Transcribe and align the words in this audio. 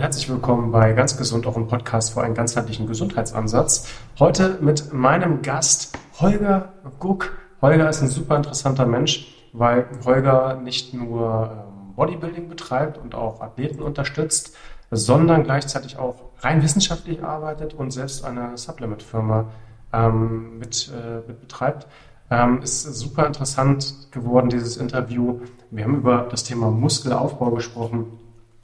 Herzlich 0.00 0.30
willkommen 0.30 0.72
bei 0.72 0.94
Ganz 0.94 1.18
Gesund, 1.18 1.46
auch 1.46 1.58
im 1.58 1.68
Podcast 1.68 2.14
für 2.14 2.22
einen 2.22 2.32
ganzheitlichen 2.32 2.86
Gesundheitsansatz. 2.86 3.86
Heute 4.18 4.56
mit 4.62 4.94
meinem 4.94 5.42
Gast 5.42 5.94
Holger 6.18 6.72
Guck. 6.98 7.32
Holger 7.60 7.86
ist 7.86 8.00
ein 8.00 8.08
super 8.08 8.36
interessanter 8.36 8.86
Mensch, 8.86 9.36
weil 9.52 9.84
Holger 10.06 10.54
nicht 10.54 10.94
nur 10.94 11.50
ähm, 11.52 11.94
Bodybuilding 11.96 12.48
betreibt 12.48 12.96
und 12.96 13.14
auch 13.14 13.42
Athleten 13.42 13.82
unterstützt, 13.82 14.56
sondern 14.90 15.44
gleichzeitig 15.44 15.98
auch 15.98 16.30
rein 16.38 16.62
wissenschaftlich 16.62 17.22
arbeitet 17.22 17.74
und 17.74 17.90
selbst 17.90 18.24
eine 18.24 18.56
Supplement-Firma 18.56 19.50
ähm, 19.92 20.58
mit, 20.58 20.90
äh, 20.96 21.28
mit 21.28 21.42
betreibt. 21.42 21.86
Ähm, 22.30 22.62
ist 22.62 22.84
super 22.84 23.26
interessant 23.26 24.08
geworden, 24.12 24.48
dieses 24.48 24.78
Interview. 24.78 25.40
Wir 25.70 25.84
haben 25.84 25.96
über 25.96 26.26
das 26.30 26.42
Thema 26.42 26.70
Muskelaufbau 26.70 27.50
gesprochen 27.50 28.06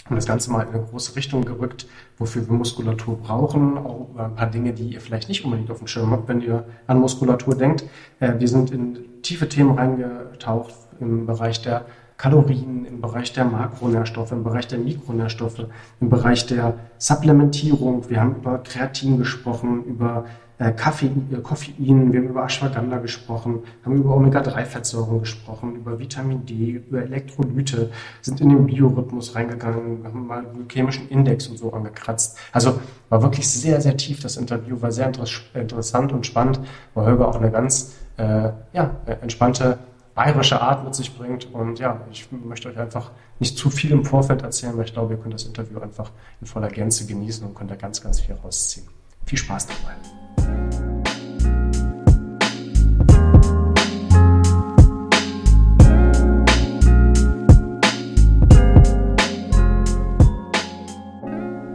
und 0.09 0.17
das 0.17 0.27
Ganze 0.27 0.51
mal 0.51 0.63
in 0.63 0.75
eine 0.75 0.85
große 0.85 1.17
Richtung 1.17 1.45
gerückt, 1.45 1.87
wofür 2.19 2.47
wir 2.49 2.55
Muskulatur 2.55 3.17
brauchen. 3.17 3.79
Auch 3.79 4.09
über 4.11 4.25
ein 4.25 4.35
paar 4.35 4.51
Dinge, 4.51 4.73
die 4.73 4.95
ihr 4.95 5.01
vielleicht 5.01 5.29
nicht 5.29 5.45
unbedingt 5.45 5.71
auf 5.71 5.79
dem 5.79 5.87
Schirm 5.87 6.11
habt, 6.11 6.29
wenn 6.29 6.41
ihr 6.41 6.65
an 6.87 6.99
Muskulatur 6.99 7.55
denkt. 7.55 7.85
Äh, 8.21 8.35
wir 8.39 8.49
sind 8.49 8.71
in 8.71 9.23
tiefe 9.23 9.49
Themen 9.49 9.77
reingetaucht 9.77 10.75
im 11.01 11.27
Bereich 11.27 11.63
der 11.63 11.87
Kalorien, 12.17 12.87
im 12.87 13.01
Bereich 13.01 13.33
der 13.33 13.45
Makronährstoffe, 13.45 14.33
im 14.33 14.43
Bereich 14.43 14.69
der 14.69 14.79
Mikronährstoffe, 14.79 15.67
im 16.01 16.09
Bereich 16.09 16.47
der 16.47 16.79
Supplementierung. 16.99 18.09
Wir 18.09 18.21
haben 18.21 18.37
über 18.37 18.59
Kreatin 18.59 19.19
gesprochen, 19.19 19.85
über 19.85 20.25
äh, 20.59 20.73
Koffein, 20.73 21.29
äh, 21.33 21.37
Koffein, 21.41 22.13
wir 22.13 22.21
haben 22.21 22.29
über 22.29 22.45
Ashwagandha 22.45 22.99
gesprochen, 22.99 23.63
haben 23.85 23.97
über 23.97 24.17
Omega-3-Fettsäuren 24.17 25.21
gesprochen, 25.21 25.77
über 25.77 25.99
Vitamin 25.99 26.47
D, 26.47 26.83
über 26.89 27.03
Elektrolyte, 27.03 27.91
sind 28.23 28.41
in 28.41 28.49
den 28.49 28.67
Biorhythmus 28.67 29.35
reingegangen, 29.35 30.05
haben 30.05 30.27
mal 30.27 30.45
den 30.45 30.69
chemischen 30.69 31.09
Index 31.09 31.49
und 31.49 31.59
so 31.59 31.73
angekratzt. 31.73 32.39
Also 32.53 32.81
war 33.09 33.23
wirklich 33.23 33.49
sehr, 33.49 33.81
sehr 33.81 33.97
tief 33.97 34.21
das 34.21 34.37
Interview, 34.37 34.81
war 34.81 34.93
sehr 34.93 35.13
interessant 35.55 36.13
und 36.13 36.27
spannend, 36.27 36.61
weil 36.95 37.07
Holger 37.07 37.29
auch 37.29 37.37
eine 37.37 37.51
ganz 37.51 37.95
äh, 38.17 38.51
ja, 38.73 38.97
entspannte 39.21 39.79
bayerische 40.15 40.61
Art 40.61 40.85
mit 40.85 40.95
sich 40.95 41.17
bringt. 41.17 41.53
Und 41.53 41.79
ja, 41.79 42.01
ich 42.11 42.29
möchte 42.33 42.69
euch 42.69 42.79
einfach 42.79 43.11
nicht 43.39 43.59
zu 43.59 43.69
viel 43.69 43.93
im 43.93 44.05
Vorfeld 44.05 44.43
erzählen, 44.43 44.77
weil 44.77 44.87
ich 44.87 44.95
glaube, 44.95 45.15
ihr 45.15 45.21
könnt 45.21 45.35
das 45.35 45.45
Interview 45.45 45.79
einfach 45.79 46.11
in 46.41 46.47
voller 46.47 46.69
Gänze 46.69 47.07
genießen 47.07 47.47
und 47.47 47.55
könnt 47.55 47.71
da 47.71 47.77
ganz, 47.77 48.03
ganz 48.03 48.21
viel 48.21 48.35
rausziehen. 48.35 48.89
Viel 49.27 49.39
Spaß 49.39 49.67
dabei. 49.67 50.16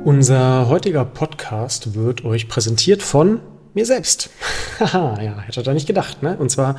Unser 0.03 0.67
heutiger 0.67 1.05
Podcast 1.05 1.95
wird 1.95 2.25
euch 2.25 2.47
präsentiert 2.47 3.01
von 3.01 3.39
mir 3.73 3.85
selbst. 3.85 4.29
Haha, 4.79 5.21
ja, 5.21 5.39
hätte 5.41 5.63
da 5.63 5.73
nicht 5.73 5.87
gedacht. 5.87 6.23
Ne? 6.23 6.35
Und 6.37 6.49
zwar 6.49 6.75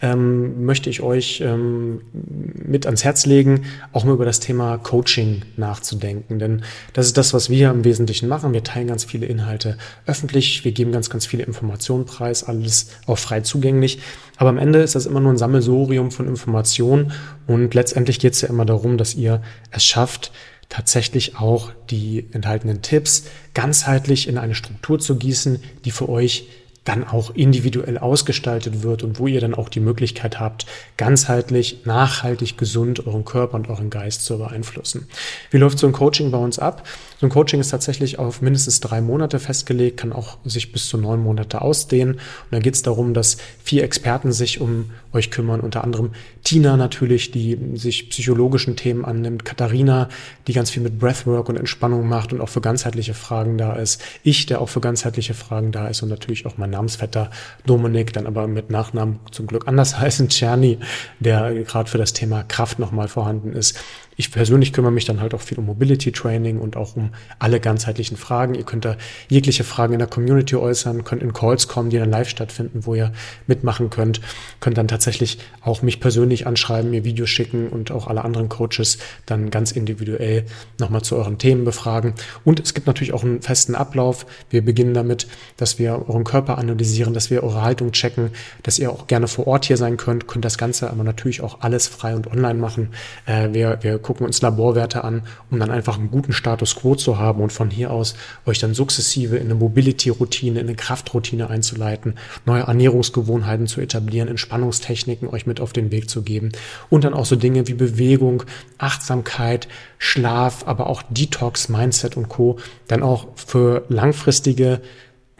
ähm, 0.00 0.64
möchte 0.64 0.90
ich 0.90 1.00
euch 1.00 1.40
ähm, 1.40 2.02
mit 2.12 2.86
ans 2.86 3.04
Herz 3.04 3.26
legen, 3.26 3.64
auch 3.92 4.04
mal 4.04 4.14
über 4.14 4.24
das 4.24 4.40
Thema 4.40 4.78
Coaching 4.78 5.42
nachzudenken. 5.56 6.38
Denn 6.38 6.62
das 6.92 7.06
ist 7.06 7.16
das, 7.16 7.32
was 7.34 7.50
wir 7.50 7.70
im 7.70 7.84
Wesentlichen 7.84 8.28
machen. 8.28 8.52
Wir 8.52 8.64
teilen 8.64 8.88
ganz 8.88 9.04
viele 9.04 9.26
Inhalte 9.26 9.78
öffentlich, 10.06 10.64
wir 10.64 10.72
geben 10.72 10.92
ganz, 10.92 11.10
ganz 11.10 11.26
viele 11.26 11.44
Informationen 11.44 12.04
preis, 12.04 12.44
alles 12.44 12.88
auch 13.06 13.18
frei 13.18 13.40
zugänglich. 13.40 14.00
Aber 14.36 14.50
am 14.50 14.58
Ende 14.58 14.80
ist 14.80 14.94
das 14.94 15.06
immer 15.06 15.20
nur 15.20 15.32
ein 15.32 15.38
Sammelsorium 15.38 16.10
von 16.10 16.26
Informationen 16.26 17.12
und 17.46 17.74
letztendlich 17.74 18.18
geht 18.18 18.32
es 18.32 18.40
ja 18.40 18.48
immer 18.48 18.64
darum, 18.64 18.98
dass 18.98 19.14
ihr 19.14 19.42
es 19.70 19.84
schafft, 19.84 20.32
tatsächlich 20.72 21.36
auch 21.36 21.70
die 21.90 22.28
enthaltenen 22.32 22.80
Tipps 22.80 23.24
ganzheitlich 23.52 24.26
in 24.26 24.38
eine 24.38 24.54
Struktur 24.54 24.98
zu 24.98 25.16
gießen, 25.16 25.62
die 25.84 25.90
für 25.90 26.08
euch 26.08 26.46
dann 26.84 27.06
auch 27.06 27.34
individuell 27.34 27.98
ausgestaltet 27.98 28.82
wird 28.82 29.02
und 29.02 29.18
wo 29.18 29.26
ihr 29.26 29.42
dann 29.42 29.54
auch 29.54 29.68
die 29.68 29.80
Möglichkeit 29.80 30.40
habt, 30.40 30.64
ganzheitlich, 30.96 31.84
nachhaltig, 31.84 32.56
gesund 32.56 33.06
euren 33.06 33.26
Körper 33.26 33.54
und 33.54 33.68
euren 33.68 33.90
Geist 33.90 34.24
zu 34.24 34.38
beeinflussen. 34.38 35.08
Wie 35.50 35.58
läuft 35.58 35.78
so 35.78 35.86
ein 35.86 35.92
Coaching 35.92 36.30
bei 36.30 36.38
uns 36.38 36.58
ab? 36.58 36.88
So 37.22 37.26
ein 37.28 37.30
Coaching 37.30 37.60
ist 37.60 37.70
tatsächlich 37.70 38.18
auf 38.18 38.42
mindestens 38.42 38.80
drei 38.80 39.00
Monate 39.00 39.38
festgelegt, 39.38 39.96
kann 39.96 40.12
auch 40.12 40.38
sich 40.44 40.72
bis 40.72 40.88
zu 40.88 40.98
neun 40.98 41.22
Monate 41.22 41.62
ausdehnen. 41.62 42.14
Und 42.14 42.20
dann 42.50 42.62
geht 42.62 42.74
es 42.74 42.82
darum, 42.82 43.14
dass 43.14 43.36
vier 43.62 43.84
Experten 43.84 44.32
sich 44.32 44.60
um 44.60 44.90
euch 45.12 45.30
kümmern, 45.30 45.60
unter 45.60 45.84
anderem 45.84 46.10
Tina 46.42 46.76
natürlich, 46.76 47.30
die 47.30 47.56
sich 47.74 48.10
psychologischen 48.10 48.74
Themen 48.74 49.04
annimmt, 49.04 49.44
Katharina, 49.44 50.08
die 50.48 50.52
ganz 50.52 50.70
viel 50.70 50.82
mit 50.82 50.98
Breathwork 50.98 51.48
und 51.48 51.56
Entspannung 51.56 52.08
macht 52.08 52.32
und 52.32 52.40
auch 52.40 52.48
für 52.48 52.60
ganzheitliche 52.60 53.14
Fragen 53.14 53.56
da 53.56 53.74
ist, 53.74 54.02
ich, 54.24 54.46
der 54.46 54.60
auch 54.60 54.68
für 54.68 54.80
ganzheitliche 54.80 55.34
Fragen 55.34 55.70
da 55.70 55.86
ist 55.86 56.02
und 56.02 56.08
natürlich 56.08 56.44
auch 56.44 56.58
mein 56.58 56.70
Namensvetter 56.70 57.30
Dominik, 57.66 58.12
dann 58.12 58.26
aber 58.26 58.48
mit 58.48 58.70
Nachnamen 58.70 59.20
zum 59.30 59.46
Glück 59.46 59.68
anders 59.68 59.96
heißen, 60.00 60.28
Czerny, 60.28 60.78
der 61.20 61.54
gerade 61.62 61.88
für 61.88 61.98
das 61.98 62.14
Thema 62.14 62.42
Kraft 62.42 62.80
nochmal 62.80 63.06
vorhanden 63.06 63.52
ist. 63.52 63.78
Ich 64.22 64.30
persönlich 64.30 64.72
kümmere 64.72 64.92
mich 64.92 65.04
dann 65.04 65.20
halt 65.20 65.34
auch 65.34 65.40
viel 65.40 65.58
um 65.58 65.66
Mobility 65.66 66.12
Training 66.12 66.60
und 66.60 66.76
auch 66.76 66.94
um 66.94 67.10
alle 67.40 67.58
ganzheitlichen 67.58 68.16
Fragen. 68.16 68.54
Ihr 68.54 68.62
könnt 68.62 68.84
da 68.84 68.96
jegliche 69.28 69.64
Fragen 69.64 69.94
in 69.94 69.98
der 69.98 70.06
Community 70.06 70.54
äußern, 70.54 71.02
könnt 71.02 71.24
in 71.24 71.32
Calls 71.32 71.66
kommen, 71.66 71.90
die 71.90 71.98
dann 71.98 72.08
live 72.08 72.28
stattfinden, 72.28 72.86
wo 72.86 72.94
ihr 72.94 73.10
mitmachen 73.48 73.90
könnt, 73.90 74.20
könnt 74.60 74.78
dann 74.78 74.86
tatsächlich 74.86 75.38
auch 75.60 75.82
mich 75.82 75.98
persönlich 75.98 76.46
anschreiben, 76.46 76.92
mir 76.92 77.04
Videos 77.04 77.30
schicken 77.30 77.68
und 77.68 77.90
auch 77.90 78.06
alle 78.06 78.22
anderen 78.22 78.48
Coaches 78.48 78.98
dann 79.26 79.50
ganz 79.50 79.72
individuell 79.72 80.44
nochmal 80.78 81.02
zu 81.02 81.16
euren 81.16 81.38
Themen 81.38 81.64
befragen. 81.64 82.14
Und 82.44 82.60
es 82.60 82.74
gibt 82.74 82.86
natürlich 82.86 83.14
auch 83.14 83.24
einen 83.24 83.42
festen 83.42 83.74
Ablauf. 83.74 84.24
Wir 84.50 84.64
beginnen 84.64 84.94
damit, 84.94 85.26
dass 85.56 85.80
wir 85.80 86.08
euren 86.08 86.22
Körper 86.22 86.58
analysieren, 86.58 87.12
dass 87.12 87.28
wir 87.28 87.42
eure 87.42 87.62
Haltung 87.62 87.90
checken, 87.90 88.30
dass 88.62 88.78
ihr 88.78 88.92
auch 88.92 89.08
gerne 89.08 89.26
vor 89.26 89.48
Ort 89.48 89.64
hier 89.64 89.76
sein 89.76 89.96
könnt, 89.96 90.28
könnt 90.28 90.44
das 90.44 90.58
Ganze 90.58 90.90
aber 90.90 91.02
natürlich 91.02 91.40
auch 91.40 91.62
alles 91.62 91.88
frei 91.88 92.14
und 92.14 92.28
online 92.28 92.60
machen. 92.60 92.90
Äh, 93.26 93.48
wir, 93.52 93.78
wir 93.80 93.98
gucken 93.98 94.11
uns 94.20 94.42
Laborwerte 94.42 95.04
an, 95.04 95.22
um 95.50 95.58
dann 95.58 95.70
einfach 95.70 95.98
einen 95.98 96.10
guten 96.10 96.32
Status 96.32 96.76
quo 96.76 96.94
zu 96.94 97.18
haben 97.18 97.40
und 97.42 97.52
von 97.52 97.70
hier 97.70 97.90
aus 97.90 98.14
euch 98.46 98.58
dann 98.58 98.74
sukzessive 98.74 99.36
in 99.36 99.44
eine 99.44 99.54
Mobility-Routine, 99.54 100.60
in 100.60 100.66
eine 100.66 100.76
Kraftroutine 100.76 101.48
einzuleiten, 101.48 102.16
neue 102.46 102.62
Ernährungsgewohnheiten 102.62 103.66
zu 103.66 103.80
etablieren, 103.80 104.28
Entspannungstechniken 104.28 105.28
euch 105.28 105.46
mit 105.46 105.60
auf 105.60 105.72
den 105.72 105.90
Weg 105.90 106.10
zu 106.10 106.22
geben 106.22 106.50
und 106.90 107.04
dann 107.04 107.14
auch 107.14 107.26
so 107.26 107.36
Dinge 107.36 107.68
wie 107.68 107.74
Bewegung, 107.74 108.44
Achtsamkeit, 108.78 109.68
Schlaf, 109.98 110.66
aber 110.66 110.88
auch 110.88 111.02
Detox, 111.10 111.68
Mindset 111.68 112.16
und 112.16 112.28
Co. 112.28 112.58
dann 112.88 113.02
auch 113.02 113.28
für 113.36 113.84
langfristige 113.88 114.80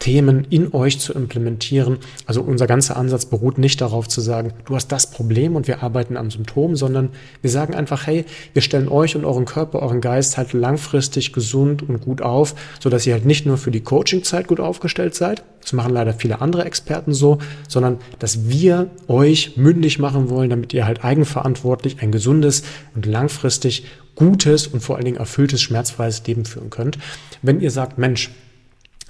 Themen 0.02 0.48
in 0.50 0.74
euch 0.74 0.98
zu 0.98 1.12
implementieren. 1.12 1.98
Also 2.26 2.42
unser 2.42 2.66
ganzer 2.66 2.96
Ansatz 2.96 3.24
beruht 3.24 3.56
nicht 3.56 3.80
darauf 3.80 4.08
zu 4.08 4.20
sagen, 4.20 4.52
du 4.64 4.74
hast 4.74 4.88
das 4.88 5.08
Problem 5.08 5.54
und 5.54 5.68
wir 5.68 5.84
arbeiten 5.84 6.16
am 6.16 6.28
Symptom, 6.28 6.74
sondern 6.74 7.10
wir 7.40 7.50
sagen 7.50 7.76
einfach, 7.76 8.08
hey, 8.08 8.24
wir 8.52 8.62
stellen 8.62 8.88
euch 8.88 9.14
und 9.14 9.24
euren 9.24 9.44
Körper, 9.44 9.80
euren 9.80 10.00
Geist 10.00 10.38
halt 10.38 10.54
langfristig 10.54 11.32
gesund 11.32 11.88
und 11.88 12.00
gut 12.00 12.20
auf, 12.20 12.56
sodass 12.80 13.06
ihr 13.06 13.12
halt 13.12 13.26
nicht 13.26 13.46
nur 13.46 13.58
für 13.58 13.70
die 13.70 13.82
Coachingzeit 13.82 14.48
gut 14.48 14.58
aufgestellt 14.58 15.14
seid, 15.14 15.44
das 15.60 15.72
machen 15.72 15.92
leider 15.92 16.14
viele 16.14 16.41
andere 16.41 16.64
Experten 16.64 17.14
so, 17.14 17.38
sondern 17.68 17.98
dass 18.18 18.48
wir 18.48 18.91
euch 19.06 19.56
mündig 19.56 20.00
machen 20.00 20.30
wollen, 20.30 20.50
damit 20.50 20.74
ihr 20.74 20.84
halt 20.84 21.04
eigenverantwortlich 21.04 22.02
ein 22.02 22.10
gesundes 22.10 22.64
und 22.96 23.06
langfristig 23.06 23.84
gutes 24.16 24.66
und 24.66 24.80
vor 24.80 24.96
allen 24.96 25.04
Dingen 25.04 25.18
erfülltes, 25.18 25.62
schmerzfreies 25.62 26.26
Leben 26.26 26.44
führen 26.44 26.70
könnt. 26.70 26.98
Wenn 27.41 27.60
ihr 27.60 27.70
sagt, 27.70 27.98
Mensch, 27.98 28.30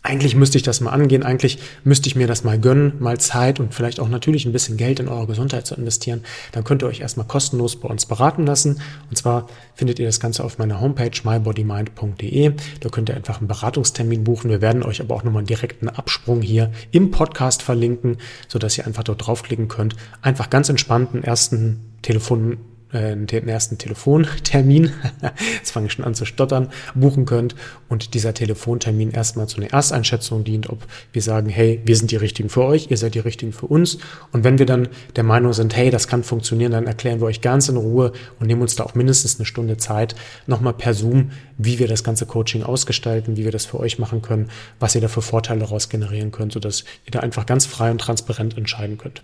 eigentlich 0.02 0.34
müsste 0.34 0.58
ich 0.58 0.64
das 0.64 0.80
mal 0.80 0.90
angehen, 0.90 1.22
eigentlich 1.22 1.58
müsste 1.84 2.08
ich 2.08 2.16
mir 2.16 2.26
das 2.26 2.42
mal 2.42 2.58
gönnen, 2.58 2.94
mal 2.98 3.18
Zeit 3.20 3.60
und 3.60 3.72
vielleicht 3.72 4.00
auch 4.00 4.08
natürlich 4.08 4.46
ein 4.46 4.52
bisschen 4.52 4.76
Geld 4.76 4.98
in 4.98 5.08
eure 5.08 5.28
Gesundheit 5.28 5.66
zu 5.66 5.76
investieren, 5.76 6.24
dann 6.50 6.64
könnt 6.64 6.82
ihr 6.82 6.88
euch 6.88 7.00
erstmal 7.00 7.26
kostenlos 7.26 7.76
bei 7.76 7.88
uns 7.88 8.06
beraten 8.06 8.44
lassen. 8.44 8.80
Und 9.10 9.16
zwar 9.16 9.46
findet 9.74 10.00
ihr 10.00 10.06
das 10.06 10.18
Ganze 10.18 10.42
auf 10.42 10.58
meiner 10.58 10.80
Homepage 10.80 11.12
mybodymind.de. 11.22 12.52
Da 12.80 12.88
könnt 12.88 13.10
ihr 13.10 13.16
einfach 13.16 13.38
einen 13.38 13.48
Beratungstermin 13.48 14.24
buchen. 14.24 14.50
Wir 14.50 14.60
werden 14.60 14.82
euch 14.82 15.00
aber 15.00 15.14
auch 15.14 15.22
nochmal 15.22 15.40
einen 15.40 15.46
direkten 15.46 15.88
Absprung 15.88 16.42
hier 16.42 16.72
im 16.90 17.12
Podcast 17.12 17.62
verlinken, 17.62 18.16
sodass 18.48 18.76
ihr 18.76 18.86
einfach 18.86 19.04
dort 19.04 19.24
draufklicken 19.26 19.68
könnt. 19.68 19.94
Einfach 20.20 20.50
ganz 20.50 20.68
entspannten 20.68 21.22
ersten 21.22 21.92
Telefon 22.02 22.58
äh, 22.92 23.16
den 23.16 23.48
ersten 23.48 23.78
Telefontermin, 23.78 24.92
jetzt 25.58 25.70
fange 25.70 25.86
ich 25.86 25.92
schon 25.92 26.04
an 26.04 26.14
zu 26.14 26.24
stottern, 26.24 26.68
buchen 26.94 27.26
könnt. 27.26 27.54
Und 27.88 28.14
dieser 28.14 28.32
Telefontermin 28.34 29.10
erstmal 29.10 29.48
zu 29.48 29.58
einer 29.58 29.70
Ersteinschätzung 29.70 30.44
dient, 30.44 30.70
ob 30.70 30.86
wir 31.12 31.22
sagen, 31.22 31.48
hey, 31.48 31.80
wir 31.84 31.96
sind 31.96 32.10
die 32.10 32.16
Richtigen 32.16 32.48
für 32.48 32.64
euch, 32.64 32.90
ihr 32.90 32.96
seid 32.96 33.14
die 33.14 33.18
Richtigen 33.18 33.52
für 33.52 33.66
uns. 33.66 33.98
Und 34.32 34.44
wenn 34.44 34.58
wir 34.58 34.66
dann 34.66 34.88
der 35.16 35.24
Meinung 35.24 35.52
sind, 35.52 35.76
hey, 35.76 35.90
das 35.90 36.08
kann 36.08 36.22
funktionieren, 36.24 36.72
dann 36.72 36.86
erklären 36.86 37.20
wir 37.20 37.26
euch 37.26 37.40
ganz 37.40 37.68
in 37.68 37.76
Ruhe 37.76 38.12
und 38.40 38.46
nehmen 38.46 38.62
uns 38.62 38.76
da 38.76 38.84
auch 38.84 38.94
mindestens 38.94 39.36
eine 39.36 39.46
Stunde 39.46 39.76
Zeit, 39.76 40.14
nochmal 40.46 40.72
per 40.72 40.94
Zoom, 40.94 41.32
wie 41.58 41.78
wir 41.78 41.88
das 41.88 42.04
ganze 42.04 42.26
Coaching 42.26 42.62
ausgestalten, 42.62 43.36
wie 43.36 43.44
wir 43.44 43.52
das 43.52 43.66
für 43.66 43.78
euch 43.78 43.98
machen 43.98 44.22
können, 44.22 44.50
was 44.80 44.94
ihr 44.94 45.00
da 45.00 45.08
für 45.08 45.22
Vorteile 45.22 45.60
daraus 45.60 45.88
generieren 45.88 46.32
könnt, 46.32 46.52
sodass 46.52 46.84
ihr 47.04 47.10
da 47.10 47.20
einfach 47.20 47.46
ganz 47.46 47.66
frei 47.66 47.90
und 47.90 48.00
transparent 48.00 48.56
entscheiden 48.56 48.98
könnt. 48.98 49.22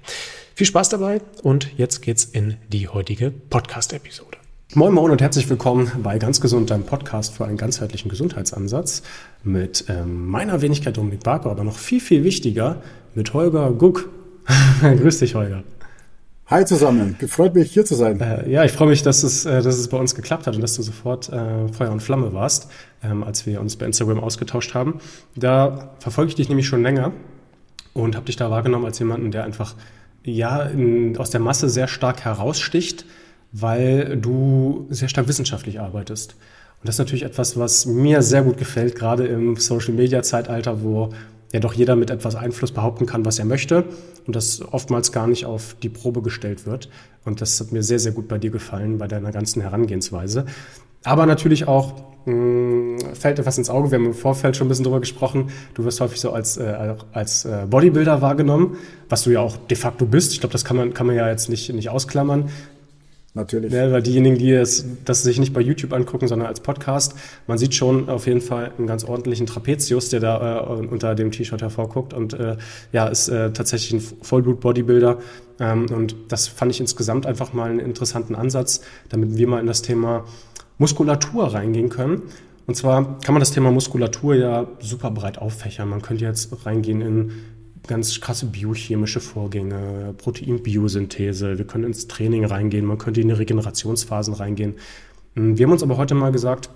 Viel 0.58 0.66
Spaß 0.66 0.88
dabei 0.88 1.20
und 1.44 1.78
jetzt 1.78 2.02
geht's 2.02 2.24
in 2.24 2.56
die 2.72 2.88
heutige 2.88 3.30
Podcast-Episode. 3.30 4.38
Moin 4.74 4.92
Moin 4.92 5.12
und 5.12 5.20
herzlich 5.20 5.48
willkommen 5.48 5.88
bei 6.02 6.18
Ganz 6.18 6.40
Gesund, 6.40 6.70
deinem 6.70 6.82
Podcast 6.82 7.32
für 7.32 7.44
einen 7.44 7.56
ganzheitlichen 7.56 8.08
Gesundheitsansatz 8.08 9.04
mit 9.44 9.84
ähm, 9.88 10.26
meiner 10.26 10.60
Wenigkeit 10.60 10.96
Dominik 10.96 11.22
Barker, 11.22 11.52
aber 11.52 11.62
noch 11.62 11.78
viel, 11.78 12.00
viel 12.00 12.24
wichtiger 12.24 12.82
mit 13.14 13.34
Holger 13.34 13.70
Guck. 13.70 14.08
Grüß 14.80 15.20
dich, 15.20 15.36
Holger. 15.36 15.62
Hi 16.48 16.64
zusammen, 16.64 17.14
gefreut 17.20 17.54
mich 17.54 17.70
hier 17.70 17.84
zu 17.84 17.94
sein. 17.94 18.20
Äh, 18.20 18.50
ja, 18.50 18.64
ich 18.64 18.72
freue 18.72 18.88
mich, 18.88 19.04
dass 19.04 19.22
es, 19.22 19.46
äh, 19.46 19.62
dass 19.62 19.78
es 19.78 19.86
bei 19.86 19.96
uns 19.96 20.16
geklappt 20.16 20.48
hat 20.48 20.56
und 20.56 20.60
dass 20.60 20.74
du 20.74 20.82
sofort 20.82 21.28
äh, 21.28 21.68
Feuer 21.68 21.92
und 21.92 22.02
Flamme 22.02 22.32
warst, 22.32 22.68
ähm, 23.04 23.22
als 23.22 23.46
wir 23.46 23.60
uns 23.60 23.76
bei 23.76 23.86
Instagram 23.86 24.18
ausgetauscht 24.18 24.74
haben. 24.74 24.98
Da 25.36 25.94
verfolge 26.00 26.30
ich 26.30 26.34
dich 26.34 26.48
nämlich 26.48 26.66
schon 26.66 26.82
länger 26.82 27.12
und 27.94 28.16
habe 28.16 28.26
dich 28.26 28.34
da 28.34 28.50
wahrgenommen 28.50 28.86
als 28.86 28.98
jemanden, 28.98 29.30
der 29.30 29.44
einfach 29.44 29.76
ja 30.36 30.62
in, 30.62 31.16
aus 31.18 31.30
der 31.30 31.40
Masse 31.40 31.68
sehr 31.68 31.88
stark 31.88 32.24
heraussticht 32.24 33.04
weil 33.52 34.16
du 34.16 34.86
sehr 34.90 35.08
stark 35.08 35.28
wissenschaftlich 35.28 35.80
arbeitest. 35.80 36.32
Und 36.80 36.86
das 36.88 36.94
ist 36.94 36.98
natürlich 37.00 37.24
etwas, 37.24 37.56
was 37.56 37.86
mir 37.86 38.22
sehr 38.22 38.42
gut 38.42 38.56
gefällt, 38.56 38.94
gerade 38.94 39.26
im 39.26 39.56
Social-Media-Zeitalter, 39.56 40.82
wo 40.82 41.10
ja 41.52 41.60
doch 41.60 41.72
jeder 41.72 41.96
mit 41.96 42.10
etwas 42.10 42.34
Einfluss 42.34 42.72
behaupten 42.72 43.06
kann, 43.06 43.24
was 43.24 43.38
er 43.38 43.46
möchte 43.46 43.84
und 44.26 44.36
das 44.36 44.60
oftmals 44.60 45.12
gar 45.12 45.26
nicht 45.26 45.46
auf 45.46 45.74
die 45.82 45.88
Probe 45.88 46.20
gestellt 46.22 46.66
wird. 46.66 46.90
Und 47.24 47.40
das 47.40 47.58
hat 47.58 47.72
mir 47.72 47.82
sehr, 47.82 47.98
sehr 47.98 48.12
gut 48.12 48.28
bei 48.28 48.38
dir 48.38 48.50
gefallen, 48.50 48.98
bei 48.98 49.08
deiner 49.08 49.32
ganzen 49.32 49.62
Herangehensweise. 49.62 50.44
Aber 51.04 51.26
natürlich 51.26 51.68
auch 51.68 51.94
mh, 52.26 53.14
fällt 53.14 53.38
etwas 53.38 53.58
ins 53.58 53.70
Auge. 53.70 53.90
Wir 53.90 53.98
haben 53.98 54.06
im 54.06 54.14
Vorfeld 54.14 54.56
schon 54.56 54.66
ein 54.66 54.68
bisschen 54.68 54.84
drüber 54.84 55.00
gesprochen. 55.00 55.50
Du 55.74 55.84
wirst 55.84 56.00
häufig 56.00 56.20
so 56.20 56.32
als, 56.32 56.56
äh, 56.56 56.94
als 57.12 57.44
äh, 57.44 57.66
Bodybuilder 57.68 58.20
wahrgenommen, 58.22 58.76
was 59.08 59.24
du 59.24 59.30
ja 59.30 59.40
auch 59.40 59.56
de 59.56 59.76
facto 59.76 60.06
bist. 60.06 60.32
Ich 60.32 60.40
glaube, 60.40 60.52
das 60.52 60.64
kann 60.64 60.76
man, 60.76 60.94
kann 60.94 61.06
man 61.06 61.16
ja 61.16 61.28
jetzt 61.28 61.48
nicht, 61.48 61.72
nicht 61.72 61.90
ausklammern. 61.90 62.50
Natürlich. 63.34 63.72
Ja, 63.72 63.92
weil 63.92 64.02
diejenigen, 64.02 64.36
die 64.36 64.50
es, 64.52 64.84
das 65.04 65.22
sich 65.22 65.38
nicht 65.38 65.52
bei 65.52 65.60
YouTube 65.60 65.92
angucken, 65.92 66.26
sondern 66.26 66.48
als 66.48 66.60
Podcast, 66.60 67.14
man 67.46 67.56
sieht 67.56 67.74
schon 67.74 68.08
auf 68.08 68.26
jeden 68.26 68.40
Fall 68.40 68.72
einen 68.76 68.86
ganz 68.86 69.04
ordentlichen 69.04 69.46
Trapezius, 69.46 70.08
der 70.08 70.20
da 70.20 70.60
äh, 70.60 70.86
unter 70.86 71.14
dem 71.14 71.30
T-Shirt 71.30 71.60
hervorguckt 71.62 72.14
und 72.14 72.32
äh, 72.32 72.56
ja, 72.92 73.06
ist 73.06 73.28
äh, 73.28 73.52
tatsächlich 73.52 73.92
ein 73.92 74.16
Vollblut-Bodybuilder. 74.22 75.18
Ähm, 75.60 75.86
und 75.92 76.16
das 76.28 76.48
fand 76.48 76.72
ich 76.72 76.80
insgesamt 76.80 77.26
einfach 77.26 77.52
mal 77.52 77.70
einen 77.70 77.80
interessanten 77.80 78.34
Ansatz, 78.34 78.80
damit 79.08 79.36
wir 79.36 79.46
mal 79.46 79.60
in 79.60 79.66
das 79.66 79.82
Thema 79.82 80.24
Muskulatur 80.78 81.52
reingehen 81.52 81.88
können. 81.88 82.22
Und 82.66 82.76
zwar 82.76 83.18
kann 83.20 83.34
man 83.34 83.40
das 83.40 83.50
Thema 83.50 83.70
Muskulatur 83.70 84.34
ja 84.34 84.66
super 84.80 85.10
breit 85.10 85.38
auffächern. 85.38 85.88
Man 85.88 86.02
könnte 86.02 86.24
jetzt 86.24 86.66
reingehen 86.66 87.00
in 87.00 87.32
ganz 87.86 88.20
krasse 88.20 88.46
biochemische 88.46 89.20
Vorgänge, 89.20 90.14
Proteinbiosynthese. 90.18 91.58
Wir 91.58 91.66
können 91.66 91.84
ins 91.84 92.06
Training 92.06 92.44
reingehen, 92.44 92.84
man 92.84 92.98
könnte 92.98 93.20
in 93.20 93.28
die 93.28 93.34
Regenerationsphasen 93.34 94.34
reingehen. 94.34 94.74
Hm, 95.34 95.58
wir 95.58 95.66
haben 95.66 95.72
uns 95.72 95.82
aber 95.82 95.96
heute 95.96 96.14
mal 96.14 96.30
gesagt, 96.30 96.68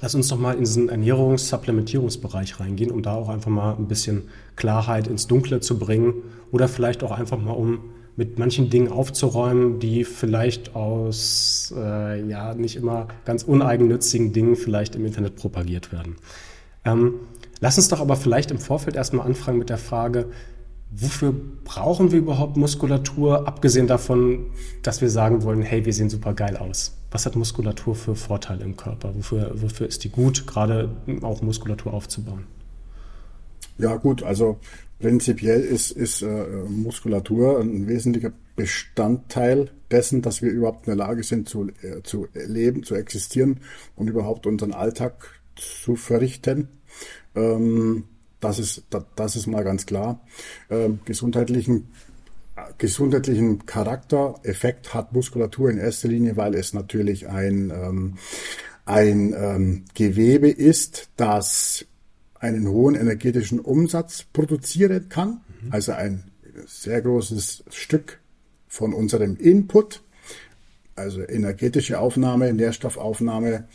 lass 0.00 0.14
uns 0.14 0.28
doch 0.28 0.38
mal 0.38 0.52
in 0.52 0.60
diesen 0.60 0.88
Ernährungs-Supplementierungsbereich 0.88 2.60
reingehen, 2.60 2.90
um 2.90 3.02
da 3.02 3.14
auch 3.14 3.30
einfach 3.30 3.50
mal 3.50 3.74
ein 3.74 3.88
bisschen 3.88 4.24
Klarheit 4.56 5.06
ins 5.06 5.26
Dunkle 5.26 5.60
zu 5.60 5.78
bringen 5.78 6.14
oder 6.52 6.68
vielleicht 6.68 7.02
auch 7.02 7.12
einfach 7.12 7.38
mal 7.38 7.52
um 7.52 7.80
mit 8.16 8.38
manchen 8.38 8.70
Dingen 8.70 8.88
aufzuräumen, 8.88 9.80
die 9.80 10.04
vielleicht 10.04 10.74
aus 10.74 11.74
äh, 11.76 12.28
ja 12.28 12.54
nicht 12.54 12.76
immer 12.76 13.08
ganz 13.24 13.42
uneigennützigen 13.42 14.32
Dingen 14.32 14.56
vielleicht 14.56 14.94
im 14.94 15.04
Internet 15.04 15.36
propagiert 15.36 15.92
werden. 15.92 16.16
Ähm, 16.84 17.14
Lass 17.64 17.78
uns 17.78 17.88
doch 17.88 18.00
aber 18.00 18.16
vielleicht 18.16 18.50
im 18.50 18.58
Vorfeld 18.58 18.94
erstmal 18.94 19.26
anfangen 19.26 19.58
mit 19.58 19.70
der 19.70 19.78
Frage, 19.78 20.26
wofür 20.90 21.34
brauchen 21.64 22.12
wir 22.12 22.18
überhaupt 22.18 22.58
Muskulatur, 22.58 23.48
abgesehen 23.48 23.86
davon, 23.86 24.46
dass 24.82 25.00
wir 25.00 25.08
sagen 25.08 25.42
wollen, 25.44 25.62
hey, 25.62 25.86
wir 25.86 25.94
sehen 25.94 26.10
super 26.10 26.34
geil 26.34 26.58
aus. 26.58 26.94
Was 27.10 27.24
hat 27.24 27.36
Muskulatur 27.36 27.94
für 27.94 28.16
Vorteile 28.16 28.64
im 28.64 28.76
Körper? 28.76 29.14
Wofür, 29.14 29.52
wofür 29.54 29.86
ist 29.86 30.04
die 30.04 30.10
gut, 30.10 30.46
gerade 30.46 30.90
auch 31.22 31.40
Muskulatur 31.40 31.94
aufzubauen? 31.94 32.44
Ja 33.78 33.96
gut, 33.96 34.22
also 34.22 34.58
prinzipiell 34.98 35.60
ist, 35.60 35.90
ist 35.90 36.22
äh, 36.22 36.46
Muskulatur 36.68 37.60
ein 37.60 37.86
wesentlicher 37.88 38.32
Bestandteil 38.56 39.70
dessen, 39.90 40.22
dass 40.22 40.42
wir 40.42 40.50
überhaupt 40.50 40.86
in 40.86 40.96
der 40.96 41.06
Lage 41.06 41.22
sind 41.22 41.48
zu, 41.48 41.68
äh, 41.82 42.02
zu 42.02 42.28
leben, 42.34 42.82
zu 42.84 42.94
existieren 42.94 43.60
und 43.96 44.08
überhaupt 44.08 44.46
unseren 44.46 44.72
Alltag 44.72 45.40
zu 45.56 45.96
verrichten. 45.96 46.68
Ähm, 47.34 48.04
das 48.40 48.58
ist, 48.58 48.84
das 49.16 49.36
ist 49.36 49.46
mal 49.46 49.64
ganz 49.64 49.86
klar. 49.86 50.20
Ähm, 50.70 51.00
gesundheitlichen, 51.04 51.88
gesundheitlichen 52.78 53.64
Charaktereffekt 53.66 54.94
hat 54.94 55.12
Muskulatur 55.12 55.70
in 55.70 55.78
erster 55.78 56.08
Linie, 56.08 56.36
weil 56.36 56.54
es 56.54 56.74
natürlich 56.74 57.28
ein, 57.28 57.70
ähm, 57.70 58.14
ein 58.84 59.34
ähm, 59.36 59.84
Gewebe 59.94 60.50
ist, 60.50 61.08
das 61.16 61.86
einen 62.44 62.68
hohen 62.68 62.94
energetischen 62.94 63.58
Umsatz 63.58 64.24
produzieren 64.32 65.08
kann. 65.08 65.40
Mhm. 65.62 65.72
Also 65.72 65.92
ein 65.92 66.24
sehr 66.66 67.00
großes 67.00 67.64
Stück 67.70 68.20
von 68.68 68.92
unserem 68.92 69.36
Input, 69.36 70.02
also 70.94 71.22
energetische 71.22 71.98
Aufnahme, 71.98 72.52
Nährstoffaufnahme, 72.52 73.66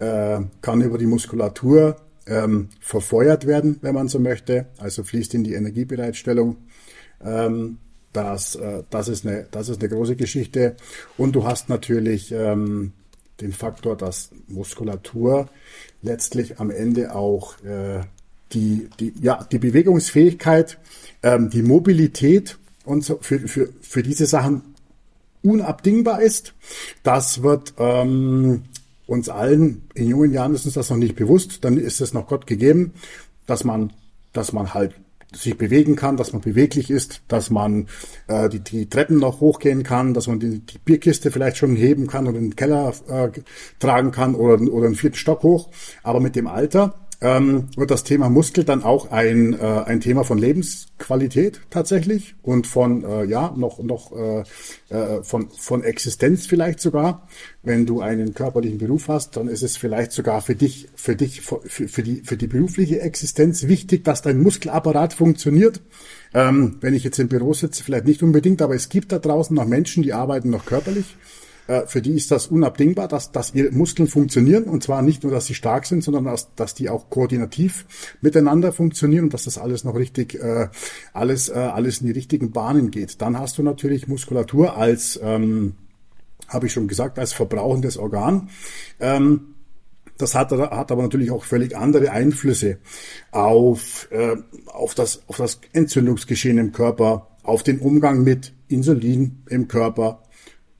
äh, 0.00 0.40
kann 0.60 0.80
über 0.82 0.98
die 0.98 1.06
Muskulatur 1.06 1.96
ähm, 2.26 2.68
verfeuert 2.80 3.46
werden, 3.46 3.78
wenn 3.82 3.94
man 3.94 4.08
so 4.08 4.18
möchte, 4.18 4.66
also 4.78 5.04
fließt 5.04 5.34
in 5.34 5.44
die 5.44 5.54
Energiebereitstellung. 5.54 6.56
Ähm, 7.24 7.78
das, 8.12 8.56
äh, 8.56 8.82
das, 8.90 9.06
ist 9.08 9.24
eine, 9.24 9.46
das 9.52 9.68
ist 9.68 9.80
eine 9.80 9.88
große 9.88 10.16
Geschichte. 10.16 10.74
Und 11.16 11.36
du 11.36 11.44
hast 11.44 11.68
natürlich 11.68 12.32
ähm, 12.32 12.92
den 13.40 13.52
Faktor, 13.52 13.96
dass 13.96 14.30
Muskulatur 14.48 15.48
letztlich 16.02 16.58
am 16.58 16.70
Ende 16.70 17.14
auch 17.14 17.62
äh, 17.62 18.00
die, 18.52 18.88
die, 19.00 19.12
ja, 19.20 19.46
die 19.50 19.58
Bewegungsfähigkeit, 19.58 20.78
ähm, 21.22 21.50
die 21.50 21.62
Mobilität 21.62 22.58
und 22.84 23.04
so 23.04 23.18
für, 23.20 23.40
für, 23.40 23.68
für 23.80 24.02
diese 24.02 24.26
Sachen 24.26 24.62
unabdingbar 25.42 26.22
ist. 26.22 26.54
Das 27.02 27.42
wird 27.42 27.74
ähm, 27.78 28.64
uns 29.06 29.28
allen 29.28 29.82
in 29.94 30.08
jungen 30.08 30.32
Jahren 30.32 30.54
ist 30.54 30.64
uns 30.64 30.74
das 30.74 30.90
noch 30.90 30.96
nicht 30.96 31.16
bewusst, 31.16 31.64
dann 31.64 31.76
ist 31.76 32.00
es 32.00 32.12
noch 32.12 32.26
Gott 32.26 32.46
gegeben, 32.46 32.92
dass 33.46 33.64
man, 33.64 33.92
dass 34.32 34.52
man 34.52 34.74
halt 34.74 34.94
sich 35.34 35.58
bewegen 35.58 35.96
kann, 35.96 36.16
dass 36.16 36.32
man 36.32 36.40
beweglich 36.40 36.90
ist, 36.90 37.22
dass 37.28 37.50
man 37.50 37.88
äh, 38.28 38.48
die, 38.48 38.60
die 38.60 38.88
Treppen 38.88 39.18
noch 39.18 39.40
hochgehen 39.40 39.82
kann, 39.82 40.14
dass 40.14 40.28
man 40.28 40.40
die, 40.40 40.60
die 40.60 40.78
Bierkiste 40.78 41.30
vielleicht 41.30 41.56
schon 41.56 41.76
heben 41.76 42.06
kann 42.06 42.26
und 42.26 42.36
in 42.36 42.50
den 42.50 42.56
Keller 42.56 42.94
äh, 43.08 43.30
tragen 43.78 44.12
kann 44.12 44.34
oder, 44.34 44.60
oder 44.72 44.86
einen 44.86 44.94
vierten 44.94 45.16
Stock 45.16 45.42
hoch. 45.42 45.68
Aber 46.02 46.20
mit 46.20 46.36
dem 46.36 46.46
Alter 46.46 47.05
ähm, 47.20 47.68
wird 47.76 47.90
das 47.90 48.04
Thema 48.04 48.28
Muskel 48.28 48.64
dann 48.64 48.82
auch 48.82 49.10
ein, 49.10 49.54
äh, 49.54 49.58
ein 49.58 50.00
Thema 50.00 50.24
von 50.24 50.38
Lebensqualität 50.38 51.60
tatsächlich 51.70 52.34
und 52.42 52.66
von 52.66 53.04
äh, 53.04 53.24
ja 53.24 53.54
noch 53.56 53.78
noch 53.78 54.12
äh, 54.12 54.44
äh, 54.90 55.22
von 55.22 55.48
von 55.50 55.82
Existenz 55.82 56.46
vielleicht 56.46 56.80
sogar. 56.80 57.26
Wenn 57.62 57.86
du 57.86 58.00
einen 58.00 58.34
körperlichen 58.34 58.78
Beruf 58.78 59.08
hast, 59.08 59.36
dann 59.36 59.48
ist 59.48 59.62
es 59.62 59.76
vielleicht 59.76 60.12
sogar 60.12 60.42
für 60.42 60.54
dich 60.54 60.88
für 60.94 61.16
dich 61.16 61.40
für, 61.40 61.60
für 61.64 62.02
die 62.02 62.22
für 62.22 62.36
die 62.36 62.46
berufliche 62.46 63.00
Existenz 63.00 63.66
wichtig, 63.66 64.04
dass 64.04 64.22
dein 64.22 64.40
Muskelapparat 64.40 65.14
funktioniert. 65.14 65.80
Ähm, 66.34 66.76
wenn 66.80 66.94
ich 66.94 67.04
jetzt 67.04 67.18
im 67.18 67.28
Büro 67.28 67.54
sitze, 67.54 67.82
vielleicht 67.82 68.04
nicht 68.04 68.22
unbedingt, 68.22 68.60
aber 68.60 68.74
es 68.74 68.88
gibt 68.88 69.12
da 69.12 69.18
draußen 69.18 69.56
noch 69.56 69.66
Menschen, 69.66 70.02
die 70.02 70.12
arbeiten 70.12 70.50
noch 70.50 70.66
körperlich 70.66 71.16
für 71.86 72.00
die 72.00 72.12
ist 72.12 72.30
das 72.30 72.46
unabdingbar, 72.46 73.08
dass, 73.08 73.32
dass 73.32 73.54
ihre 73.54 73.72
Muskeln 73.72 74.08
funktionieren 74.08 74.64
und 74.64 74.82
zwar 74.82 75.02
nicht 75.02 75.24
nur, 75.24 75.32
dass 75.32 75.46
sie 75.46 75.54
stark 75.54 75.86
sind, 75.86 76.04
sondern 76.04 76.24
dass, 76.24 76.54
dass 76.54 76.74
die 76.74 76.88
auch 76.88 77.10
koordinativ 77.10 77.86
miteinander 78.20 78.72
funktionieren 78.72 79.24
und 79.24 79.34
dass 79.34 79.44
das 79.44 79.58
alles 79.58 79.82
noch 79.82 79.96
richtig, 79.96 80.34
äh, 80.34 80.68
alles, 81.12 81.48
äh, 81.48 81.54
alles 81.54 82.00
in 82.00 82.06
die 82.06 82.12
richtigen 82.12 82.52
Bahnen 82.52 82.90
geht. 82.90 83.20
Dann 83.20 83.38
hast 83.38 83.58
du 83.58 83.62
natürlich 83.62 84.06
Muskulatur 84.06 84.76
als, 84.76 85.18
ähm, 85.22 85.74
habe 86.48 86.66
ich 86.66 86.72
schon 86.72 86.86
gesagt, 86.86 87.18
als 87.18 87.32
verbrauchendes 87.32 87.96
Organ. 87.96 88.48
Ähm, 89.00 89.56
das 90.18 90.34
hat, 90.34 90.50
hat 90.50 90.92
aber 90.92 91.02
natürlich 91.02 91.30
auch 91.30 91.44
völlig 91.44 91.76
andere 91.76 92.10
Einflüsse 92.10 92.78
auf, 93.32 94.08
äh, 94.10 94.36
auf, 94.66 94.94
das, 94.94 95.22
auf 95.26 95.36
das 95.36 95.60
Entzündungsgeschehen 95.72 96.58
im 96.58 96.72
Körper, 96.72 97.28
auf 97.42 97.62
den 97.62 97.80
Umgang 97.80 98.24
mit 98.24 98.54
Insulin 98.68 99.42
im 99.48 99.68
Körper, 99.68 100.22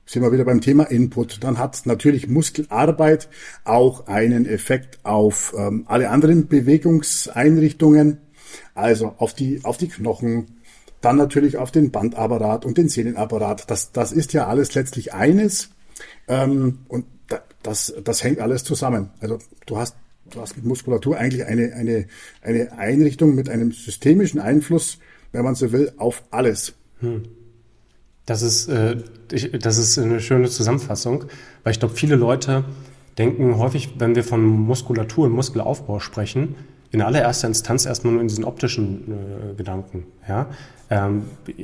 sind 0.07 0.23
wir 0.23 0.31
wieder 0.31 0.45
beim 0.45 0.61
Thema 0.61 0.85
Input. 0.85 1.43
Dann 1.43 1.59
hat 1.59 1.81
natürlich 1.85 2.27
Muskelarbeit 2.27 3.27
auch 3.65 4.07
einen 4.07 4.45
Effekt 4.45 4.99
auf 5.03 5.53
ähm, 5.55 5.83
alle 5.87 6.09
anderen 6.09 6.47
Bewegungseinrichtungen, 6.47 8.17
also 8.73 9.13
auf 9.17 9.33
die, 9.33 9.59
auf 9.63 9.77
die 9.77 9.89
Knochen, 9.89 10.61
dann 11.01 11.17
natürlich 11.17 11.57
auf 11.57 11.71
den 11.71 11.91
Bandapparat 11.91 12.65
und 12.65 12.77
den 12.77 12.89
Sehnenapparat. 12.89 13.69
Das, 13.69 13.91
das 13.91 14.11
ist 14.11 14.33
ja 14.33 14.47
alles 14.47 14.73
letztlich 14.73 15.13
eines 15.13 15.69
ähm, 16.27 16.79
und 16.87 17.05
das, 17.61 17.93
das 18.03 18.23
hängt 18.23 18.39
alles 18.39 18.63
zusammen. 18.63 19.09
Also 19.19 19.39
du 19.65 19.77
hast, 19.77 19.95
du 20.29 20.39
hast 20.39 20.55
mit 20.55 20.65
Muskulatur 20.65 21.17
eigentlich 21.17 21.45
eine, 21.45 21.73
eine, 21.73 22.07
eine 22.41 22.71
Einrichtung 22.77 23.35
mit 23.35 23.49
einem 23.49 23.73
systemischen 23.73 24.39
Einfluss, 24.39 24.99
wenn 25.33 25.43
man 25.43 25.55
so 25.55 25.73
will, 25.73 25.91
auf 25.97 26.23
alles. 26.31 26.73
Hm. 27.01 27.23
Das 28.27 28.43
ist, 28.43 28.67
äh, 28.67 28.97
ich, 29.31 29.51
das 29.53 29.79
ist 29.79 29.97
eine 29.97 30.19
schöne 30.19 30.49
Zusammenfassung, 30.49 31.23
weil 31.63 31.71
ich 31.71 31.79
glaube, 31.79 31.95
viele 31.95 32.15
Leute 32.15 32.65
denken 33.17 33.57
häufig, 33.57 33.95
wenn 33.97 34.15
wir 34.15 34.23
von 34.23 34.45
Muskulatur 34.45 35.25
und 35.25 35.31
Muskelaufbau 35.31 35.99
sprechen, 35.99 36.55
in 36.91 37.01
allererster 37.01 37.47
Instanz 37.47 37.85
erstmal 37.85 38.13
nur 38.13 38.21
in 38.21 38.27
diesen 38.27 38.43
optischen 38.43 39.51
äh, 39.51 39.55
Gedanken. 39.55 40.05
Ja? 40.27 40.47
Ähm, 40.89 41.23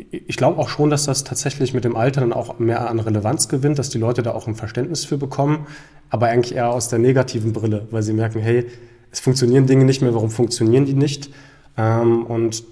ich 0.09 0.37
glaube 0.37 0.59
auch 0.59 0.69
schon, 0.69 0.89
dass 0.89 1.05
das 1.05 1.23
tatsächlich 1.23 1.73
mit 1.73 1.83
dem 1.83 1.95
Alter 1.95 2.21
dann 2.21 2.33
auch 2.33 2.59
mehr 2.59 2.89
an 2.89 2.99
Relevanz 2.99 3.49
gewinnt, 3.49 3.77
dass 3.77 3.89
die 3.89 3.99
Leute 3.99 4.23
da 4.23 4.31
auch 4.31 4.47
ein 4.47 4.55
Verständnis 4.55 5.05
für 5.05 5.17
bekommen, 5.17 5.67
aber 6.09 6.27
eigentlich 6.27 6.55
eher 6.55 6.71
aus 6.71 6.87
der 6.87 6.99
negativen 6.99 7.53
Brille, 7.53 7.87
weil 7.91 8.03
sie 8.03 8.13
merken, 8.13 8.39
hey, 8.39 8.65
es 9.11 9.19
funktionieren 9.19 9.67
Dinge 9.67 9.85
nicht 9.85 10.01
mehr, 10.01 10.13
warum 10.13 10.29
funktionieren 10.29 10.85
die 10.85 10.93
nicht? 10.93 11.29
Ähm, 11.77 12.25
und 12.25 12.63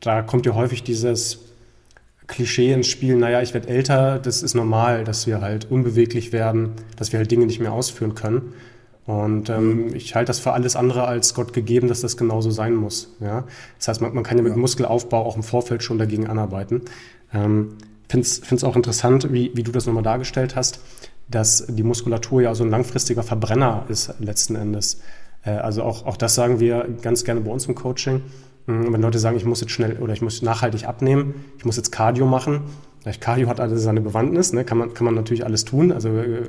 da 0.00 0.22
kommt 0.22 0.46
ja 0.46 0.54
häufig 0.54 0.82
dieses 0.82 1.49
Klischee 2.30 2.72
ins 2.72 2.86
Spiel, 2.86 3.16
naja, 3.16 3.42
ich 3.42 3.52
werde 3.52 3.68
älter, 3.68 4.18
das 4.18 4.42
ist 4.42 4.54
normal, 4.54 5.04
dass 5.04 5.26
wir 5.26 5.40
halt 5.40 5.70
unbeweglich 5.70 6.32
werden, 6.32 6.72
dass 6.96 7.12
wir 7.12 7.18
halt 7.18 7.30
Dinge 7.30 7.44
nicht 7.44 7.60
mehr 7.60 7.72
ausführen 7.72 8.14
können. 8.14 8.54
Und 9.04 9.50
ähm, 9.50 9.94
ich 9.94 10.14
halte 10.14 10.28
das 10.28 10.38
für 10.38 10.52
alles 10.52 10.76
andere 10.76 11.04
als 11.04 11.34
Gott 11.34 11.52
gegeben, 11.52 11.88
dass 11.88 12.00
das 12.00 12.16
genauso 12.16 12.50
sein 12.50 12.74
muss. 12.74 13.16
Ja? 13.20 13.44
Das 13.78 13.88
heißt, 13.88 14.00
man, 14.00 14.14
man 14.14 14.22
kann 14.22 14.36
ja 14.36 14.44
mit. 14.44 14.56
Muskelaufbau 14.56 15.26
auch 15.26 15.36
im 15.36 15.42
Vorfeld 15.42 15.82
schon 15.82 15.98
dagegen 15.98 16.28
anarbeiten. 16.28 16.82
Ähm, 17.34 17.76
Finde 18.08 18.26
es 18.26 18.64
auch 18.64 18.76
interessant, 18.76 19.32
wie, 19.32 19.50
wie 19.54 19.62
du 19.62 19.72
das 19.72 19.86
nochmal 19.86 20.02
dargestellt 20.02 20.54
hast, 20.54 20.80
dass 21.28 21.66
die 21.68 21.82
Muskulatur 21.82 22.42
ja 22.42 22.54
so 22.54 22.64
ein 22.64 22.70
langfristiger 22.70 23.22
Verbrenner 23.22 23.84
ist 23.88 24.14
letzten 24.20 24.54
Endes. 24.54 25.00
Äh, 25.44 25.50
also 25.50 25.82
auch, 25.82 26.06
auch 26.06 26.16
das 26.16 26.36
sagen 26.36 26.60
wir 26.60 26.86
ganz 27.02 27.24
gerne 27.24 27.40
bei 27.40 27.50
uns 27.50 27.66
im 27.66 27.74
Coaching. 27.74 28.22
Hm, 28.70 28.92
wenn 28.92 29.02
Leute 29.02 29.18
sagen, 29.18 29.36
ich 29.36 29.44
muss 29.44 29.60
jetzt 29.60 29.72
schnell 29.72 29.98
oder 29.98 30.12
ich 30.12 30.22
muss 30.22 30.42
nachhaltig 30.42 30.86
abnehmen, 30.86 31.34
ich 31.58 31.64
muss 31.64 31.76
jetzt 31.76 31.90
Cardio 31.90 32.26
machen, 32.26 32.62
Cardio 33.18 33.48
hat 33.48 33.60
also 33.60 33.76
seine 33.76 34.02
Bewandtnis, 34.02 34.52
ne? 34.52 34.64
kann, 34.64 34.76
man, 34.76 34.92
kann 34.92 35.06
man 35.06 35.14
natürlich 35.14 35.44
alles 35.44 35.64
tun. 35.64 35.90
Also 35.90 36.10
äh, 36.10 36.42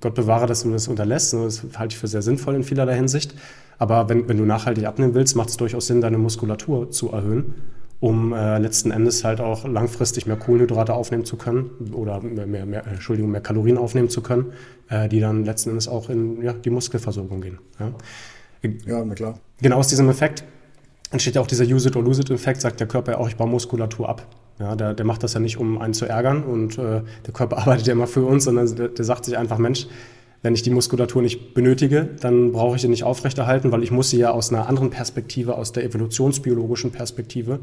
Gott 0.00 0.14
bewahre, 0.14 0.46
dass 0.46 0.64
du 0.64 0.72
das 0.72 0.88
unterlässt. 0.88 1.34
Ne? 1.34 1.44
Das 1.44 1.64
halte 1.76 1.94
ich 1.94 1.98
für 1.98 2.08
sehr 2.08 2.20
sinnvoll 2.20 2.56
in 2.56 2.64
vielerlei 2.64 2.96
Hinsicht. 2.96 3.34
Aber 3.78 4.08
wenn, 4.08 4.28
wenn 4.28 4.38
du 4.38 4.44
nachhaltig 4.44 4.86
abnehmen 4.86 5.14
willst, 5.14 5.36
macht 5.36 5.50
es 5.50 5.56
durchaus 5.56 5.86
Sinn, 5.86 6.00
deine 6.00 6.18
Muskulatur 6.18 6.90
zu 6.90 7.12
erhöhen, 7.12 7.54
um 8.00 8.32
äh, 8.32 8.58
letzten 8.58 8.90
Endes 8.90 9.22
halt 9.22 9.40
auch 9.40 9.64
langfristig 9.64 10.26
mehr 10.26 10.36
Kohlenhydrate 10.36 10.94
aufnehmen 10.94 11.24
zu 11.24 11.36
können 11.36 11.70
oder 11.92 12.20
mehr, 12.20 12.46
mehr, 12.46 12.66
mehr 12.66 12.84
Entschuldigung, 12.84 13.30
mehr 13.30 13.40
Kalorien 13.40 13.78
aufnehmen 13.78 14.08
zu 14.08 14.20
können, 14.20 14.52
äh, 14.88 15.08
die 15.08 15.20
dann 15.20 15.44
letzten 15.44 15.70
Endes 15.70 15.86
auch 15.86 16.10
in 16.10 16.42
ja, 16.42 16.52
die 16.54 16.70
Muskelversorgung 16.70 17.40
gehen. 17.40 17.58
Ja, 17.78 17.92
ja 18.84 19.04
na 19.04 19.14
klar. 19.14 19.38
Genau 19.60 19.76
aus 19.76 19.86
diesem 19.86 20.08
Effekt 20.08 20.42
entsteht 21.12 21.36
ja 21.36 21.40
auch 21.40 21.46
dieser 21.46 21.64
Use-it-or-lose-it-Effekt, 21.64 22.60
sagt 22.60 22.80
der 22.80 22.88
Körper 22.88 23.12
ja 23.12 23.18
auch, 23.18 23.28
ich 23.28 23.36
baue 23.36 23.48
Muskulatur 23.48 24.08
ab. 24.08 24.26
Ja, 24.58 24.76
der, 24.76 24.94
der 24.94 25.06
macht 25.06 25.22
das 25.22 25.34
ja 25.34 25.40
nicht, 25.40 25.56
um 25.56 25.80
einen 25.80 25.94
zu 25.94 26.06
ärgern 26.06 26.42
und 26.42 26.78
äh, 26.78 27.02
der 27.26 27.32
Körper 27.32 27.58
arbeitet 27.62 27.86
ja 27.86 27.92
immer 27.92 28.06
für 28.06 28.24
uns, 28.24 28.44
sondern 28.44 28.74
der, 28.74 28.88
der 28.88 29.04
sagt 29.04 29.24
sich 29.24 29.36
einfach, 29.36 29.58
Mensch, 29.58 29.86
wenn 30.42 30.54
ich 30.54 30.62
die 30.62 30.70
Muskulatur 30.70 31.22
nicht 31.22 31.54
benötige, 31.54 32.08
dann 32.20 32.52
brauche 32.52 32.74
ich 32.76 32.82
sie 32.82 32.88
nicht 32.88 33.04
aufrechterhalten, 33.04 33.70
weil 33.70 33.84
ich 33.84 33.92
muss 33.92 34.10
sie 34.10 34.18
ja 34.18 34.32
aus 34.32 34.50
einer 34.52 34.68
anderen 34.68 34.90
Perspektive, 34.90 35.56
aus 35.56 35.72
der 35.72 35.84
evolutionsbiologischen 35.84 36.90
Perspektive, 36.90 37.60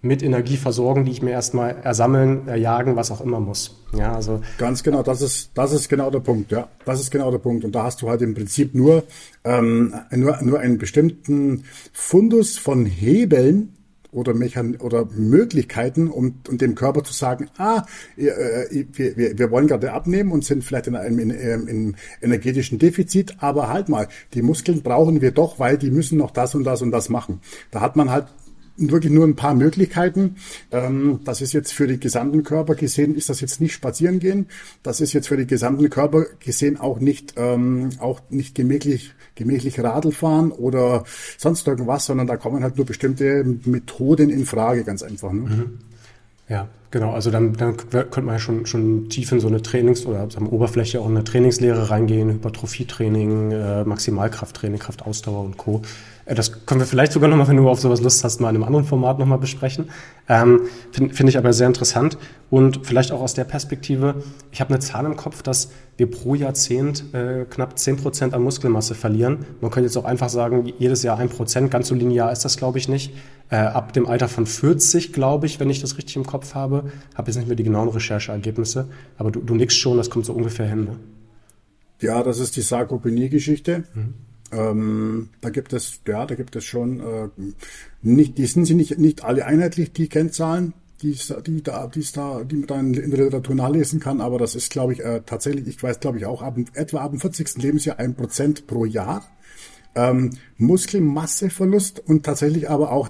mit 0.00 0.22
Energie 0.22 0.56
versorgen, 0.56 1.04
die 1.04 1.10
ich 1.10 1.22
mir 1.22 1.32
erstmal 1.32 1.76
ersammeln, 1.82 2.46
erjagen, 2.46 2.94
was 2.94 3.10
auch 3.10 3.20
immer 3.20 3.40
muss. 3.40 3.76
Ja, 3.96 4.14
also 4.14 4.40
ganz 4.56 4.82
genau, 4.82 5.02
das 5.02 5.22
ist 5.22 5.50
das 5.54 5.72
ist 5.72 5.88
genau 5.88 6.10
der 6.10 6.20
Punkt. 6.20 6.52
Ja, 6.52 6.68
das 6.84 7.00
ist 7.00 7.10
genau 7.10 7.30
der 7.30 7.38
Punkt. 7.38 7.64
Und 7.64 7.74
da 7.74 7.84
hast 7.84 8.00
du 8.02 8.08
halt 8.08 8.22
im 8.22 8.34
Prinzip 8.34 8.74
nur 8.74 9.04
ähm, 9.44 9.94
nur 10.14 10.40
nur 10.42 10.60
einen 10.60 10.78
bestimmten 10.78 11.64
Fundus 11.92 12.58
von 12.58 12.86
Hebeln, 12.86 13.74
oder, 14.10 14.34
Mechan 14.34 14.76
oder 14.76 15.06
Möglichkeiten, 15.06 16.08
um, 16.08 16.40
um 16.48 16.58
dem 16.58 16.74
Körper 16.74 17.04
zu 17.04 17.12
sagen, 17.12 17.48
ah, 17.58 17.84
äh, 18.16 18.84
wir, 18.92 19.16
wir, 19.16 19.38
wir 19.38 19.50
wollen 19.50 19.66
gerade 19.66 19.92
abnehmen 19.92 20.32
und 20.32 20.44
sind 20.44 20.64
vielleicht 20.64 20.86
in 20.86 20.96
einem 20.96 21.18
in, 21.18 21.30
in, 21.30 21.68
in 21.68 21.96
energetischen 22.22 22.78
Defizit, 22.78 23.36
aber 23.40 23.68
halt 23.68 23.88
mal, 23.88 24.08
die 24.34 24.42
Muskeln 24.42 24.82
brauchen 24.82 25.20
wir 25.20 25.32
doch, 25.32 25.58
weil 25.58 25.76
die 25.76 25.90
müssen 25.90 26.18
noch 26.18 26.30
das 26.30 26.54
und 26.54 26.64
das 26.64 26.80
und 26.80 26.90
das 26.90 27.08
machen. 27.08 27.40
Da 27.70 27.80
hat 27.80 27.96
man 27.96 28.10
halt 28.10 28.26
wirklich 28.78 29.12
nur 29.12 29.26
ein 29.26 29.36
paar 29.36 29.54
Möglichkeiten. 29.54 30.36
Ähm, 30.70 31.20
das 31.24 31.40
ist 31.40 31.52
jetzt 31.52 31.72
für 31.72 31.86
die 31.86 31.98
gesamten 31.98 32.44
Körper 32.44 32.74
gesehen, 32.74 33.14
ist 33.14 33.28
das 33.28 33.40
jetzt 33.40 33.60
nicht 33.60 33.74
spazieren 33.74 34.20
gehen. 34.20 34.46
Das 34.82 35.00
ist 35.00 35.12
jetzt 35.12 35.28
für 35.28 35.36
die 35.36 35.46
gesamten 35.46 35.90
Körper 35.90 36.26
gesehen 36.40 36.78
auch 36.78 37.00
nicht, 37.00 37.34
ähm, 37.36 37.90
auch 37.98 38.20
nicht 38.30 38.54
gemächlich, 38.54 39.14
gemächlich 39.34 39.80
Radl 39.80 40.12
fahren 40.12 40.52
oder 40.52 41.04
sonst 41.36 41.66
irgendwas, 41.66 42.06
sondern 42.06 42.26
da 42.26 42.36
kommen 42.36 42.62
halt 42.62 42.76
nur 42.76 42.86
bestimmte 42.86 43.44
Methoden 43.64 44.30
in 44.30 44.46
Frage, 44.46 44.84
ganz 44.84 45.02
einfach. 45.02 45.32
Ne? 45.32 45.40
Mhm. 45.40 45.78
Ja, 46.48 46.66
genau. 46.90 47.12
Also 47.12 47.30
dann, 47.30 47.52
dann 47.54 47.76
könnte 47.76 48.22
man 48.22 48.36
ja 48.36 48.38
schon, 48.38 48.64
schon 48.64 49.08
tief 49.10 49.30
in 49.32 49.40
so 49.40 49.48
eine 49.48 49.60
Trainings- 49.60 50.06
oder 50.06 50.30
sagen 50.30 50.46
Oberfläche 50.46 51.00
auch 51.00 51.06
eine 51.06 51.22
Trainingslehre 51.22 51.90
reingehen, 51.90 52.30
Hypertrophietraining, 52.30 53.52
äh, 53.52 53.84
Maximalkrafttraining, 53.84 54.78
Kraftausdauer 54.78 55.44
und 55.44 55.58
Co. 55.58 55.82
Äh, 56.28 56.34
das 56.34 56.66
können 56.66 56.80
wir 56.80 56.86
vielleicht 56.86 57.12
sogar 57.12 57.28
nochmal, 57.28 57.48
wenn 57.48 57.56
du 57.56 57.68
auf 57.68 57.80
sowas 57.80 58.00
Lust 58.00 58.22
hast, 58.22 58.40
mal 58.40 58.50
in 58.50 58.56
einem 58.56 58.64
anderen 58.64 58.84
Format 58.84 59.18
nochmal 59.18 59.38
besprechen. 59.38 59.90
Ähm, 60.28 60.62
Finde 60.92 61.14
find 61.14 61.28
ich 61.28 61.38
aber 61.38 61.52
sehr 61.52 61.66
interessant 61.66 62.18
und 62.50 62.86
vielleicht 62.86 63.12
auch 63.12 63.20
aus 63.20 63.34
der 63.34 63.44
Perspektive, 63.44 64.22
ich 64.52 64.60
habe 64.60 64.70
eine 64.70 64.78
Zahl 64.78 65.04
im 65.06 65.16
Kopf, 65.16 65.42
dass 65.42 65.70
wir 65.96 66.10
pro 66.10 66.34
Jahrzehnt 66.34 67.12
äh, 67.14 67.44
knapp 67.48 67.78
zehn 67.78 67.96
Prozent 67.96 68.34
an 68.34 68.42
Muskelmasse 68.42 68.94
verlieren. 68.94 69.46
Man 69.60 69.70
könnte 69.70 69.86
jetzt 69.86 69.96
auch 69.96 70.04
einfach 70.04 70.28
sagen, 70.28 70.72
jedes 70.78 71.02
Jahr 71.02 71.18
ein 71.18 71.28
Prozent, 71.28 71.70
ganz 71.70 71.88
so 71.88 71.94
linear 71.94 72.30
ist 72.30 72.44
das, 72.44 72.56
glaube 72.56 72.78
ich, 72.78 72.88
nicht. 72.88 73.14
Äh, 73.50 73.56
ab 73.56 73.94
dem 73.94 74.06
Alter 74.06 74.28
von 74.28 74.46
40, 74.46 75.12
glaube 75.12 75.46
ich, 75.46 75.58
wenn 75.58 75.70
ich 75.70 75.80
das 75.80 75.96
richtig 75.96 76.16
im 76.16 76.26
Kopf 76.26 76.54
habe, 76.54 76.92
habe 77.14 77.30
jetzt 77.30 77.36
nicht 77.36 77.48
mehr 77.48 77.56
die 77.56 77.64
genauen 77.64 77.88
Rechercheergebnisse, 77.88 78.88
aber 79.16 79.30
du, 79.30 79.40
du 79.40 79.54
nix 79.54 79.74
schon, 79.74 79.96
das 79.96 80.10
kommt 80.10 80.26
so 80.26 80.34
ungefähr 80.34 80.68
hin. 80.68 80.84
Ne? 80.84 80.96
Ja, 82.00 82.22
das 82.22 82.38
ist 82.38 82.56
die 82.56 82.60
Sarkopenie-Geschichte. 82.60 83.84
Mhm. 83.94 84.14
Ähm, 84.50 85.28
da 85.40 85.50
gibt 85.50 85.72
es, 85.72 86.00
ja, 86.06 86.24
da 86.26 86.34
gibt 86.34 86.56
es 86.56 86.64
schon 86.64 87.00
äh, 87.00 87.28
nicht, 88.02 88.38
die 88.38 88.46
sind 88.46 88.64
sie 88.64 88.74
nicht, 88.74 88.98
nicht 88.98 89.24
alle 89.24 89.44
einheitlich, 89.44 89.92
die 89.92 90.08
Kennzahlen, 90.08 90.72
die, 91.02 91.16
die, 91.46 91.62
da, 91.62 91.86
die, 91.86 92.04
da, 92.12 92.44
die 92.44 92.56
man 92.56 92.66
dann 92.66 92.94
in 92.94 93.10
der 93.10 93.24
Literatur 93.24 93.54
nachlesen 93.54 94.00
kann, 94.00 94.20
aber 94.20 94.38
das 94.38 94.54
ist, 94.54 94.70
glaube 94.70 94.94
ich, 94.94 95.00
äh, 95.00 95.22
tatsächlich, 95.24 95.68
ich 95.68 95.82
weiß, 95.82 96.00
glaube 96.00 96.18
ich, 96.18 96.26
auch 96.26 96.42
ab, 96.42 96.56
etwa 96.74 97.00
ab 97.00 97.10
dem 97.10 97.20
40. 97.20 97.62
Lebensjahr 97.62 97.98
ein 97.98 98.14
Prozent 98.14 98.66
pro 98.66 98.84
Jahr. 98.84 99.24
Ähm, 99.94 100.30
Muskelmasseverlust 100.58 102.00
und 102.06 102.24
tatsächlich 102.24 102.68
aber 102.70 102.92
auch 102.92 103.08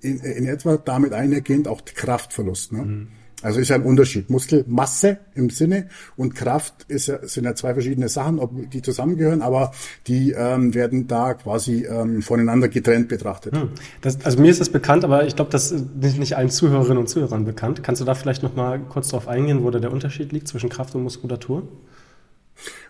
in, 0.00 0.18
in 0.18 0.46
etwa 0.46 0.76
damit 0.76 1.12
einhergehend 1.12 1.68
auch 1.68 1.84
Kraftverlust. 1.84 2.72
Ne? 2.72 2.82
Mhm. 2.82 3.08
Also 3.44 3.60
ist 3.60 3.68
ja 3.68 3.76
ein 3.76 3.82
Unterschied. 3.82 4.30
Muskelmasse 4.30 5.18
im 5.34 5.50
Sinne 5.50 5.88
und 6.16 6.34
Kraft 6.34 6.86
ist 6.88 7.04
sind 7.04 7.44
ja 7.44 7.54
zwei 7.54 7.74
verschiedene 7.74 8.08
Sachen, 8.08 8.38
ob 8.38 8.70
die 8.70 8.80
zusammengehören, 8.80 9.42
aber 9.42 9.72
die 10.06 10.32
ähm, 10.32 10.72
werden 10.72 11.06
da 11.06 11.34
quasi 11.34 11.84
ähm, 11.84 12.22
voneinander 12.22 12.68
getrennt 12.68 13.08
betrachtet. 13.08 13.54
Hm. 13.54 13.68
Das, 14.00 14.24
also 14.24 14.40
mir 14.40 14.50
ist 14.50 14.60
das 14.62 14.70
bekannt, 14.70 15.04
aber 15.04 15.26
ich 15.26 15.36
glaube, 15.36 15.50
das 15.50 15.70
ist 15.72 16.18
nicht 16.18 16.36
allen 16.36 16.48
Zuhörerinnen 16.48 16.98
und 16.98 17.08
Zuhörern 17.08 17.44
bekannt. 17.44 17.82
Kannst 17.82 18.00
du 18.00 18.06
da 18.06 18.14
vielleicht 18.14 18.42
noch 18.42 18.56
mal 18.56 18.80
kurz 18.80 19.08
darauf 19.08 19.28
eingehen, 19.28 19.62
wo 19.62 19.70
da 19.70 19.78
der 19.78 19.92
Unterschied 19.92 20.32
liegt 20.32 20.48
zwischen 20.48 20.70
Kraft 20.70 20.94
und 20.94 21.02
Muskulatur? 21.02 21.68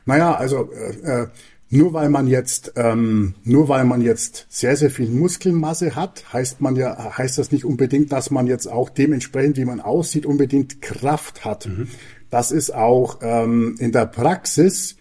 Naja, 0.06 0.34
also 0.34 0.70
äh, 0.72 1.22
äh 1.22 1.26
nur 1.70 1.92
weil 1.92 2.08
man 2.08 2.26
jetzt, 2.26 2.72
ähm, 2.76 3.34
nur 3.42 3.68
weil 3.68 3.84
man 3.84 4.00
jetzt 4.00 4.46
sehr, 4.48 4.76
sehr 4.76 4.90
viel 4.90 5.08
Muskelmasse 5.08 5.96
hat, 5.96 6.32
heißt 6.32 6.60
man 6.60 6.76
ja, 6.76 7.16
heißt 7.16 7.38
das 7.38 7.52
nicht 7.52 7.64
unbedingt, 7.64 8.12
dass 8.12 8.30
man 8.30 8.46
jetzt 8.46 8.66
auch 8.66 8.90
dementsprechend, 8.90 9.56
wie 9.56 9.64
man 9.64 9.80
aussieht, 9.80 10.26
unbedingt 10.26 10.82
Kraft 10.82 11.44
hat. 11.44 11.66
Mhm. 11.66 11.88
Das 12.30 12.52
ist 12.52 12.74
auch 12.74 13.18
ähm, 13.22 13.76
in 13.78 13.92
der 13.92 14.06
Praxis 14.06 14.96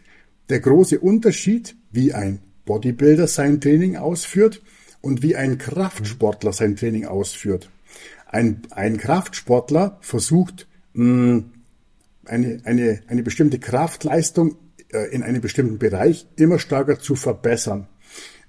der 0.49 0.59
große 0.59 0.99
Unterschied, 0.99 1.75
wie 1.91 2.13
ein 2.13 2.39
Bodybuilder 2.65 3.27
sein 3.27 3.59
Training 3.59 3.97
ausführt 3.97 4.61
und 5.01 5.21
wie 5.21 5.35
ein 5.35 5.57
Kraftsportler 5.57 6.53
sein 6.53 6.75
Training 6.75 7.05
ausführt. 7.05 7.69
Ein, 8.27 8.61
ein 8.71 8.97
Kraftsportler 8.97 9.97
versucht, 10.01 10.67
mh, 10.93 11.43
eine, 12.25 12.61
eine, 12.63 13.01
eine 13.07 13.23
bestimmte 13.23 13.59
Kraftleistung 13.59 14.55
in 15.11 15.23
einem 15.23 15.41
bestimmten 15.41 15.77
Bereich 15.77 16.27
immer 16.35 16.59
stärker 16.59 16.99
zu 16.99 17.15
verbessern. 17.15 17.87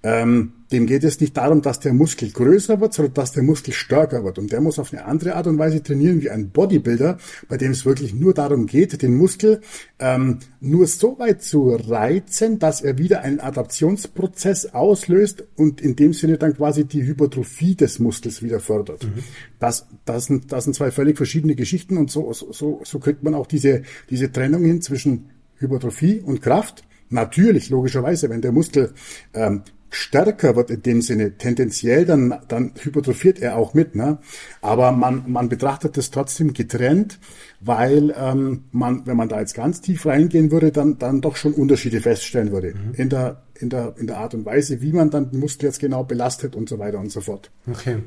Ähm, 0.05 0.53
dem 0.71 0.87
geht 0.87 1.03
es 1.03 1.19
nicht 1.19 1.35
darum, 1.35 1.63
dass 1.63 1.81
der 1.81 1.95
Muskel 1.95 2.31
größer 2.31 2.79
wird, 2.79 2.93
sondern 2.93 3.15
dass 3.15 3.33
der 3.33 3.43
Muskel 3.43 3.73
stärker 3.73 4.23
wird. 4.23 4.39
Und 4.39 4.53
der 4.53 4.61
muss 4.61 4.79
auf 4.79 4.93
eine 4.93 5.07
andere 5.07 5.35
Art 5.35 5.47
und 5.47 5.59
Weise 5.59 5.83
trainieren 5.83 6.21
wie 6.21 6.29
ein 6.29 6.51
Bodybuilder, 6.51 7.17
bei 7.49 7.57
dem 7.57 7.71
es 7.71 7.87
wirklich 7.87 8.13
nur 8.13 8.35
darum 8.35 8.67
geht, 8.67 9.01
den 9.01 9.17
Muskel 9.17 9.63
ähm, 9.99 10.41
nur 10.61 10.87
so 10.89 11.19
weit 11.19 11.43
zu 11.43 11.71
reizen, 11.71 12.59
dass 12.59 12.83
er 12.83 12.99
wieder 12.99 13.23
einen 13.23 13.41
Adaptionsprozess 13.41 14.75
auslöst 14.75 15.45
und 15.57 15.81
in 15.81 15.97
dem 15.97 16.13
Sinne 16.13 16.37
dann 16.37 16.55
quasi 16.55 16.85
die 16.85 17.07
Hypertrophie 17.07 17.75
des 17.75 17.99
Muskels 17.99 18.43
wieder 18.43 18.61
fördert. 18.61 19.05
Mhm. 19.05 19.23
Das, 19.59 19.87
das, 20.05 20.27
sind, 20.27 20.53
das 20.53 20.65
sind 20.65 20.75
zwei 20.75 20.91
völlig 20.91 21.17
verschiedene 21.17 21.55
Geschichten 21.55 21.97
und 21.97 22.11
so, 22.11 22.31
so, 22.35 22.83
so 22.85 22.99
kriegt 22.99 23.23
man 23.23 23.35
auch 23.35 23.47
diese, 23.47 23.83
diese 24.11 24.31
Trennung 24.31 24.65
hin 24.65 24.83
zwischen 24.83 25.31
Hypertrophie 25.64 26.21
und 26.21 26.42
Kraft. 26.42 26.85
Natürlich, 27.11 27.71
logischerweise, 27.71 28.30
wenn 28.30 28.40
der 28.40 28.52
Muskel 28.52 28.94
ähm, 29.35 29.62
stärker 29.94 30.56
wird 30.56 30.71
in 30.71 30.83
dem 30.83 31.02
Sinne, 31.02 31.37
tendenziell, 31.38 32.04
dann, 32.04 32.35
dann 32.49 32.73
hypertrophiert 32.80 33.40
er 33.40 33.56
auch 33.56 33.75
mit. 33.75 33.94
Ne? 33.94 34.18
Aber 34.61 34.92
man, 34.92 35.25
man 35.26 35.49
betrachtet 35.49 35.97
das 35.97 36.11
trotzdem 36.11 36.52
getrennt, 36.52 37.18
weil 37.61 38.14
ähm, 38.18 38.64
man, 38.73 39.06
wenn 39.06 39.16
man 39.16 39.28
da 39.28 39.40
jetzt 39.40 39.54
ganz 39.54 39.80
tief 39.80 40.06
reingehen 40.06 40.50
würde, 40.50 40.73
dann, 40.73 40.99
dann 40.99 41.21
doch 41.21 41.37
schon 41.37 41.52
Unterschiede 41.54 42.00
feststellen 42.00 42.50
würde 42.50 42.75
mhm. 42.75 42.94
in, 42.94 43.09
der, 43.09 43.42
in, 43.59 43.71
der, 43.71 43.94
in 43.99 44.06
der 44.06 44.18
Art 44.18 44.35
und 44.35 44.44
Weise, 44.44 44.83
wie 44.83 44.92
man 44.92 45.11
dann 45.11 45.30
den 45.30 45.40
Muskel 45.40 45.66
jetzt 45.66 45.80
genau 45.80 46.04
belastet 46.04 46.56
und 46.56 46.68
so 46.68 46.78
weiter 46.78 46.99
und 46.99 47.11
so 47.11 47.21
fort. 47.21 47.50
Okay 47.71 47.99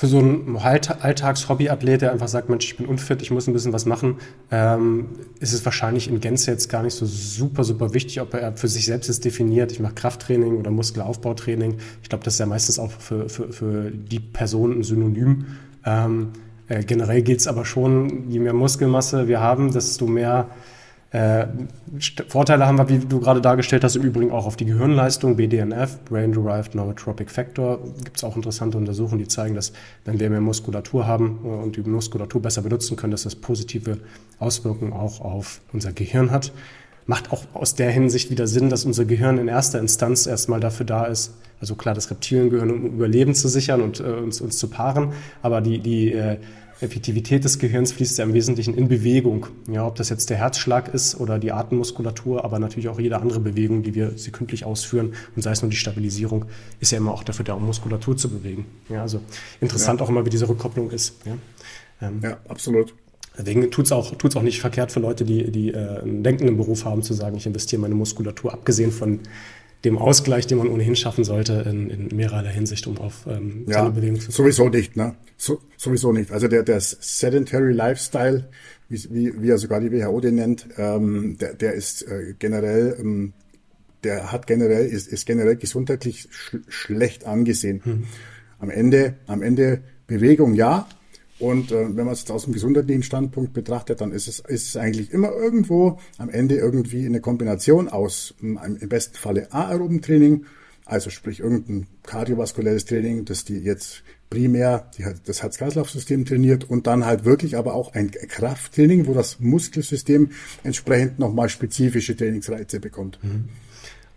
für 0.00 0.06
so 0.06 0.18
einen 0.18 0.56
Alltags-Hobbyathlet, 0.56 2.00
der 2.00 2.12
einfach 2.12 2.28
sagt, 2.28 2.48
Mensch, 2.48 2.64
ich 2.64 2.78
bin 2.78 2.86
unfit, 2.86 3.20
ich 3.20 3.30
muss 3.30 3.46
ein 3.46 3.52
bisschen 3.52 3.74
was 3.74 3.84
machen, 3.84 4.16
ähm, 4.50 5.08
ist 5.40 5.52
es 5.52 5.62
wahrscheinlich 5.66 6.08
in 6.08 6.20
Gänze 6.20 6.50
jetzt 6.50 6.70
gar 6.70 6.82
nicht 6.82 6.94
so 6.94 7.04
super, 7.04 7.64
super 7.64 7.92
wichtig, 7.92 8.18
ob 8.22 8.32
er 8.32 8.56
für 8.56 8.66
sich 8.66 8.86
selbst 8.86 9.08
jetzt 9.08 9.26
definiert, 9.26 9.72
ich 9.72 9.78
mache 9.78 9.92
Krafttraining 9.92 10.56
oder 10.56 10.70
Muskelaufbautraining. 10.70 11.76
Ich 12.02 12.08
glaube, 12.08 12.24
das 12.24 12.32
ist 12.32 12.40
ja 12.40 12.46
meistens 12.46 12.78
auch 12.78 12.90
für, 12.90 13.28
für, 13.28 13.52
für 13.52 13.90
die 13.90 14.20
Person 14.20 14.78
ein 14.78 14.84
Synonym. 14.84 15.44
Ähm, 15.84 16.30
äh, 16.68 16.82
generell 16.82 17.20
gilt 17.20 17.40
es 17.40 17.46
aber 17.46 17.66
schon, 17.66 18.30
je 18.30 18.38
mehr 18.38 18.54
Muskelmasse 18.54 19.28
wir 19.28 19.40
haben, 19.40 19.70
desto 19.70 20.06
mehr 20.06 20.48
äh, 21.12 21.46
Vorteile 22.28 22.66
haben 22.66 22.78
wir, 22.78 22.88
wie 22.88 22.98
du 22.98 23.18
gerade 23.18 23.40
dargestellt 23.40 23.82
hast, 23.82 23.96
im 23.96 24.02
Übrigen 24.02 24.30
auch 24.30 24.46
auf 24.46 24.54
die 24.56 24.64
Gehirnleistung, 24.64 25.36
BDNF, 25.36 25.98
Brain 26.04 26.32
Derived 26.32 26.76
Neurotropic 26.76 27.30
Factor. 27.30 27.80
Gibt 28.04 28.16
es 28.16 28.22
auch 28.22 28.36
interessante 28.36 28.78
Untersuchungen, 28.78 29.18
die 29.18 29.26
zeigen, 29.26 29.56
dass 29.56 29.72
wenn 30.04 30.20
wir 30.20 30.30
mehr 30.30 30.40
Muskulatur 30.40 31.08
haben 31.08 31.40
äh, 31.44 31.48
und 31.48 31.76
die 31.76 31.82
Muskulatur 31.82 32.40
besser 32.40 32.62
benutzen 32.62 32.96
können, 32.96 33.10
dass 33.10 33.24
das 33.24 33.34
positive 33.34 33.98
Auswirkungen 34.38 34.92
auch 34.92 35.20
auf 35.20 35.60
unser 35.72 35.92
Gehirn 35.92 36.30
hat. 36.30 36.52
Macht 37.06 37.32
auch 37.32 37.42
aus 37.54 37.74
der 37.74 37.90
Hinsicht 37.90 38.30
wieder 38.30 38.46
Sinn, 38.46 38.70
dass 38.70 38.84
unser 38.84 39.04
Gehirn 39.04 39.38
in 39.38 39.48
erster 39.48 39.80
Instanz 39.80 40.26
erstmal 40.26 40.60
dafür 40.60 40.86
da 40.86 41.06
ist, 41.06 41.34
also 41.60 41.74
klar, 41.74 41.94
das 41.94 42.10
Reptiliengehirn, 42.10 42.70
um 42.70 42.86
Überleben 42.86 43.34
zu 43.34 43.48
sichern 43.48 43.82
und 43.82 44.00
äh, 44.00 44.04
uns, 44.04 44.40
uns 44.40 44.58
zu 44.58 44.68
paaren, 44.68 45.12
aber 45.42 45.60
die, 45.60 45.80
die 45.80 46.12
äh, 46.12 46.38
Effektivität 46.80 47.44
des 47.44 47.58
Gehirns 47.58 47.92
fließt 47.92 48.18
ja 48.18 48.24
im 48.24 48.32
Wesentlichen 48.32 48.74
in 48.74 48.88
Bewegung. 48.88 49.46
Ja, 49.70 49.86
ob 49.86 49.96
das 49.96 50.08
jetzt 50.08 50.30
der 50.30 50.38
Herzschlag 50.38 50.92
ist 50.94 51.20
oder 51.20 51.38
die 51.38 51.52
Atemmuskulatur, 51.52 52.44
aber 52.44 52.58
natürlich 52.58 52.88
auch 52.88 52.98
jede 52.98 53.18
andere 53.20 53.40
Bewegung, 53.40 53.82
die 53.82 53.94
wir 53.94 54.16
sekündlich 54.16 54.64
ausführen. 54.64 55.14
Und 55.36 55.42
sei 55.42 55.50
es 55.50 55.62
nur 55.62 55.70
die 55.70 55.76
Stabilisierung, 55.76 56.46
ist 56.80 56.92
ja 56.92 56.98
immer 56.98 57.12
auch 57.12 57.22
dafür 57.22 57.44
da, 57.44 57.54
um 57.54 57.66
Muskulatur 57.66 58.16
zu 58.16 58.30
bewegen. 58.30 58.66
Ja, 58.88 59.02
also 59.02 59.20
interessant 59.60 60.00
ja. 60.00 60.06
auch 60.06 60.10
immer, 60.10 60.24
wie 60.24 60.30
diese 60.30 60.48
Rückkopplung 60.48 60.90
ist. 60.90 61.14
Ja, 61.24 61.36
ähm, 62.08 62.20
ja 62.22 62.38
absolut. 62.48 62.94
Deswegen 63.38 63.70
tut 63.70 63.86
es 63.86 63.92
auch, 63.92 64.14
tut's 64.16 64.36
auch 64.36 64.42
nicht 64.42 64.60
verkehrt 64.60 64.90
für 64.90 65.00
Leute, 65.00 65.24
die, 65.24 65.50
die 65.50 65.72
äh, 65.72 66.00
einen 66.00 66.22
denkenden 66.22 66.56
Beruf 66.56 66.84
haben, 66.84 67.02
zu 67.02 67.14
sagen, 67.14 67.36
ich 67.36 67.46
investiere 67.46 67.80
meine 67.80 67.94
Muskulatur, 67.94 68.52
abgesehen 68.52 68.90
von 68.90 69.20
dem 69.84 69.96
Ausgleich, 69.96 70.46
den 70.46 70.58
man 70.58 70.68
ohnehin 70.68 70.94
schaffen 70.94 71.24
sollte, 71.24 71.64
in, 71.68 71.88
in 71.88 72.16
mehrerlei 72.16 72.52
Hinsicht, 72.52 72.86
um 72.86 72.98
auf 72.98 73.26
ähm, 73.26 73.64
ja, 73.66 73.74
seine 73.74 73.90
Bewegung 73.90 74.20
zu 74.20 74.30
Sowieso 74.30 74.68
nicht, 74.68 74.96
ne? 74.96 75.14
So, 75.36 75.60
sowieso 75.76 76.12
nicht. 76.12 76.32
Also 76.32 76.48
der, 76.48 76.62
der 76.62 76.80
Sedentary 76.80 77.72
Lifestyle, 77.72 78.48
wie, 78.88 79.02
wie, 79.10 79.42
wie 79.42 79.50
er 79.50 79.58
sogar 79.58 79.80
die 79.80 79.90
WHO 79.90 80.20
den 80.20 80.34
nennt, 80.34 80.66
ähm, 80.76 81.38
der, 81.38 81.54
der 81.54 81.72
ist 81.74 82.02
äh, 82.02 82.34
generell, 82.38 82.96
ähm, 83.00 83.32
der 84.04 84.32
hat 84.32 84.46
generell, 84.46 84.86
ist, 84.86 85.08
ist 85.08 85.24
generell 85.26 85.56
gesundheitlich 85.56 86.28
sch 86.30 86.56
schlecht 86.68 87.24
angesehen. 87.24 87.80
Hm. 87.84 88.04
Am 88.58 88.68
Ende, 88.68 89.14
am 89.26 89.42
Ende 89.42 89.80
Bewegung 90.06 90.54
ja, 90.54 90.86
und 91.40 91.72
äh, 91.72 91.96
wenn 91.96 92.04
man 92.04 92.12
es 92.12 92.20
jetzt 92.20 92.30
aus 92.30 92.44
dem 92.44 92.52
gesundheitlichen 92.52 93.02
Standpunkt 93.02 93.54
betrachtet, 93.54 94.02
dann 94.02 94.12
ist 94.12 94.28
es, 94.28 94.40
ist 94.40 94.68
es 94.68 94.76
eigentlich 94.76 95.10
immer 95.10 95.32
irgendwo 95.32 95.98
am 96.18 96.28
Ende 96.28 96.56
irgendwie 96.56 97.06
eine 97.06 97.20
Kombination 97.20 97.88
aus 97.88 98.34
ähm, 98.42 98.58
im 98.78 98.88
besten 98.88 99.16
Falle 99.16 99.52
aeroben 99.52 100.02
Training, 100.02 100.44
also 100.84 101.08
sprich 101.08 101.40
irgendein 101.40 101.86
kardiovaskuläres 102.02 102.84
Training, 102.84 103.24
das 103.24 103.44
die 103.44 103.58
jetzt 103.58 104.02
primär 104.28 104.90
die, 104.98 105.04
das 105.24 105.42
Herz-Kreislauf-System 105.42 106.26
trainiert 106.26 106.68
und 106.68 106.86
dann 106.86 107.06
halt 107.06 107.24
wirklich 107.24 107.56
aber 107.56 107.74
auch 107.74 107.94
ein 107.94 108.10
Krafttraining, 108.10 109.06
wo 109.06 109.14
das 109.14 109.40
Muskelsystem 109.40 110.30
entsprechend 110.62 111.18
nochmal 111.18 111.48
spezifische 111.48 112.16
Trainingsreize 112.16 112.80
bekommt. 112.80 113.18
Mhm. 113.22 113.48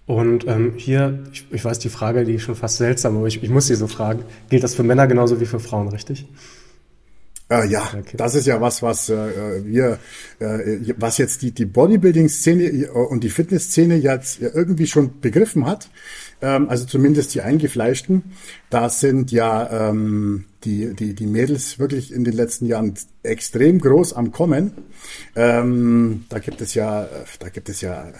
Und 0.05 0.45
ähm, 0.47 0.73
hier, 0.75 1.23
ich, 1.31 1.45
ich 1.51 1.63
weiß 1.63 1.79
die 1.79 1.89
Frage, 1.89 2.25
die 2.25 2.33
ist 2.33 2.41
schon 2.41 2.55
fast 2.55 2.77
seltsam, 2.77 3.15
aber 3.15 3.27
ich, 3.27 3.41
ich 3.41 3.49
muss 3.49 3.67
sie 3.67 3.75
so 3.75 3.87
fragen, 3.87 4.23
gilt 4.49 4.63
das 4.63 4.75
für 4.75 4.83
Männer 4.83 5.07
genauso 5.07 5.39
wie 5.39 5.45
für 5.45 5.61
Frauen, 5.61 5.87
richtig? 5.87 6.27
Äh, 7.61 7.67
ja, 7.67 7.89
okay. 7.97 8.17
das 8.17 8.35
ist 8.35 8.47
ja 8.47 8.59
was, 8.61 8.81
was 8.81 9.09
äh, 9.09 9.63
wir, 9.65 9.99
äh, 10.39 10.93
was 10.97 11.17
jetzt 11.17 11.41
die, 11.41 11.51
die 11.51 11.65
Bodybuilding-Szene 11.65 12.63
äh, 12.63 12.87
und 12.89 13.23
die 13.23 13.29
Fitness-Szene 13.29 13.95
jetzt 13.95 14.41
irgendwie 14.41 14.87
schon 14.87 15.19
begriffen 15.19 15.65
hat. 15.65 15.89
Ähm, 16.41 16.69
also 16.69 16.85
zumindest 16.85 17.33
die 17.35 17.41
Eingefleischten. 17.41 18.23
Da 18.69 18.89
sind 18.89 19.31
ja 19.31 19.89
ähm, 19.89 20.45
die, 20.63 20.93
die, 20.93 21.13
die 21.13 21.27
Mädels 21.27 21.79
wirklich 21.79 22.13
in 22.13 22.23
den 22.23 22.33
letzten 22.33 22.65
Jahren 22.65 22.93
extrem 23.23 23.79
groß 23.79 24.13
am 24.13 24.31
Kommen. 24.31 24.71
Ähm, 25.35 26.25
da 26.29 26.39
gibt 26.39 26.61
es 26.61 26.73
ja, 26.73 27.07
da 27.39 27.49
gibt 27.49 27.69
es 27.69 27.81
ja 27.81 28.11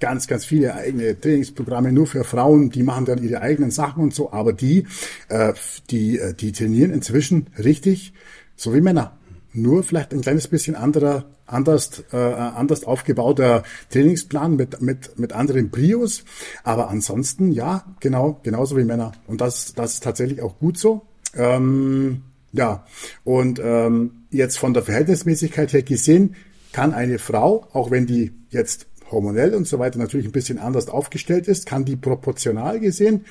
ganz, 0.00 0.26
ganz 0.26 0.44
viele 0.44 0.74
eigene 0.74 1.18
Trainingsprogramme 1.18 1.92
nur 1.92 2.06
für 2.06 2.24
Frauen, 2.24 2.70
die 2.70 2.82
machen 2.82 3.06
dann 3.06 3.22
ihre 3.22 3.40
eigenen 3.40 3.70
Sachen 3.70 4.02
und 4.02 4.14
so, 4.14 4.32
aber 4.32 4.52
die, 4.52 4.86
äh, 5.28 5.52
die, 5.90 6.18
äh, 6.18 6.34
die 6.34 6.52
trainieren 6.52 6.92
inzwischen 6.92 7.46
richtig 7.58 8.12
so 8.56 8.74
wie 8.74 8.80
Männer. 8.80 9.16
Nur 9.52 9.82
vielleicht 9.82 10.12
ein 10.12 10.20
kleines 10.20 10.48
bisschen 10.48 10.74
anderer, 10.74 11.24
anders, 11.46 12.04
äh, 12.12 12.16
anders 12.16 12.84
aufgebauter 12.84 13.62
Trainingsplan 13.90 14.56
mit, 14.56 14.82
mit, 14.82 15.18
mit 15.18 15.32
anderen 15.32 15.70
Prios. 15.70 16.24
Aber 16.62 16.90
ansonsten, 16.90 17.52
ja, 17.52 17.84
genau, 18.00 18.40
genauso 18.42 18.76
wie 18.76 18.84
Männer. 18.84 19.12
Und 19.26 19.40
das, 19.40 19.72
das 19.74 19.94
ist 19.94 20.02
tatsächlich 20.02 20.42
auch 20.42 20.58
gut 20.58 20.78
so. 20.78 21.06
Ähm, 21.34 22.22
ja, 22.52 22.84
und 23.24 23.60
ähm, 23.62 24.24
jetzt 24.30 24.58
von 24.58 24.74
der 24.74 24.82
Verhältnismäßigkeit 24.82 25.72
her 25.72 25.82
gesehen, 25.82 26.36
kann 26.72 26.92
eine 26.92 27.18
Frau, 27.18 27.66
auch 27.72 27.90
wenn 27.90 28.06
die 28.06 28.32
jetzt 28.50 28.86
hormonell 29.10 29.54
und 29.54 29.66
so 29.66 29.78
weiter 29.78 29.98
natürlich 29.98 30.26
ein 30.26 30.32
bisschen 30.32 30.58
anders 30.58 30.88
aufgestellt 30.88 31.48
ist, 31.48 31.66
kann 31.66 31.84
die 31.84 31.96
proportional 31.96 32.80
gesehen 32.80 33.24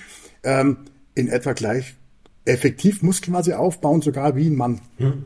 ähm, 0.43 0.77
in 1.13 1.27
etwa 1.27 1.53
gleich 1.53 1.95
effektiv 2.45 3.01
Muskelmasse 3.01 3.59
aufbauen, 3.59 4.01
sogar 4.01 4.35
wie 4.35 4.47
ein 4.47 4.55
Mann. 4.55 4.81
Hm. 4.97 5.23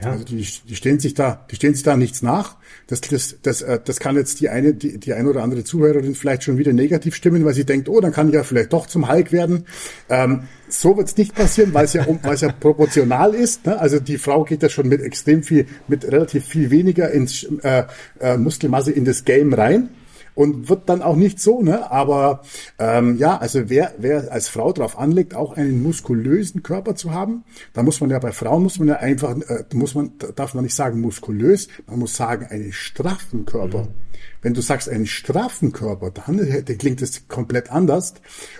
Ja. 0.00 0.12
Also 0.12 0.24
die, 0.24 0.46
die 0.68 0.76
stehen 0.76 1.00
sich 1.00 1.14
da, 1.14 1.44
die 1.50 1.56
stehen 1.56 1.74
sich 1.74 1.82
da 1.82 1.96
nichts 1.96 2.22
nach. 2.22 2.56
Das, 2.86 3.00
das, 3.00 3.36
das, 3.42 3.62
äh, 3.62 3.80
das 3.84 3.98
kann 3.98 4.14
jetzt 4.16 4.40
die 4.40 4.48
eine, 4.48 4.72
die, 4.72 4.98
die 4.98 5.12
eine 5.12 5.28
oder 5.28 5.42
andere 5.42 5.64
Zuhörerin 5.64 6.14
vielleicht 6.14 6.44
schon 6.44 6.56
wieder 6.56 6.72
negativ 6.72 7.16
stimmen, 7.16 7.44
weil 7.44 7.54
sie 7.54 7.64
denkt, 7.64 7.88
oh, 7.88 8.00
dann 8.00 8.12
kann 8.12 8.28
ich 8.28 8.34
ja 8.34 8.44
vielleicht 8.44 8.72
doch 8.72 8.86
zum 8.86 9.10
Hulk 9.10 9.32
werden. 9.32 9.66
Ähm, 10.08 10.44
so 10.68 10.96
wird 10.96 11.08
es 11.08 11.16
nicht 11.16 11.34
passieren, 11.34 11.74
weil 11.74 11.86
es 11.86 11.94
ja, 11.94 12.06
weil 12.22 12.34
es 12.34 12.42
ja 12.42 12.52
proportional 12.52 13.34
ist. 13.34 13.66
Ne? 13.66 13.78
Also 13.78 13.98
die 13.98 14.18
Frau 14.18 14.44
geht 14.44 14.62
ja 14.62 14.68
schon 14.68 14.88
mit 14.88 15.02
extrem 15.02 15.42
viel, 15.42 15.66
mit 15.88 16.04
relativ 16.04 16.44
viel 16.44 16.70
weniger 16.70 17.10
ins 17.10 17.44
äh, 17.62 17.84
äh, 18.20 18.36
Muskelmasse 18.36 18.92
in 18.92 19.04
das 19.04 19.24
Game 19.24 19.52
rein 19.52 19.88
und 20.38 20.68
wird 20.68 20.88
dann 20.88 21.02
auch 21.02 21.16
nicht 21.16 21.40
so, 21.40 21.62
ne? 21.62 21.90
Aber 21.90 22.42
ähm, 22.78 23.16
ja, 23.16 23.38
also 23.38 23.68
wer, 23.70 23.94
wer 23.98 24.30
als 24.30 24.46
Frau 24.46 24.72
darauf 24.72 24.96
anlegt, 24.96 25.34
auch 25.34 25.56
einen 25.56 25.82
muskulösen 25.82 26.62
Körper 26.62 26.94
zu 26.94 27.10
haben, 27.10 27.42
da 27.72 27.82
muss 27.82 28.00
man 28.00 28.08
ja 28.10 28.20
bei 28.20 28.30
Frauen 28.30 28.62
muss 28.62 28.78
man 28.78 28.86
ja 28.86 28.98
einfach, 28.98 29.36
äh, 29.36 29.64
muss 29.74 29.96
man, 29.96 30.12
darf 30.36 30.54
man 30.54 30.62
nicht 30.62 30.76
sagen 30.76 31.00
muskulös, 31.00 31.66
man 31.88 31.98
muss 31.98 32.14
sagen 32.14 32.46
einen 32.46 32.72
straffen 32.72 33.46
Körper. 33.46 33.82
Mhm. 33.82 33.88
Wenn 34.40 34.54
du 34.54 34.60
sagst 34.60 34.88
einen 34.88 35.06
straffen 35.06 35.72
Körper, 35.72 36.12
dann, 36.12 36.36
dann 36.36 36.78
klingt 36.78 37.02
es 37.02 37.26
komplett 37.26 37.72
anders 37.72 38.14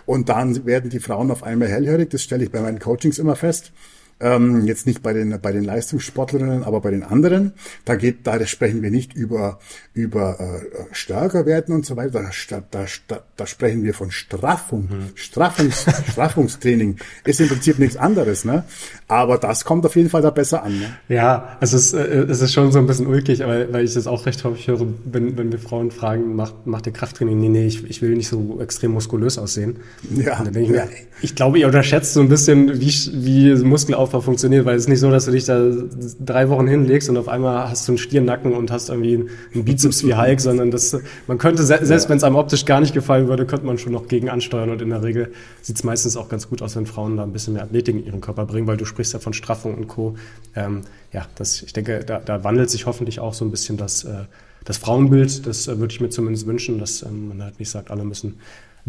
und 0.05 0.29
dann 0.29 0.67
werden 0.67 0.91
die 0.91 0.99
Frauen 0.99 1.31
auf 1.31 1.45
einmal 1.45 1.69
hellhörig. 1.69 2.11
Das 2.11 2.25
stelle 2.25 2.43
ich 2.43 2.51
bei 2.51 2.61
meinen 2.61 2.81
Coachings 2.81 3.21
immer 3.21 3.37
fest. 3.37 3.71
Ähm, 4.21 4.67
jetzt 4.67 4.87
nicht 4.87 5.03
bei 5.03 5.13
den, 5.13 5.41
bei 5.41 5.53
den 5.53 5.63
Leistungssportlerinnen, 5.63 6.65
aber 6.65 6.81
bei 6.81 6.91
den 6.91 7.05
anderen. 7.05 7.53
Da 7.85 7.95
geht, 7.95 8.27
da 8.27 8.45
sprechen 8.47 8.83
wir 8.83 8.91
nicht 8.91 9.15
über, 9.15 9.61
über 9.95 10.41
äh, 10.41 10.85
stärker 10.93 11.47
werden 11.47 11.73
und 11.75 11.87
so 11.87 11.97
weiter. 11.97 12.29
Da, 12.51 12.63
da, 12.71 12.85
da, 13.07 13.21
da 13.37 13.47
sprechen 13.47 13.85
wir 13.85 13.95
von 13.95 14.11
Straffung. 14.11 14.89
Mhm. 14.91 15.11
Straffungs, 15.15 15.87
Straffungstraining 16.13 16.97
ist 17.25 17.41
im 17.41 17.49
Prinzip 17.49 17.79
nichts 17.79 17.97
anderes, 17.97 18.45
ne? 18.45 18.65
Aber 19.07 19.39
das 19.39 19.65
kommt 19.65 19.87
auf 19.87 19.95
jeden 19.95 20.11
Fall 20.11 20.23
da 20.23 20.31
besser 20.31 20.65
an. 20.65 20.81
Ne? 20.81 20.97
Ja, 21.09 21.57
es 21.61 21.73
ist, 21.73 21.93
äh, 21.93 22.25
es 22.25 22.41
ist 22.41 22.53
schon 22.53 22.73
so 22.73 22.81
ein 22.81 22.89
bisschen 22.89 23.07
ulkig, 23.07 23.45
aber 23.45 23.73
weil 23.73 23.85
ich 23.85 23.95
das 23.95 24.09
auch 24.09 24.27
recht 24.27 24.43
häufig 24.43 24.67
höre, 24.67 24.85
wenn, 25.05 25.39
wenn 25.39 25.53
wir 25.53 25.61
Frauen 25.61 25.93
fragen, 25.93 26.35
macht, 26.35 26.67
macht 26.67 26.87
ihr 26.87 26.93
Krafttraining? 26.93 27.39
Nee, 27.39 27.49
nee, 27.49 27.67
ich, 27.67 27.89
ich 27.89 28.03
will 28.03 28.17
nicht 28.17 28.29
so 28.29 28.59
extrem 28.61 28.91
muskulös 28.91 29.39
aussehen. 29.39 29.77
Ja. 30.11 30.39
Und 30.39 30.47
dann 30.47 30.55
denke 30.55 30.61
ich 30.63 30.71
mir, 30.71 30.89
ich 31.23 31.35
glaube, 31.35 31.59
ihr 31.59 31.67
unterschätzt 31.67 32.15
so 32.15 32.21
ein 32.21 32.29
bisschen, 32.29 32.81
wie, 32.81 32.93
wie 33.13 33.55
Muskelaufbau 33.65 34.08
Aufbau 34.09 34.23
funktioniert, 34.23 34.65
weil 34.65 34.77
es 34.77 34.85
ist 34.85 34.89
nicht 34.89 35.01
so, 35.01 35.11
dass 35.11 35.27
du 35.27 35.33
dich 35.33 35.45
da 35.45 35.71
drei 36.19 36.49
Wochen 36.49 36.67
hinlegst 36.67 37.11
und 37.11 37.19
auf 37.19 37.29
einmal 37.29 37.69
hast 37.69 37.87
du 37.87 37.93
einen 37.93 37.99
Stiernacken 37.99 38.55
und 38.55 38.71
hast 38.71 38.89
irgendwie 38.89 39.29
einen 39.55 39.65
Bizeps 39.65 40.03
wie 40.07 40.15
Hulk, 40.15 40.41
sondern 40.41 40.71
das, 40.71 40.97
man 41.27 41.37
könnte, 41.37 41.63
selbst 41.63 41.91
ja. 41.91 42.09
wenn 42.09 42.17
es 42.17 42.25
einem 42.25 42.37
optisch 42.37 42.65
gar 42.65 42.81
nicht 42.81 42.95
gefallen 42.95 43.29
würde, 43.29 43.45
könnte 43.45 43.67
man 43.67 43.77
schon 43.77 43.93
noch 43.93 44.09
gegen 44.09 44.31
ansteuern 44.31 44.71
und 44.71 44.81
in 44.81 44.89
der 44.89 45.03
Regel 45.03 45.33
sieht 45.61 45.77
es 45.77 45.85
meistens 45.85 46.17
auch 46.17 46.31
ganz 46.31 46.49
gut 46.49 46.63
aus, 46.63 46.75
wenn 46.75 46.87
Frauen 46.87 47.19
da 47.19 47.25
ein 47.25 47.33
bisschen 47.33 47.53
mehr 47.53 47.65
Athletik 47.65 47.97
in 47.97 48.07
ihren 48.07 48.21
Körper 48.23 48.47
bringen, 48.47 48.67
weil 48.67 48.79
du 48.79 48.87
sprichst 48.87 49.13
ja 49.13 49.19
von 49.19 49.35
Straffung 49.35 49.75
und 49.75 49.89
Co. 49.89 50.17
Ähm, 50.57 50.83
ja, 51.13 51.27
das, 51.35 51.61
ich 51.63 51.75
denke, 51.75 52.01
da, 52.07 52.19
da 52.19 52.45
wandelt 52.45 52.71
sich 52.71 52.87
hoffentlich 52.87 53.21
auch 53.21 53.35
so 53.35 53.45
ein 53.45 53.51
bisschen 53.51 53.77
das, 53.77 54.05
äh, 54.05 54.25
das 54.65 54.79
Frauenbild, 54.79 55.47
das 55.47 55.69
äh, 55.69 55.79
würde 55.79 55.93
ich 55.93 56.01
mir 56.01 56.09
zumindest 56.09 56.47
wünschen, 56.47 56.79
dass 56.79 57.03
ähm, 57.03 57.29
man 57.29 57.43
halt 57.43 57.59
nicht 57.59 57.71
sagt, 57.71 57.91
alle 57.91 58.05
müssen 58.05 58.39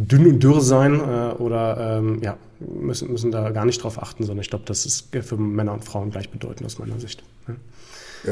dünn 0.08 0.28
und 0.28 0.44
dürr 0.44 0.62
sein 0.62 0.96
äh, 1.00 1.34
oder 1.38 1.98
ähm, 1.98 2.22
ja, 2.22 2.38
müssen, 2.60 3.12
müssen 3.12 3.32
da 3.32 3.50
gar 3.52 3.66
nicht 3.66 3.84
drauf 3.84 4.02
achten, 4.02 4.24
sondern 4.24 4.42
ich 4.42 4.50
glaube, 4.50 4.66
das 4.66 4.86
ist 4.86 5.16
für 5.16 5.38
Männer 5.38 5.74
und 5.74 5.84
Frauen 5.86 6.12
gleichbedeutend 6.12 6.66
aus 6.66 6.80
meiner 6.80 7.00
Sicht. 7.00 7.24
Ja, 7.48 7.56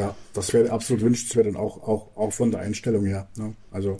ja 0.00 0.14
das 0.34 0.52
wäre 0.52 0.70
absolut 0.70 1.02
wünschenswert 1.02 1.46
und 1.46 1.56
auch, 1.56 1.82
auch, 1.82 2.16
auch 2.16 2.32
von 2.32 2.50
der 2.50 2.60
Einstellung 2.60 3.04
her. 3.04 3.28
Ne? 3.36 3.54
Also 3.70 3.98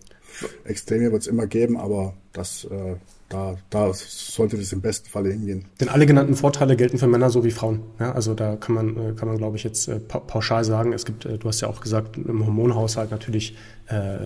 Extreme 0.65 1.13
wird 1.13 1.23
es 1.23 1.29
immer 1.29 1.47
geben, 1.47 1.77
aber 1.77 2.15
das 2.33 2.65
äh, 2.65 2.97
da, 3.29 3.57
da 3.69 3.93
sollte 3.93 4.57
das 4.57 4.73
im 4.73 4.81
besten 4.81 5.09
Falle 5.09 5.31
hingehen. 5.31 5.67
Denn 5.81 5.91
alle 5.91 6.07
genannten 6.07 6.35
Vorteile 6.35 6.77
gelten 6.77 6.97
für 6.97 7.07
Männer 7.07 7.29
so 7.29 7.45
wie 7.45 7.51
Frauen. 7.51 7.83
Ja, 8.01 8.13
also 8.13 8.33
da 8.33 8.57
kann 8.57 8.75
man, 8.75 8.97
äh, 8.97 9.13
kann 9.13 9.29
man, 9.29 9.37
glaube 9.37 9.57
ich, 9.59 9.65
jetzt 9.65 9.87
äh, 9.89 9.99
pauschal 9.99 10.65
sagen, 10.65 10.95
es 10.95 11.05
gibt, 11.05 11.27
äh, 11.27 11.37
du 11.37 11.47
hast 11.47 11.61
ja 11.61 11.69
auch 11.69 11.81
gesagt, 11.81 12.17
im 12.17 12.47
Hormonhaushalt 12.47 13.11
natürlich 13.11 13.57
äh, 13.89 14.17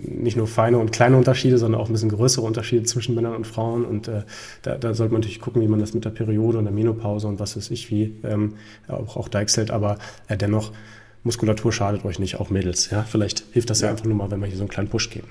nicht 0.00 0.36
nur 0.36 0.46
feine 0.46 0.78
und 0.78 0.92
kleine 0.92 1.16
Unterschiede, 1.16 1.58
sondern 1.58 1.80
auch 1.80 1.88
ein 1.88 1.92
bisschen 1.92 2.10
größere 2.10 2.44
Unterschiede 2.44 2.84
zwischen 2.84 3.16
Männern 3.16 3.34
und 3.34 3.48
Frauen. 3.48 3.84
Und 3.84 4.06
äh, 4.06 4.22
da, 4.62 4.76
da 4.78 4.94
sollte 4.94 5.12
man 5.12 5.22
natürlich 5.22 5.40
gucken, 5.40 5.60
wie 5.60 5.68
man 5.68 5.80
das 5.80 5.92
mit 5.92 6.04
der 6.04 6.10
Periode 6.10 6.58
und 6.58 6.64
der 6.64 6.72
Menopause 6.72 7.26
und 7.26 7.40
was 7.40 7.56
weiß 7.56 7.70
ich 7.72 7.90
wie 7.90 8.20
ähm, 8.22 8.54
auch, 8.86 9.16
auch 9.16 9.28
deichselt. 9.28 9.72
Aber 9.72 9.98
äh, 10.28 10.36
dennoch, 10.36 10.72
Muskulatur 11.24 11.72
schadet 11.72 12.04
euch 12.04 12.20
nicht, 12.20 12.38
auch 12.38 12.50
Mädels. 12.50 12.90
Ja, 12.90 13.02
vielleicht 13.02 13.44
hilft 13.50 13.70
das 13.70 13.80
ja, 13.80 13.88
ja 13.88 13.92
einfach 13.92 14.06
nur 14.06 14.14
mal, 14.14 14.30
wenn 14.30 14.40
wir 14.40 14.46
hier 14.46 14.56
so 14.56 14.62
einen 14.62 14.70
kleinen 14.70 14.88
Push 14.88 15.10
geben. 15.10 15.28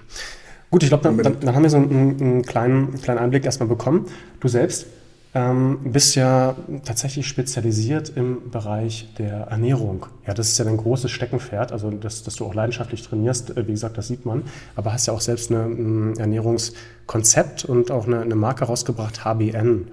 Gut, 0.71 0.84
ich 0.84 0.89
glaube, 0.89 1.03
dann, 1.03 1.17
dann, 1.17 1.39
dann, 1.39 1.55
haben 1.55 1.63
wir 1.63 1.69
so 1.69 1.77
einen, 1.77 2.21
einen, 2.21 2.41
kleinen, 2.43 3.01
kleinen 3.01 3.19
Einblick 3.19 3.45
erstmal 3.45 3.67
bekommen. 3.67 4.05
Du 4.39 4.47
selbst 4.47 4.86
ähm, 5.34 5.79
bist 5.84 6.15
ja 6.15 6.55
tatsächlich 6.86 7.27
spezialisiert 7.27 8.12
im 8.15 8.49
Bereich 8.51 9.13
der 9.17 9.47
Ernährung. 9.47 10.05
Ja, 10.27 10.34
das 10.34 10.49
ist 10.49 10.58
ja 10.60 10.65
dein 10.65 10.77
großes 10.77 11.10
Steckenpferd, 11.10 11.71
also 11.71 11.89
dass, 11.91 12.23
dass 12.23 12.36
du 12.36 12.45
auch 12.45 12.53
leidenschaftlich 12.53 13.01
trainierst, 13.03 13.55
äh, 13.58 13.67
wie 13.67 13.71
gesagt, 13.71 13.97
das 13.97 14.08
sieht 14.08 14.25
man. 14.25 14.43
Aber 14.75 14.93
hast 14.93 15.08
ja 15.08 15.13
auch 15.13 15.21
selbst 15.21 15.51
eine, 15.51 15.63
ein 15.63 16.17
Ernährungskonzept 16.17 17.65
und 17.65 17.89
auch 17.89 18.05
eine, 18.05 18.21
eine 18.21 18.36
Marke 18.36 18.65
rausgebracht, 18.65 19.23
HBN. 19.23 19.88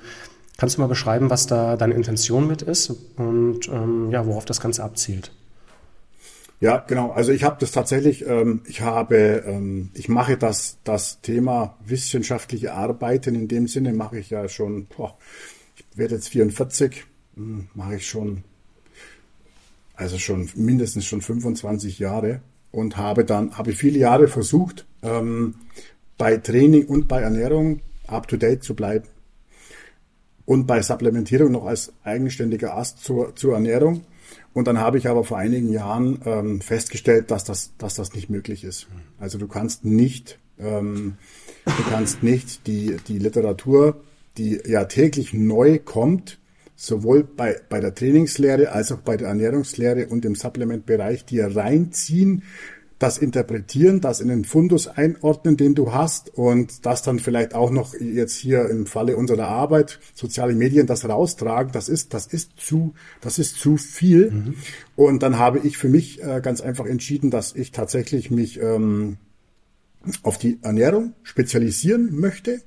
Kannst 0.58 0.76
du 0.76 0.80
mal 0.80 0.88
beschreiben, 0.88 1.28
was 1.28 1.46
da 1.46 1.76
deine 1.76 1.94
Intention 1.94 2.46
mit 2.46 2.62
ist 2.62 2.90
und 3.16 3.68
ähm, 3.68 4.10
ja, 4.10 4.26
worauf 4.26 4.46
das 4.46 4.60
Ganze 4.60 4.84
abzielt? 4.84 5.32
Ja, 6.58 6.78
genau. 6.78 7.10
Also 7.10 7.32
ich 7.32 7.44
habe 7.44 7.56
das 7.60 7.70
tatsächlich, 7.70 8.26
ähm, 8.26 8.62
ich 8.66 8.80
habe, 8.80 9.44
ähm, 9.46 9.90
ich 9.92 10.08
mache 10.08 10.38
das, 10.38 10.78
das 10.84 11.20
Thema 11.20 11.76
wissenschaftliche 11.84 12.72
Arbeiten 12.72 13.34
in 13.34 13.46
dem 13.46 13.68
Sinne 13.68 13.92
mache 13.92 14.18
ich 14.18 14.30
ja 14.30 14.48
schon, 14.48 14.86
boah, 14.86 15.18
ich 15.76 15.98
werde 15.98 16.14
jetzt 16.14 16.28
44, 16.28 17.04
hm, 17.34 17.68
mache 17.74 17.96
ich 17.96 18.06
schon, 18.06 18.42
also 19.94 20.18
schon 20.18 20.48
mindestens 20.54 21.04
schon 21.04 21.20
25 21.20 21.98
Jahre 21.98 22.40
und 22.72 22.96
habe 22.96 23.26
dann, 23.26 23.58
habe 23.58 23.72
viele 23.72 23.98
Jahre 23.98 24.26
versucht, 24.28 24.86
ähm, 25.02 25.56
bei 26.16 26.38
Training 26.38 26.86
und 26.86 27.06
bei 27.06 27.20
Ernährung 27.20 27.80
up 28.06 28.28
to 28.28 28.38
date 28.38 28.62
zu 28.62 28.74
bleiben. 28.74 29.06
Und 30.46 30.66
bei 30.66 30.80
Supplementierung 30.80 31.52
noch 31.52 31.66
als 31.66 31.92
eigenständiger 32.04 32.76
Ast 32.76 33.04
zur, 33.04 33.34
zur 33.34 33.54
Ernährung 33.54 34.04
und 34.56 34.66
dann 34.66 34.80
habe 34.80 34.96
ich 34.96 35.06
aber 35.06 35.22
vor 35.22 35.36
einigen 35.36 35.70
Jahren 35.70 36.18
ähm, 36.24 36.62
festgestellt, 36.62 37.30
dass 37.30 37.44
das, 37.44 37.72
dass 37.76 37.94
das 37.94 38.14
nicht 38.14 38.30
möglich 38.30 38.64
ist. 38.64 38.86
Also 39.18 39.36
du 39.36 39.48
kannst 39.48 39.84
nicht, 39.84 40.38
ähm, 40.58 41.18
du 41.66 41.90
kannst 41.90 42.22
nicht 42.22 42.66
die, 42.66 42.96
die 43.06 43.18
Literatur, 43.18 44.00
die 44.38 44.58
ja 44.66 44.86
täglich 44.86 45.34
neu 45.34 45.78
kommt, 45.78 46.38
sowohl 46.74 47.22
bei, 47.22 47.60
bei 47.68 47.80
der 47.80 47.94
Trainingslehre 47.94 48.72
als 48.72 48.92
auch 48.92 49.00
bei 49.00 49.18
der 49.18 49.28
Ernährungslehre 49.28 50.06
und 50.06 50.24
im 50.24 50.34
Supplementbereich 50.34 51.26
dir 51.26 51.54
reinziehen, 51.54 52.42
das 52.98 53.18
interpretieren, 53.18 54.00
das 54.00 54.20
in 54.20 54.28
den 54.28 54.44
Fundus 54.44 54.88
einordnen, 54.88 55.56
den 55.56 55.74
du 55.74 55.92
hast 55.92 56.32
und 56.34 56.86
das 56.86 57.02
dann 57.02 57.18
vielleicht 57.18 57.54
auch 57.54 57.70
noch 57.70 57.94
jetzt 57.94 58.36
hier 58.36 58.68
im 58.70 58.86
Falle 58.86 59.16
unserer 59.16 59.48
Arbeit, 59.48 60.00
soziale 60.14 60.54
Medien, 60.54 60.86
das 60.86 61.06
raustragen, 61.06 61.72
das 61.72 61.88
ist, 61.88 62.14
das 62.14 62.26
ist 62.26 62.52
zu, 62.56 62.94
das 63.20 63.38
ist 63.38 63.56
zu 63.56 63.76
viel. 63.76 64.30
Mhm. 64.30 64.54
Und 64.96 65.22
dann 65.22 65.38
habe 65.38 65.58
ich 65.58 65.76
für 65.76 65.88
mich 65.88 66.22
äh, 66.22 66.40
ganz 66.40 66.62
einfach 66.62 66.86
entschieden, 66.86 67.30
dass 67.30 67.54
ich 67.54 67.70
tatsächlich 67.70 68.30
mich 68.30 68.60
ähm, 68.60 69.18
auf 70.22 70.38
die 70.38 70.58
Ernährung 70.62 71.12
spezialisieren 71.22 72.14
möchte 72.18 72.62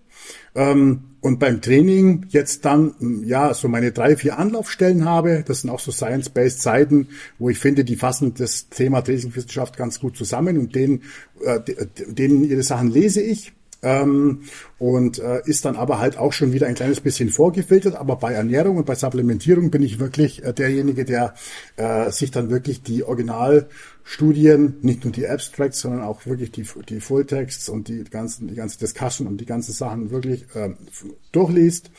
und 1.21 1.39
beim 1.39 1.61
Training 1.61 2.25
jetzt 2.29 2.65
dann, 2.65 3.23
ja, 3.25 3.53
so 3.53 3.67
meine 3.67 3.91
drei, 3.91 4.15
vier 4.15 4.39
Anlaufstellen 4.39 5.05
habe. 5.05 5.43
Das 5.45 5.61
sind 5.61 5.69
auch 5.69 5.79
so 5.79 5.91
Science-Based 5.91 6.61
Seiten, 6.61 7.09
wo 7.37 7.49
ich 7.49 7.59
finde, 7.59 7.83
die 7.83 7.95
fassen 7.95 8.33
das 8.33 8.69
Thema 8.69 9.01
Trainingswissenschaft 9.01 9.77
ganz 9.77 9.99
gut 9.99 10.17
zusammen 10.17 10.57
und 10.57 10.75
denen, 10.75 11.03
äh, 11.43 11.59
denen 12.07 12.43
ihre 12.43 12.63
Sachen 12.63 12.89
lese 12.89 13.21
ich. 13.21 13.53
Ähm, 13.81 14.41
und 14.77 15.19
äh, 15.19 15.41
ist 15.45 15.63
dann 15.63 15.77
aber 15.77 15.99
halt 15.99 16.17
auch 16.17 16.33
schon 16.33 16.51
wieder 16.51 16.67
ein 16.67 16.75
kleines 16.75 16.99
bisschen 16.99 17.29
vorgefiltert. 17.29 17.95
Aber 17.95 18.17
bei 18.17 18.33
Ernährung 18.33 18.77
und 18.77 18.85
bei 18.85 18.95
Supplementierung 18.95 19.71
bin 19.71 19.83
ich 19.83 19.99
wirklich 19.99 20.43
äh, 20.43 20.53
derjenige, 20.53 21.05
der 21.05 21.33
äh, 21.77 22.11
sich 22.11 22.31
dann 22.31 22.49
wirklich 22.49 22.83
die 22.83 23.03
Originalstudien, 23.03 24.77
nicht 24.81 25.05
nur 25.05 25.13
die 25.13 25.27
Abstracts, 25.27 25.79
sondern 25.79 26.01
auch 26.01 26.25
wirklich 26.25 26.51
die, 26.51 26.65
die 26.89 26.99
Fulltexts 26.99 27.69
und 27.69 27.87
die 27.87 28.03
ganzen, 28.03 28.47
die 28.47 28.55
ganze 28.55 28.79
Discussion 28.79 29.27
und 29.27 29.39
die 29.39 29.45
ganzen 29.45 29.71
Sachen 29.71 30.11
wirklich 30.11 30.45
äh, 30.55 30.71
durchliest 31.31 31.89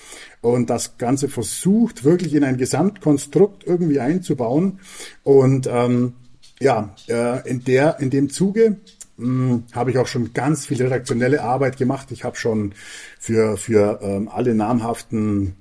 und 0.43 0.69
das 0.69 0.99
Ganze 0.99 1.29
versucht, 1.29 2.05
wirklich 2.05 2.35
in 2.35 2.45
ein 2.45 2.59
Gesamtkonstrukt 2.59 3.65
irgendwie 3.67 4.01
einzubauen. 4.01 4.81
Und 5.23 5.67
ähm, 5.71 6.15
ja, 6.61 6.95
äh, 7.09 7.49
in 7.49 7.65
der, 7.65 8.01
in 8.01 8.11
dem 8.11 8.29
Zuge 8.29 8.77
hm, 9.21 9.65
habe 9.73 9.91
ich 9.91 9.99
auch 9.99 10.07
schon 10.07 10.33
ganz 10.33 10.67
viel 10.67 10.83
redaktionelle 10.83 11.43
Arbeit 11.43 11.77
gemacht. 11.77 12.11
Ich 12.11 12.25
habe 12.25 12.37
schon 12.37 12.75
für, 13.19 13.57
für 13.57 14.01
ähm, 14.03 14.29
alle 14.29 14.55
namhaften 14.55 15.57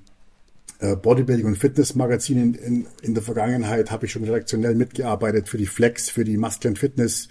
Bodybuilding- 0.82 1.46
und 1.46 1.58
Fitnessmagazine 1.58 2.42
in, 2.42 2.54
in, 2.54 2.86
in 3.02 3.14
der 3.14 3.22
Vergangenheit 3.24 3.92
habe 3.92 4.06
ich 4.06 4.14
schon 4.14 4.24
redaktionell 4.24 4.76
mitgearbeitet 4.76 5.50
für 5.50 5.58
die 5.58 5.66
Flex, 5.66 6.10
für 6.10 6.24
die 6.24 6.38
Muscle 6.38 6.76
Fitness, 6.76 7.28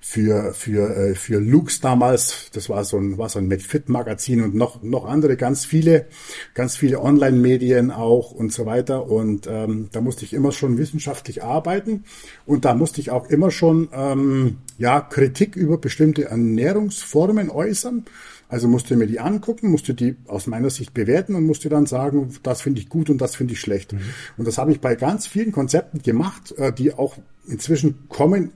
für 0.00 0.52
für 0.52 0.94
äh, 0.94 1.14
für 1.14 1.40
Lux 1.40 1.80
damals. 1.80 2.50
Das 2.52 2.68
war 2.68 2.84
so 2.84 2.98
ein 2.98 3.16
war 3.16 3.28
so 3.28 3.38
ein 3.38 3.48
McFit-Magazin 3.48 4.42
und 4.42 4.54
noch 4.54 4.82
noch 4.82 5.06
andere 5.06 5.36
ganz 5.36 5.64
viele 5.64 6.06
ganz 6.54 6.76
viele 6.76 7.00
Online-Medien 7.00 7.90
auch 7.90 8.32
und 8.32 8.52
so 8.52 8.66
weiter. 8.66 9.06
Und 9.08 9.46
ähm, 9.48 9.88
da 9.92 10.00
musste 10.00 10.24
ich 10.24 10.34
immer 10.34 10.52
schon 10.52 10.76
wissenschaftlich 10.76 11.42
arbeiten 11.42 12.04
und 12.44 12.64
da 12.66 12.74
musste 12.74 13.00
ich 13.00 13.10
auch 13.10 13.30
immer 13.30 13.50
schon 13.50 13.88
ähm, 13.94 14.58
ja 14.76 15.00
Kritik 15.00 15.56
über 15.56 15.78
bestimmte 15.78 16.24
Ernährungsformen 16.24 17.48
äußern 17.48 18.04
also 18.52 18.68
musste 18.68 18.96
mir 18.96 19.06
die 19.06 19.18
angucken, 19.18 19.70
musste 19.70 19.94
die 19.94 20.14
aus 20.28 20.46
meiner 20.46 20.68
Sicht 20.68 20.92
bewerten 20.92 21.34
und 21.34 21.46
musste 21.46 21.70
dann 21.70 21.86
sagen, 21.86 22.28
das 22.42 22.60
finde 22.60 22.82
ich 22.82 22.90
gut 22.90 23.08
und 23.08 23.16
das 23.16 23.34
finde 23.34 23.54
ich 23.54 23.60
schlecht. 23.60 23.94
Mhm. 23.94 24.00
Und 24.36 24.46
das 24.46 24.58
habe 24.58 24.70
ich 24.72 24.80
bei 24.82 24.94
ganz 24.94 25.26
vielen 25.26 25.52
Konzepten 25.52 26.02
gemacht, 26.02 26.52
äh, 26.58 26.70
die 26.70 26.92
auch 26.92 27.16
inzwischen 27.48 28.10
kommen, 28.10 28.52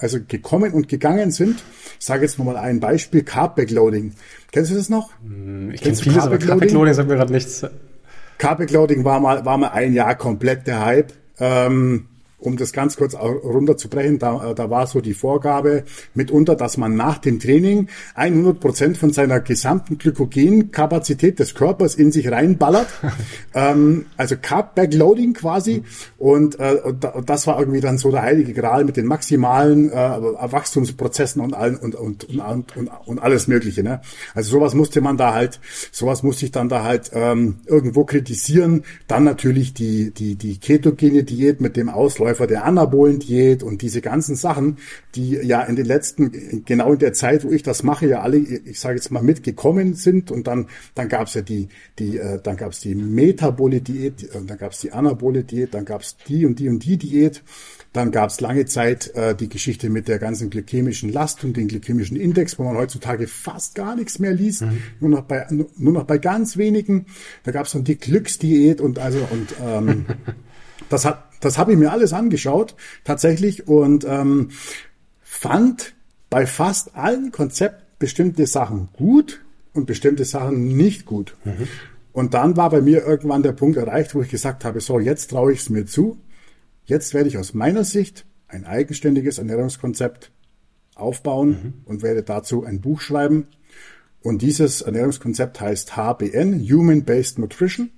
also 0.00 0.18
gekommen 0.28 0.74
und 0.74 0.90
gegangen 0.90 1.30
sind. 1.30 1.62
Ich 1.98 2.04
sage 2.04 2.24
jetzt 2.24 2.38
nochmal 2.38 2.58
ein 2.58 2.78
Beispiel, 2.78 3.22
Carb 3.22 3.56
Backloading. 3.56 4.12
Kennst 4.52 4.70
du 4.70 4.74
das 4.74 4.90
noch? 4.90 5.12
Hm, 5.24 5.70
ich 5.70 5.80
kenne 5.80 5.96
vieles, 5.96 6.24
aber 6.24 6.36
Carb 6.36 6.60
Backloading 6.60 6.92
sagt 6.92 7.08
mir 7.08 7.16
gerade 7.16 7.32
nichts. 7.32 7.64
Carb 8.36 8.58
Backloading 8.58 9.02
war 9.04 9.18
mal, 9.18 9.46
war 9.46 9.56
mal 9.56 9.68
ein 9.68 9.94
Jahr 9.94 10.14
komplett 10.14 10.66
der 10.66 10.84
Hype. 10.84 11.14
Ähm, 11.40 12.04
um 12.38 12.56
das 12.56 12.72
ganz 12.72 12.96
kurz 12.96 13.14
runterzubrechen, 13.14 14.18
da, 14.18 14.50
äh, 14.50 14.54
da 14.54 14.70
war 14.70 14.86
so 14.86 15.00
die 15.00 15.14
Vorgabe 15.14 15.84
mitunter, 16.14 16.54
dass 16.54 16.76
man 16.76 16.94
nach 16.94 17.18
dem 17.18 17.40
Training 17.40 17.88
100 18.14 18.60
Prozent 18.60 18.96
von 18.96 19.12
seiner 19.12 19.40
gesamten 19.40 19.98
Glykogenkapazität 19.98 21.38
des 21.38 21.54
Körpers 21.54 21.96
in 21.96 22.12
sich 22.12 22.30
reinballert. 22.30 22.86
ähm, 23.54 24.06
also 24.16 24.36
Carb 24.40 24.76
Backloading 24.76 25.34
quasi. 25.34 25.82
Und, 26.16 26.60
äh, 26.60 26.76
und, 26.84 27.06
das 27.26 27.46
war 27.48 27.58
irgendwie 27.58 27.80
dann 27.80 27.98
so 27.98 28.10
der 28.10 28.22
heilige 28.22 28.52
Gral 28.52 28.84
mit 28.84 28.96
den 28.96 29.06
maximalen 29.06 29.90
äh, 29.90 29.94
Wachstumsprozessen 29.94 31.42
und 31.42 31.54
allen 31.54 31.76
und, 31.76 31.96
und, 31.96 32.24
und, 32.28 32.76
und, 32.76 32.90
und 33.06 33.18
alles 33.18 33.48
Mögliche. 33.48 33.82
Ne? 33.82 34.00
Also 34.34 34.50
sowas 34.50 34.74
musste 34.74 35.00
man 35.00 35.16
da 35.16 35.34
halt, 35.34 35.58
sowas 35.90 36.22
musste 36.22 36.44
ich 36.44 36.52
dann 36.52 36.68
da 36.68 36.84
halt 36.84 37.10
ähm, 37.14 37.56
irgendwo 37.66 38.04
kritisieren. 38.04 38.84
Dann 39.08 39.24
natürlich 39.24 39.74
die, 39.74 40.12
die, 40.12 40.36
die 40.36 40.58
ketogene 40.58 41.24
Diät 41.24 41.60
mit 41.60 41.76
dem 41.76 41.88
Ausläufer 41.88 42.27
Verläufer 42.28 42.46
der 42.46 42.64
Anabolen-Diät 42.64 43.62
und 43.62 43.82
diese 43.82 44.00
ganzen 44.00 44.36
Sachen, 44.36 44.76
die 45.14 45.30
ja 45.30 45.62
in 45.62 45.76
den 45.76 45.86
letzten, 45.86 46.64
genau 46.64 46.92
in 46.92 46.98
der 46.98 47.12
Zeit, 47.12 47.44
wo 47.44 47.50
ich 47.50 47.62
das 47.62 47.82
mache, 47.82 48.06
ja 48.06 48.20
alle, 48.20 48.36
ich 48.36 48.80
sage 48.80 48.96
jetzt 48.96 49.10
mal, 49.10 49.22
mitgekommen 49.22 49.94
sind. 49.94 50.30
Und 50.30 50.46
dann, 50.46 50.66
dann 50.94 51.08
gab 51.08 51.28
es 51.28 51.34
ja 51.34 51.42
die, 51.42 51.68
die, 51.98 52.18
äh, 52.18 52.38
dann 52.42 52.56
gab 52.56 52.72
es 52.72 52.80
die 52.80 52.94
Metabole-Diät, 52.94 54.24
äh, 54.24 54.40
dann 54.46 54.58
gab 54.58 54.72
es 54.72 54.80
die 54.80 54.92
Anabole-Diät, 54.92 55.72
dann 55.72 55.84
gab 55.84 56.02
es 56.02 56.16
die 56.28 56.44
und 56.44 56.58
die 56.58 56.68
und 56.68 56.84
die 56.84 56.96
Diät. 56.96 57.42
Dann 57.94 58.10
gab 58.10 58.28
es 58.28 58.40
lange 58.40 58.66
Zeit 58.66 59.14
äh, 59.14 59.34
die 59.34 59.48
Geschichte 59.48 59.88
mit 59.88 60.08
der 60.08 60.18
ganzen 60.18 60.50
glykämischen 60.50 61.10
Last 61.10 61.42
und 61.42 61.56
den 61.56 61.68
glykämischen 61.68 62.18
Index, 62.18 62.58
wo 62.58 62.64
man 62.64 62.76
heutzutage 62.76 63.26
fast 63.26 63.74
gar 63.74 63.96
nichts 63.96 64.18
mehr 64.18 64.34
liest, 64.34 64.62
mhm. 64.62 64.82
nur 65.00 65.10
noch 65.10 65.22
bei 65.22 65.46
nur 65.50 65.92
noch 65.92 66.04
bei 66.04 66.18
ganz 66.18 66.58
wenigen. 66.58 67.06
Da 67.44 67.52
gab 67.52 67.64
es 67.64 67.72
dann 67.72 67.84
die 67.84 67.96
Glücksdiät 67.96 68.82
und 68.82 68.98
also 68.98 69.26
und 69.30 69.54
ähm, 69.64 70.04
das 70.88 71.04
hat 71.04 71.28
das 71.40 71.58
habe 71.58 71.72
ich 71.72 71.78
mir 71.78 71.92
alles 71.92 72.12
angeschaut, 72.12 72.74
tatsächlich, 73.04 73.68
und 73.68 74.04
ähm, 74.04 74.50
fand 75.20 75.94
bei 76.30 76.46
fast 76.46 76.96
allen 76.96 77.32
Konzepten 77.32 77.84
bestimmte 77.98 78.46
Sachen 78.46 78.88
gut 78.92 79.44
und 79.72 79.86
bestimmte 79.86 80.24
Sachen 80.24 80.76
nicht 80.76 81.04
gut. 81.04 81.36
Mhm. 81.44 81.68
Und 82.12 82.34
dann 82.34 82.56
war 82.56 82.70
bei 82.70 82.80
mir 82.80 83.04
irgendwann 83.04 83.42
der 83.42 83.52
Punkt 83.52 83.76
erreicht, 83.76 84.14
wo 84.14 84.22
ich 84.22 84.30
gesagt 84.30 84.64
habe, 84.64 84.80
so, 84.80 84.98
jetzt 84.98 85.30
traue 85.30 85.52
ich 85.52 85.60
es 85.60 85.70
mir 85.70 85.86
zu. 85.86 86.18
Jetzt 86.84 87.14
werde 87.14 87.28
ich 87.28 87.38
aus 87.38 87.54
meiner 87.54 87.84
Sicht 87.84 88.24
ein 88.48 88.64
eigenständiges 88.64 89.38
Ernährungskonzept 89.38 90.32
aufbauen 90.94 91.48
mhm. 91.48 91.74
und 91.84 92.02
werde 92.02 92.22
dazu 92.22 92.64
ein 92.64 92.80
Buch 92.80 93.00
schreiben. 93.00 93.46
Und 94.20 94.42
dieses 94.42 94.82
Ernährungskonzept 94.82 95.60
heißt 95.60 95.96
HBN, 95.96 96.68
Human 96.68 97.04
Based 97.04 97.38
Nutrition. 97.38 97.90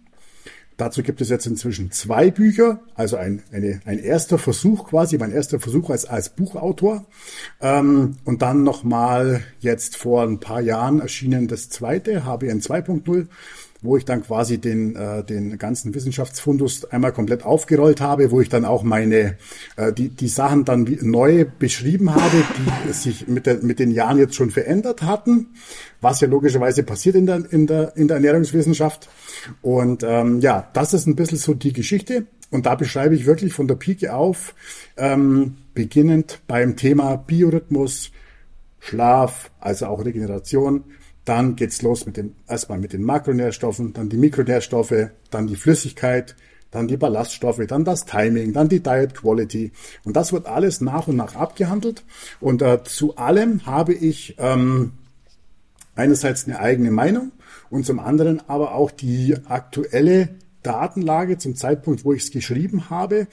Dazu 0.80 1.02
gibt 1.02 1.20
es 1.20 1.28
jetzt 1.28 1.46
inzwischen 1.46 1.90
zwei 1.90 2.30
Bücher, 2.30 2.80
also 2.94 3.16
ein, 3.16 3.42
eine, 3.52 3.82
ein 3.84 3.98
erster 3.98 4.38
Versuch 4.38 4.88
quasi, 4.88 5.18
mein 5.18 5.30
erster 5.30 5.60
Versuch 5.60 5.90
als, 5.90 6.06
als 6.06 6.30
Buchautor. 6.30 7.04
Ähm, 7.60 8.16
und 8.24 8.40
dann 8.40 8.62
nochmal 8.62 9.42
jetzt 9.58 9.96
vor 9.96 10.22
ein 10.22 10.40
paar 10.40 10.62
Jahren 10.62 11.02
erschienen 11.02 11.48
das 11.48 11.68
zweite, 11.68 12.24
HBN 12.24 12.62
2.0 12.62 13.26
wo 13.82 13.96
ich 13.96 14.04
dann 14.04 14.22
quasi 14.22 14.58
den, 14.58 14.94
äh, 14.94 15.24
den 15.24 15.56
ganzen 15.58 15.94
Wissenschaftsfundus 15.94 16.84
einmal 16.86 17.12
komplett 17.12 17.44
aufgerollt 17.44 18.00
habe, 18.00 18.30
wo 18.30 18.40
ich 18.40 18.48
dann 18.48 18.64
auch 18.64 18.82
meine, 18.82 19.36
äh, 19.76 19.92
die, 19.92 20.10
die 20.10 20.28
Sachen 20.28 20.64
dann 20.64 20.98
neu 21.00 21.46
beschrieben 21.58 22.14
habe, 22.14 22.44
die 22.86 22.92
sich 22.92 23.28
mit, 23.28 23.46
der, 23.46 23.62
mit 23.62 23.78
den 23.78 23.90
Jahren 23.90 24.18
jetzt 24.18 24.34
schon 24.34 24.50
verändert 24.50 25.02
hatten, 25.02 25.48
was 26.00 26.20
ja 26.20 26.28
logischerweise 26.28 26.82
passiert 26.82 27.16
in 27.16 27.26
der, 27.26 27.50
in 27.50 27.66
der, 27.66 27.96
in 27.96 28.08
der 28.08 28.16
Ernährungswissenschaft. 28.16 29.08
Und 29.62 30.02
ähm, 30.02 30.40
ja, 30.40 30.68
das 30.72 30.92
ist 30.92 31.06
ein 31.06 31.16
bisschen 31.16 31.38
so 31.38 31.54
die 31.54 31.72
Geschichte. 31.72 32.26
Und 32.50 32.66
da 32.66 32.74
beschreibe 32.74 33.14
ich 33.14 33.26
wirklich 33.26 33.54
von 33.54 33.68
der 33.68 33.76
Pike 33.76 34.12
auf, 34.12 34.54
ähm, 34.96 35.56
beginnend 35.72 36.40
beim 36.48 36.76
Thema 36.76 37.16
Biorhythmus, 37.16 38.10
Schlaf, 38.80 39.50
also 39.60 39.86
auch 39.86 40.04
Regeneration, 40.04 40.84
dann 41.24 41.56
geht's 41.56 41.82
los 41.82 42.06
mit 42.06 42.16
dem, 42.16 42.34
erstmal 42.48 42.78
mit 42.78 42.92
den 42.92 43.02
Makronährstoffen, 43.02 43.92
dann 43.92 44.08
die 44.08 44.16
Mikronährstoffe, 44.16 45.10
dann 45.30 45.46
die 45.46 45.56
Flüssigkeit, 45.56 46.34
dann 46.70 46.88
die 46.88 46.96
Ballaststoffe, 46.96 47.66
dann 47.66 47.84
das 47.84 48.04
Timing, 48.04 48.52
dann 48.52 48.68
die 48.68 48.80
Diet 48.80 49.14
Quality. 49.14 49.72
Und 50.04 50.16
das 50.16 50.32
wird 50.32 50.46
alles 50.46 50.80
nach 50.80 51.08
und 51.08 51.16
nach 51.16 51.34
abgehandelt. 51.34 52.04
Und 52.40 52.62
äh, 52.62 52.82
zu 52.84 53.16
allem 53.16 53.66
habe 53.66 53.92
ich 53.92 54.36
ähm, 54.38 54.92
einerseits 55.94 56.46
eine 56.46 56.60
eigene 56.60 56.90
Meinung 56.90 57.32
und 57.70 57.84
zum 57.84 57.98
anderen 57.98 58.40
aber 58.48 58.74
auch 58.74 58.90
die 58.90 59.36
aktuelle 59.46 60.30
Datenlage 60.62 61.38
zum 61.38 61.56
Zeitpunkt, 61.56 62.04
wo 62.04 62.12
ich 62.12 62.22
es 62.24 62.30
geschrieben 62.30 62.90
habe, 62.90 63.26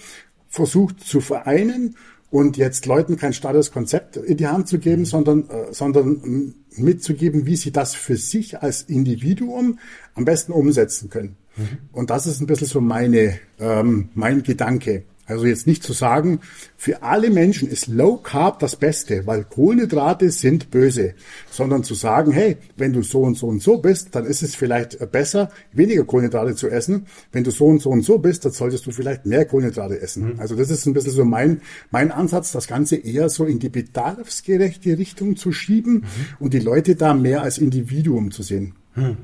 versucht 0.50 1.02
zu 1.02 1.22
vereinen 1.22 1.96
und 2.30 2.58
jetzt 2.58 2.86
Leuten 2.86 3.16
kein 3.16 3.34
starres 3.34 3.72
Konzept 3.72 4.18
in 4.18 4.38
die 4.38 4.48
Hand 4.48 4.68
zu 4.68 4.80
geben, 4.80 5.06
sondern, 5.06 5.50
äh, 5.50 5.72
sondern 5.74 6.54
mitzugeben, 6.76 7.46
wie 7.46 7.56
sie 7.56 7.72
das 7.72 7.96
für 7.96 8.18
sich 8.18 8.62
als 8.62 8.84
Individuum 8.84 9.80
am 10.14 10.26
besten 10.26 10.52
umsetzen 10.52 11.10
können. 11.10 11.38
Mhm. 11.56 11.78
Und 11.92 12.10
das 12.10 12.28
ist 12.28 12.42
ein 12.42 12.48
bisschen 12.48 12.68
so 12.68 12.82
meine, 12.82 13.40
ähm, 13.60 14.10
mein 14.14 14.44
Gedanke. 14.44 15.04
Also 15.28 15.46
jetzt 15.46 15.68
nicht 15.68 15.84
zu 15.84 15.92
sagen, 15.94 16.40
für 16.78 17.04
alle 17.04 17.30
Menschen 17.30 17.68
ist 17.68 17.88
Low 17.88 18.16
Carb 18.18 18.60
das 18.60 18.78
Beste, 18.78 19.28
weil 19.28 19.44
Kohlenhydrate 19.44 20.32
sind 20.32 20.72
böse, 20.72 21.16
sondern 21.52 21.84
zu 21.84 21.96
sagen, 21.96 22.32
hey, 22.32 22.58
wenn 22.78 22.94
du 22.94 23.04
so 23.04 23.22
und 23.22 23.36
so 23.36 23.48
und 23.48 23.62
so 23.62 23.78
bist, 23.78 24.16
dann 24.16 24.26
ist 24.26 24.42
es 24.42 24.56
vielleicht 24.56 25.12
besser, 25.12 25.52
weniger 25.74 26.06
Kohlenhydrate 26.06 26.56
zu 26.56 26.70
essen. 26.70 27.08
Wenn 27.34 27.44
du 27.44 27.52
so 27.52 27.66
und 27.66 27.82
so 27.82 27.90
und 27.90 28.04
so 28.04 28.20
bist, 28.20 28.46
dann 28.46 28.54
solltest 28.54 28.86
du 28.86 28.92
vielleicht 28.92 29.26
mehr 29.26 29.46
Kohlenhydrate 29.46 30.00
essen. 30.00 30.34
Mhm. 30.34 30.40
Also 30.40 30.56
das 30.56 30.70
ist 30.70 30.86
ein 30.86 30.94
bisschen 30.94 31.12
so 31.12 31.26
mein, 31.26 31.62
mein 31.92 32.12
Ansatz, 32.12 32.54
das 32.54 32.68
Ganze 32.68 32.96
eher 32.96 33.28
so 33.28 33.44
in 33.44 33.60
die 33.60 33.70
bedarfsgerechte 33.70 34.98
Richtung 34.98 35.36
zu 35.36 35.52
schieben 35.52 35.94
mhm. 35.94 36.06
und 36.40 36.54
die 36.54 36.60
Leute 36.60 36.96
da 36.96 37.14
mehr 37.14 37.42
als 37.42 37.58
Individuum 37.58 38.32
zu 38.32 38.44
sehen. 38.44 38.76
Mhm. 38.96 39.18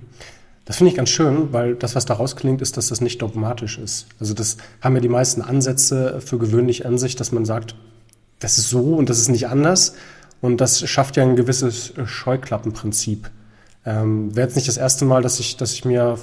Das 0.65 0.78
finde 0.78 0.91
ich 0.91 0.97
ganz 0.97 1.10
schön, 1.10 1.52
weil 1.52 1.76
das, 1.76 1.95
was 1.95 2.06
daraus 2.06 2.36
klingt, 2.36 2.62
ist, 2.62 2.78
dass 2.78 2.88
das 2.88 3.02
nicht 3.02 3.21
dogmatisch 3.21 3.78
ist. 3.78 4.08
Also 4.19 4.34
das 4.34 4.58
haben 4.82 4.95
ja 4.95 5.02
die 5.02 5.10
meisten 5.10 5.41
Ansätze 5.41 6.21
für 6.21 6.38
gewöhnlich 6.38 6.86
an 6.86 6.97
sich, 6.97 7.15
dass 7.15 7.32
man 7.32 7.43
sagt, 7.43 7.76
das 8.39 8.58
ist 8.58 8.69
so 8.69 8.95
und 8.95 9.10
das 9.10 9.19
ist 9.19 9.30
nicht 9.30 9.47
anders. 9.47 9.95
Und 10.41 10.62
das 10.62 10.88
schafft 10.89 11.17
ja 11.17 11.23
ein 11.23 11.36
gewisses 11.36 11.93
Scheuklappenprinzip. 12.06 13.30
Ähm, 13.86 14.36
Wäre 14.36 14.47
jetzt 14.47 14.56
nicht 14.56 14.67
das 14.67 14.78
erste 14.78 15.06
Mal, 15.06 15.21
dass 15.21 15.39
ich, 15.39 15.58
dass 15.58 15.73
ich 15.73 15.86
mir 15.86 16.17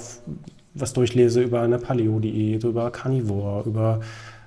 was 0.73 0.93
durchlese 0.93 1.41
über 1.41 1.61
eine 1.61 1.77
Paleo-Diät, 1.77 2.63
über 2.63 2.91
Carnivore, 2.91 3.67
über 3.67 3.99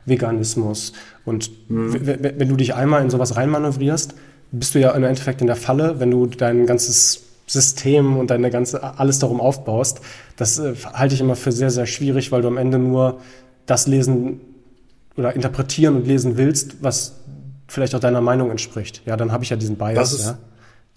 Veganismus. 0.06 0.92
Und 1.24 1.50
mhm. 1.68 1.94
wenn 2.02 2.48
du 2.48 2.56
dich 2.56 2.74
einmal 2.74 3.02
in 3.02 3.10
sowas 3.10 3.36
reinmanövrierst, 3.36 4.14
bist 4.52 4.74
du 4.74 4.80
ja 4.80 4.92
im 4.92 5.04
Endeffekt 5.04 5.40
in 5.40 5.46
der 5.46 5.56
Falle, 5.56 5.98
wenn 5.98 6.10
du 6.10 6.26
dein 6.26 6.66
ganzes 6.66 7.23
System 7.46 8.16
und 8.16 8.30
deine 8.30 8.50
ganze, 8.50 8.82
alles 8.98 9.18
darum 9.18 9.40
aufbaust, 9.40 10.00
das 10.36 10.58
äh, 10.58 10.74
halte 10.92 11.14
ich 11.14 11.20
immer 11.20 11.36
für 11.36 11.52
sehr, 11.52 11.70
sehr 11.70 11.86
schwierig, 11.86 12.32
weil 12.32 12.42
du 12.42 12.48
am 12.48 12.56
Ende 12.56 12.78
nur 12.78 13.20
das 13.66 13.86
lesen 13.86 14.40
oder 15.16 15.34
interpretieren 15.34 15.96
und 15.96 16.06
lesen 16.06 16.36
willst, 16.36 16.82
was 16.82 17.20
vielleicht 17.68 17.94
auch 17.94 18.00
deiner 18.00 18.20
Meinung 18.20 18.50
entspricht. 18.50 19.02
Ja, 19.06 19.16
dann 19.16 19.32
habe 19.32 19.44
ich 19.44 19.50
ja 19.50 19.56
diesen 19.56 19.76
Bias. 19.76 19.94
Das 19.94 20.12
ist, 20.12 20.26
ja, 20.26 20.38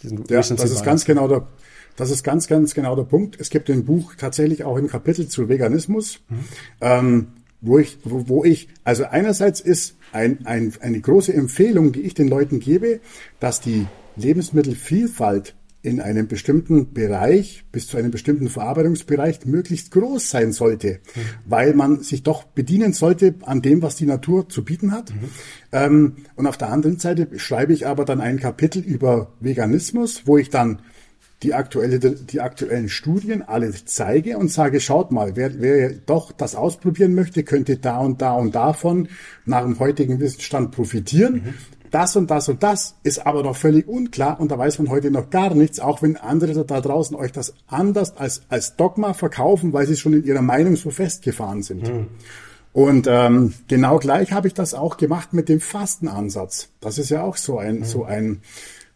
diesen 0.04 0.18
ja, 0.30 0.38
das 0.38 0.50
ist 0.50 0.84
ganz 0.84 1.06
genau 1.06 1.28
der, 1.28 1.48
das 1.96 2.12
ist 2.12 2.24
ganz, 2.24 2.48
ganz 2.48 2.74
genau 2.74 2.96
der 2.96 3.04
Punkt. 3.04 3.40
Es 3.40 3.50
gibt 3.50 3.70
im 3.70 3.86
Buch 3.86 4.16
tatsächlich 4.16 4.64
auch 4.64 4.78
ein 4.78 4.88
Kapitel 4.88 5.28
zu 5.28 5.50
Veganismus, 5.50 6.20
mhm. 6.30 6.38
ähm, 6.82 7.28
wo 7.62 7.80
ich, 7.80 7.98
wo, 8.04 8.28
wo 8.28 8.44
ich, 8.44 8.70
also 8.84 9.06
einerseits 9.06 9.60
ist 9.60 9.96
ein, 10.12 10.46
ein, 10.46 10.74
eine 10.80 11.00
große 11.00 11.34
Empfehlung, 11.34 11.92
die 11.92 12.02
ich 12.02 12.14
den 12.14 12.28
Leuten 12.28 12.60
gebe, 12.60 13.00
dass 13.40 13.62
die 13.62 13.88
Lebensmittelvielfalt 14.16 15.56
in 15.88 16.02
einem 16.02 16.28
bestimmten 16.28 16.94
Bereich 16.94 17.64
bis 17.72 17.88
zu 17.88 17.98
einem 17.98 18.12
bestimmten 18.12 18.50
Verarbeitungsbereich 18.50 19.46
möglichst 19.46 19.92
groß 19.92 20.30
sein 20.30 20.52
sollte, 20.52 21.00
mhm. 21.16 21.22
weil 21.46 21.74
man 21.74 22.02
sich 22.02 22.24
doch 22.24 22.44
bedienen 22.44 22.92
sollte 22.92 23.36
an 23.44 23.62
dem, 23.62 23.82
was 23.82 23.96
die 23.96 24.06
Natur 24.06 24.50
zu 24.50 24.66
bieten 24.66 24.92
hat. 24.92 25.12
Mhm. 25.12 25.30
Ähm, 25.72 26.16
und 26.36 26.46
auf 26.46 26.58
der 26.58 26.70
anderen 26.70 27.00
Seite 27.00 27.30
schreibe 27.40 27.72
ich 27.72 27.88
aber 27.88 28.04
dann 28.04 28.20
ein 28.20 28.38
Kapitel 28.40 28.84
über 28.84 29.32
Veganismus, 29.40 30.24
wo 30.26 30.38
ich 30.38 30.50
dann 30.50 30.82
die, 31.44 31.54
aktuelle, 31.54 32.00
die 32.00 32.42
aktuellen 32.42 32.90
Studien 32.90 33.44
alle 33.44 33.72
zeige 33.86 34.38
und 34.38 34.52
sage, 34.52 34.82
schaut 34.82 35.12
mal, 35.12 35.36
wer, 35.36 35.62
wer 35.62 35.92
doch 35.92 36.32
das 36.32 36.56
ausprobieren 36.56 37.14
möchte, 37.16 37.44
könnte 37.44 37.78
da 37.78 38.00
und 38.00 38.22
da 38.22 38.34
und 38.34 38.56
davon 38.56 39.08
nach 39.46 39.62
dem 39.62 39.80
heutigen 39.80 40.20
Wissensstand 40.20 40.72
profitieren. 40.72 41.34
Mhm 41.34 41.54
das 41.92 42.16
und 42.16 42.32
das 42.32 42.50
und 42.50 42.64
das 42.64 42.96
ist 43.04 43.26
aber 43.26 43.44
noch 43.44 43.56
völlig 43.56 43.88
unklar 43.88 44.40
und 44.40 44.52
da 44.52 44.58
weiß 44.58 44.80
man 44.80 44.90
heute 44.90 45.12
noch 45.12 45.30
gar 45.30 45.54
nichts, 45.54 45.80
auch 45.80 46.02
wenn 46.02 46.18
andere 46.18 46.66
da 46.66 46.82
draußen 46.82 47.16
euch 47.16 47.32
das 47.32 47.54
anders 47.68 48.18
als, 48.18 48.44
als 48.50 48.76
Dogma 48.76 49.14
verkaufen, 49.14 49.74
weil 49.74 49.88
sie 49.88 49.96
schon 49.96 50.14
in 50.14 50.24
ihrer 50.26 50.42
Meinung 50.42 50.76
so 50.76 50.90
festgefahren 50.90 51.64
sind. 51.64 51.88
Hm. 51.88 52.08
Und 52.74 53.08
ähm, 53.10 53.54
genau 53.68 53.98
gleich 53.98 54.32
habe 54.32 54.48
ich 54.48 54.54
das 54.54 54.74
auch 54.74 54.98
gemacht 54.98 55.34
mit 55.34 55.50
dem 55.50 55.60
Fastenansatz. 55.60 56.70
Das 56.80 57.00
ist 57.00 57.10
ja 57.10 57.24
auch 57.24 57.38
so 57.38 57.58
ein, 57.58 57.78
hm. 57.78 57.84
so 57.86 58.04
ein 58.04 58.42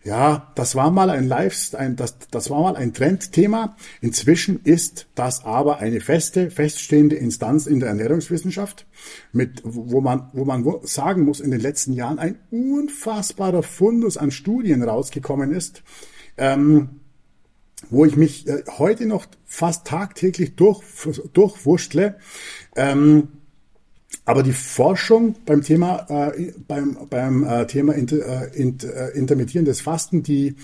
ja, 0.04 0.52
das 0.56 0.76
war 0.76 0.90
mal 0.90 1.12
ein 1.12 1.32
ein, 1.76 1.96
das, 1.96 2.18
das 2.32 2.50
war 2.50 2.62
mal 2.62 2.76
ein 2.76 2.94
Trendthema. 2.94 3.76
Inzwischen 4.02 4.60
ist 4.64 5.08
das 5.14 5.46
aber 5.46 5.78
eine 5.78 6.02
feste, 6.02 6.50
feststehende 6.50 7.16
Instanz 7.16 7.68
in 7.68 7.80
der 7.80 7.90
Ernährungswissenschaft, 7.90 8.88
mit, 9.32 9.62
wo 9.64 10.02
man, 10.02 10.30
wo 10.34 10.44
man 10.44 10.66
sagen 10.84 11.24
muss, 11.24 11.40
in 11.40 11.52
den 11.52 11.60
letzten 11.60 11.94
Jahren 11.94 12.18
ein 12.18 12.40
unfassbarer 12.50 13.62
Fundus 13.62 14.18
an 14.18 14.32
Studien 14.32 14.82
rausgekommen 14.82 15.52
ist, 15.52 15.84
ähm, 16.38 17.02
wo 17.92 18.04
ich 18.06 18.16
mich 18.16 18.48
äh, 18.48 18.64
heute 18.80 19.06
noch 19.06 19.28
fast 19.46 19.86
tagtäglich 19.86 20.56
durch, 20.56 20.82
durchwurschtle. 21.34 22.16
Ähm, 22.76 23.28
aber 24.26 24.44
die 24.44 24.54
Forschung 24.54 25.36
beim 25.46 25.62
Thema, 25.62 26.06
äh, 26.10 26.54
beim, 26.68 26.98
beim 27.10 27.44
äh, 27.44 27.66
Thema 27.68 27.94
inter, 27.94 28.18
äh, 28.54 28.58
inter, 28.58 29.14
äh, 29.14 29.18
intermittierendes 29.18 29.82
Fasten, 29.82 30.24
die, 30.24 30.56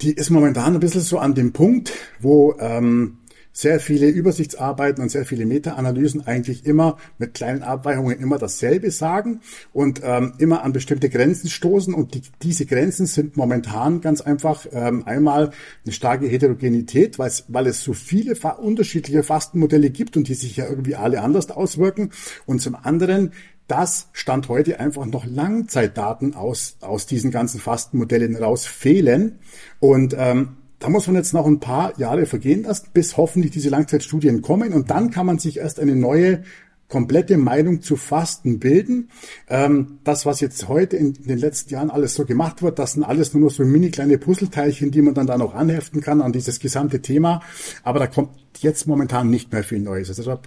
die 0.00 0.12
ist 0.12 0.30
momentan 0.30 0.74
ein 0.74 0.80
bisschen 0.80 1.00
so 1.00 1.18
an 1.18 1.34
dem 1.34 1.52
Punkt, 1.52 1.92
wo 2.20 2.56
ähm, 2.58 3.18
sehr 3.52 3.80
viele 3.80 4.08
Übersichtsarbeiten 4.08 5.02
und 5.02 5.10
sehr 5.10 5.24
viele 5.24 5.46
Meta-Analysen 5.46 6.26
eigentlich 6.26 6.64
immer 6.66 6.96
mit 7.18 7.34
kleinen 7.34 7.62
Abweichungen 7.62 8.18
immer 8.20 8.38
dasselbe 8.38 8.90
sagen 8.90 9.40
und 9.72 10.00
ähm, 10.04 10.34
immer 10.38 10.62
an 10.62 10.72
bestimmte 10.72 11.08
Grenzen 11.08 11.50
stoßen. 11.50 11.94
Und 11.94 12.14
die, 12.14 12.22
diese 12.42 12.66
Grenzen 12.66 13.06
sind 13.06 13.36
momentan 13.36 14.00
ganz 14.00 14.20
einfach 14.20 14.66
ähm, 14.72 15.04
einmal 15.06 15.50
eine 15.84 15.92
starke 15.92 16.26
Heterogenität, 16.26 17.18
weil 17.18 17.28
es, 17.28 17.44
weil 17.48 17.66
es 17.66 17.82
so 17.82 17.92
viele 17.92 18.36
fa 18.36 18.50
unterschiedliche 18.50 19.22
Fastenmodelle 19.22 19.90
gibt 19.90 20.16
und 20.16 20.28
die 20.28 20.34
sich 20.34 20.56
ja 20.56 20.68
irgendwie 20.68 20.94
alle 20.94 21.22
anders 21.22 21.50
auswirken. 21.50 22.10
Und 22.46 22.60
zum 22.60 22.74
anderen 22.74 23.32
dass 23.68 24.08
Stand 24.14 24.48
heute 24.48 24.80
einfach 24.80 25.04
noch 25.04 25.26
Langzeitdaten 25.26 26.34
aus, 26.34 26.78
aus 26.80 27.06
diesen 27.06 27.30
ganzen 27.30 27.60
Fastenmodellen 27.60 28.34
raus 28.34 28.66
fehlen. 28.66 29.38
Und 29.78 30.16
ähm, 30.18 30.56
da 30.78 30.88
muss 30.88 31.06
man 31.06 31.16
jetzt 31.16 31.34
noch 31.34 31.46
ein 31.46 31.60
paar 31.60 31.98
Jahre 31.98 32.26
vergehen 32.26 32.62
lassen, 32.62 32.88
bis 32.92 33.16
hoffentlich 33.16 33.52
diese 33.52 33.68
Langzeitstudien 33.68 34.42
kommen 34.42 34.72
und 34.72 34.90
dann 34.90 35.10
kann 35.10 35.26
man 35.26 35.38
sich 35.38 35.58
erst 35.58 35.80
eine 35.80 35.96
neue 35.96 36.42
komplette 36.88 37.36
Meinung 37.36 37.82
zu 37.82 37.96
Fasten 37.96 38.58
bilden. 38.58 39.10
Ähm, 39.48 39.98
das, 40.04 40.26
was 40.26 40.40
jetzt 40.40 40.68
heute 40.68 40.96
in, 40.96 41.12
den 41.12 41.38
letzten 41.38 41.70
Jahren 41.70 41.90
alles 41.90 42.14
so 42.14 42.24
gemacht 42.24 42.62
wird, 42.62 42.78
das 42.78 42.94
sind 42.94 43.04
alles 43.04 43.34
nur 43.34 43.44
noch 43.44 43.50
so 43.50 43.64
mini 43.64 43.90
kleine 43.90 44.18
Puzzleteilchen, 44.18 44.90
die 44.90 45.02
man 45.02 45.14
dann 45.14 45.26
da 45.26 45.36
noch 45.36 45.54
anheften 45.54 46.00
kann 46.00 46.22
an 46.22 46.32
dieses 46.32 46.60
gesamte 46.60 47.00
Thema. 47.00 47.42
Aber 47.82 47.98
da 47.98 48.06
kommt 48.06 48.30
jetzt 48.60 48.86
momentan 48.86 49.30
nicht 49.30 49.52
mehr 49.52 49.62
viel 49.62 49.80
Neues. 49.80 50.08
Also, 50.08 50.38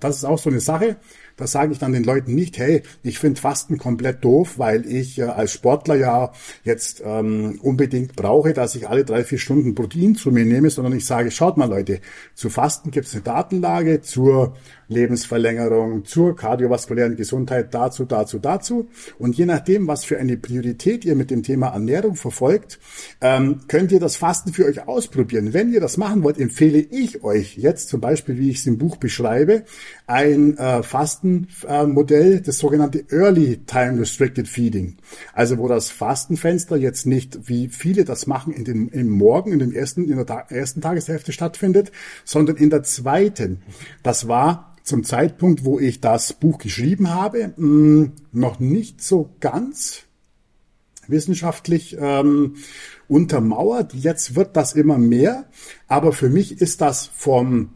das 0.00 0.16
ist 0.16 0.24
auch 0.24 0.38
so 0.38 0.50
eine 0.50 0.60
Sache. 0.60 0.96
Da 1.36 1.46
sage 1.46 1.72
ich 1.72 1.78
dann 1.78 1.92
den 1.92 2.04
Leuten 2.04 2.34
nicht, 2.34 2.58
hey, 2.58 2.82
ich 3.02 3.18
finde 3.18 3.40
Fasten 3.40 3.78
komplett 3.78 4.24
doof, 4.24 4.58
weil 4.58 4.86
ich 4.86 5.18
äh, 5.18 5.24
als 5.24 5.52
Sportler 5.52 5.96
ja 5.96 6.32
jetzt 6.62 7.02
ähm, 7.04 7.58
unbedingt 7.62 8.16
brauche, 8.16 8.52
dass 8.52 8.74
ich 8.74 8.88
alle 8.88 9.04
drei, 9.04 9.24
vier 9.24 9.38
Stunden 9.38 9.74
Protein 9.74 10.14
zu 10.14 10.30
mir 10.30 10.44
nehme, 10.44 10.70
sondern 10.70 10.96
ich 10.96 11.06
sage, 11.06 11.30
schaut 11.30 11.56
mal 11.56 11.68
Leute, 11.68 12.00
zu 12.34 12.50
Fasten 12.50 12.90
gibt 12.90 13.06
es 13.06 13.14
eine 13.14 13.22
Datenlage 13.22 14.00
zur 14.00 14.54
Lebensverlängerung, 14.88 16.04
zur 16.04 16.36
kardiovaskulären 16.36 17.16
Gesundheit, 17.16 17.74
dazu, 17.74 18.04
dazu, 18.04 18.38
dazu. 18.38 18.88
Und 19.18 19.36
je 19.36 19.46
nachdem, 19.46 19.86
was 19.86 20.04
für 20.04 20.18
eine 20.18 20.36
Priorität 20.36 21.04
ihr 21.04 21.16
mit 21.16 21.30
dem 21.30 21.42
Thema 21.42 21.68
Ernährung 21.68 22.16
verfolgt, 22.16 22.78
ähm, 23.20 23.60
könnt 23.68 23.92
ihr 23.92 24.00
das 24.00 24.16
Fasten 24.16 24.52
für 24.52 24.66
euch 24.66 24.86
ausprobieren. 24.86 25.52
Wenn 25.52 25.72
ihr 25.72 25.80
das 25.80 25.96
machen 25.96 26.22
wollt, 26.22 26.38
empfehle 26.38 26.78
ich 26.78 27.24
euch 27.24 27.56
jetzt 27.56 27.88
zum 27.88 28.00
Beispiel, 28.00 28.38
wie 28.38 28.50
ich 28.50 28.58
es 28.58 28.66
im 28.66 28.78
Buch 28.78 28.96
beschreibe, 28.96 29.64
ein 30.06 30.58
äh, 30.58 30.82
Fastenmodell, 30.82 32.34
äh, 32.34 32.40
das 32.40 32.58
sogenannte 32.58 33.04
Early 33.10 33.58
Time 33.66 34.00
Restricted 34.00 34.48
Feeding. 34.48 34.96
Also 35.32 35.58
wo 35.58 35.66
das 35.66 35.90
Fastenfenster 35.90 36.76
jetzt 36.76 37.06
nicht, 37.06 37.48
wie 37.48 37.68
viele 37.68 38.04
das 38.04 38.26
machen, 38.26 38.52
in 38.52 38.64
den, 38.64 38.88
im 38.88 39.08
Morgen, 39.08 39.52
in, 39.52 39.58
dem 39.60 39.72
ersten, 39.72 40.08
in 40.08 40.16
der 40.16 40.26
Ta 40.26 40.44
ersten 40.48 40.82
Tageshälfte 40.82 41.32
stattfindet, 41.32 41.90
sondern 42.24 42.56
in 42.56 42.70
der 42.70 42.82
zweiten. 42.82 43.62
Das 44.02 44.28
war 44.28 44.76
zum 44.82 45.04
Zeitpunkt, 45.04 45.64
wo 45.64 45.80
ich 45.80 46.02
das 46.02 46.34
Buch 46.34 46.58
geschrieben 46.58 47.14
habe, 47.14 47.54
mh, 47.56 47.56
hm, 47.56 48.12
noch 48.32 48.60
nicht 48.60 49.02
so 49.02 49.30
ganz 49.40 50.02
wissenschaftlich 51.08 51.96
ähm, 51.98 52.56
untermauert. 53.08 53.94
Jetzt 53.94 54.36
wird 54.36 54.56
das 54.56 54.74
immer 54.74 54.98
mehr, 54.98 55.46
aber 55.88 56.12
für 56.12 56.28
mich 56.28 56.60
ist 56.60 56.80
das 56.80 57.06
vom 57.06 57.70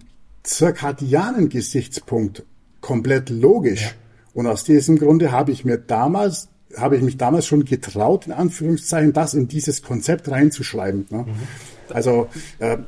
zirkadianen 0.49 1.49
Gesichtspunkt 1.49 2.45
komplett 2.81 3.31
logisch. 3.31 3.83
Ja. 3.83 3.91
Und 4.35 4.47
aus 4.47 4.65
diesem 4.65 4.99
Grunde 4.99 5.33
habe 5.33 5.53
ich 5.53 5.65
mir 5.65 5.79
damals 5.79 6.49
habe 6.77 6.97
ich 6.97 7.03
mich 7.03 7.17
damals 7.17 7.47
schon 7.47 7.65
getraut, 7.65 8.27
in 8.27 8.33
Anführungszeichen, 8.33 9.15
das 9.15 9.35
in 9.35 9.49
dieses 9.49 9.83
Konzept 9.83 10.31
reinzuschreiben. 10.31 11.07
Ne? 11.11 11.19
Mhm. 11.19 11.27
Also 11.93 12.29
äh, 12.59 12.79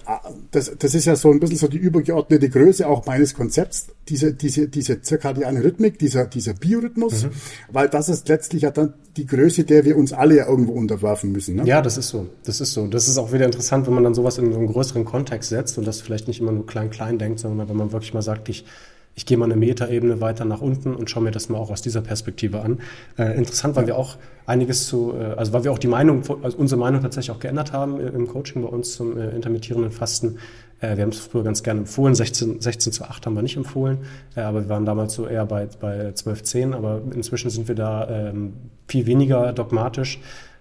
das, 0.50 0.72
das 0.78 0.94
ist 0.94 1.04
ja 1.04 1.16
so 1.16 1.30
ein 1.30 1.40
bisschen 1.40 1.56
so 1.56 1.68
die 1.68 1.78
übergeordnete 1.78 2.48
Größe 2.48 2.86
auch 2.86 3.06
meines 3.06 3.34
Konzepts, 3.34 3.88
diese, 4.08 4.32
diese, 4.34 4.68
diese 4.68 5.02
zirkadiane 5.02 5.62
Rhythmik, 5.62 5.98
dieser, 5.98 6.26
dieser 6.26 6.54
Biorhythmus, 6.54 7.24
mhm. 7.24 7.30
weil 7.70 7.88
das 7.88 8.08
ist 8.08 8.28
letztlich 8.28 8.62
ja 8.62 8.70
dann 8.70 8.94
die 9.16 9.26
Größe, 9.26 9.64
der 9.64 9.84
wir 9.84 9.96
uns 9.96 10.12
alle 10.12 10.36
ja 10.36 10.46
irgendwo 10.46 10.72
unterwerfen 10.72 11.32
müssen. 11.32 11.56
Ne? 11.56 11.64
Ja, 11.64 11.82
das 11.82 11.98
ist 11.98 12.08
so. 12.08 12.26
Das 12.44 12.60
ist 12.60 12.72
so. 12.72 12.86
Das 12.86 13.08
ist 13.08 13.18
auch 13.18 13.32
wieder 13.32 13.44
interessant, 13.44 13.86
wenn 13.86 13.94
man 13.94 14.04
dann 14.04 14.14
sowas 14.14 14.38
in 14.38 14.52
so 14.52 14.58
einen 14.58 14.68
größeren 14.68 15.04
Kontext 15.04 15.50
setzt 15.50 15.78
und 15.78 15.86
das 15.86 16.00
vielleicht 16.00 16.28
nicht 16.28 16.40
immer 16.40 16.52
nur 16.52 16.66
klein-klein 16.66 17.18
denkt, 17.18 17.40
sondern 17.40 17.68
wenn 17.68 17.76
man 17.76 17.92
wirklich 17.92 18.14
mal 18.14 18.22
sagt, 18.22 18.48
ich 18.48 18.64
ich 19.14 19.26
gehe 19.26 19.36
mal 19.36 19.46
eine 19.46 19.56
Metaebene 19.56 20.20
weiter 20.20 20.44
nach 20.44 20.60
unten 20.60 20.94
und 20.94 21.10
schaue 21.10 21.24
mir 21.24 21.30
das 21.30 21.48
mal 21.48 21.58
auch 21.58 21.70
aus 21.70 21.82
dieser 21.82 22.00
Perspektive 22.00 22.62
an. 22.62 22.78
Äh, 23.18 23.36
interessant, 23.36 23.76
weil 23.76 23.86
wir 23.86 23.96
auch 23.96 24.16
einiges 24.46 24.86
zu, 24.86 25.12
äh, 25.14 25.34
also 25.36 25.52
weil 25.52 25.64
wir 25.64 25.72
auch 25.72 25.78
die 25.78 25.88
Meinung, 25.88 26.22
also 26.42 26.56
unsere 26.56 26.80
Meinung 26.80 27.02
tatsächlich 27.02 27.34
auch 27.34 27.40
geändert 27.40 27.72
haben 27.72 28.00
im 28.00 28.26
Coaching 28.28 28.62
bei 28.62 28.68
uns 28.68 28.94
zum 28.94 29.18
äh, 29.18 29.30
intermittierenden 29.30 29.90
Fasten. 29.90 30.38
Äh, 30.80 30.96
wir 30.96 31.02
haben 31.02 31.10
es 31.10 31.20
früher 31.20 31.44
ganz 31.44 31.62
gerne 31.62 31.80
empfohlen, 31.80 32.14
16, 32.14 32.60
16 32.60 32.92
zu 32.92 33.04
8 33.04 33.26
haben 33.26 33.34
wir 33.34 33.42
nicht 33.42 33.56
empfohlen, 33.56 33.98
äh, 34.36 34.40
aber 34.40 34.62
wir 34.62 34.68
waren 34.68 34.84
damals 34.84 35.14
so 35.14 35.26
eher 35.26 35.46
bei, 35.46 35.68
bei 35.80 36.12
12, 36.12 36.42
10, 36.42 36.74
aber 36.74 37.02
inzwischen 37.14 37.50
sind 37.50 37.68
wir 37.68 37.74
da 37.74 38.08
ähm, 38.08 38.54
viel 38.88 39.06
weniger 39.06 39.52
dogmatisch, 39.52 40.20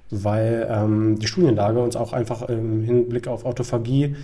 weil 0.09 0.67
ähm, 0.69 1.19
die 1.19 1.27
Studienlage 1.27 1.79
uns 1.79 1.95
auch 1.95 2.13
einfach 2.13 2.43
im 2.49 2.83
Hinblick 2.83 3.27
auf 3.27 3.45
Autophagie 3.45 4.15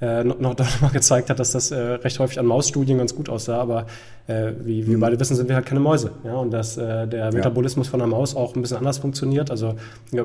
äh, 0.00 0.24
noch, 0.24 0.38
noch 0.40 0.80
mal 0.80 0.90
gezeigt 0.92 1.30
hat, 1.30 1.38
dass 1.38 1.52
das 1.52 1.70
äh, 1.70 1.76
recht 1.76 2.18
häufig 2.18 2.38
an 2.38 2.46
Mausstudien 2.46 2.98
ganz 2.98 3.14
gut 3.14 3.28
aussah, 3.28 3.60
aber 3.60 3.86
äh, 4.26 4.52
wie 4.60 4.86
wir 4.86 4.96
mhm. 4.96 5.00
beide 5.00 5.20
wissen, 5.20 5.36
sind 5.36 5.48
wir 5.48 5.56
halt 5.56 5.66
keine 5.66 5.80
Mäuse. 5.80 6.12
Ja? 6.24 6.34
Und 6.36 6.50
dass 6.50 6.76
äh, 6.76 7.06
der 7.06 7.32
Metabolismus 7.32 7.88
ja. 7.88 7.90
von 7.92 8.00
einer 8.00 8.10
Maus 8.10 8.36
auch 8.36 8.54
ein 8.54 8.62
bisschen 8.62 8.78
anders 8.78 8.98
funktioniert. 8.98 9.50
Also 9.50 9.74
ja, 10.12 10.24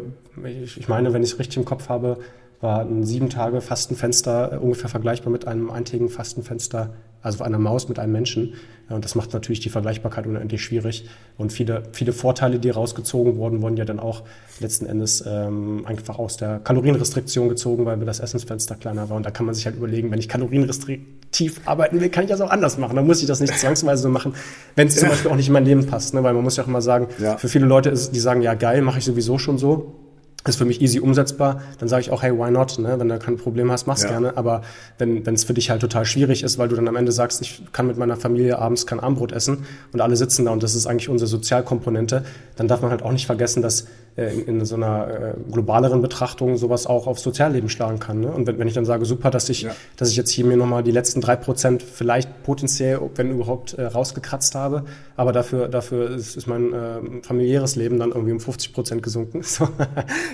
ich, 0.64 0.78
ich 0.78 0.88
meine, 0.88 1.14
wenn 1.14 1.24
ich 1.24 1.34
es 1.34 1.40
richtig 1.40 1.58
im 1.58 1.66
Kopf 1.66 1.90
habe, 1.90 2.18
war 2.62 2.82
ein 2.82 3.04
sieben 3.04 3.30
Tage 3.30 3.62
Fastenfenster 3.62 4.54
äh, 4.54 4.58
ungefähr 4.58 4.90
vergleichbar 4.90 5.32
mit 5.32 5.48
einem 5.48 5.70
eintägigen 5.70 6.10
Fastenfenster 6.10 6.92
also 7.24 7.44
einer 7.44 7.58
Maus 7.58 7.90
mit 7.90 7.98
einem 7.98 8.12
Menschen. 8.12 8.54
Und 8.90 9.06
das 9.06 9.16
macht 9.16 9.34
natürlich 9.34 9.62
die 9.62 9.70
Vergleichbarkeit 9.70 10.28
unendlich 10.28 10.62
schwierig. 10.62 11.06
Und 11.38 11.54
viele, 11.54 11.84
viele 11.94 12.12
Vorteile, 12.12 12.60
die 12.60 12.70
rausgezogen 12.70 13.38
wurden, 13.38 13.62
wurden 13.62 13.78
ja 13.78 13.86
dann 13.86 14.00
auch 14.00 14.24
letzten 14.60 14.86
Endes 14.86 15.24
ähm, 15.26 15.86
einfach 15.86 16.20
aus 16.20 16.38
der 16.38 16.60
Kalorienrestriktion 16.60 17.50
gezogen, 17.50 17.86
weil 17.86 17.98
mir 17.98 18.06
das 18.06 18.20
Essensfenster 18.20 18.76
kleiner 18.76 19.10
war. 19.10 19.18
Und 19.18 19.26
da 19.26 19.32
kann 19.32 19.46
man 19.46 19.56
sich 19.56 19.66
halt 19.66 19.78
überlegen, 19.78 20.12
wenn 20.12 20.20
ich 20.20 20.28
kalorienrestriktiv 20.28 21.62
arbeiten 21.66 22.02
will, 22.02 22.10
kann 22.10 22.26
ich 22.26 22.30
das 22.30 22.42
auch 22.42 22.52
anders 22.52 22.78
machen. 22.78 22.96
Dann 22.98 23.08
muss 23.08 23.22
ich 23.22 23.28
das 23.28 23.40
nicht 23.40 23.58
zwangsweise 23.58 24.04
so 24.04 24.10
machen, 24.10 24.34
wenn 24.76 24.90
es 24.90 24.98
zum 24.98 25.10
Beispiel 25.10 25.32
auch 25.32 25.38
nicht 25.38 25.48
in 25.48 25.54
mein 25.54 25.66
Leben 25.66 25.88
passt. 25.88 26.14
Ne? 26.14 26.22
Weil 26.24 26.34
man 26.34 26.44
muss 26.44 26.58
ja 26.58 26.64
auch 26.64 26.68
immer 26.68 26.82
sagen, 26.82 27.08
ja. 27.20 27.38
für 27.38 27.48
viele 27.48 27.66
Leute 27.66 27.90
ist, 27.90 28.12
die 28.12 28.20
sagen, 28.20 28.42
ja 28.42 28.54
geil, 28.54 28.82
mache 28.82 29.00
ich 29.00 29.06
sowieso 29.06 29.38
schon 29.38 29.58
so 29.58 30.03
ist 30.46 30.58
für 30.58 30.66
mich 30.66 30.82
easy 30.82 31.00
umsetzbar, 31.00 31.62
dann 31.80 31.88
sage 31.88 32.02
ich 32.02 32.12
auch, 32.12 32.22
hey, 32.22 32.32
why 32.32 32.52
not? 32.52 32.78
Ne? 32.78 33.00
Wenn 33.00 33.08
du 33.08 33.18
kein 33.18 33.38
Problem 33.38 33.72
hast, 33.72 33.88
mach's 33.88 34.04
ja. 34.04 34.10
gerne. 34.10 34.36
Aber 34.36 34.62
wenn 34.98 35.26
es 35.26 35.44
für 35.44 35.54
dich 35.54 35.70
halt 35.70 35.82
total 35.82 36.06
schwierig 36.06 36.44
ist, 36.44 36.58
weil 36.58 36.68
du 36.68 36.76
dann 36.76 36.88
am 36.88 36.96
Ende 36.96 37.12
sagst, 37.12 37.42
ich 37.42 37.64
kann 37.72 37.88
mit 37.88 37.98
meiner 37.98 38.18
Familie 38.18 38.60
abends 38.60 38.86
kein 38.86 39.00
Armbrot 39.00 39.32
essen 39.32 39.66
und 39.94 40.02
alle 40.02 40.16
sitzen 40.16 40.46
da 40.46 40.52
und 40.52 40.62
das 40.62 40.76
ist 40.76 40.86
eigentlich 40.86 41.10
unsere 41.10 41.28
Sozialkomponente, 41.28 42.26
dann 42.56 42.68
darf 42.68 42.82
man 42.82 42.92
halt 42.92 43.04
auch 43.04 43.12
nicht 43.12 43.26
vergessen, 43.26 43.62
dass 43.62 43.86
in, 44.15 44.45
in, 44.45 44.65
so 44.65 44.76
einer 44.76 45.08
äh, 45.08 45.34
globaleren 45.52 46.02
Betrachtung 46.02 46.58
sowas 46.58 46.86
auch 46.86 47.08
aufs 47.08 47.23
Sozialleben 47.23 47.69
schlagen 47.69 47.99
kann. 47.99 48.19
Ne? 48.19 48.32
Und 48.32 48.45
wenn, 48.45 48.60
wenn 48.60 48.67
ich 48.67 48.76
dann 48.76 48.86
sage, 48.86 49.06
super, 49.06 49.32
dass 49.32 49.49
ich, 49.49 49.63
ja. 49.63 49.76
dass 49.97 50.10
ich 50.10 50.15
jetzt 50.15 50.30
hier 50.30 50.45
mir 50.45 50.56
nochmal 50.56 50.84
die 50.84 50.91
letzten 50.91 51.19
drei 51.19 51.36
Prozent 51.36 51.82
vielleicht 51.82 52.43
potenziell, 52.43 52.99
wenn 53.15 53.32
überhaupt, 53.32 53.73
äh, 53.73 53.86
rausgekratzt 53.86 54.54
habe, 54.54 54.84
aber 55.15 55.32
dafür, 55.32 55.67
dafür 55.67 56.12
ist, 56.12 56.36
ist 56.36 56.47
mein 56.47 56.73
äh, 56.73 57.23
familiäres 57.23 57.76
Leben 57.76 57.97
dann 57.97 58.12
irgendwie 58.12 58.34
um 58.34 58.39
50 58.39 58.73
Prozent 58.73 59.04
gesunken. 59.04 59.41
So, 59.54 59.69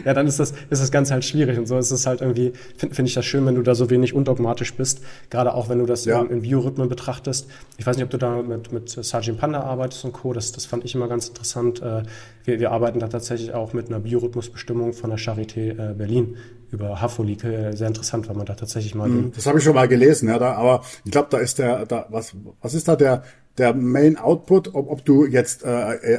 ja, 0.05 0.13
dann 0.13 0.27
ist 0.27 0.39
das, 0.39 0.53
ist 0.69 0.81
das 0.81 0.91
Ganze 0.91 1.13
halt 1.13 1.25
schwierig. 1.25 1.57
Und 1.57 1.67
so 1.67 1.77
ist 1.77 1.91
es 1.91 2.07
halt 2.07 2.21
irgendwie, 2.21 2.53
finde 2.77 2.95
find 2.95 3.09
ich 3.09 3.15
das 3.15 3.25
schön, 3.25 3.45
wenn 3.45 3.55
du 3.55 3.63
da 3.63 3.75
so 3.75 3.89
wenig 3.89 4.13
undogmatisch 4.13 4.73
bist. 4.75 5.01
Gerade 5.29 5.53
auch, 5.53 5.67
wenn 5.67 5.79
du 5.79 5.85
das 5.85 6.05
ja. 6.05 6.21
in, 6.21 6.29
in 6.29 6.41
Biorhythmen 6.43 6.87
betrachtest. 6.87 7.49
Ich 7.77 7.85
weiß 7.85 7.97
nicht, 7.97 8.05
ob 8.05 8.11
du 8.11 8.17
da 8.17 8.41
mit, 8.41 8.71
mit 8.71 8.89
Sergeant 8.89 9.39
Panda 9.39 9.61
arbeitest 9.61 10.05
und 10.05 10.13
Co. 10.13 10.31
Das, 10.31 10.53
das 10.53 10.65
fand 10.65 10.85
ich 10.85 10.95
immer 10.95 11.09
ganz 11.09 11.27
interessant. 11.27 11.81
Äh, 11.81 12.03
wir, 12.49 12.59
wir 12.59 12.71
arbeiten 12.71 12.99
da 12.99 13.07
tatsächlich 13.07 13.53
auch 13.53 13.73
mit 13.73 13.87
einer 13.87 13.99
Biorhythmusbestimmung 13.99 14.93
von 14.93 15.09
der 15.09 15.19
Charité 15.19 15.91
äh, 15.91 15.93
Berlin 15.93 16.37
über 16.71 16.99
Hafolik. 17.01 17.43
Äh, 17.43 17.73
sehr 17.75 17.87
interessant, 17.87 18.27
weil 18.27 18.35
man 18.35 18.45
da 18.45 18.55
tatsächlich 18.55 18.95
mal. 18.95 19.07
Mhm, 19.07 19.31
das 19.35 19.45
habe 19.45 19.59
ich 19.59 19.63
schon 19.63 19.75
mal 19.75 19.87
gelesen, 19.87 20.29
ja, 20.29 20.39
da, 20.39 20.53
aber 20.53 20.83
ich 21.05 21.11
glaube, 21.11 21.27
da 21.29 21.37
ist 21.37 21.59
der, 21.59 21.85
da, 21.85 22.07
was, 22.09 22.35
was 22.61 22.73
ist 22.73 22.87
da 22.87 22.95
der, 22.95 23.23
der 23.59 23.73
Main 23.73 24.17
Output, 24.17 24.73
ob, 24.73 24.89
ob 24.89 25.05
du 25.05 25.25
jetzt 25.25 25.63
äh, 25.63 25.67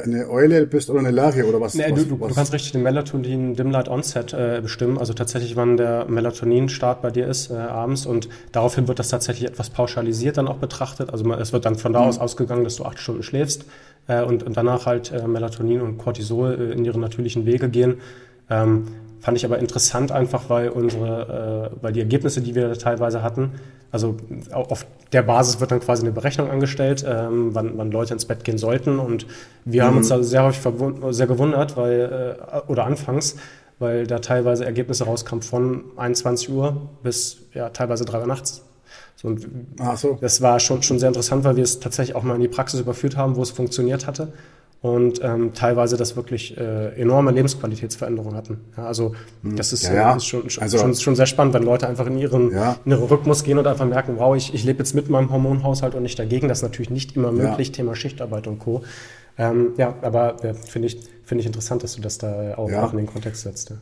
eine 0.03 0.29
Eule 0.29 0.65
bist 0.67 0.89
oder 0.89 0.99
eine 0.99 1.11
Lerche 1.11 1.45
oder 1.45 1.59
was? 1.59 1.73
Nee, 1.73 1.85
was, 1.89 2.07
du, 2.07 2.19
was? 2.19 2.29
du 2.29 2.35
kannst 2.35 2.53
richtig 2.53 2.71
den 2.71 2.83
Melatonin 2.83 3.55
Dim 3.55 3.71
Light 3.71 3.89
Onset 3.89 4.33
äh, 4.33 4.59
bestimmen, 4.61 4.97
also 4.97 5.13
tatsächlich, 5.13 5.55
wann 5.55 5.77
der 5.77 6.05
Melatonin-Start 6.05 7.01
bei 7.01 7.09
dir 7.09 7.27
ist 7.27 7.51
äh, 7.51 7.55
abends 7.55 8.05
und 8.05 8.29
daraufhin 8.51 8.87
wird 8.87 8.99
das 8.99 9.09
tatsächlich 9.09 9.49
etwas 9.49 9.69
pauschalisiert 9.69 10.37
dann 10.37 10.47
auch 10.47 10.57
betrachtet. 10.57 11.11
Also 11.11 11.25
man, 11.25 11.39
es 11.39 11.51
wird 11.51 11.65
dann 11.65 11.75
von 11.75 11.91
da 11.93 12.01
mhm. 12.01 12.07
aus 12.07 12.19
ausgegangen, 12.19 12.63
dass 12.63 12.75
du 12.75 12.85
acht 12.85 12.99
Stunden 12.99 13.23
schläfst 13.23 13.65
äh, 14.07 14.21
und, 14.21 14.43
und 14.43 14.55
danach 14.55 14.85
halt 14.85 15.11
äh, 15.11 15.27
Melatonin 15.27 15.81
und 15.81 15.97
Cortisol 15.97 16.71
äh, 16.71 16.73
in 16.73 16.85
ihre 16.85 16.99
natürlichen 16.99 17.45
Wege 17.45 17.69
gehen. 17.69 17.95
Ähm, 18.49 18.87
fand 19.19 19.37
ich 19.37 19.45
aber 19.45 19.59
interessant 19.59 20.11
einfach, 20.11 20.49
weil 20.49 20.69
unsere, 20.69 21.71
äh, 21.71 21.83
weil 21.83 21.93
die 21.93 21.99
Ergebnisse, 21.99 22.41
die 22.41 22.55
wir 22.55 22.73
teilweise 22.73 23.23
hatten, 23.23 23.51
also 23.91 24.15
auf 24.51 24.85
der 25.11 25.21
Basis 25.21 25.59
wird 25.59 25.71
dann 25.71 25.81
quasi 25.81 26.03
eine 26.03 26.11
Berechnung 26.11 26.49
angestellt, 26.49 27.05
ähm, 27.07 27.53
wann, 27.53 27.77
wann 27.77 27.91
Leute 27.91 28.13
ins 28.13 28.25
Bett 28.25 28.43
gehen 28.43 28.57
sollten. 28.57 28.99
Und 28.99 29.25
wir 29.65 29.83
mhm. 29.83 29.87
haben 29.87 29.97
uns 29.97 30.09
da 30.09 30.23
sehr 30.23 30.43
häufig 30.43 30.73
sehr 31.09 31.27
gewundert, 31.27 31.75
weil, 31.75 32.37
äh, 32.47 32.71
oder 32.71 32.85
anfangs, 32.85 33.35
weil 33.79 34.07
da 34.07 34.19
teilweise 34.19 34.65
Ergebnisse 34.65 35.05
rauskamen 35.05 35.41
von 35.41 35.83
21 35.97 36.49
Uhr 36.49 36.89
bis 37.03 37.37
ja, 37.53 37.69
teilweise 37.69 38.05
3 38.05 38.21
Uhr 38.21 38.27
nachts. 38.27 38.63
So, 39.17 39.27
und 39.27 39.45
Ach 39.79 39.97
so. 39.97 40.17
Das 40.21 40.41
war 40.41 40.59
schon, 40.59 40.83
schon 40.83 40.99
sehr 40.99 41.09
interessant, 41.09 41.43
weil 41.43 41.57
wir 41.57 41.63
es 41.63 41.79
tatsächlich 41.79 42.15
auch 42.15 42.23
mal 42.23 42.35
in 42.35 42.41
die 42.41 42.47
Praxis 42.47 42.79
überführt 42.79 43.17
haben, 43.17 43.35
wo 43.35 43.41
es 43.41 43.51
funktioniert 43.51 44.07
hatte 44.07 44.31
und 44.81 45.23
ähm, 45.23 45.53
teilweise 45.53 45.95
das 45.95 46.15
wirklich 46.15 46.57
äh, 46.57 46.99
enorme 46.99 47.31
Lebensqualitätsveränderungen 47.31 48.35
hatten. 48.35 48.61
Ja, 48.75 48.85
also 48.87 49.13
hm. 49.43 49.55
das 49.55 49.73
ist, 49.73 49.83
ja, 49.83 49.93
ja. 49.93 50.15
ist 50.15 50.25
schon, 50.25 50.43
also, 50.59 50.79
schon, 50.79 50.95
schon 50.95 51.15
sehr 51.15 51.27
spannend, 51.27 51.53
wenn 51.53 51.63
Leute 51.63 51.87
einfach 51.87 52.07
in 52.07 52.17
ihren, 52.17 52.51
ja. 52.51 52.77
in 52.83 52.91
ihren 52.91 53.03
Rhythmus 53.03 53.43
gehen 53.43 53.59
und 53.59 53.67
einfach 53.67 53.85
merken, 53.85 54.15
wow, 54.17 54.35
ich, 54.35 54.53
ich 54.55 54.63
lebe 54.63 54.79
jetzt 54.79 54.95
mit 54.95 55.09
meinem 55.09 55.31
Hormonhaushalt 55.31 55.93
und 55.93 56.01
nicht 56.01 56.17
dagegen. 56.17 56.47
Das 56.47 56.59
ist 56.59 56.63
natürlich 56.63 56.89
nicht 56.89 57.15
immer 57.15 57.31
möglich, 57.31 57.71
Thema 57.71 57.95
Schichtarbeit 57.95 58.47
und 58.47 58.57
Co. 58.57 58.81
Ähm, 59.37 59.73
ja, 59.77 59.95
aber 60.01 60.37
ja, 60.43 60.53
finde 60.53 60.87
ich, 60.87 60.99
finde 61.23 61.41
ich 61.41 61.45
interessant, 61.45 61.83
dass 61.83 61.95
du 61.95 62.01
das 62.01 62.17
da 62.17 62.55
auch, 62.57 62.71
auch 62.71 62.91
in 62.91 62.97
den 62.97 63.07
Kontext 63.07 63.43
setzt. 63.43 63.73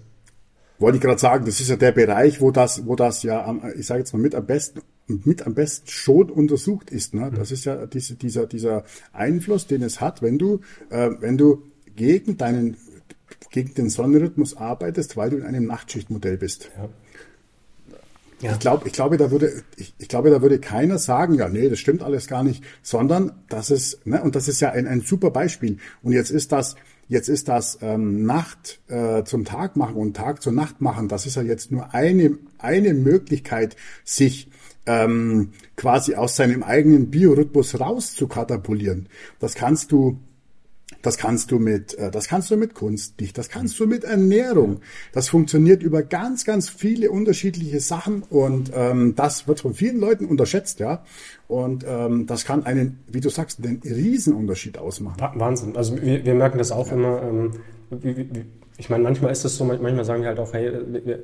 Wollte 0.80 0.98
ich 0.98 1.04
gerade 1.04 1.20
sagen, 1.20 1.46
das 1.46 1.60
ist 1.60 1.70
ja 1.70 1.76
der 1.76 1.92
Bereich, 1.92 2.40
wo 2.40 2.52
das, 2.52 2.86
wo 2.86 2.96
das 2.96 3.24
ja, 3.24 3.54
ich 3.78 3.86
sage 3.86 4.00
jetzt 4.00 4.14
mal 4.14 4.20
mit 4.20 4.34
am 4.34 4.46
besten, 4.46 4.82
mit 5.08 5.46
am 5.46 5.54
besten 5.54 5.90
schon 5.90 6.30
untersucht 6.30 6.90
ist. 6.90 7.14
Ne? 7.14 7.32
Das 7.36 7.52
ist 7.52 7.66
ja 7.66 7.86
diese, 7.86 8.16
dieser, 8.16 8.48
dieser 8.48 8.86
Einfluss, 9.12 9.68
den 9.68 9.84
es 9.84 10.00
hat, 10.00 10.22
wenn 10.22 10.38
du, 10.38 10.62
äh, 10.90 11.10
wenn 11.20 11.38
du 11.38 11.64
gegen 11.96 12.38
deinen, 12.38 12.78
gegen 13.52 13.74
den 13.74 13.90
Sonnenrhythmus 13.90 14.56
arbeitest, 14.56 15.18
weil 15.18 15.32
du 15.32 15.38
in 15.38 15.44
einem 15.44 15.66
Nachtschichtmodell 15.66 16.38
bist. 16.38 16.72
Ja. 16.78 16.90
Ja. 18.42 18.54
Ich 18.54 18.60
glaube, 18.60 18.88
ich 18.88 18.94
glaube, 18.94 19.18
da 19.18 19.32
würde, 19.32 19.64
ich, 19.76 19.94
ich, 19.98 20.08
glaube, 20.08 20.30
da 20.30 20.42
würde 20.42 20.60
keiner 20.60 20.98
sagen, 20.98 21.34
ja, 21.34 21.50
nee, 21.50 21.68
das 21.68 21.80
stimmt 21.80 22.02
alles 22.02 22.28
gar 22.28 22.44
nicht, 22.44 22.64
sondern 22.82 23.34
das 23.50 23.70
ist, 23.70 24.06
ne, 24.08 24.24
und 24.24 24.36
das 24.36 24.48
ist 24.48 24.62
ja 24.62 24.72
ein, 24.72 24.88
ein 24.88 25.02
super 25.02 25.30
Beispiel. 25.30 25.78
Und 26.04 26.14
jetzt 26.14 26.30
ist 26.30 26.54
das, 26.54 26.78
Jetzt 27.10 27.28
ist 27.28 27.48
das 27.48 27.80
ähm, 27.82 28.24
Nacht 28.24 28.80
äh, 28.88 29.24
zum 29.24 29.44
Tag 29.44 29.76
machen 29.76 29.96
und 29.96 30.16
Tag 30.16 30.44
zur 30.44 30.54
Nacht 30.54 30.80
machen. 30.80 31.08
Das 31.08 31.26
ist 31.26 31.36
ja 31.36 31.42
jetzt 31.42 31.72
nur 31.72 31.96
eine, 31.96 32.38
eine 32.60 32.94
Möglichkeit, 32.94 33.76
sich 34.04 34.48
ähm, 34.86 35.50
quasi 35.76 36.14
aus 36.14 36.36
seinem 36.36 36.62
eigenen 36.62 37.10
Biorhythmus 37.10 37.80
raus 37.80 38.14
zu 38.14 38.28
katapultieren. 38.28 39.10
Das 39.40 39.56
kannst 39.56 39.92
du 39.92 40.20
das 41.02 41.18
kannst 41.18 41.52
du 41.52 41.60
mit, 41.60 41.94
äh, 41.96 42.12
das 42.12 42.28
kannst 42.28 42.52
du 42.52 42.58
mit 42.58 42.76
Kunst 42.76 43.20
nicht, 43.20 43.38
das 43.38 43.50
kannst 43.50 43.80
du 43.80 43.88
mit 43.88 44.04
Ernährung. 44.04 44.82
Das 45.14 45.30
funktioniert 45.30 45.84
über 45.84 46.04
ganz, 46.04 46.46
ganz 46.46 46.70
viele 46.70 47.12
unterschiedliche 47.12 47.80
Sachen 47.80 48.24
und 48.24 48.72
ähm, 48.74 49.16
das 49.16 49.48
wird 49.48 49.62
von 49.62 49.74
vielen 49.74 50.00
Leuten 50.00 50.26
unterschätzt, 50.26 50.80
ja. 50.80 51.04
Und 51.48 51.84
ähm, 51.88 52.28
das 52.28 52.46
kann 52.46 52.66
einen, 52.66 53.00
wie 53.08 53.22
du 53.22 53.30
sagst, 53.30 53.64
den 53.64 53.82
Riesenunterschied 53.84 54.78
ausmachen. 54.78 55.18
Wahnsinn. 55.36 55.76
Also 55.76 56.00
wir, 56.00 56.24
wir 56.24 56.36
merken 56.36 56.58
das 56.58 56.72
auch 56.72 56.88
ja. 56.88 56.94
immer. 56.94 57.24
Ähm, 57.24 57.52
wie, 57.90 58.18
wie, 58.18 58.46
ich 58.80 58.90
meine, 58.90 59.04
manchmal 59.04 59.34
ist 59.34 59.44
es 59.44 59.58
so, 59.58 59.66
manchmal 59.66 60.06
sagen 60.06 60.22
wir 60.22 60.30
halt 60.30 60.40
auch, 60.40 60.54
hey, 60.54 60.72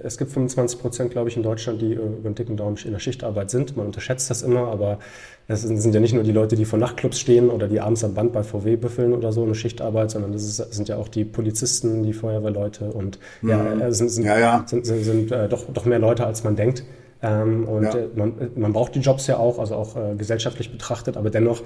es 0.03 0.18
gibt 0.18 0.32
25 0.32 0.78
Prozent, 0.78 1.12
glaube 1.12 1.30
ich, 1.30 1.38
in 1.38 1.43
Deutschland, 1.43 1.82
die 1.82 1.93
äh, 1.93 1.95
über 1.95 2.30
den 2.30 2.36
dicken 2.36 2.58
Daumen 2.58 2.76
in 2.84 2.91
der 2.91 2.99
Schichtarbeit 2.99 3.49
sind. 3.49 3.78
Man 3.78 3.86
unterschätzt 3.86 4.30
das 4.30 4.41
immer, 4.41 4.68
aber 4.68 4.99
es 5.47 5.62
sind 5.62 5.93
ja 5.93 6.01
nicht 6.01 6.14
nur 6.14 6.24
die 6.24 6.34
Leute, 6.34 6.58
die 6.58 6.66
vor 6.66 6.78
Nachtclubs 6.80 7.18
stehen 7.18 7.49
oder 7.49 7.70
die 7.70 7.80
abends 7.80 8.03
am 8.03 8.14
Band 8.14 8.34
bei 8.34 8.43
VW 8.43 8.76
büffeln 8.76 9.14
oder 9.14 9.32
so 9.32 9.43
eine 9.43 9.56
Schichtarbeit, 9.56 10.12
sondern 10.12 10.34
das, 10.34 10.43
ist, 10.43 10.74
sind 10.74 10.89
ja 10.89 10.97
auch 10.97 11.08
die 11.08 11.24
Polizisten, 11.24 12.03
die 12.03 12.12
Feuerwehrleute 12.12 12.91
und 12.91 13.20
mhm. 13.41 13.49
ja, 13.49 13.74
äh, 13.88 13.93
sind, 13.93 14.10
sind, 14.10 14.26
ja, 14.26 14.38
ja. 14.38 14.64
sind, 14.68 14.86
sind, 14.86 15.03
sind 15.06 15.32
äh, 15.32 15.47
doch, 15.47 15.64
doch 15.72 15.86
mehr 15.86 15.99
Leute, 15.99 16.26
als 16.26 16.43
man 16.43 16.58
denkt. 16.58 16.84
Ähm, 17.22 17.64
und 17.70 17.84
ja. 17.84 17.95
äh, 17.95 18.10
man, 18.16 18.34
man 18.56 18.74
braucht 18.74 18.95
die 18.95 18.99
Jobs 18.99 19.28
ja 19.28 19.38
auch, 19.38 19.60
also 19.60 19.76
auch 19.76 19.95
äh, 19.95 20.16
gesellschaftlich 20.16 20.74
betrachtet, 20.74 21.16
aber 21.16 21.30
dennoch 21.30 21.64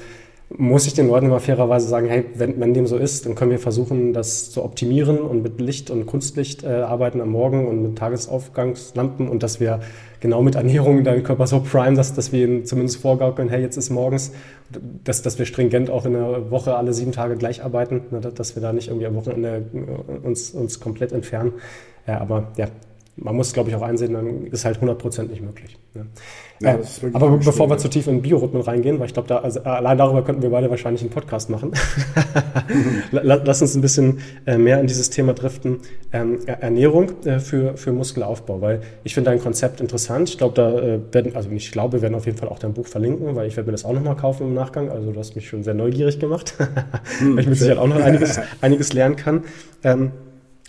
muss 0.58 0.88
ich 0.88 0.96
den 0.96 1.08
Leuten 1.08 1.28
immer 1.28 1.40
fairerweise 1.40 1.88
sagen, 1.88 2.08
hey, 2.08 2.26
wenn, 2.34 2.60
wenn 2.60 2.74
dem 2.74 2.88
so 2.88 2.98
ist, 2.98 3.26
dann 3.26 3.36
können 3.36 3.52
wir 3.52 3.60
versuchen, 3.60 4.14
das 4.14 4.50
zu 4.50 4.64
optimieren 4.64 5.20
und 5.20 5.44
mit 5.44 5.62
Licht 5.62 5.92
und 5.92 6.08
Kunstlicht 6.08 6.64
äh, 6.64 6.68
arbeiten 6.68 7.22
am 7.22 7.30
Morgen 7.30 7.68
und 7.68 7.84
mit 7.84 7.98
Tagesaufgangslampen 7.98 9.28
und 9.28 9.44
dass 9.44 9.60
wir 9.60 9.80
genau 10.20 10.42
mit 10.42 10.56
Ernährung 10.56 11.04
deinen 11.04 11.24
Körper 11.24 11.46
so 11.46 11.60
prime, 11.60 11.96
dass, 11.96 12.16
dass 12.16 12.32
wir 12.32 12.48
ihn 12.48 12.66
zumindest 12.66 12.98
vorgaukeln, 12.98 13.50
hey, 13.50 13.62
jetzt 13.62 13.78
ist 13.78 13.92
morgens, 13.92 14.32
dass, 15.04 15.22
dass 15.22 15.38
wir 15.38 15.46
stringent 15.46 15.92
auch 15.92 16.06
in 16.06 16.14
der 16.14 16.50
Woche 16.50 16.76
alle 16.76 16.94
sieben 16.94 17.12
Tage 17.12 17.36
gleich 17.36 17.64
arbeiten, 17.64 18.02
ne, 18.10 18.20
dass 18.20 18.56
wir 18.56 18.62
da 18.62 18.74
nicht 18.74 18.88
irgendwie 18.88 19.06
am 19.06 19.16
Wochenende 19.16 19.66
äh, 19.74 20.28
uns, 20.28 20.52
uns 20.52 20.80
komplett 20.80 21.12
entfernen. 21.12 21.54
Ja, 22.08 22.22
aber 22.22 22.52
ja, 22.58 22.68
man 23.22 23.36
muss, 23.36 23.54
glaube 23.54 23.70
ich, 23.70 23.76
auch 23.76 23.82
einsehen, 23.82 24.14
dann 24.14 24.48
ist 24.48 24.66
halt 24.66 24.80
100% 24.80 25.30
nicht 25.30 25.42
möglich. 25.42 25.78
Ne? 25.94 26.08
Ja, 26.62 26.76
äh, 26.76 26.80
aber 27.14 27.38
bevor 27.38 27.70
wir 27.70 27.78
zu 27.78 27.88
tief 27.88 28.08
in 28.08 28.22
Biorhythmen 28.22 28.62
reingehen, 28.62 29.00
weil 29.00 29.08
ich 29.08 29.14
glaube, 29.14 29.30
da, 29.30 29.38
also, 29.38 29.62
allein 29.62 29.98
darüber 29.98 30.24
könnten 30.24 30.42
wir 30.42 30.50
beide 30.50 30.70
wahrscheinlich 30.70 31.02
einen 31.02 31.10
Podcast 31.10 31.50
machen. 31.50 31.72
Lass 33.12 33.62
uns 33.62 33.76
ein 33.76 33.82
bisschen 33.82 34.20
äh, 34.46 34.58
mehr 34.58 34.80
in 34.82 34.88
dieses 34.88 35.10
Thema 35.10 35.34
driften. 35.34 35.80
Ähm, 36.12 36.40
Ernährung 36.46 37.26
äh, 37.26 37.40
für, 37.40 37.78
für 37.78 37.94
Muskelaufbau, 37.94 38.62
weil 38.62 38.82
ich 39.04 39.14
finde 39.14 39.30
dein 39.32 39.40
Konzept 39.40 39.80
interessant. 39.80 40.30
Ich 40.30 40.38
glaube, 40.38 40.56
da 40.56 40.78
äh, 40.78 41.00
werden, 41.12 41.36
also 41.36 41.50
ich 41.50 41.72
glaube, 41.72 41.98
wir 41.98 42.02
werden 42.02 42.16
auf 42.16 42.26
jeden 42.26 42.38
Fall 42.38 42.50
auch 42.50 42.60
dein 42.60 42.74
Buch 42.74 42.88
verlinken, 42.88 43.36
weil 43.36 43.48
ich 43.48 43.56
werde 43.56 43.68
mir 43.68 43.74
das 43.74 43.86
auch 43.86 43.94
nochmal 43.94 44.18
kaufen 44.18 44.48
im 44.48 44.54
Nachgang. 44.54 44.90
Also 44.90 45.12
du 45.12 45.20
hast 45.20 45.36
mich 45.36 45.48
schon 45.48 45.64
sehr 45.64 45.74
neugierig 45.74 46.20
gemacht, 46.20 46.56
hm, 47.20 47.34
weil 47.36 47.42
ich 47.42 47.48
mit 47.48 47.58
Sicherheit 47.58 47.80
auch 47.80 47.88
noch 47.88 48.02
einiges, 48.02 48.40
einiges 48.62 48.92
lernen 48.92 49.16
kann. 49.16 49.46
Ähm, 49.84 50.12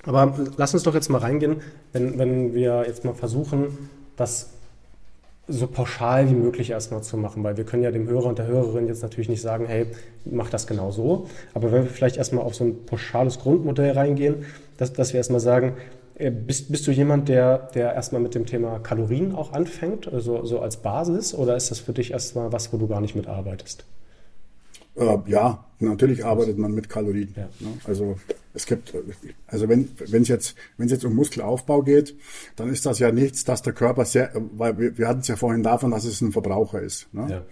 aber 0.05 0.34
lass 0.57 0.74
uns 0.74 0.82
doch 0.82 0.94
jetzt 0.94 1.09
mal 1.11 1.18
reingehen, 1.18 1.57
wenn, 1.92 2.18
wenn 2.18 2.55
wir 2.55 2.84
jetzt 2.86 3.05
mal 3.05 3.14
versuchen, 3.14 3.90
das 4.16 4.51
so 5.51 5.66
pauschal 5.66 6.30
wie 6.30 6.34
möglich 6.34 6.70
erstmal 6.70 7.03
zu 7.03 7.16
machen, 7.16 7.42
weil 7.42 7.57
wir 7.57 7.64
können 7.64 7.82
ja 7.82 7.90
dem 7.90 8.09
Hörer 8.09 8.26
und 8.26 8.38
der 8.38 8.46
Hörerin 8.46 8.86
jetzt 8.86 9.03
natürlich 9.03 9.28
nicht 9.28 9.42
sagen, 9.42 9.66
hey, 9.66 9.86
mach 10.24 10.48
das 10.48 10.66
genau 10.66 10.90
so. 10.90 11.26
Aber 11.55 11.72
wenn 11.72 11.82
wir 11.84 11.90
vielleicht 11.90 12.16
erstmal 12.16 12.44
auf 12.44 12.55
so 12.55 12.64
ein 12.64 12.86
pauschales 12.86 13.40
Grundmodell 13.40 13.92
reingehen, 13.92 14.44
dass, 14.76 14.92
dass 14.92 15.12
wir 15.12 15.18
erstmal 15.18 15.40
sagen, 15.40 15.74
äh, 16.14 16.30
bist, 16.30 16.70
bist 16.70 16.86
du 16.86 16.92
jemand, 16.92 17.28
der, 17.28 17.70
der 17.74 17.94
erstmal 17.94 18.22
mit 18.22 18.34
dem 18.34 18.46
Thema 18.46 18.78
Kalorien 18.78 19.34
auch 19.34 19.53
anfängt, 19.53 20.12
also 20.12 20.44
so 20.44 20.61
als 20.61 20.76
Basis, 20.76 21.34
oder 21.34 21.57
ist 21.57 21.70
das 21.70 21.80
für 21.80 21.92
dich 21.92 22.12
erstmal 22.12 22.53
was, 22.53 22.72
wo 22.72 22.76
du 22.76 22.86
gar 22.86 23.01
nicht 23.01 23.16
mitarbeitest? 23.16 23.84
Äh, 24.96 25.18
ja, 25.26 25.64
natürlich 25.78 26.24
arbeitet 26.24 26.59
man 26.59 26.72
mit 26.72 26.88
Kalorien. 26.88 27.34
Ja. 27.36 27.48
Ne? 27.59 27.72
Also 27.84 28.16
es 28.53 28.66
gibt, 28.66 28.94
also 29.46 29.68
wenn 29.68 29.90
wenn 29.98 30.22
es 30.22 30.28
jetzt 30.28 30.57
wenn 30.76 30.86
es 30.86 30.92
jetzt 30.92 31.05
um 31.05 31.14
Muskelaufbau 31.14 31.82
geht, 31.82 32.16
dann 32.57 32.68
ist 32.68 32.84
das 32.86 32.98
ja 32.98 33.12
nichts, 33.12 33.44
dass 33.44 33.62
der 33.62 33.72
Körper 33.72 34.05
sehr, 34.05 34.32
weil 34.57 34.78
wir, 34.78 34.98
wir 34.98 35.09
hatten 35.09 35.20
es 35.20 35.28
ja 35.28 35.36
vorhin 35.36 35.62
davon, 35.62 35.90
dass 35.90 36.05
es 36.05 36.20
ein 36.20 36.32
Verbraucher 36.32 36.80
ist. 36.80 37.12
Ne? 37.14 37.26
Ja 37.30 37.42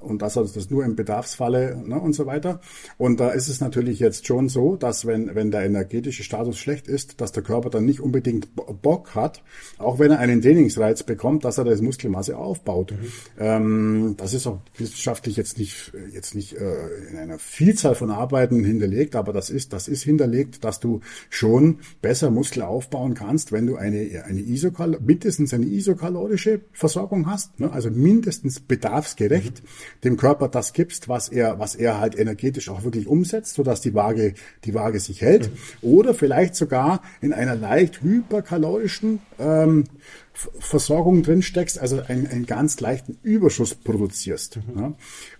und 0.00 0.22
das 0.22 0.38
also 0.38 0.54
das 0.54 0.70
nur 0.70 0.84
im 0.84 0.96
Bedarfsfalle 0.96 1.76
ne, 1.84 2.00
und 2.00 2.14
so 2.14 2.24
weiter. 2.24 2.60
Und 2.96 3.20
da 3.20 3.30
ist 3.30 3.48
es 3.48 3.60
natürlich 3.60 3.98
jetzt 3.98 4.26
schon 4.26 4.48
so, 4.48 4.76
dass 4.76 5.06
wenn, 5.06 5.34
wenn 5.34 5.50
der 5.50 5.62
energetische 5.62 6.22
Status 6.22 6.58
schlecht 6.58 6.88
ist, 6.88 7.20
dass 7.20 7.32
der 7.32 7.42
Körper 7.42 7.68
dann 7.68 7.84
nicht 7.84 8.00
unbedingt 8.00 8.48
Bock 8.54 9.14
hat, 9.14 9.42
auch 9.76 9.98
wenn 9.98 10.10
er 10.10 10.20
einen 10.20 10.40
Trainingsreiz 10.40 11.02
bekommt, 11.02 11.44
dass 11.44 11.58
er 11.58 11.64
das 11.64 11.82
Muskelmasse 11.82 12.38
aufbaut. 12.38 12.92
Mhm. 12.92 13.06
Ähm, 13.38 14.14
das 14.16 14.32
ist 14.32 14.46
auch 14.46 14.60
wissenschaftlich 14.78 15.36
jetzt 15.36 15.58
nicht, 15.58 15.92
jetzt 16.12 16.34
nicht 16.34 16.56
äh, 16.56 17.10
in 17.10 17.18
einer 17.18 17.38
Vielzahl 17.38 17.94
von 17.94 18.10
Arbeiten 18.10 18.64
hinterlegt, 18.64 19.16
aber 19.16 19.34
das 19.34 19.50
ist, 19.50 19.74
das 19.74 19.86
ist 19.86 20.02
hinterlegt, 20.02 20.64
dass 20.64 20.80
du 20.80 21.00
schon 21.28 21.80
besser 22.00 22.30
Muskel 22.30 22.62
aufbauen 22.62 23.12
kannst, 23.12 23.52
wenn 23.52 23.66
du 23.66 23.76
eine, 23.76 24.24
eine 24.24 24.40
Isokal 24.40 24.98
mindestens 25.00 25.52
eine 25.52 25.66
isokalorische 25.66 26.62
Versorgung 26.72 27.26
hast, 27.30 27.60
ne? 27.60 27.70
also 27.70 27.90
mindestens 27.90 28.60
bedarfsgerecht 28.60 29.57
dem 30.04 30.16
Körper 30.16 30.48
das 30.48 30.72
gibst, 30.72 31.08
was 31.08 31.28
er, 31.28 31.58
was 31.58 31.74
er 31.74 31.98
halt 31.98 32.18
energetisch 32.18 32.68
auch 32.68 32.84
wirklich 32.84 33.06
umsetzt, 33.06 33.54
sodass 33.54 33.80
die 33.80 33.94
Waage, 33.94 34.34
die 34.64 34.74
Waage 34.74 35.00
sich 35.00 35.20
hält. 35.20 35.50
Mhm. 35.50 35.88
Oder 35.88 36.14
vielleicht 36.14 36.54
sogar 36.54 37.02
in 37.20 37.32
einer 37.32 37.54
leicht 37.54 38.02
hyperkalorischen 38.02 39.20
ähm, 39.38 39.84
Versorgung 40.32 41.22
drin 41.22 41.42
steckst, 41.42 41.78
also 41.78 42.00
einen, 42.06 42.26
einen 42.26 42.46
ganz 42.46 42.78
leichten 42.80 43.18
Überschuss 43.22 43.74
produzierst. 43.74 44.56
Mhm. 44.56 44.80
Ja. 44.80 44.92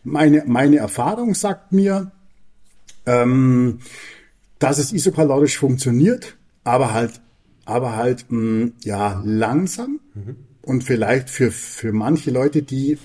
Meine, 0.03 0.45
meine 0.47 0.79
Erfahrung 0.79 1.35
sagt 1.35 1.73
mir, 1.73 2.11
ähm, 3.07 3.79
dass 4.59 4.79
es 4.79 4.93
isokalorisch 4.93 5.57
funktioniert, 5.59 6.37
aber 6.65 6.93
halt, 6.93 7.21
aber 7.65 7.97
halt, 7.97 8.27
mh, 8.29 8.41
mm, 8.41 8.73
ja, 8.85 9.23
langsam 9.25 10.01
mhm. 10.15 10.37
und 10.63 10.85
vielleicht 10.85 11.31
für, 11.31 11.51
für 11.51 11.93
manche 11.93 12.31
Leute, 12.31 12.63
die 12.63 12.99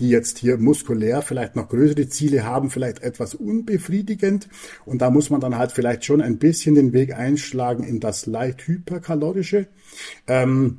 die 0.00 0.10
jetzt 0.10 0.38
hier 0.38 0.58
muskulär 0.58 1.22
vielleicht 1.22 1.56
noch 1.56 1.68
größere 1.68 2.08
Ziele 2.08 2.44
haben, 2.44 2.70
vielleicht 2.70 3.02
etwas 3.02 3.34
unbefriedigend. 3.34 4.48
Und 4.84 5.02
da 5.02 5.10
muss 5.10 5.30
man 5.30 5.40
dann 5.40 5.56
halt 5.56 5.72
vielleicht 5.72 6.04
schon 6.04 6.20
ein 6.20 6.38
bisschen 6.38 6.74
den 6.74 6.92
Weg 6.92 7.14
einschlagen 7.14 7.84
in 7.84 8.00
das 8.00 8.26
leicht 8.26 8.66
hyperkalorische. 8.66 9.68
Ähm, 10.26 10.78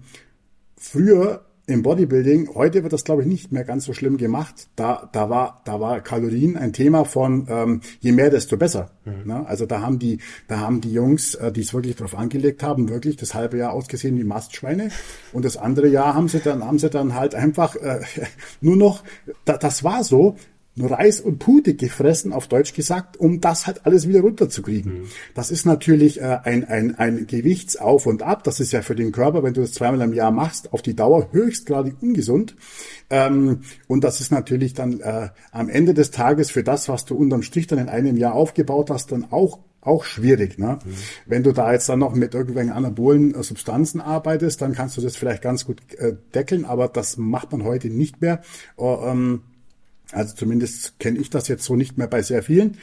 früher 0.78 1.47
im 1.70 1.84
Bodybuilding, 1.84 2.56
heute 2.56 2.84
wird 2.84 2.94
das 2.94 3.04
glaube 3.04 3.24
ich 3.24 3.28
nicht 3.28 3.52
mehr 3.52 3.66
ganz 3.66 3.84
so 3.84 3.94
schlimm 3.94 4.16
gemacht. 4.16 4.70
Da, 4.78 5.10
da 5.12 5.30
war, 5.30 5.62
da 5.66 5.82
war 5.82 6.00
Kalorien 6.00 6.56
ein 6.56 6.72
Thema 6.72 7.04
von 7.04 7.46
ähm, 7.50 7.82
je 8.00 8.14
mehr, 8.14 8.30
desto 8.30 8.56
besser. 8.56 8.92
Mhm. 9.04 9.28
Ne? 9.28 9.46
Also 9.46 9.66
da 9.66 9.82
haben 9.82 10.00
die, 10.00 10.20
da 10.48 10.60
haben 10.60 10.80
die 10.80 10.94
Jungs, 10.94 11.36
äh, 11.36 11.52
die 11.52 11.62
es 11.62 11.74
wirklich 11.74 11.98
drauf 11.98 12.18
angelegt 12.18 12.64
haben, 12.64 12.88
wirklich 12.88 13.18
das 13.18 13.36
halbe 13.36 13.58
Jahr 13.58 13.74
ausgesehen 13.74 14.18
wie 14.18 14.24
Mastschweine. 14.24 14.92
Und 15.34 15.44
das 15.44 15.58
andere 15.58 15.90
Jahr 15.90 16.16
haben 16.16 16.30
sie 16.30 16.40
dann, 16.40 16.64
haben 16.64 16.80
sie 16.80 16.90
dann 16.90 17.16
halt 17.16 17.36
einfach 17.36 17.76
äh, 17.76 18.00
nur 18.62 18.78
noch, 18.78 19.04
da, 19.44 19.58
das 19.58 19.84
war 19.84 20.06
so, 20.06 20.38
Reis 20.86 21.20
und 21.20 21.40
Pute 21.40 21.76
gefressen, 21.76 22.34
auf 22.34 22.48
Deutsch 22.48 22.74
gesagt, 22.74 23.18
um 23.18 23.42
das 23.42 23.68
halt 23.68 23.86
alles 23.86 24.08
wieder 24.08 24.22
runterzukriegen. 24.22 25.02
Mhm. 25.02 25.06
Das 25.34 25.52
ist 25.52 25.66
natürlich 25.66 26.22
äh, 26.22 26.40
ein, 26.44 26.66
ein, 26.66 26.96
ein 26.96 27.28
Gewichtsauf 27.28 28.06
und 28.06 28.24
Ab. 28.24 28.44
Das 28.44 28.60
ist 28.60 28.72
ja 28.72 28.82
für 28.82 28.96
den 28.96 29.12
Körper, 29.12 29.44
wenn 29.44 29.54
du 29.54 29.62
das 29.62 29.74
zweimal 29.74 30.02
im 30.02 30.14
Jahr 30.14 30.32
machst, 30.32 30.74
auf 30.74 30.82
die 30.82 30.96
Dauer 30.96 31.30
höchstgradig 31.32 31.96
ungesund. 32.02 32.56
Ähm, 33.10 33.62
und 33.88 34.04
das 34.04 34.22
ist 34.22 34.32
natürlich 34.32 34.74
dann 34.74 35.00
äh, 35.00 35.30
am 35.52 35.70
Ende 35.70 35.94
des 35.94 36.12
Tages 36.12 36.52
für 36.52 36.64
das, 36.64 36.90
was 36.90 37.06
du 37.06 37.16
unterm 37.16 37.42
Strich 37.42 37.68
dann 37.68 37.80
in 37.80 37.90
einem 37.90 38.18
Jahr 38.18 38.34
aufgebaut 38.34 38.90
hast, 38.90 39.12
dann 39.12 39.26
auch 39.32 39.60
auch 39.88 40.04
schwierig. 40.04 40.60
Ne? 40.60 40.80
Mhm. 40.84 40.94
Wenn 41.26 41.44
du 41.44 41.54
da 41.54 41.72
jetzt 41.72 41.88
dann 41.90 42.00
noch 42.00 42.14
mit 42.14 42.34
irgendwelchen 42.34 42.74
anabolen 42.74 43.34
äh, 43.34 43.42
Substanzen 43.42 44.02
arbeitest, 44.02 44.62
dann 44.62 44.74
kannst 44.74 44.98
du 44.98 45.02
das 45.02 45.16
vielleicht 45.16 45.42
ganz 45.42 45.66
gut 45.66 45.82
äh, 45.96 46.16
deckeln, 46.36 46.66
aber 46.66 46.90
das 46.90 47.18
macht 47.18 47.52
man 47.52 47.64
heute 47.64 47.90
nicht 47.90 48.22
mehr. 48.22 48.42
Uh, 48.78 48.98
ähm, 49.06 49.42
also 50.12 50.36
zumindest 50.36 51.00
kenne 51.00 51.20
ich 51.20 51.30
das 51.30 51.48
jetzt 51.48 51.64
so 51.64 51.76
nicht 51.76 51.98
mehr 51.98 52.08
bei 52.08 52.22
sehr 52.22 52.44
vielen. 52.44 52.78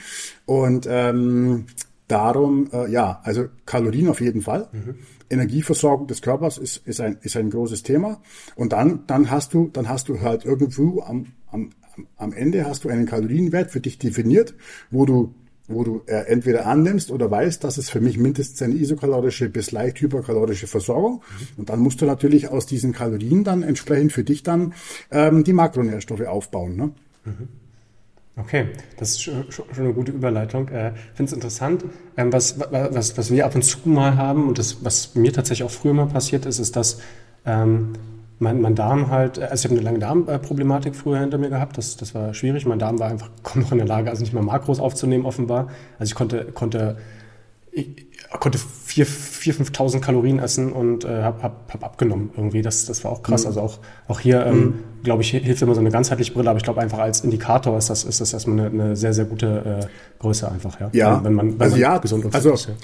Und 0.46 0.86
ähm, 0.88 1.66
darum, 2.08 2.68
äh, 2.72 2.90
ja, 2.90 3.20
also 3.24 3.46
Kalorien 3.66 4.08
auf 4.08 4.20
jeden 4.20 4.42
Fall. 4.42 4.68
Mhm. 4.72 4.96
Energieversorgung 5.30 6.06
des 6.06 6.22
Körpers 6.22 6.58
ist, 6.58 6.86
ist, 6.86 7.00
ein, 7.00 7.18
ist 7.22 7.36
ein 7.36 7.50
großes 7.50 7.82
Thema. 7.82 8.20
Und 8.56 8.72
dann, 8.72 9.06
dann 9.06 9.30
hast 9.30 9.54
du, 9.54 9.68
dann 9.72 9.88
hast 9.88 10.08
du 10.08 10.20
halt 10.20 10.44
irgendwo 10.44 11.02
am, 11.02 11.26
am, 11.50 11.70
am 12.16 12.32
Ende 12.32 12.66
hast 12.66 12.84
du 12.84 12.88
einen 12.88 13.06
Kalorienwert 13.06 13.70
für 13.70 13.80
dich 13.80 13.98
definiert, 13.98 14.54
wo 14.90 15.06
du 15.06 15.34
wo 15.66 15.82
du 15.82 16.02
äh, 16.06 16.26
entweder 16.26 16.66
annimmst 16.66 17.10
oder 17.10 17.30
weißt, 17.30 17.64
dass 17.64 17.78
es 17.78 17.88
für 17.88 18.00
mich 18.00 18.18
mindestens 18.18 18.60
eine 18.60 18.74
isokalorische 18.74 19.48
bis 19.48 19.72
leicht 19.72 20.00
hyperkalorische 20.00 20.66
Versorgung. 20.66 21.22
Und 21.56 21.70
dann 21.70 21.80
musst 21.80 22.02
du 22.02 22.06
natürlich 22.06 22.48
aus 22.48 22.66
diesen 22.66 22.92
Kalorien 22.92 23.44
dann 23.44 23.62
entsprechend 23.62 24.12
für 24.12 24.24
dich 24.24 24.42
dann 24.42 24.74
ähm, 25.10 25.42
die 25.42 25.54
Makronährstoffe 25.54 26.26
aufbauen. 26.26 26.76
Ne? 26.76 26.92
Mhm. 27.24 27.48
Okay, 28.36 28.66
das 28.98 29.10
ist 29.10 29.22
schon, 29.22 29.44
eine 29.76 29.92
gute 29.92 30.10
Überleitung. 30.10 30.68
Ich 30.68 30.74
äh, 30.74 30.92
finde 31.14 31.30
es 31.30 31.32
interessant. 31.32 31.84
Ähm, 32.16 32.32
was, 32.32 32.58
was, 32.58 33.16
was 33.16 33.30
wir 33.30 33.46
ab 33.46 33.54
und 33.54 33.62
zu 33.62 33.78
mal 33.88 34.16
haben 34.16 34.48
und 34.48 34.58
das, 34.58 34.84
was 34.84 35.14
mir 35.14 35.32
tatsächlich 35.32 35.64
auch 35.64 35.70
früher 35.70 35.94
mal 35.94 36.06
passiert 36.06 36.44
ist, 36.44 36.58
ist, 36.58 36.74
dass 36.74 37.00
ähm, 37.46 37.92
mein, 38.40 38.60
mein 38.60 38.74
Darm 38.74 39.10
halt, 39.10 39.38
also 39.38 39.54
ich 39.54 39.64
habe 39.64 39.74
eine 39.74 39.84
lange 39.84 40.00
Darmproblematik 40.00 40.96
früher 40.96 41.20
hinter 41.20 41.38
mir 41.38 41.48
gehabt, 41.48 41.78
das, 41.78 41.96
das 41.96 42.12
war 42.14 42.34
schwierig. 42.34 42.66
Mein 42.66 42.80
Darm 42.80 42.98
war 42.98 43.08
einfach 43.08 43.30
kaum 43.44 43.62
noch 43.62 43.70
in 43.70 43.78
der 43.78 43.86
Lage, 43.86 44.10
also 44.10 44.22
nicht 44.22 44.32
mehr 44.32 44.42
Makros 44.42 44.80
aufzunehmen 44.80 45.26
offenbar. 45.26 45.68
Also 46.00 46.10
ich 46.10 46.14
konnte, 46.16 46.46
konnte, 46.46 46.96
ich 47.70 48.06
konnte 48.40 48.58
4.000, 49.02 49.72
5.000 49.72 50.00
Kalorien 50.00 50.38
essen 50.38 50.72
und 50.72 51.04
äh, 51.04 51.22
habe 51.22 51.42
hab, 51.42 51.72
hab 51.72 51.84
abgenommen 51.84 52.30
irgendwie. 52.36 52.62
Das, 52.62 52.86
das 52.86 53.02
war 53.02 53.10
auch 53.10 53.22
krass. 53.22 53.42
Mhm. 53.42 53.48
Also 53.48 53.60
auch, 53.60 53.78
auch 54.06 54.20
hier, 54.20 54.46
ähm, 54.46 54.56
mhm. 54.56 54.74
glaube 55.02 55.22
ich, 55.22 55.30
hilft 55.30 55.62
immer 55.62 55.74
so 55.74 55.80
eine 55.80 55.90
ganzheitliche 55.90 56.32
Brille, 56.32 56.50
aber 56.50 56.58
ich 56.58 56.64
glaube 56.64 56.80
einfach 56.80 56.98
als 56.98 57.20
Indikator 57.20 57.76
ist 57.76 57.90
das, 57.90 58.04
ist 58.04 58.20
das 58.20 58.32
erstmal 58.32 58.66
eine, 58.66 58.84
eine 58.84 58.96
sehr, 58.96 59.12
sehr 59.12 59.24
gute 59.24 59.80
äh, 59.82 60.20
Größe 60.20 60.50
einfach. 60.50 60.78
Ja, 60.80 60.90
ja. 60.92 61.24
Wenn, 61.24 61.34
man, 61.34 61.54
wenn 61.54 61.60
also 61.60 61.74
man 61.74 61.80
ja, 61.80 61.98
gesund 61.98 62.24
und 62.24 62.34
also, 62.34 62.52
ist. 62.52 62.68
Ja. 62.68 62.74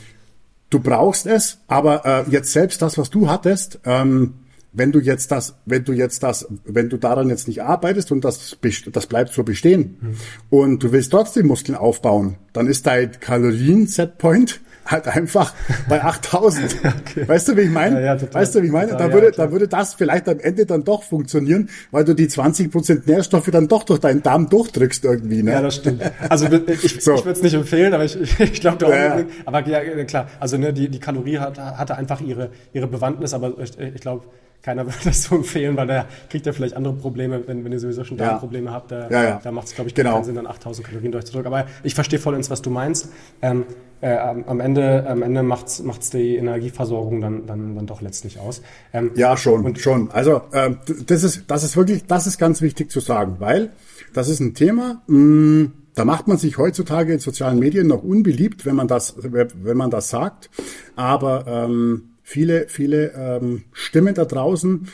Du 0.71 0.81
brauchst 0.81 1.27
es, 1.27 1.59
aber 1.67 2.05
äh, 2.05 2.31
jetzt 2.31 2.53
selbst 2.53 2.81
das, 2.81 2.97
was 2.97 3.11
du 3.11 3.29
hattest, 3.29 3.81
ähm, 3.85 4.35
wenn 4.73 4.93
du 4.93 5.01
jetzt 5.01 5.33
das, 5.33 5.57
wenn 5.67 5.85
du 5.85 5.93
jetzt 5.93 6.23
das, 6.23 6.47
wenn 6.65 6.89
du 6.89 6.97
daran 6.97 7.29
jetzt 7.29 7.49
nicht 7.49 7.63
arbeitest 7.63 8.13
und 8.13 8.25
das, 8.25 8.57
das 8.93 9.07
bleibt 9.07 9.33
so 9.33 9.43
bestehen 9.43 9.99
mhm. 10.01 10.15
und 10.49 10.83
du 10.83 10.93
willst 10.93 11.11
trotzdem 11.11 11.47
Muskeln 11.47 11.77
aufbauen, 11.77 12.37
dann 12.53 12.67
ist 12.67 12.87
dein 12.87 13.11
Kalorien-Setpoint 13.19 14.61
halt 14.87 15.09
einfach 15.09 15.55
bei 15.89 16.03
8000. 16.05 16.77
okay. 16.85 17.29
Weißt 17.29 17.49
du, 17.49 17.57
wie 17.57 17.63
ich 17.63 17.71
meine? 17.71 18.01
Ja, 18.01 18.15
ja, 18.15 18.33
weißt 18.33 18.55
du, 18.55 18.63
wie 18.63 18.67
ich 18.67 18.73
meine? 18.73 18.93
Total, 18.93 19.09
da 19.09 19.15
würde, 19.15 19.27
ja, 19.27 19.33
da 19.33 19.53
würde 19.53 19.69
das 19.69 19.95
vielleicht 19.95 20.29
am 20.29 20.41
Ende 20.41 20.67
dann 20.67 20.85
doch 20.85 21.03
funktionieren, 21.03 21.69
weil 21.91 22.05
du 22.05 22.15
die 22.15 22.29
20 22.29 22.71
Prozent 22.71 23.07
Nährstoffe 23.07 23.51
dann 23.51 23.69
doch 23.69 23.85
durch 23.85 24.01
deinen 24.01 24.23
Darm 24.23 24.49
durchdrückst 24.49 25.05
irgendwie, 25.05 25.43
ne? 25.43 25.53
Ja, 25.53 25.63
das 25.63 25.77
stimmt. 25.77 26.03
Also 26.29 26.47
ich, 26.47 26.81
so. 27.03 27.15
ich 27.15 27.25
würde 27.25 27.33
es 27.39 27.43
nicht 27.43 27.55
empfehlen, 27.55 27.95
aber 27.95 28.05
ich, 28.05 28.19
ich 28.41 28.61
glaube, 28.61 28.89
ja, 28.89 29.25
aber 29.45 29.67
ja, 29.67 30.05
klar, 30.05 30.29
also 30.39 30.57
ne, 30.57 30.73
die, 30.73 30.89
die 30.89 31.01
Kalorie 31.01 31.39
hat, 31.39 31.59
hatte 31.59 31.97
einfach 31.97 32.21
ihre, 32.21 32.51
ihre 32.73 32.87
Bewandtnis, 32.87 33.35
aber 33.35 33.59
ich, 33.59 33.79
ich 33.79 34.01
glaube, 34.01 34.25
keiner 34.63 34.85
würde 34.87 34.99
das 35.05 35.25
so 35.25 35.37
empfehlen, 35.37 35.77
weil 35.77 35.87
da 35.87 36.07
kriegt 36.29 36.47
er 36.47 36.53
vielleicht 36.53 36.77
andere 36.77 36.95
Probleme, 36.95 37.43
wenn, 37.47 37.65
wenn 37.65 37.73
ihr 37.73 37.81
sowieso 37.81 38.05
schon 38.05 38.17
Darmprobleme 38.17 38.67
ja. 38.67 38.73
habt. 38.73 38.93
Da, 38.93 39.09
ja, 39.11 39.23
ja. 39.23 39.41
da 39.43 39.53
macht 39.53 39.69
es, 39.69 39.75
glaube 39.75 39.89
ich, 39.89 39.95
genau. 39.95 40.15
keinen 40.15 40.25
Sinn, 40.25 40.35
dann 40.35 40.47
8000 40.47 40.87
Kalorien 40.87 41.13
durchzudrücken. 41.13 41.53
Aber 41.53 41.67
ich 41.83 41.95
verstehe 41.95 42.19
vollends, 42.19 42.51
was 42.51 42.63
du 42.63 42.71
meinst. 42.71 43.09
Ähm, 43.43 43.65
äh, 44.03 44.17
am 44.17 44.61
Ende, 44.61 45.07
am 45.07 45.23
Ende 45.23 45.43
macht's, 45.43 45.83
macht's 45.83 46.09
die 46.09 46.37
Energieversorgung 46.37 47.21
dann, 47.21 47.47
dann, 47.47 47.75
dann 47.75 47.87
doch 47.87 48.01
letztlich 48.01 48.39
aus. 48.39 48.63
Ähm, 48.95 49.11
ja, 49.15 49.37
schon, 49.37 49.65
und, 49.65 49.79
schon. 49.79 50.11
Also 50.11 50.41
äh, 50.53 50.71
das 51.07 51.23
ist, 51.23 51.45
das 51.49 51.65
ist 51.65 51.77
wirklich, 51.77 52.07
das 52.07 52.27
ist 52.27 52.39
ganz 52.39 52.63
wichtig 52.63 52.91
zu 52.91 53.01
sagen, 53.01 53.37
weil 53.41 53.73
das 54.15 54.29
ist 54.29 54.41
ein 54.41 54.55
Thema. 54.55 55.03
Mh, 55.07 55.19
mm, 55.19 55.73
da 55.95 56.05
macht 56.05 56.29
man 56.29 56.39
sich 56.39 56.57
heutzutage 56.57 57.13
in 57.13 57.19
sozialen 57.19 57.59
Medien 57.59 57.89
noch 57.89 58.03
unbeliebt, 58.03 58.65
wenn 58.65 58.77
man 58.77 58.89
das, 58.89 59.17
wenn 59.19 59.77
man 59.77 59.91
das 59.91 60.09
sagt. 60.09 60.49
Aber 60.97 61.47
ähm, 61.47 62.10
viele, 62.31 62.69
viele 62.69 63.13
ähm, 63.17 63.65
Stimmen 63.73 64.15
da 64.15 64.25
draußen, 64.25 64.87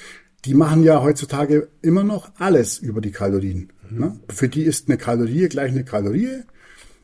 die 0.46 0.54
machen 0.54 0.82
ja 0.82 1.02
heutzutage 1.02 1.68
immer 1.82 2.02
noch 2.02 2.30
alles 2.38 2.78
über 2.78 3.02
die 3.02 3.10
Kalorien. 3.10 3.72
Mhm. 3.90 3.98
Ne? 3.98 4.20
Für 4.30 4.48
die 4.48 4.62
ist 4.62 4.88
eine 4.88 4.96
Kalorie 4.96 5.46
gleich 5.48 5.70
eine 5.70 5.84
Kalorie. 5.84 6.44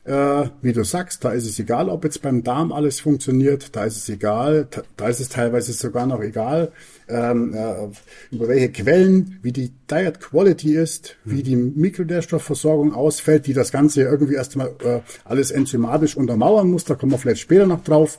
Äh, 0.05 0.49
wie 0.61 0.73
du 0.73 0.83
sagst, 0.83 1.23
da 1.23 1.31
ist 1.31 1.45
es 1.45 1.59
egal, 1.59 1.87
ob 1.87 2.03
jetzt 2.03 2.23
beim 2.23 2.43
Darm 2.43 2.71
alles 2.73 2.99
funktioniert, 2.99 3.75
da 3.75 3.85
ist 3.85 3.95
es 3.95 4.09
egal, 4.09 4.67
da 4.97 5.07
ist 5.07 5.21
es 5.21 5.29
teilweise 5.29 5.71
sogar 5.71 6.07
noch 6.07 6.19
egal, 6.19 6.71
ähm, 7.07 7.53
äh, 7.53 8.35
über 8.35 8.47
welche 8.47 8.69
Quellen, 8.69 9.37
wie 9.43 9.53
die 9.53 9.71
Diet 9.89 10.19
Quality 10.19 10.75
ist, 10.75 11.15
mhm. 11.23 11.31
wie 11.31 11.43
die 11.43 11.55
Mikronährstoffversorgung 11.55 12.93
ausfällt, 12.93 13.45
die 13.45 13.53
das 13.53 13.71
Ganze 13.71 14.01
irgendwie 14.01 14.33
erstmal 14.33 14.73
äh, 14.83 14.99
alles 15.25 15.51
enzymatisch 15.51 16.17
untermauern 16.17 16.71
muss, 16.71 16.85
da 16.85 16.95
kommen 16.95 17.11
wir 17.11 17.19
vielleicht 17.19 17.41
später 17.41 17.67
noch 17.67 17.83
drauf. 17.83 18.17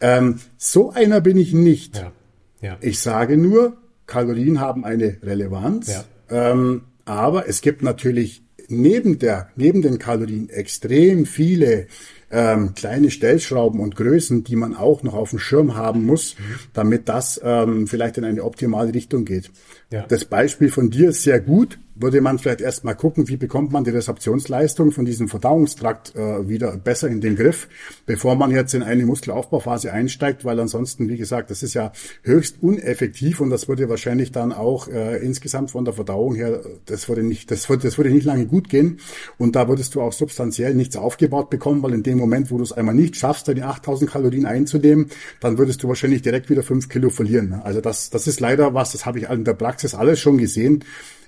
Ähm, 0.00 0.40
so 0.56 0.90
einer 0.90 1.20
bin 1.20 1.36
ich 1.36 1.52
nicht. 1.52 1.96
Ja. 1.98 2.12
Ja. 2.60 2.76
Ich 2.80 3.00
sage 3.00 3.36
nur, 3.36 3.76
Kalorien 4.06 4.60
haben 4.60 4.84
eine 4.84 5.18
Relevanz. 5.22 5.88
Ja. 5.88 6.04
Ähm, 6.52 6.82
aber 7.04 7.48
es 7.48 7.60
gibt 7.60 7.82
natürlich 7.82 8.42
neben 8.68 9.18
der, 9.18 9.48
neben 9.56 9.82
den 9.82 9.98
Kalorien 9.98 10.50
extrem 10.50 11.24
viele 11.24 11.86
ähm, 12.30 12.74
kleine 12.74 13.10
Stellschrauben 13.10 13.80
und 13.80 13.96
Größen, 13.96 14.44
die 14.44 14.56
man 14.56 14.76
auch 14.76 15.02
noch 15.02 15.14
auf 15.14 15.30
dem 15.30 15.38
Schirm 15.38 15.76
haben 15.76 16.04
muss, 16.04 16.36
mhm. 16.38 16.54
damit 16.74 17.08
das 17.08 17.40
ähm, 17.42 17.86
vielleicht 17.86 18.18
in 18.18 18.24
eine 18.24 18.44
optimale 18.44 18.92
Richtung 18.92 19.24
geht. 19.24 19.50
Ja. 19.90 20.04
Das 20.06 20.26
Beispiel 20.26 20.70
von 20.70 20.90
dir 20.90 21.10
ist 21.10 21.22
sehr 21.22 21.40
gut 21.40 21.78
würde 22.00 22.20
man 22.20 22.38
vielleicht 22.38 22.60
erstmal 22.60 22.94
gucken, 22.94 23.28
wie 23.28 23.36
bekommt 23.36 23.72
man 23.72 23.84
die 23.84 23.90
Resorptionsleistung 23.90 24.92
von 24.92 25.04
diesem 25.04 25.28
Verdauungstrakt 25.28 26.14
äh, 26.14 26.48
wieder 26.48 26.76
besser 26.76 27.08
in 27.08 27.20
den 27.20 27.36
Griff, 27.36 27.68
bevor 28.06 28.36
man 28.36 28.50
jetzt 28.50 28.74
in 28.74 28.82
eine 28.82 29.04
Muskelaufbauphase 29.04 29.92
einsteigt, 29.92 30.44
weil 30.44 30.58
ansonsten, 30.60 31.08
wie 31.08 31.16
gesagt, 31.16 31.50
das 31.50 31.62
ist 31.62 31.74
ja 31.74 31.92
höchst 32.22 32.62
uneffektiv 32.62 33.40
und 33.40 33.50
das 33.50 33.68
würde 33.68 33.88
wahrscheinlich 33.88 34.32
dann 34.32 34.52
auch 34.52 34.88
äh, 34.88 35.18
insgesamt 35.18 35.70
von 35.70 35.84
der 35.84 35.94
Verdauung 35.94 36.34
her, 36.34 36.60
das 36.86 37.08
würde 37.08 37.22
nicht, 37.22 37.50
das 37.50 37.68
würde, 37.68 37.82
das 37.82 37.98
würde 37.98 38.10
nicht 38.10 38.24
lange 38.24 38.46
gut 38.46 38.68
gehen 38.68 39.00
und 39.36 39.56
da 39.56 39.68
würdest 39.68 39.94
du 39.94 40.00
auch 40.00 40.12
substanziell 40.12 40.74
nichts 40.74 40.96
aufgebaut 40.96 41.50
bekommen, 41.50 41.82
weil 41.82 41.94
in 41.94 42.02
dem 42.02 42.18
Moment, 42.18 42.50
wo 42.50 42.58
du 42.58 42.62
es 42.62 42.72
einmal 42.72 42.94
nicht 42.94 43.16
schaffst, 43.16 43.48
deine 43.48 43.66
8000 43.66 44.10
Kalorien 44.10 44.46
einzunehmen, 44.46 45.06
dann 45.40 45.58
würdest 45.58 45.82
du 45.82 45.88
wahrscheinlich 45.88 46.22
direkt 46.22 46.50
wieder 46.50 46.62
fünf 46.62 46.88
Kilo 46.88 47.10
verlieren. 47.10 47.54
Also 47.64 47.80
das, 47.80 48.10
das 48.10 48.26
ist 48.26 48.40
leider 48.40 48.74
was, 48.74 48.92
das 48.92 49.06
habe 49.06 49.18
ich 49.18 49.28
in 49.28 49.44
der 49.44 49.54
Praxis 49.54 49.94
alles 49.94 50.20
schon 50.20 50.38
gesehen. 50.38 50.84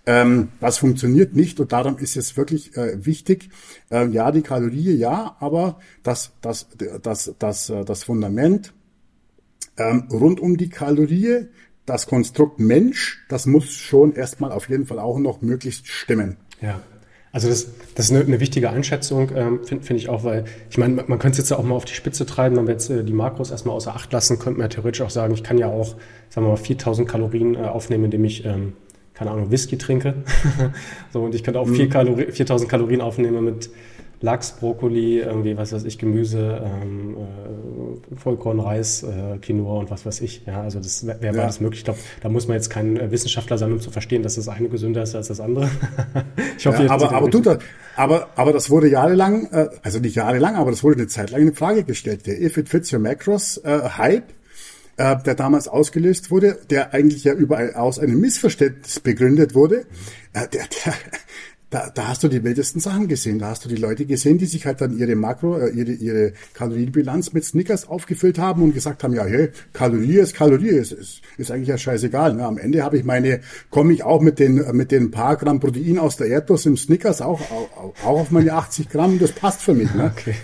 Ähm, 0.06 0.48
das 0.60 0.78
funktioniert 0.78 1.36
nicht 1.36 1.60
und 1.60 1.72
darum 1.72 1.98
ist 1.98 2.16
es 2.16 2.36
wirklich 2.36 2.76
äh, 2.76 3.04
wichtig, 3.04 3.50
äh, 3.90 4.08
ja, 4.08 4.32
die 4.32 4.42
Kalorie, 4.42 4.94
ja, 4.94 5.36
aber 5.40 5.78
das, 6.02 6.32
das, 6.40 6.68
das, 7.02 7.34
das, 7.38 7.70
äh, 7.70 7.84
das 7.84 8.04
Fundament 8.04 8.72
ähm, 9.76 10.08
rund 10.10 10.40
um 10.40 10.56
die 10.56 10.70
Kalorie, 10.70 11.48
das 11.86 12.06
Konstrukt 12.06 12.60
Mensch, 12.60 13.24
das 13.28 13.46
muss 13.46 13.70
schon 13.72 14.14
erstmal 14.14 14.52
auf 14.52 14.68
jeden 14.68 14.86
Fall 14.86 14.98
auch 14.98 15.18
noch 15.18 15.42
möglichst 15.42 15.88
stimmen. 15.88 16.36
Ja. 16.60 16.80
Also 17.32 17.48
das, 17.48 17.68
das 17.94 18.06
ist 18.06 18.12
eine, 18.12 18.24
eine 18.24 18.40
wichtige 18.40 18.70
Einschätzung, 18.70 19.30
ähm, 19.36 19.64
finde 19.64 19.84
find 19.84 20.00
ich 20.00 20.08
auch, 20.08 20.24
weil 20.24 20.44
ich 20.68 20.78
meine, 20.78 20.94
man, 20.94 21.04
man 21.08 21.18
könnte 21.18 21.40
es 21.40 21.48
jetzt 21.48 21.56
auch 21.56 21.62
mal 21.62 21.76
auf 21.76 21.84
die 21.84 21.94
Spitze 21.94 22.26
treiben, 22.26 22.56
wenn 22.56 22.66
wir 22.66 22.72
jetzt 22.72 22.90
äh, 22.90 23.04
die 23.04 23.12
Makros 23.12 23.50
erstmal 23.50 23.76
außer 23.76 23.94
Acht 23.94 24.12
lassen, 24.12 24.38
könnte 24.38 24.58
man 24.58 24.64
ja 24.64 24.68
theoretisch 24.68 25.02
auch 25.02 25.10
sagen, 25.10 25.34
ich 25.34 25.44
kann 25.44 25.56
ja 25.56 25.68
auch, 25.68 25.96
sagen 26.28 26.46
wir 26.46 26.50
mal, 26.50 26.56
4000 26.56 27.08
Kalorien 27.08 27.54
äh, 27.54 27.58
aufnehmen, 27.58 28.06
indem 28.06 28.24
ich 28.24 28.44
ähm, 28.44 28.72
keine 29.20 29.32
Ahnung, 29.32 29.50
Whisky 29.50 29.76
trinke. 29.76 30.14
so, 31.12 31.20
und 31.20 31.34
ich 31.34 31.44
könnte 31.44 31.60
auch 31.60 31.66
mhm. 31.66 31.74
4 31.74 31.88
Kalori 31.90 32.32
4000 32.32 32.70
Kalorien 32.70 33.02
aufnehmen 33.02 33.44
mit 33.44 33.68
Lachs, 34.22 34.52
Brokkoli, 34.52 35.18
irgendwie, 35.18 35.58
was 35.58 35.74
weiß 35.74 35.84
ich, 35.84 35.98
Gemüse, 35.98 36.62
ähm, 36.64 37.18
äh, 37.18 38.16
Vollkorn, 38.16 38.60
Reis, 38.60 39.02
äh, 39.02 39.36
Quinoa 39.36 39.80
und 39.80 39.90
was 39.90 40.06
weiß 40.06 40.22
ich. 40.22 40.46
Ja, 40.46 40.62
also 40.62 40.78
das 40.78 41.06
wäre 41.06 41.20
wär 41.20 41.34
ja. 41.34 41.42
beides 41.42 41.60
möglich. 41.60 41.80
Ich 41.80 41.84
glaube, 41.84 41.98
da 42.22 42.30
muss 42.30 42.48
man 42.48 42.54
jetzt 42.54 42.70
kein 42.70 42.96
äh, 42.96 43.10
Wissenschaftler 43.10 43.58
sein, 43.58 43.70
um 43.72 43.80
zu 43.80 43.90
verstehen, 43.90 44.22
dass 44.22 44.36
das 44.36 44.48
eine 44.48 44.70
gesünder 44.70 45.02
ist 45.02 45.14
als 45.14 45.28
das 45.28 45.40
andere. 45.40 45.68
ich 46.56 46.66
hoffe, 46.66 46.84
ja, 46.84 46.90
aber, 46.90 47.12
aber, 47.12 47.28
du, 47.28 47.40
das, 47.40 47.58
aber, 47.96 48.28
aber 48.36 48.54
das 48.54 48.70
wurde 48.70 48.88
jahrelang, 48.88 49.50
äh, 49.52 49.68
also 49.82 49.98
nicht 49.98 50.14
jahrelang, 50.14 50.56
aber 50.56 50.70
das 50.70 50.82
wurde 50.82 50.96
eine 50.96 51.08
Zeit 51.08 51.30
lang 51.30 51.42
in 51.42 51.54
Frage 51.54 51.84
gestellt. 51.84 52.26
Der 52.26 52.40
If 52.40 52.56
It 52.56 52.70
Fits 52.70 52.90
Your 52.90 53.00
Macros 53.00 53.58
äh, 53.58 53.80
Hype 53.98 54.32
äh, 55.00 55.16
der 55.22 55.34
damals 55.34 55.66
ausgelöst 55.66 56.30
wurde, 56.30 56.58
der 56.68 56.92
eigentlich 56.92 57.24
ja 57.24 57.32
überall 57.32 57.74
aus 57.74 57.98
einem 57.98 58.20
Missverständnis 58.20 59.00
begründet 59.00 59.54
wurde, 59.54 59.86
äh, 60.34 60.46
der, 60.48 60.66
der, 60.84 60.94
da, 61.70 61.88
da 61.94 62.08
hast 62.08 62.24
du 62.24 62.28
die 62.28 62.42
wildesten 62.42 62.80
Sachen 62.80 63.06
gesehen. 63.06 63.38
Da 63.38 63.50
hast 63.50 63.64
du 63.64 63.68
die 63.68 63.76
Leute 63.76 64.04
gesehen, 64.04 64.38
die 64.38 64.46
sich 64.46 64.66
halt 64.66 64.80
dann 64.80 64.98
ihre 64.98 65.14
Makro, 65.14 65.56
äh, 65.56 65.70
ihre, 65.70 65.92
ihre 65.92 66.32
Kalorienbilanz 66.52 67.32
mit 67.32 67.44
Snickers 67.44 67.88
aufgefüllt 67.88 68.40
haben 68.40 68.62
und 68.62 68.74
gesagt 68.74 69.04
haben, 69.04 69.14
ja, 69.14 69.24
hey, 69.24 69.50
Kalorie 69.72 70.18
ist 70.18 70.34
Kalorie, 70.34 70.70
ist, 70.70 70.90
ist, 70.90 71.22
ist 71.38 71.50
eigentlich 71.52 71.68
ja 71.68 71.78
scheißegal. 71.78 72.34
Ne? 72.34 72.44
Am 72.44 72.58
Ende 72.58 72.82
habe 72.82 72.98
ich 72.98 73.04
meine, 73.04 73.40
komme 73.70 73.92
ich 73.92 74.02
auch 74.02 74.20
mit 74.20 74.40
den, 74.40 74.56
mit 74.72 74.90
den 74.90 75.12
paar 75.12 75.36
Gramm 75.36 75.60
Protein 75.60 76.00
aus 76.00 76.16
der 76.16 76.26
Erdnuss 76.26 76.66
im 76.66 76.76
Snickers 76.76 77.22
auch, 77.22 77.40
auch, 77.40 77.70
auch 78.04 78.20
auf 78.20 78.30
meine 78.32 78.52
80 78.52 78.88
Gramm, 78.88 79.20
das 79.20 79.30
passt 79.30 79.62
für 79.62 79.74
mich. 79.74 79.94
Ne? 79.94 80.12
Okay. 80.16 80.34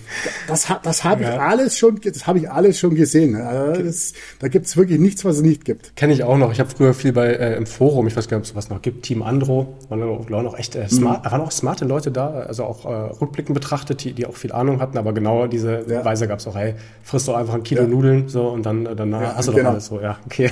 Das, 0.46 0.68
das 0.84 1.02
habe 1.02 1.24
ich 1.24 1.28
alles 1.28 1.76
schon, 1.76 2.00
das 2.00 2.28
habe 2.28 2.38
ich 2.38 2.48
alles 2.48 2.78
schon 2.78 2.94
gesehen. 2.94 3.32
Ne? 3.32 3.44
Also 3.44 3.82
das, 3.82 4.12
da 4.38 4.46
gibt's 4.46 4.76
wirklich 4.76 5.00
nichts, 5.00 5.24
was 5.24 5.36
es 5.36 5.42
nicht 5.42 5.64
gibt. 5.64 5.96
Kenne 5.96 6.12
ich 6.12 6.22
auch 6.22 6.38
noch. 6.38 6.52
Ich 6.52 6.60
habe 6.60 6.70
früher 6.70 6.94
viel 6.94 7.12
bei 7.12 7.32
äh, 7.32 7.56
im 7.56 7.66
Forum, 7.66 8.06
ich 8.06 8.16
weiß 8.16 8.28
gar 8.28 8.38
nicht, 8.38 8.46
ob 8.46 8.50
es 8.50 8.56
was 8.56 8.70
noch 8.70 8.80
gibt, 8.80 9.02
Team 9.02 9.22
Andro, 9.22 9.76
waren 9.88 10.02
auch 10.02 10.28
noch 10.28 10.56
echt 10.56 10.76
äh, 10.76 10.88
smart 10.88 11.15
war, 11.24 11.32
waren 11.32 11.40
auch 11.40 11.50
smarte 11.50 11.84
Leute 11.84 12.10
da, 12.10 12.28
also 12.28 12.64
auch 12.64 12.84
äh, 12.84 12.88
rückblickend 12.88 13.54
betrachtet, 13.54 14.04
die, 14.04 14.12
die 14.12 14.26
auch 14.26 14.34
viel 14.36 14.52
Ahnung 14.52 14.80
hatten, 14.80 14.98
aber 14.98 15.12
genau 15.12 15.46
diese 15.46 15.84
ja. 15.88 16.04
Weise 16.04 16.28
gab 16.28 16.38
es 16.38 16.46
auch, 16.46 16.54
hey, 16.54 16.74
frisst 17.02 17.28
doch 17.28 17.36
einfach 17.36 17.54
ein 17.54 17.62
Kilo 17.62 17.82
ja. 17.82 17.88
Nudeln 17.88 18.28
so 18.28 18.48
und 18.48 18.64
dann, 18.64 18.84
dann 18.84 19.10
ja, 19.10 19.34
hast 19.36 19.48
du 19.48 19.52
genau. 19.52 19.64
doch 19.64 19.70
alles 19.72 19.86
so, 19.86 20.00
ja, 20.00 20.18
okay. 20.26 20.50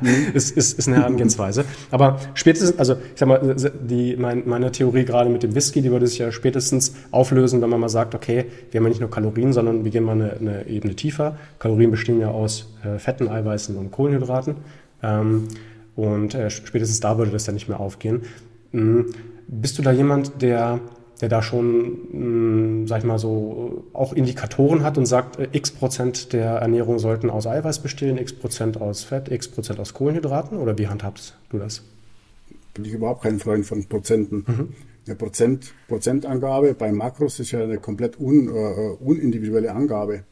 mhm. 0.00 0.08
ist, 0.34 0.56
ist, 0.56 0.78
ist 0.78 0.88
eine 0.88 0.98
Herangehensweise. 0.98 1.64
Aber 1.90 2.18
spätestens, 2.34 2.78
also 2.78 2.94
ich 2.94 3.18
sag 3.18 3.28
mal, 3.28 3.56
die, 3.88 4.16
mein, 4.16 4.42
meine 4.46 4.72
Theorie 4.72 5.04
gerade 5.04 5.30
mit 5.30 5.42
dem 5.42 5.54
Whisky, 5.54 5.82
die 5.82 5.90
würde 5.90 6.06
sich 6.06 6.18
ja 6.18 6.32
spätestens 6.32 6.94
auflösen, 7.10 7.60
wenn 7.62 7.70
man 7.70 7.80
mal 7.80 7.88
sagt, 7.88 8.14
okay, 8.14 8.46
wir 8.70 8.78
haben 8.78 8.84
ja 8.84 8.90
nicht 8.90 9.00
nur 9.00 9.10
Kalorien, 9.10 9.52
sondern 9.52 9.84
wir 9.84 9.90
gehen 9.90 10.04
mal 10.04 10.12
eine, 10.12 10.32
eine 10.32 10.66
Ebene 10.66 10.94
tiefer. 10.94 11.36
Kalorien 11.58 11.90
bestehen 11.90 12.20
ja 12.20 12.30
aus 12.30 12.72
äh, 12.84 12.98
Fetten, 12.98 13.28
Eiweißen 13.28 13.76
und 13.76 13.90
Kohlenhydraten. 13.90 14.56
Ähm, 15.02 15.48
und 15.96 16.34
äh, 16.34 16.50
spätestens 16.50 17.00
da 17.00 17.18
würde 17.18 17.30
das 17.30 17.46
ja 17.46 17.52
nicht 17.52 17.68
mehr 17.68 17.80
aufgehen. 17.80 18.22
Mhm. 18.72 19.06
Bist 19.50 19.78
du 19.78 19.82
da 19.82 19.92
jemand, 19.92 20.42
der, 20.42 20.78
der 21.22 21.30
da 21.30 21.42
schon, 21.42 21.98
mh, 22.12 22.82
mm, 22.82 22.86
sag 22.86 22.98
ich 22.98 23.04
mal 23.04 23.18
so, 23.18 23.84
auch 23.94 24.12
Indikatoren 24.12 24.84
hat 24.84 24.98
und 24.98 25.06
sagt, 25.06 25.38
äh, 25.38 25.48
x 25.52 25.70
Prozent 25.70 26.34
der 26.34 26.50
Ernährung 26.50 26.98
sollten 26.98 27.30
aus 27.30 27.46
Eiweiß 27.46 27.80
bestehen, 27.80 28.18
x 28.18 28.34
Prozent 28.34 28.80
aus 28.80 29.04
Fett, 29.04 29.30
x 29.30 29.48
Prozent 29.48 29.80
aus 29.80 29.94
Kohlenhydraten? 29.94 30.58
Oder 30.58 30.76
wie 30.76 30.88
handhabst 30.88 31.34
du 31.50 31.58
das? 31.58 31.82
Bin 32.74 32.84
ich 32.84 32.92
überhaupt 32.92 33.22
kein 33.22 33.38
Freund 33.38 33.64
von 33.64 33.84
Prozenten. 33.86 34.44
Mhm. 34.46 34.68
Eine 35.06 35.16
Prozent, 35.16 35.72
Prozentangabe 35.88 36.74
bei 36.74 36.92
Makros 36.92 37.40
ist 37.40 37.52
ja 37.52 37.62
eine 37.62 37.78
komplett 37.78 38.20
un, 38.20 38.48
äh, 38.48 38.90
unindividuelle 39.00 39.72
Angabe. 39.72 40.24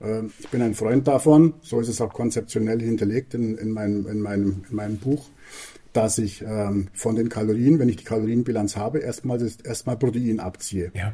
Ähm, 0.00 0.30
ich 0.38 0.48
bin 0.48 0.62
ein 0.62 0.74
Freund 0.74 1.06
davon, 1.06 1.54
so 1.60 1.80
ist 1.80 1.88
es 1.88 2.00
auch 2.00 2.14
konzeptionell 2.14 2.80
hinterlegt 2.80 3.34
in, 3.34 3.58
in, 3.58 3.70
meinem, 3.70 4.06
in, 4.06 4.20
meinem, 4.20 4.64
in 4.70 4.76
meinem 4.76 4.96
Buch, 4.96 5.26
dass 5.98 6.18
ich 6.18 6.42
ähm, 6.42 6.86
von 6.92 7.16
den 7.16 7.28
Kalorien, 7.28 7.80
wenn 7.80 7.88
ich 7.88 7.96
die 7.96 8.04
Kalorienbilanz 8.04 8.76
habe, 8.76 9.00
erstmal, 9.00 9.40
erstmal 9.64 9.96
Protein 9.96 10.38
abziehe. 10.38 10.92
Ja. 10.94 11.12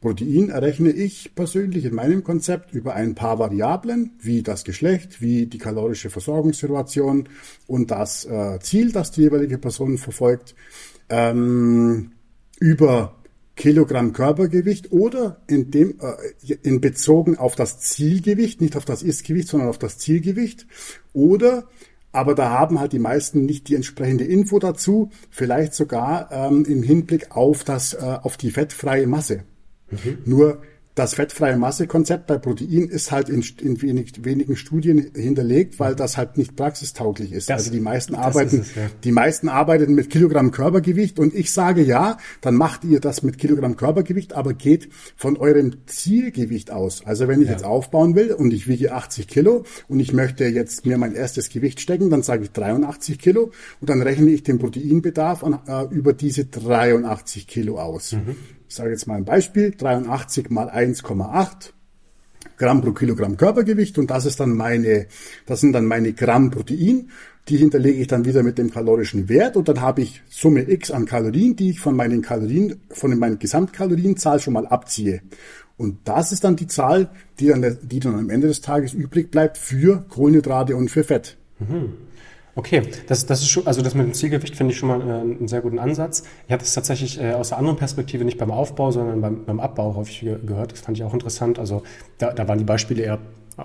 Protein 0.00 0.50
errechne 0.50 0.90
ich 0.90 1.36
persönlich 1.36 1.84
in 1.84 1.94
meinem 1.94 2.24
Konzept 2.24 2.74
über 2.74 2.94
ein 2.94 3.14
paar 3.14 3.38
Variablen, 3.38 4.10
wie 4.18 4.42
das 4.42 4.64
Geschlecht, 4.64 5.22
wie 5.22 5.46
die 5.46 5.58
kalorische 5.58 6.10
Versorgungssituation 6.10 7.28
und 7.68 7.92
das 7.92 8.24
äh, 8.24 8.58
Ziel, 8.58 8.90
das 8.90 9.12
die 9.12 9.22
jeweilige 9.22 9.58
Person 9.58 9.96
verfolgt, 9.96 10.56
ähm, 11.08 12.10
über 12.58 13.14
Kilogramm 13.54 14.12
Körpergewicht 14.12 14.90
oder 14.90 15.40
in 15.46 15.70
dem 15.70 16.00
äh, 16.00 16.54
in 16.64 16.80
bezogen 16.80 17.38
auf 17.38 17.54
das 17.54 17.78
Zielgewicht, 17.78 18.60
nicht 18.60 18.76
auf 18.76 18.84
das 18.84 19.04
Istgewicht, 19.04 19.46
sondern 19.46 19.68
auf 19.68 19.78
das 19.78 19.98
Zielgewicht 19.98 20.66
oder 21.12 21.68
aber 22.16 22.34
da 22.34 22.48
haben 22.48 22.80
halt 22.80 22.92
die 22.92 22.98
meisten 22.98 23.44
nicht 23.44 23.68
die 23.68 23.74
entsprechende 23.74 24.24
Info 24.24 24.58
dazu, 24.58 25.10
vielleicht 25.30 25.74
sogar 25.74 26.30
ähm, 26.32 26.64
im 26.64 26.82
Hinblick 26.82 27.36
auf 27.36 27.62
das 27.62 27.92
äh, 27.92 28.18
auf 28.22 28.38
die 28.38 28.50
fettfreie 28.50 29.06
Masse. 29.06 29.42
Mhm. 29.90 30.18
Nur 30.24 30.62
das 30.96 31.12
fettfreie 31.14 31.58
Massekonzept 31.58 32.26
bei 32.26 32.38
Protein 32.38 32.88
ist 32.88 33.12
halt 33.12 33.28
in, 33.28 33.44
in 33.60 33.82
wenig, 33.82 34.24
wenigen 34.24 34.56
Studien 34.56 35.10
hinterlegt, 35.14 35.78
weil 35.78 35.94
das 35.94 36.16
halt 36.16 36.38
nicht 36.38 36.56
praxistauglich 36.56 37.32
ist. 37.32 37.50
Das, 37.50 37.58
also 37.58 37.70
die 37.70 37.80
meisten 37.80 38.14
arbeiten, 38.14 38.60
es, 38.60 38.74
ja. 38.74 38.88
die 39.04 39.12
meisten 39.12 39.50
arbeiten 39.50 39.94
mit 39.94 40.08
Kilogramm 40.08 40.52
Körpergewicht 40.52 41.18
und 41.18 41.34
ich 41.34 41.52
sage 41.52 41.82
ja, 41.82 42.16
dann 42.40 42.54
macht 42.54 42.82
ihr 42.82 42.98
das 42.98 43.22
mit 43.22 43.36
Kilogramm 43.36 43.76
Körpergewicht, 43.76 44.32
aber 44.32 44.54
geht 44.54 44.88
von 45.16 45.36
eurem 45.36 45.74
Zielgewicht 45.84 46.70
aus. 46.70 47.04
Also 47.04 47.28
wenn 47.28 47.42
ich 47.42 47.48
ja. 47.48 47.52
jetzt 47.52 47.64
aufbauen 47.64 48.14
will 48.14 48.32
und 48.32 48.54
ich 48.54 48.66
wiege 48.66 48.94
80 48.94 49.28
Kilo 49.28 49.64
und 49.88 50.00
ich 50.00 50.14
möchte 50.14 50.46
jetzt 50.46 50.86
mir 50.86 50.96
mein 50.96 51.14
erstes 51.14 51.50
Gewicht 51.50 51.78
stecken, 51.78 52.08
dann 52.08 52.22
sage 52.22 52.44
ich 52.44 52.52
83 52.52 53.18
Kilo 53.18 53.52
und 53.82 53.90
dann 53.90 54.00
rechne 54.00 54.30
ich 54.30 54.44
den 54.44 54.58
Proteinbedarf 54.58 55.44
an, 55.44 55.58
äh, 55.68 55.94
über 55.94 56.14
diese 56.14 56.46
83 56.46 57.46
Kilo 57.46 57.78
aus. 57.78 58.12
Mhm 58.12 58.55
ich 58.68 58.74
sage 58.74 58.90
jetzt 58.90 59.06
mal 59.06 59.16
ein 59.16 59.24
Beispiel, 59.24 59.72
83 59.72 60.50
mal 60.50 60.68
1,8 60.68 61.72
Gramm 62.56 62.80
pro 62.80 62.92
Kilogramm 62.92 63.36
Körpergewicht 63.36 63.98
und 63.98 64.10
das 64.10 64.24
ist 64.24 64.40
dann 64.40 64.52
meine, 64.52 65.06
das 65.46 65.60
sind 65.60 65.72
dann 65.72 65.86
meine 65.86 66.12
Gramm 66.12 66.50
Protein. 66.50 67.10
Die 67.48 67.58
hinterlege 67.58 68.00
ich 68.00 68.08
dann 68.08 68.24
wieder 68.24 68.42
mit 68.42 68.58
dem 68.58 68.72
kalorischen 68.72 69.28
Wert 69.28 69.56
und 69.56 69.68
dann 69.68 69.80
habe 69.80 70.02
ich 70.02 70.22
Summe 70.28 70.68
X 70.68 70.90
an 70.90 71.06
Kalorien, 71.06 71.54
die 71.54 71.70
ich 71.70 71.80
von 71.80 71.94
meinen 71.94 72.20
Kalorien, 72.20 72.80
von 72.90 73.16
meinen 73.16 73.38
Gesamtkalorienzahl 73.38 74.40
schon 74.40 74.54
mal 74.54 74.66
abziehe. 74.66 75.22
Und 75.76 75.98
das 76.04 76.32
ist 76.32 76.42
dann 76.42 76.56
die 76.56 76.66
Zahl, 76.66 77.10
die 77.38 77.46
dann, 77.46 77.78
die 77.82 78.00
dann 78.00 78.18
am 78.18 78.30
Ende 78.30 78.48
des 78.48 78.62
Tages 78.62 78.94
übrig 78.94 79.30
bleibt 79.30 79.58
für 79.58 80.04
Kohlenhydrate 80.08 80.74
und 80.74 80.90
für 80.90 81.04
Fett. 81.04 81.36
Mhm. 81.60 81.92
Okay, 82.56 82.82
das, 83.06 83.26
das 83.26 83.42
ist 83.42 83.50
schon, 83.50 83.66
also 83.66 83.82
das 83.82 83.94
mit 83.94 84.06
dem 84.06 84.14
Zielgewicht 84.14 84.56
finde 84.56 84.72
ich 84.72 84.78
schon 84.78 84.88
mal 84.88 85.00
äh, 85.02 85.20
einen 85.20 85.46
sehr 85.46 85.60
guten 85.60 85.78
Ansatz. 85.78 86.22
Ich 86.46 86.52
habe 86.52 86.62
das 86.62 86.72
tatsächlich 86.72 87.20
äh, 87.20 87.34
aus 87.34 87.50
der 87.50 87.58
anderen 87.58 87.76
Perspektive 87.76 88.24
nicht 88.24 88.38
beim 88.38 88.50
Aufbau, 88.50 88.90
sondern 88.90 89.20
beim, 89.20 89.44
beim 89.44 89.60
Abbau 89.60 89.94
häufig 89.94 90.20
ge 90.20 90.38
gehört. 90.44 90.72
Das 90.72 90.80
fand 90.80 90.96
ich 90.96 91.04
auch 91.04 91.12
interessant. 91.12 91.58
Also 91.58 91.82
da, 92.16 92.32
da 92.32 92.48
waren 92.48 92.58
die 92.58 92.64
Beispiele 92.64 93.02
eher 93.02 93.18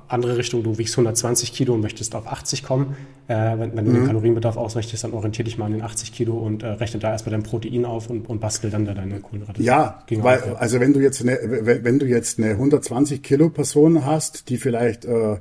andere 0.10 0.36
Richtung. 0.38 0.62
Du 0.64 0.78
wiegst 0.78 0.94
120 0.94 1.54
Kilo 1.54 1.74
und 1.74 1.80
möchtest 1.80 2.16
auf 2.16 2.28
80 2.28 2.64
kommen. 2.64 2.98
Äh, 3.30 3.34
wenn, 3.34 3.78
wenn 3.78 3.86
du 3.86 3.92
mhm. 3.92 3.96
den 3.96 4.08
Kalorienbedarf 4.08 4.58
ausrichtest, 4.58 5.06
dann 5.06 5.14
orientier 5.14 5.46
dich 5.46 5.58
mal 5.58 5.66
an 5.66 5.72
den 5.72 5.84
80 5.84 6.12
Kilo 6.12 6.38
und 6.38 6.64
äh, 6.64 6.68
rechne 6.68 7.00
da 7.00 7.12
erstmal 7.12 7.32
dein 7.32 7.44
Protein 7.44 7.86
auf 7.86 8.10
und, 8.10 8.30
und 8.30 8.42
bastel 8.42 8.72
dann 8.72 8.86
da 8.86 8.94
deine 8.94 9.22
Kohlenhydrate. 9.22 9.64
Ja, 9.64 10.04
weil, 10.10 10.58
also 10.60 10.82
wenn 10.82 10.92
du 10.92 11.00
jetzt 11.00 11.22
eine, 11.22 11.39
wenn 11.39 11.98
du 11.98 12.06
jetzt 12.06 12.39
eine 12.39 12.52
120 12.52 13.24
Kilo 13.24 13.50
Person 13.50 14.06
hast, 14.06 14.50
die 14.50 14.58
vielleicht, 14.58 15.06
äh, 15.06 15.38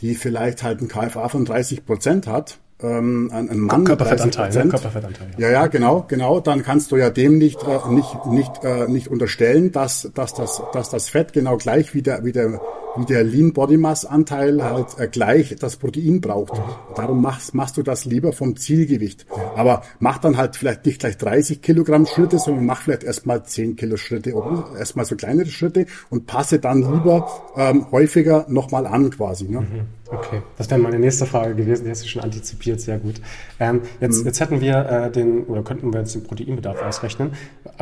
die 0.00 0.14
vielleicht 0.14 0.62
halt 0.62 0.80
ein 0.80 0.88
KFA 0.88 1.28
von 1.28 1.44
30 1.44 1.84
Prozent 1.84 2.26
hat, 2.26 2.58
ähm, 2.82 3.30
ein, 3.32 3.58
Mann. 3.58 3.84
Körperfettanteil, 3.84 4.50
ne? 4.52 4.70
Körperfettanteil. 4.70 5.28
Ja. 5.36 5.48
ja, 5.48 5.52
ja, 5.52 5.66
genau, 5.66 6.04
genau. 6.06 6.40
Dann 6.40 6.62
kannst 6.62 6.92
du 6.92 6.96
ja 6.96 7.10
dem 7.10 7.38
nicht 7.38 7.62
äh, 7.64 7.88
nicht 7.90 8.26
nicht 8.26 8.64
äh, 8.64 8.86
nicht 8.86 9.08
unterstellen, 9.08 9.72
dass 9.72 10.10
dass 10.14 10.34
das 10.34 10.62
dass 10.72 10.90
das 10.90 11.08
Fett 11.08 11.32
genau 11.32 11.56
gleich 11.56 11.94
wie 11.94 12.02
der 12.02 12.24
wie 12.24 12.32
der 12.32 12.60
wie 12.98 13.06
der 13.06 13.24
Lean 13.24 13.52
Body 13.52 13.76
Mass 13.76 14.04
Anteil 14.04 14.62
halt 14.62 14.98
äh, 14.98 15.08
gleich 15.08 15.54
das 15.56 15.76
Protein 15.76 16.20
braucht. 16.20 16.60
Darum 16.96 17.22
machst 17.22 17.54
machst 17.54 17.76
du 17.76 17.82
das 17.82 18.04
lieber 18.04 18.32
vom 18.32 18.56
Zielgewicht. 18.56 19.26
Aber 19.56 19.82
mach 19.98 20.18
dann 20.18 20.36
halt 20.36 20.56
vielleicht 20.56 20.86
nicht 20.86 21.00
gleich 21.00 21.16
30 21.16 21.62
Kilogramm 21.62 22.06
Schritte, 22.06 22.38
sondern 22.38 22.66
mach 22.66 22.82
vielleicht 22.82 23.04
erstmal 23.04 23.44
10 23.44 23.76
Kilo 23.76 23.96
Schritte 23.96 24.34
oder 24.34 24.66
erstmal 24.78 25.04
so 25.04 25.16
kleinere 25.16 25.48
Schritte 25.48 25.86
und 26.10 26.26
passe 26.26 26.58
dann 26.58 26.78
lieber 26.78 27.28
ähm, 27.56 27.86
häufiger 27.90 28.46
nochmal 28.48 28.86
an 28.86 29.10
quasi. 29.10 29.44
Ne? 29.44 29.60
Mhm. 29.60 29.98
Okay, 30.10 30.42
das 30.56 30.70
wäre 30.70 30.80
meine 30.80 30.98
nächste 30.98 31.26
Frage 31.26 31.54
gewesen, 31.54 31.84
die 31.84 31.90
hast 31.90 32.02
du 32.02 32.08
schon 32.08 32.22
antizipiert, 32.22 32.80
sehr 32.80 32.98
gut. 32.98 33.20
Ähm, 33.60 33.82
jetzt, 34.00 34.20
mhm. 34.20 34.26
jetzt 34.26 34.40
hätten 34.40 34.60
wir 34.60 34.86
äh, 34.86 35.10
den, 35.10 35.44
oder 35.44 35.62
könnten 35.62 35.92
wir 35.92 36.00
jetzt 36.00 36.14
den 36.14 36.24
Proteinbedarf 36.24 36.82
ausrechnen. 36.82 37.32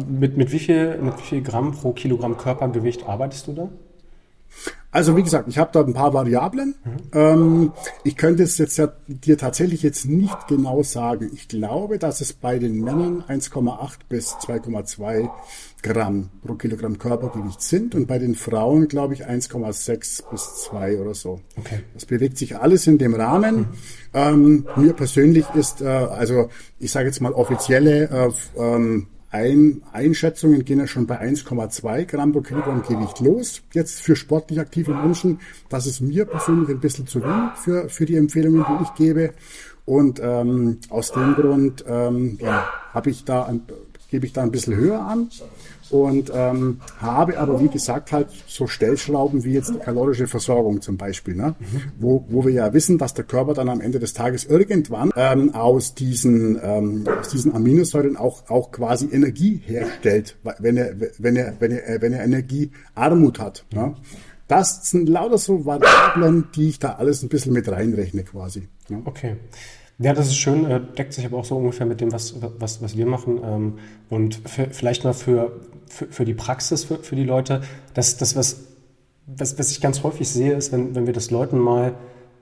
Mit, 0.09 0.37
mit, 0.37 0.51
wie 0.51 0.59
viel, 0.59 0.99
mit 0.99 1.17
wie 1.19 1.23
viel 1.23 1.43
Gramm 1.43 1.73
pro 1.73 1.93
Kilogramm 1.93 2.37
Körpergewicht 2.37 3.09
arbeitest 3.09 3.47
du 3.47 3.53
da? 3.53 3.69
Also 4.97 5.15
wie 5.15 5.23
gesagt, 5.23 5.47
ich 5.49 5.59
habe 5.59 5.69
da 5.75 5.81
ein 5.81 5.93
paar 5.93 6.15
Variablen. 6.15 6.75
Mhm. 6.83 6.97
Ähm, 7.13 7.73
ich 8.03 8.17
könnte 8.17 8.45
es 8.45 8.57
jetzt 8.57 8.79
ja 8.79 8.89
dir 9.07 9.37
tatsächlich 9.37 9.83
jetzt 9.83 10.07
nicht 10.07 10.49
genau 10.49 10.83
sagen. 10.83 11.31
Ich 11.35 11.49
glaube, 11.49 11.99
dass 11.99 12.23
es 12.23 12.33
bei 12.33 12.59
den 12.59 12.81
Männern 12.81 13.23
1,8 13.29 13.99
bis 14.09 14.37
2,2 14.37 15.29
Gramm 15.83 16.31
pro 16.43 16.55
Kilogramm 16.55 16.99
Körpergewicht 16.99 17.61
sind 17.61 17.95
und 17.95 18.07
bei 18.07 18.19
den 18.19 18.35
Frauen 18.37 18.89
glaube 18.89 19.13
ich 19.13 19.29
1,6 19.29 20.31
bis 20.31 20.65
2 20.65 20.99
oder 20.99 21.13
so. 21.13 21.41
Okay. 21.59 21.81
Das 21.93 22.07
bewegt 22.07 22.39
sich 22.39 22.57
alles 22.57 22.87
in 22.87 22.97
dem 22.97 23.15
Rahmen. 23.15 23.57
Mhm. 23.57 23.67
Ähm, 24.15 24.67
mir 24.77 24.95
persönlich 24.95 25.45
ist, 25.55 25.83
äh, 25.83 25.89
also 25.89 26.49
ich 26.79 26.91
sage 26.91 27.09
jetzt 27.09 27.21
mal 27.21 27.33
offizielle 27.33 28.09
äh, 28.09 28.31
ähm, 28.59 29.09
ein, 29.31 29.83
Einschätzungen 29.93 30.65
gehen 30.65 30.79
ja 30.79 30.87
schon 30.87 31.07
bei 31.07 31.21
1,2 31.21 32.05
Gramm 32.05 32.33
pro 32.33 32.41
Kilogramm 32.41 32.83
Gewicht 32.83 33.21
los. 33.21 33.63
Jetzt 33.73 34.01
für 34.01 34.17
sportlich 34.17 34.61
aktive 34.61 34.95
Menschen, 34.95 35.41
das 35.69 35.87
ist 35.87 36.01
mir 36.01 36.25
persönlich 36.25 36.69
ein 36.69 36.81
bisschen 36.81 37.07
zu 37.07 37.23
wenig 37.23 37.51
für, 37.57 37.89
für 37.89 38.07
die 38.07 38.17
Empfehlungen, 38.17 38.65
die 38.69 38.85
ich 38.85 38.95
gebe. 38.95 39.33
Und 39.85 40.21
ähm, 40.23 40.79
aus 40.91 41.13
dem 41.13 41.35
Grund 41.35 41.85
ähm, 41.87 42.39
ja, 42.41 42.69
habe 42.93 43.11
ich 43.11 43.25
da 43.25 43.45
ein, 43.45 43.63
gebe 44.11 44.27
ich 44.27 44.33
da 44.33 44.43
ein 44.43 44.51
bisschen 44.51 44.75
höher 44.75 45.01
an 45.01 45.29
und 45.91 46.31
ähm, 46.35 46.81
habe 46.99 47.39
aber, 47.39 47.61
wie 47.61 47.69
gesagt, 47.69 48.13
halt 48.13 48.29
so 48.47 48.67
Stellschrauben 48.67 49.45
wie 49.45 49.53
jetzt 49.53 49.73
die 49.73 49.79
kalorische 49.79 50.27
Versorgung 50.27 50.81
zum 50.81 50.97
Beispiel, 50.97 51.35
ne? 51.35 51.55
Mhm. 51.59 51.83
wo, 51.99 52.25
wo 52.29 52.45
wir 52.45 52.53
ja 52.53 52.73
wissen, 52.73 52.99
dass 52.99 53.15
der 53.15 53.25
Körper 53.25 53.55
dann 53.55 53.69
am 53.69 53.81
Ende 53.81 53.99
des 53.99 54.13
Tages 54.13 54.45
irgendwann 54.45 55.11
ähm, 55.17 55.55
aus, 55.55 55.95
diesen, 55.95 56.59
ähm, 56.63 57.05
aus 57.19 57.29
diesen 57.29 57.55
Aminosäuren 57.55 58.17
auch, 58.17 58.49
auch 58.49 58.73
quasi 58.73 59.09
Energie 59.11 59.61
herstellt, 59.65 60.37
wenn 60.59 60.77
er, 60.77 60.95
wenn 61.19 61.37
er, 61.37 61.55
wenn 61.59 61.71
er, 61.73 62.03
wenn 62.03 62.13
er 62.13 62.25
Energiearmut 62.25 63.39
hat. 63.39 63.65
Ne? 63.73 63.95
Das 64.49 64.91
sind 64.91 65.09
lauter 65.09 65.39
so 65.39 65.67
Variablen, 65.67 66.49
die 66.55 66.69
ich 66.69 66.79
da 66.79 66.93
alles 66.93 67.23
ein 67.23 67.29
bisschen 67.29 67.53
mit 67.53 67.69
reinrechne 67.69 68.23
quasi. 68.23 68.69
Ne? 68.89 69.03
Okay. 69.05 69.37
Ja, 69.99 70.13
das 70.13 70.27
ist 70.27 70.37
schön, 70.37 70.67
äh, 70.67 70.81
deckt 70.81 71.15
sich 71.15 71.25
aber 71.25 71.39
auch 71.39 71.45
so 71.45 71.57
ungefähr 71.57 71.87
mit 71.87 72.03
dem, 72.03 72.13
was, 72.13 72.35
was, 72.59 72.83
was 72.83 72.97
wir 72.97 73.07
machen. 73.07 73.41
Ähm, 73.43 73.79
und 74.11 74.41
vielleicht 74.45 75.05
mal 75.05 75.15
für, 75.15 75.61
für, 75.89 76.07
für 76.07 76.25
die 76.27 76.35
Praxis, 76.35 76.85
für, 76.85 76.99
für 76.99 77.17
die 77.17 77.25
Leute, 77.25 77.63
das, 77.95 78.19
das 78.19 78.37
was, 78.37 78.67
was, 79.27 79.59
was 79.59 79.71
ich 79.71 79.81
ganz 79.81 80.03
häufig 80.03 80.29
sehe, 80.29 80.53
ist, 80.53 80.71
wenn, 80.73 80.95
wenn 80.95 81.07
wir 81.07 81.15
das 81.15 81.31
Leuten 81.31 81.59
mal 81.59 81.95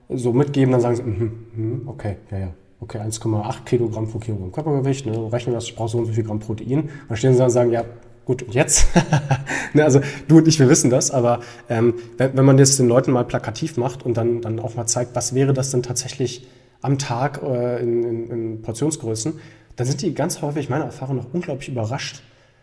so 0.09 0.33
mitgeben, 0.33 0.73
dann 0.73 0.81
sagen 0.81 0.95
sie, 0.97 1.03
mm, 1.03 1.45
mm, 1.55 1.87
okay, 1.87 2.17
ja, 2.29 2.37
ja, 2.37 2.53
okay, 2.81 2.99
1,8 2.99 3.63
Kilogramm 3.63 4.09
pro 4.09 4.19
Kilogramm 4.19 4.51
Körpergewicht, 4.51 5.05
ne, 5.05 5.31
rechne 5.31 5.53
das, 5.53 5.63
ich 5.63 5.75
brauche 5.75 5.89
so 5.89 5.97
und 5.97 6.05
so 6.05 6.13
viel 6.13 6.23
Gramm 6.23 6.39
Protein. 6.39 6.89
Dann 7.07 7.17
stehen 7.17 7.31
sie 7.31 7.37
dann 7.37 7.45
und 7.45 7.51
sagen, 7.51 7.71
ja, 7.71 7.85
gut, 8.25 8.43
und 8.43 8.53
jetzt? 8.53 8.87
ne, 9.73 9.83
also 9.83 10.01
du 10.27 10.39
und 10.39 10.47
ich, 10.49 10.59
wir 10.59 10.67
wissen 10.67 10.89
das, 10.89 11.09
aber 11.09 11.39
ähm, 11.69 11.93
wenn, 12.17 12.35
wenn 12.35 12.45
man 12.45 12.57
das 12.57 12.75
den 12.75 12.89
Leuten 12.89 13.11
mal 13.11 13.23
plakativ 13.23 13.77
macht 13.77 14.05
und 14.05 14.17
dann, 14.17 14.41
dann 14.41 14.59
auch 14.59 14.75
mal 14.75 14.87
zeigt, 14.87 15.15
was 15.15 15.33
wäre 15.33 15.53
das 15.53 15.71
denn 15.71 15.83
tatsächlich 15.83 16.45
am 16.85 16.97
Tag 16.97 17.41
äh, 17.43 17.81
in, 17.81 18.03
in, 18.03 18.29
in 18.29 18.61
Portionsgrößen, 18.61 19.33
dann 19.75 19.87
sind 19.87 20.01
die 20.01 20.13
ganz 20.13 20.41
häufig, 20.41 20.69
meiner 20.69 20.85
Erfahrung 20.85 21.17
nach, 21.17 21.25
unglaublich 21.33 21.69
überrascht, 21.69 22.21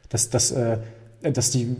dass, 0.08 0.30
dass, 0.30 0.52
äh, 0.52 0.78
dass 1.22 1.50
die 1.50 1.76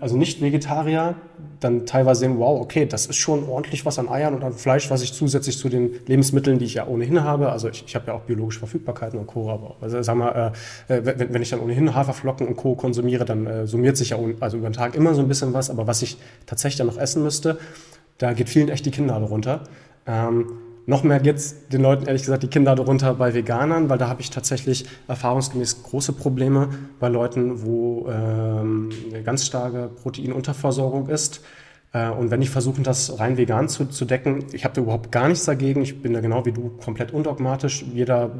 also 0.00 0.16
Nicht-Vegetarier 0.16 1.16
dann 1.60 1.86
teilweise 1.86 2.20
sehen, 2.20 2.38
wow, 2.38 2.60
okay, 2.60 2.86
das 2.86 3.06
ist 3.06 3.16
schon 3.16 3.48
ordentlich 3.48 3.84
was 3.84 3.98
an 3.98 4.08
Eiern 4.08 4.34
und 4.34 4.44
an 4.44 4.52
Fleisch, 4.52 4.90
was 4.90 5.02
ich 5.02 5.12
zusätzlich 5.12 5.58
zu 5.58 5.68
den 5.68 5.90
Lebensmitteln, 6.06 6.58
die 6.58 6.66
ich 6.66 6.74
ja 6.74 6.86
ohnehin 6.86 7.24
habe, 7.24 7.50
also 7.50 7.68
ich, 7.68 7.84
ich 7.84 7.94
habe 7.96 8.08
ja 8.08 8.12
auch 8.12 8.20
biologische 8.20 8.60
Verfügbarkeiten 8.60 9.18
und 9.18 9.26
Co., 9.26 9.50
aber 9.50 9.76
also, 9.80 10.00
sag 10.02 10.16
mal, 10.16 10.52
äh, 10.88 10.98
äh, 10.98 11.18
wenn, 11.18 11.34
wenn 11.34 11.42
ich 11.42 11.50
dann 11.50 11.60
ohnehin 11.60 11.94
Haferflocken 11.94 12.46
und 12.46 12.56
Co. 12.56 12.74
konsumiere, 12.74 13.24
dann 13.24 13.46
äh, 13.46 13.66
summiert 13.66 13.96
sich 13.96 14.10
ja 14.10 14.18
also 14.40 14.58
über 14.58 14.68
den 14.68 14.74
Tag 14.74 14.94
immer 14.94 15.14
so 15.14 15.22
ein 15.22 15.28
bisschen 15.28 15.52
was, 15.52 15.70
aber 15.70 15.86
was 15.86 16.02
ich 16.02 16.18
tatsächlich 16.46 16.78
dann 16.78 16.86
noch 16.86 16.98
essen 16.98 17.22
müsste, 17.22 17.58
da 18.18 18.32
geht 18.34 18.48
vielen 18.48 18.68
echt 18.68 18.86
die 18.86 18.90
Kinnlade 18.90 19.24
runter. 19.24 19.64
Ähm, 20.06 20.46
noch 20.88 21.04
mehr 21.04 21.22
jetzt 21.22 21.70
den 21.70 21.82
Leuten 21.82 22.06
ehrlich 22.06 22.22
gesagt 22.22 22.42
die 22.42 22.48
Kinder 22.48 22.74
darunter 22.74 23.12
bei 23.12 23.34
Veganern, 23.34 23.90
weil 23.90 23.98
da 23.98 24.08
habe 24.08 24.22
ich 24.22 24.30
tatsächlich 24.30 24.86
erfahrungsgemäß 25.06 25.82
große 25.82 26.14
Probleme 26.14 26.70
bei 26.98 27.08
Leuten, 27.08 27.62
wo 27.62 28.08
ähm, 28.08 28.88
eine 29.10 29.22
ganz 29.22 29.44
starke 29.44 29.90
Proteinunterversorgung 30.02 31.10
ist. 31.10 31.42
Äh, 31.92 32.10
und 32.10 32.30
wenn 32.30 32.40
die 32.40 32.46
versuchen, 32.46 32.84
das 32.84 33.18
rein 33.18 33.36
vegan 33.36 33.68
zu, 33.68 33.86
zu 33.86 34.04
decken, 34.04 34.44
ich 34.52 34.64
habe 34.64 34.74
da 34.74 34.80
überhaupt 34.80 35.12
gar 35.12 35.28
nichts 35.28 35.44
dagegen. 35.44 35.82
Ich 35.82 36.02
bin 36.02 36.12
da 36.12 36.20
genau 36.20 36.44
wie 36.44 36.52
du 36.52 36.70
komplett 36.82 37.12
undogmatisch. 37.12 37.84
Jeder 37.92 38.30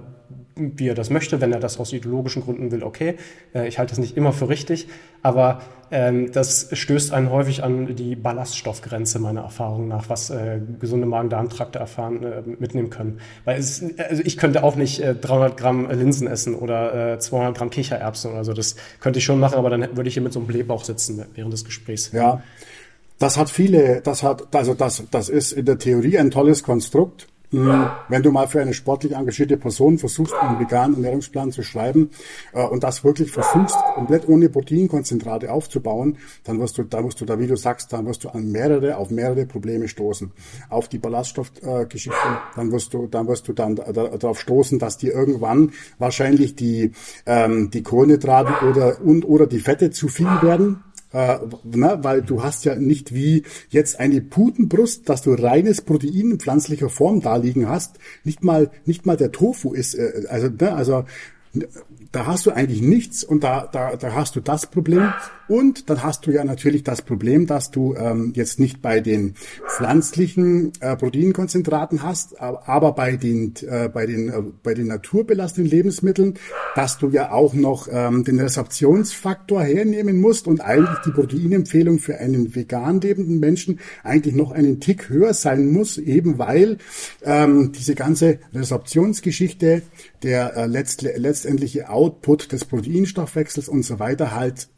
wie 0.59 0.89
er 0.89 0.95
das 0.95 1.11
möchte. 1.11 1.41
Wenn 1.41 1.53
er 1.53 1.61
das 1.61 1.79
aus 1.79 1.93
ideologischen 1.93 2.43
Gründen 2.43 2.71
will, 2.71 2.83
okay. 2.83 3.17
Äh, 3.55 3.69
ich 3.69 3.79
halte 3.79 3.91
das 3.91 3.99
nicht 3.99 4.17
immer 4.17 4.33
für 4.33 4.49
richtig, 4.49 4.89
aber 5.23 5.61
ähm, 5.91 6.33
das 6.33 6.69
stößt 6.73 7.13
einen 7.13 7.31
häufig 7.31 7.63
an 7.63 7.95
die 7.97 8.17
Ballaststoffgrenze 8.17 9.19
meiner 9.19 9.43
Erfahrung 9.43 9.89
nach, 9.89 10.09
was 10.09 10.31
äh, 10.31 10.61
gesunde 10.79 11.07
Magen-Darm-Trakte 11.07 11.79
erfahren 11.79 12.23
äh, 12.23 12.43
mitnehmen 12.59 12.91
können. 12.91 13.21
Weil 13.45 13.59
es, 13.59 13.83
also 13.97 14.23
ich 14.25 14.37
könnte 14.37 14.63
auch 14.63 14.77
nicht 14.77 15.01
äh, 15.01 15.15
300 15.15 15.57
Gramm 15.57 15.89
Linsen 15.91 16.27
essen 16.27 16.55
oder 16.55 17.15
äh, 17.15 17.19
200 17.19 17.57
Gramm 17.57 17.71
Kichererbsen 17.71 18.33
oder 18.33 18.45
so. 18.45 18.53
Das 18.53 18.77
könnte 19.01 19.19
ich 19.19 19.25
schon 19.25 19.41
machen, 19.41 19.57
aber 19.57 19.71
dann 19.71 19.97
würde 19.97 20.09
ich 20.09 20.15
hier 20.15 20.23
mit 20.23 20.33
so 20.33 20.41
einem 20.41 20.49
Blähbauch 20.49 20.85
sitzen 20.85 21.25
während 21.35 21.53
des 21.53 21.65
Gesprächs. 21.65 22.13
Ja. 22.13 22.43
Das 23.19 23.37
hat 23.37 23.51
viele, 23.51 24.01
das 24.01 24.23
hat, 24.23 24.55
also 24.55 24.75
das, 24.75 25.03
das 25.11 25.29
ist 25.29 25.53
in 25.53 25.67
der 25.67 25.79
Theorie 25.79 26.19
ein 26.19 26.31
tolles 26.31 26.63
Konstrukt. 26.63 27.27
Wenn 27.51 28.23
du 28.23 28.31
mal 28.31 28.47
für 28.47 28.61
eine 28.61 28.75
sportlich 28.75 29.15
engagierte 29.15 29.57
Person 29.57 29.97
versuchst, 29.97 30.35
einen 30.35 30.61
veganen 30.61 30.97
Ernährungsplan 30.97 31.51
zu 31.51 31.63
schreiben 31.63 32.11
äh, 32.53 32.63
und 32.63 32.85
das 32.85 33.05
wirklich 33.05 33.31
versuchst, 33.31 33.75
komplett 33.95 34.29
ohne 34.29 34.51
Proteinkonzentrate 34.51 35.51
aufzubauen, 35.51 36.19
dann 36.45 36.61
wirst 36.61 36.77
du, 36.77 36.83
da 36.83 37.01
musst 37.01 37.23
du 37.23 37.25
da, 37.25 37.39
wie 37.39 37.47
du 37.47 37.57
sagst, 37.57 37.91
dann 37.95 38.05
wirst 38.05 38.25
du 38.25 38.29
an 38.29 38.53
mehrere, 38.53 38.99
auf 38.99 39.09
mehrere 39.09 39.47
Probleme 39.47 39.89
stoßen. 39.89 40.31
Auf 40.69 40.89
die 40.89 40.99
Ballaststoffgeschichte, 40.99 42.19
äh, 42.19 42.55
dann 42.55 42.71
wirst 42.71 42.93
du, 42.93 43.07
dann 43.07 43.27
wirst 43.29 43.49
du 43.49 43.55
dann 43.55 43.77
darauf 43.77 44.39
stoßen, 44.39 44.79
dass 44.79 44.99
dir 44.99 45.15
irgendwann 45.15 45.73
wahrscheinlich 45.99 46.55
die, 46.55 46.93
ähm, 47.25 47.71
die 47.71 47.83
Kohlenhydrate 47.83 48.67
oder, 48.67 49.01
und, 49.01 49.25
oder 49.25 49.47
die 49.47 49.61
Fette 49.61 49.91
zu 49.91 50.09
viel 50.09 50.29
werden 50.43 50.83
äh, 51.13 51.39
na, 51.65 52.05
weil 52.05 52.23
du 52.23 52.43
hast 52.43 52.65
ja 52.65 52.75
nicht 52.75 53.15
wie 53.15 53.45
jetzt 53.71 53.99
eine 53.99 54.21
Putenbrust, 54.21 55.09
dass 55.09 55.23
du 55.23 55.33
reines 55.33 55.81
Protein 55.81 56.33
in 56.33 56.39
pflanzlicher 56.39 56.91
Form 56.91 57.21
da 57.21 57.37
liegen 57.37 57.69
hast. 57.69 57.99
Nicht 58.25 58.45
mal, 58.45 58.71
nicht 58.85 59.07
mal 59.07 59.17
der 59.17 59.33
Tofu 59.33 59.73
ist, 59.73 59.95
äh, 59.95 60.25
also, 60.29 60.49
ne, 60.49 60.75
also 60.75 61.05
da 62.13 62.27
hast 62.27 62.47
du 62.47 62.51
eigentlich 62.51 62.81
nichts 62.81 63.23
und 63.23 63.45
da, 63.45 63.69
da, 63.71 63.97
da 63.97 64.15
hast 64.15 64.37
du 64.37 64.41
das 64.41 64.67
Problem. 64.67 65.13
Und 65.49 65.89
dann 65.89 66.03
hast 66.03 66.27
du 66.27 66.31
ja 66.31 66.45
natürlich 66.45 66.85
das 66.85 67.01
Problem, 67.01 67.47
dass 67.47 67.71
du 67.71 67.95
ähm, 67.95 68.33
jetzt 68.37 68.61
nicht 68.61 68.83
bei 68.83 69.01
den 69.01 69.35
pflanzlichen 69.67 70.73
äh, 70.81 70.95
Proteinkonzentraten 70.95 72.03
hast, 72.03 72.39
aber 72.39 72.93
bei 72.93 73.17
den, 73.17 73.55
äh, 73.67 73.89
bei 73.89 74.05
den, 74.05 74.29
äh, 74.29 74.43
bei 74.63 74.75
den 74.75 74.89
naturbelasteten 74.89 75.65
Lebensmitteln, 75.65 76.35
dass 76.75 76.99
du 76.99 77.09
ja 77.09 77.33
auch 77.33 77.55
noch 77.55 77.89
ähm, 77.91 78.25
den 78.25 78.39
Resorptionsfaktor 78.39 79.63
hernehmen 79.63 80.21
musst 80.21 80.47
und 80.47 80.61
eigentlich 80.61 80.99
die 81.07 81.13
Proteinempfehlung 81.13 81.99
für 81.99 82.19
einen 82.19 82.55
vegan 82.55 83.01
lebenden 83.01 83.41
Menschen 83.41 83.81
eigentlich 84.05 84.35
noch 84.35 84.53
einen 84.53 84.81
Tick 84.81 85.09
höher 85.09 85.33
sein 85.33 85.73
muss, 85.73 85.97
eben 85.97 86.39
weil 86.39 86.77
ähm, 87.25 87.73
diese 87.73 87.95
ganze 87.95 88.39
Resorptionsgeschichte, 88.53 89.81
der 90.23 90.57
äh, 90.57 90.67
letzt, 90.67 91.01
letztendliche 91.01 91.89
Output 91.99 92.53
des 92.53 92.65
Proteinstoffwechsels 92.65 93.69
und 93.69 93.83
so 93.83 93.99
weiter 93.99 94.35
halt 94.35 94.69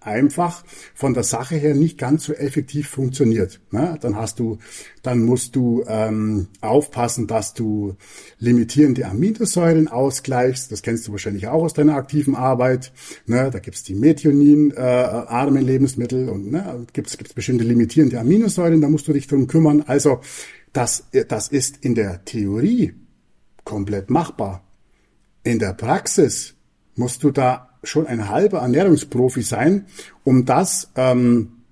einfach 0.00 0.64
von 0.94 1.14
der 1.14 1.22
Sache 1.22 1.56
her 1.56 1.74
nicht 1.74 1.98
ganz 1.98 2.24
so 2.24 2.32
effektiv 2.32 2.88
funktioniert. 2.88 3.60
Ne? 3.70 3.98
Dann 4.00 4.16
hast 4.16 4.38
du, 4.38 4.58
dann 5.02 5.24
musst 5.24 5.56
du 5.56 5.84
ähm, 5.86 6.48
aufpassen, 6.60 7.26
dass 7.26 7.54
du 7.54 7.96
limitierende 8.38 9.06
Aminosäuren 9.06 9.88
ausgleichst. 9.88 10.72
Das 10.72 10.82
kennst 10.82 11.06
du 11.06 11.12
wahrscheinlich 11.12 11.48
auch 11.48 11.62
aus 11.62 11.74
deiner 11.74 11.94
aktiven 11.94 12.34
Arbeit. 12.34 12.92
Ne? 13.26 13.50
Da 13.52 13.58
gibt's 13.58 13.82
die 13.82 13.94
Methionin-armen 13.94 15.62
äh, 15.62 15.66
Lebensmittel 15.66 16.28
und 16.28 16.50
ne, 16.50 16.86
gibt's 16.92 17.16
gibt's 17.16 17.34
bestimmte 17.34 17.64
limitierende 17.64 18.18
Aminosäuren. 18.18 18.80
Da 18.80 18.88
musst 18.88 19.08
du 19.08 19.12
dich 19.12 19.26
drum 19.26 19.46
kümmern. 19.46 19.82
Also 19.86 20.20
das, 20.72 21.04
das 21.28 21.48
ist 21.48 21.78
in 21.82 21.94
der 21.94 22.24
Theorie 22.24 22.94
komplett 23.64 24.10
machbar. 24.10 24.64
In 25.44 25.58
der 25.58 25.72
Praxis 25.72 26.54
musst 26.94 27.22
du 27.24 27.30
da 27.30 27.68
schon 27.82 28.06
ein 28.06 28.28
halber 28.28 28.60
Ernährungsprofi 28.60 29.42
sein, 29.42 29.86
um 30.24 30.44
das 30.44 30.90
ähm, 30.94 31.62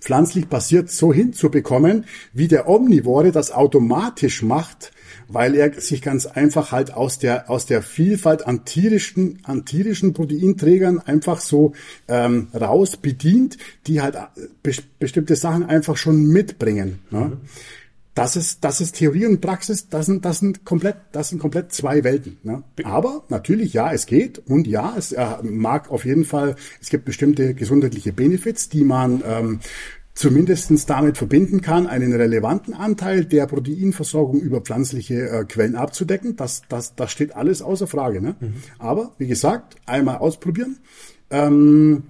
pflanzlich 0.00 0.48
basiert 0.48 0.90
so 0.90 1.12
hinzubekommen, 1.12 2.06
wie 2.32 2.48
der 2.48 2.68
Omnivore 2.68 3.32
das 3.32 3.50
automatisch 3.50 4.42
macht, 4.42 4.92
weil 5.28 5.54
er 5.54 5.78
sich 5.80 6.00
ganz 6.00 6.24
einfach 6.24 6.72
halt 6.72 6.94
aus 6.94 7.18
der 7.18 7.50
aus 7.50 7.66
der 7.66 7.82
Vielfalt 7.82 8.46
an 8.46 8.64
tierischen 8.64 9.40
an 9.42 9.66
tierischen 9.66 10.14
Proteinträgern 10.14 10.98
einfach 10.98 11.40
so 11.40 11.74
ähm, 12.08 12.48
raus 12.58 12.96
bedient, 12.96 13.58
die 13.86 14.00
halt 14.00 14.14
äh, 14.14 14.26
be 14.62 14.72
bestimmte 14.98 15.36
Sachen 15.36 15.64
einfach 15.64 15.98
schon 15.98 16.26
mitbringen. 16.28 17.00
Ne? 17.10 17.20
Mhm 17.20 17.40
das 18.14 18.36
ist, 18.36 18.64
das 18.64 18.80
ist 18.80 18.96
Theorie 18.96 19.26
und 19.26 19.40
Praxis, 19.40 19.88
das 19.88 20.06
sind, 20.06 20.24
das 20.24 20.40
sind 20.40 20.64
komplett, 20.64 20.96
das 21.12 21.28
sind 21.28 21.38
komplett 21.38 21.72
zwei 21.72 22.02
Welten. 22.02 22.38
Ne? 22.42 22.64
Aber 22.82 23.24
natürlich, 23.28 23.72
ja, 23.72 23.92
es 23.92 24.06
geht 24.06 24.38
und 24.38 24.66
ja, 24.66 24.94
es 24.96 25.12
äh, 25.12 25.26
mag 25.42 25.90
auf 25.90 26.04
jeden 26.04 26.24
Fall, 26.24 26.56
es 26.80 26.90
gibt 26.90 27.04
bestimmte 27.04 27.54
gesundheitliche 27.54 28.12
Benefits, 28.12 28.68
die 28.68 28.84
man 28.84 29.22
ähm, 29.24 29.60
zumindestens 30.14 30.86
damit 30.86 31.16
verbinden 31.16 31.60
kann, 31.60 31.86
einen 31.86 32.12
relevanten 32.12 32.74
Anteil 32.74 33.24
der 33.24 33.46
Proteinversorgung 33.46 34.40
über 34.40 34.60
pflanzliche 34.60 35.28
äh, 35.28 35.44
Quellen 35.44 35.76
abzudecken. 35.76 36.36
Das, 36.36 36.62
das, 36.68 36.94
das 36.96 37.12
steht 37.12 37.36
alles 37.36 37.62
außer 37.62 37.86
Frage. 37.86 38.20
Ne? 38.20 38.34
Mhm. 38.40 38.54
Aber 38.78 39.14
wie 39.18 39.28
gesagt, 39.28 39.76
einmal 39.86 40.18
ausprobieren. 40.18 40.78
Ähm, 41.30 42.02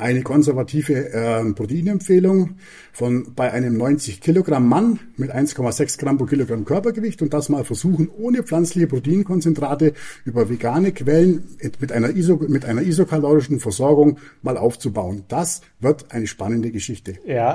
eine 0.00 0.22
konservative 0.22 1.12
äh, 1.12 1.52
Proteinempfehlung 1.52 2.56
von 2.92 3.34
bei 3.34 3.52
einem 3.52 3.76
90 3.76 4.20
Kilogramm 4.20 4.68
Mann 4.68 4.98
mit 5.16 5.34
1,6 5.34 5.98
Gramm 5.98 6.18
pro 6.18 6.26
Kilogramm 6.26 6.64
Körpergewicht 6.64 7.22
und 7.22 7.32
das 7.32 7.48
mal 7.48 7.64
versuchen, 7.64 8.10
ohne 8.18 8.42
pflanzliche 8.42 8.86
Proteinkonzentrate 8.86 9.92
über 10.24 10.48
vegane 10.48 10.92
Quellen 10.92 11.44
mit 11.78 11.92
einer, 11.92 12.10
iso, 12.10 12.36
mit 12.36 12.64
einer 12.64 12.82
isokalorischen 12.82 13.60
Versorgung 13.60 14.18
mal 14.42 14.56
aufzubauen. 14.56 15.24
Das 15.28 15.60
wird 15.78 16.06
eine 16.10 16.26
spannende 16.26 16.70
Geschichte. 16.70 17.14
Ja, 17.26 17.54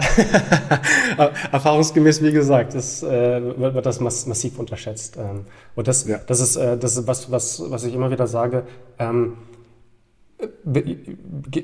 erfahrungsgemäß, 1.52 2.22
wie 2.24 2.32
gesagt, 2.32 2.76
das, 2.76 3.04
äh, 3.04 3.42
wird, 3.58 3.86
das 3.86 4.00
mass 4.00 4.26
massiv 4.26 4.58
unterschätzt. 4.60 5.18
Ähm, 5.18 5.42
und 5.76 5.88
das, 5.88 6.08
ja. 6.08 6.20
das, 6.26 6.40
ist, 6.40 6.56
äh, 6.56 6.78
das 6.78 6.98
ist 6.98 7.08
was, 7.08 7.32
was, 7.32 7.62
was 7.70 7.84
ich 7.84 7.94
immer 7.94 8.12
wieder 8.12 8.28
sage. 8.28 8.64
Ähm, 9.00 9.34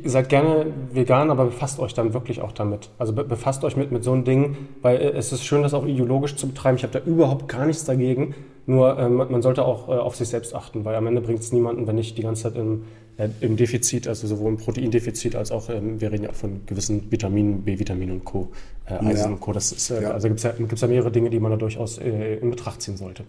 seid 0.05 0.29
gerne 0.29 0.67
vegan, 0.91 1.31
aber 1.31 1.45
befasst 1.45 1.79
euch 1.79 1.93
dann 1.93 2.13
wirklich 2.13 2.41
auch 2.41 2.51
damit. 2.51 2.89
Also 2.97 3.13
befasst 3.13 3.63
euch 3.63 3.75
mit, 3.75 3.91
mit 3.91 4.03
so 4.03 4.11
einem 4.11 4.23
Ding, 4.23 4.57
weil 4.81 4.97
äh, 4.97 5.11
es 5.11 5.31
ist 5.31 5.43
schön, 5.43 5.63
das 5.63 5.73
auch 5.73 5.85
ideologisch 5.85 6.35
zu 6.35 6.47
betreiben. 6.47 6.77
Ich 6.77 6.83
habe 6.83 6.93
da 6.93 7.05
überhaupt 7.05 7.47
gar 7.47 7.65
nichts 7.65 7.85
dagegen. 7.85 8.35
Nur 8.67 8.97
ähm, 8.99 9.15
man 9.15 9.41
sollte 9.41 9.65
auch 9.65 9.89
äh, 9.89 9.93
auf 9.93 10.15
sich 10.15 10.29
selbst 10.29 10.53
achten, 10.53 10.85
weil 10.85 10.95
am 10.95 11.07
Ende 11.07 11.21
bringt 11.21 11.39
es 11.39 11.51
niemanden, 11.51 11.87
wenn 11.87 11.97
ich 11.97 12.13
die 12.13 12.21
ganze 12.21 12.43
Zeit 12.43 12.55
im, 12.55 12.83
äh, 13.17 13.29
im 13.41 13.57
Defizit, 13.57 14.07
also 14.07 14.27
sowohl 14.27 14.51
im 14.51 14.57
Proteindefizit 14.57 15.35
als 15.35 15.51
auch, 15.51 15.69
ähm, 15.69 15.99
wir 15.99 16.11
reden 16.11 16.25
ja 16.25 16.29
auch 16.29 16.35
von 16.35 16.61
gewissen 16.67 17.11
Vitaminen, 17.11 17.63
B-Vitaminen 17.63 18.17
und 18.17 18.25
Co., 18.25 18.51
äh, 18.85 18.93
Eisen 18.93 19.17
ja. 19.17 19.27
und 19.27 19.39
Co. 19.39 19.51
Das 19.51 19.71
ist, 19.71 19.89
äh, 19.89 20.03
ja. 20.03 20.11
Also 20.11 20.27
gibt 20.27 20.39
es 20.39 20.43
ja, 20.43 20.51
gibt's 20.51 20.81
ja 20.81 20.87
mehrere 20.87 21.11
Dinge, 21.11 21.29
die 21.29 21.39
man 21.39 21.51
da 21.51 21.57
durchaus 21.57 21.97
äh, 21.97 22.35
in 22.35 22.51
Betracht 22.51 22.81
ziehen 22.81 22.97
sollte. 22.97 23.23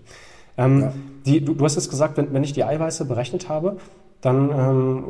Ähm, 0.58 0.80
ja. 0.80 0.92
die, 1.24 1.44
du, 1.44 1.54
du, 1.54 1.64
hast 1.64 1.76
jetzt 1.76 1.88
gesagt, 1.88 2.18
wenn, 2.18 2.32
wenn 2.34 2.44
ich 2.44 2.52
die 2.52 2.64
Eiweiße 2.64 3.06
berechnet 3.06 3.48
habe, 3.48 3.78
dann 4.22 4.50
ähm, 4.50 5.04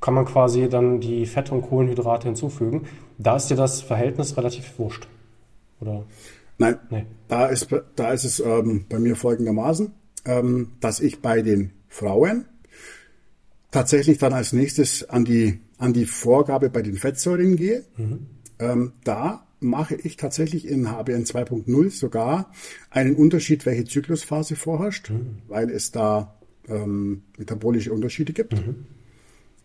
kann 0.00 0.14
man 0.14 0.24
quasi 0.24 0.68
dann 0.68 1.00
die 1.00 1.26
Fette 1.26 1.52
und 1.52 1.62
Kohlenhydrate 1.62 2.28
hinzufügen. 2.28 2.86
Da 3.18 3.36
ist 3.36 3.48
dir 3.48 3.56
das 3.56 3.82
Verhältnis 3.82 4.36
relativ 4.36 4.78
wurscht, 4.78 5.08
oder? 5.80 6.04
Nein, 6.58 6.78
nee. 6.88 7.04
da 7.28 7.46
ist, 7.46 7.68
da 7.96 8.12
ist 8.12 8.24
es 8.24 8.40
ähm, 8.40 8.86
bei 8.88 8.98
mir 8.98 9.16
folgendermaßen, 9.16 9.92
ähm, 10.24 10.72
dass 10.80 11.00
ich 11.00 11.20
bei 11.20 11.42
den 11.42 11.72
Frauen 11.88 12.46
tatsächlich 13.70 14.18
dann 14.18 14.32
als 14.32 14.52
nächstes 14.52 15.08
an 15.08 15.24
die, 15.24 15.60
an 15.76 15.92
die 15.92 16.06
Vorgabe 16.06 16.70
bei 16.70 16.82
den 16.82 16.96
Fettsäuren 16.96 17.56
gehe. 17.56 17.84
Mhm. 17.96 18.26
Ähm, 18.58 18.92
da 19.04 19.46
mache 19.60 19.96
ich 19.96 20.16
tatsächlich 20.16 20.66
in 20.66 20.90
HBN 20.90 21.24
2.0 21.24 21.90
sogar 21.90 22.52
einen 22.90 23.16
Unterschied, 23.16 23.66
welche 23.66 23.84
Zyklusphase 23.84 24.56
vorherrscht, 24.56 25.10
mhm. 25.10 25.38
weil 25.48 25.70
es 25.70 25.90
da 25.90 26.36
ähm, 26.68 27.22
metabolische 27.38 27.92
Unterschiede 27.92 28.32
gibt. 28.32 28.54
Mhm 28.54 28.86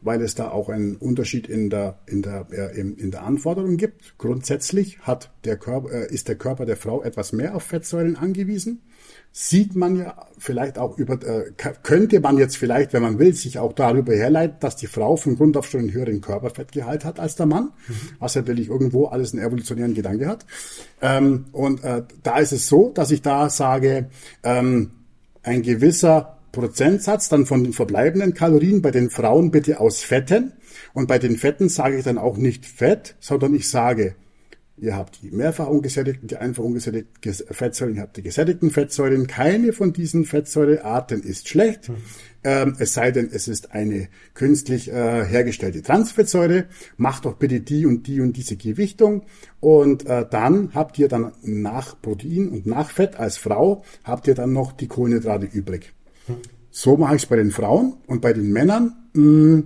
weil 0.01 0.21
es 0.21 0.35
da 0.35 0.49
auch 0.49 0.69
einen 0.69 0.95
Unterschied 0.95 1.47
in 1.47 1.69
der, 1.69 1.99
in 2.07 2.21
der, 2.21 2.47
äh, 2.51 2.79
in 2.79 3.11
der 3.11 3.23
Anforderung 3.23 3.77
gibt. 3.77 4.17
Grundsätzlich 4.17 4.99
hat 4.99 5.31
der 5.45 5.57
Körper, 5.57 5.91
äh, 5.91 6.13
ist 6.13 6.27
der 6.27 6.35
Körper 6.35 6.65
der 6.65 6.77
Frau 6.77 7.03
etwas 7.03 7.33
mehr 7.33 7.55
auf 7.55 7.63
Fettsäuren 7.63 8.15
angewiesen. 8.15 8.81
Sieht 9.31 9.75
man 9.75 9.95
ja 9.97 10.27
vielleicht 10.37 10.77
auch 10.77 10.97
über, 10.97 11.13
äh, 11.25 11.51
könnte 11.83 12.19
man 12.19 12.37
jetzt 12.37 12.57
vielleicht, 12.57 12.93
wenn 12.93 13.01
man 13.01 13.17
will, 13.17 13.33
sich 13.33 13.59
auch 13.59 13.73
darüber 13.73 14.13
herleiten, 14.13 14.57
dass 14.59 14.75
die 14.75 14.87
Frau 14.87 15.15
von 15.15 15.37
Grund 15.37 15.55
auf 15.55 15.69
schon 15.69 15.81
einen 15.81 15.93
höheren 15.93 16.19
Körperfettgehalt 16.19 17.05
hat 17.05 17.19
als 17.19 17.35
der 17.35 17.45
Mann, 17.45 17.71
mhm. 17.87 17.93
was 18.19 18.35
natürlich 18.35 18.69
irgendwo 18.69 19.05
alles 19.05 19.33
einen 19.33 19.43
evolutionären 19.43 19.93
Gedanke 19.93 20.27
hat. 20.27 20.45
Ähm, 21.01 21.45
und 21.51 21.83
äh, 21.83 22.03
da 22.23 22.39
ist 22.39 22.51
es 22.51 22.67
so, 22.67 22.89
dass 22.89 23.11
ich 23.11 23.21
da 23.21 23.49
sage, 23.49 24.09
ähm, 24.43 24.91
ein 25.43 25.61
gewisser 25.61 26.40
Prozentsatz 26.51 27.29
dann 27.29 27.45
von 27.45 27.63
den 27.63 27.73
verbleibenden 27.73 28.33
Kalorien 28.33 28.81
bei 28.81 28.91
den 28.91 29.09
Frauen 29.09 29.51
bitte 29.51 29.79
aus 29.79 30.01
Fetten. 30.01 30.53
Und 30.93 31.07
bei 31.07 31.19
den 31.19 31.37
Fetten 31.37 31.69
sage 31.69 31.97
ich 31.97 32.03
dann 32.03 32.17
auch 32.17 32.37
nicht 32.37 32.65
Fett, 32.65 33.15
sondern 33.19 33.53
ich 33.53 33.69
sage, 33.69 34.15
ihr 34.77 34.95
habt 34.95 35.21
die 35.21 35.31
mehrfach 35.31 35.67
ungesättigten, 35.67 36.27
die 36.27 36.37
einfach 36.37 36.63
ungesättigten 36.63 37.33
Fettsäuren, 37.33 37.95
ihr 37.95 38.01
habt 38.01 38.17
die 38.17 38.23
gesättigten 38.23 38.71
Fettsäuren. 38.71 39.27
Keine 39.27 39.73
von 39.73 39.93
diesen 39.93 40.25
Fettsäurearten 40.25 41.21
ist 41.21 41.47
schlecht. 41.47 41.89
Mhm. 41.89 41.95
Ähm, 42.43 42.75
es 42.79 42.93
sei 42.93 43.11
denn, 43.11 43.29
es 43.31 43.47
ist 43.47 43.73
eine 43.73 44.09
künstlich 44.33 44.91
äh, 44.91 45.23
hergestellte 45.25 45.83
Transfettsäure. 45.83 46.65
Macht 46.97 47.25
doch 47.25 47.35
bitte 47.35 47.61
die 47.61 47.85
und 47.85 48.07
die 48.07 48.19
und 48.19 48.35
diese 48.35 48.57
Gewichtung. 48.57 49.23
Und 49.59 50.07
äh, 50.07 50.25
dann 50.29 50.73
habt 50.73 50.97
ihr 50.97 51.07
dann 51.07 51.31
nach 51.43 52.01
Protein 52.01 52.49
und 52.49 52.65
nach 52.65 52.89
Fett 52.89 53.19
als 53.19 53.37
Frau, 53.37 53.83
habt 54.03 54.27
ihr 54.27 54.35
dann 54.35 54.51
noch 54.51 54.71
die 54.71 54.87
Kohlenhydrate 54.87 55.45
übrig. 55.45 55.93
So 56.71 56.97
mache 56.97 57.15
ich 57.15 57.23
es 57.23 57.29
bei 57.29 57.35
den 57.35 57.51
Frauen 57.51 57.95
und 58.07 58.21
bei 58.21 58.33
den 58.33 58.51
Männern 58.51 58.95
mh, 59.13 59.21
mm, 59.23 59.63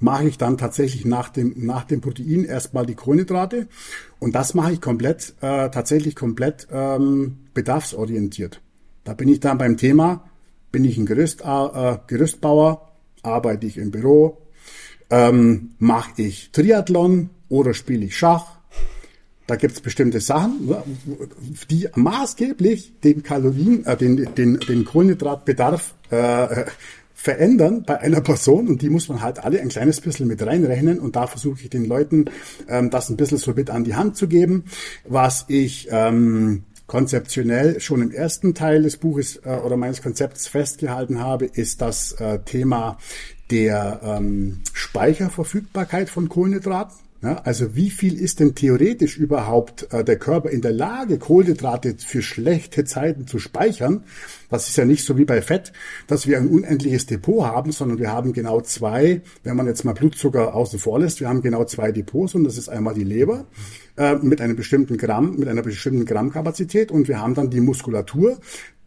mache 0.00 0.26
ich 0.26 0.38
dann 0.38 0.58
tatsächlich 0.58 1.04
nach 1.04 1.28
dem, 1.28 1.54
nach 1.56 1.84
dem 1.84 2.00
Protein 2.00 2.44
erstmal 2.44 2.86
die 2.86 2.94
Kohlenhydrate 2.94 3.68
und 4.18 4.34
das 4.34 4.54
mache 4.54 4.72
ich 4.72 4.80
komplett, 4.80 5.34
äh, 5.40 5.70
tatsächlich 5.70 6.16
komplett 6.16 6.66
ähm, 6.72 7.38
bedarfsorientiert. 7.54 8.60
Da 9.04 9.14
bin 9.14 9.28
ich 9.28 9.40
dann 9.40 9.58
beim 9.58 9.76
Thema, 9.76 10.24
bin 10.72 10.84
ich 10.84 10.96
ein 10.96 11.06
Gerüst, 11.06 11.42
äh, 11.42 11.98
Gerüstbauer, 12.06 12.92
arbeite 13.22 13.66
ich 13.66 13.76
im 13.76 13.90
Büro, 13.90 14.38
ähm, 15.10 15.72
mache 15.78 16.22
ich 16.22 16.50
Triathlon 16.52 17.30
oder 17.48 17.74
spiele 17.74 18.06
ich 18.06 18.16
Schach, 18.16 18.59
da 19.50 19.56
gibt 19.56 19.74
es 19.74 19.80
bestimmte 19.80 20.20
Sachen, 20.20 20.76
die 21.70 21.88
maßgeblich 21.96 23.00
den 23.02 23.24
Kalorien, 23.24 23.84
äh, 23.84 23.96
den, 23.96 24.32
den, 24.36 24.60
den 24.60 24.84
Kohlenhydratbedarf 24.84 25.94
äh, 26.10 26.66
verändern 27.14 27.82
bei 27.82 27.98
einer 27.98 28.20
Person. 28.20 28.68
Und 28.68 28.80
die 28.80 28.90
muss 28.90 29.08
man 29.08 29.22
halt 29.22 29.40
alle 29.42 29.60
ein 29.60 29.68
kleines 29.68 30.00
bisschen 30.00 30.28
mit 30.28 30.40
reinrechnen. 30.46 31.00
Und 31.00 31.16
da 31.16 31.26
versuche 31.26 31.62
ich 31.62 31.68
den 31.68 31.84
Leuten 31.84 32.26
ähm, 32.68 32.90
das 32.90 33.10
ein 33.10 33.16
bisschen 33.16 33.38
so 33.38 33.52
mit 33.52 33.70
an 33.70 33.82
die 33.82 33.96
Hand 33.96 34.16
zu 34.16 34.28
geben, 34.28 34.66
was 35.08 35.46
ich 35.48 35.88
ähm, 35.90 36.62
konzeptionell 36.86 37.80
schon 37.80 38.02
im 38.02 38.12
ersten 38.12 38.54
Teil 38.54 38.84
des 38.84 38.98
Buches 38.98 39.40
äh, 39.44 39.56
oder 39.64 39.76
meines 39.76 40.00
Konzepts 40.00 40.46
festgehalten 40.46 41.18
habe, 41.18 41.46
ist 41.46 41.80
das 41.80 42.12
äh, 42.12 42.38
Thema 42.44 42.98
der 43.50 44.00
ähm, 44.04 44.60
Speicherverfügbarkeit 44.72 46.08
von 46.08 46.28
Kohlenhydraten. 46.28 47.09
Ja, 47.22 47.34
also 47.44 47.76
wie 47.76 47.90
viel 47.90 48.18
ist 48.18 48.40
denn 48.40 48.54
theoretisch 48.54 49.18
überhaupt 49.18 49.92
äh, 49.92 50.02
der 50.02 50.18
Körper 50.18 50.48
in 50.48 50.62
der 50.62 50.72
Lage, 50.72 51.18
Kohlenhydrate 51.18 51.96
für 51.98 52.22
schlechte 52.22 52.84
Zeiten 52.84 53.26
zu 53.26 53.38
speichern? 53.38 54.04
Das 54.48 54.68
ist 54.68 54.76
ja 54.76 54.86
nicht 54.86 55.04
so 55.04 55.18
wie 55.18 55.26
bei 55.26 55.42
Fett, 55.42 55.72
dass 56.06 56.26
wir 56.26 56.38
ein 56.38 56.48
unendliches 56.48 57.04
Depot 57.04 57.44
haben, 57.44 57.72
sondern 57.72 57.98
wir 57.98 58.10
haben 58.10 58.32
genau 58.32 58.62
zwei, 58.62 59.20
wenn 59.44 59.54
man 59.54 59.66
jetzt 59.66 59.84
mal 59.84 59.92
Blutzucker 59.92 60.54
außen 60.54 60.78
vor 60.78 60.98
lässt, 60.98 61.20
wir 61.20 61.28
haben 61.28 61.42
genau 61.42 61.64
zwei 61.64 61.92
Depots 61.92 62.34
und 62.34 62.44
das 62.44 62.56
ist 62.56 62.70
einmal 62.70 62.94
die 62.94 63.04
Leber 63.04 63.46
äh, 64.00 64.16
mit 64.16 64.40
einem 64.40 64.56
bestimmten 64.56 64.96
Gramm, 64.96 65.36
mit 65.36 65.46
einer 65.46 65.60
bestimmten 65.60 66.06
Grammkapazität 66.06 66.90
und 66.90 67.06
wir 67.06 67.20
haben 67.20 67.34
dann 67.34 67.50
die 67.50 67.60
Muskulatur, 67.60 68.38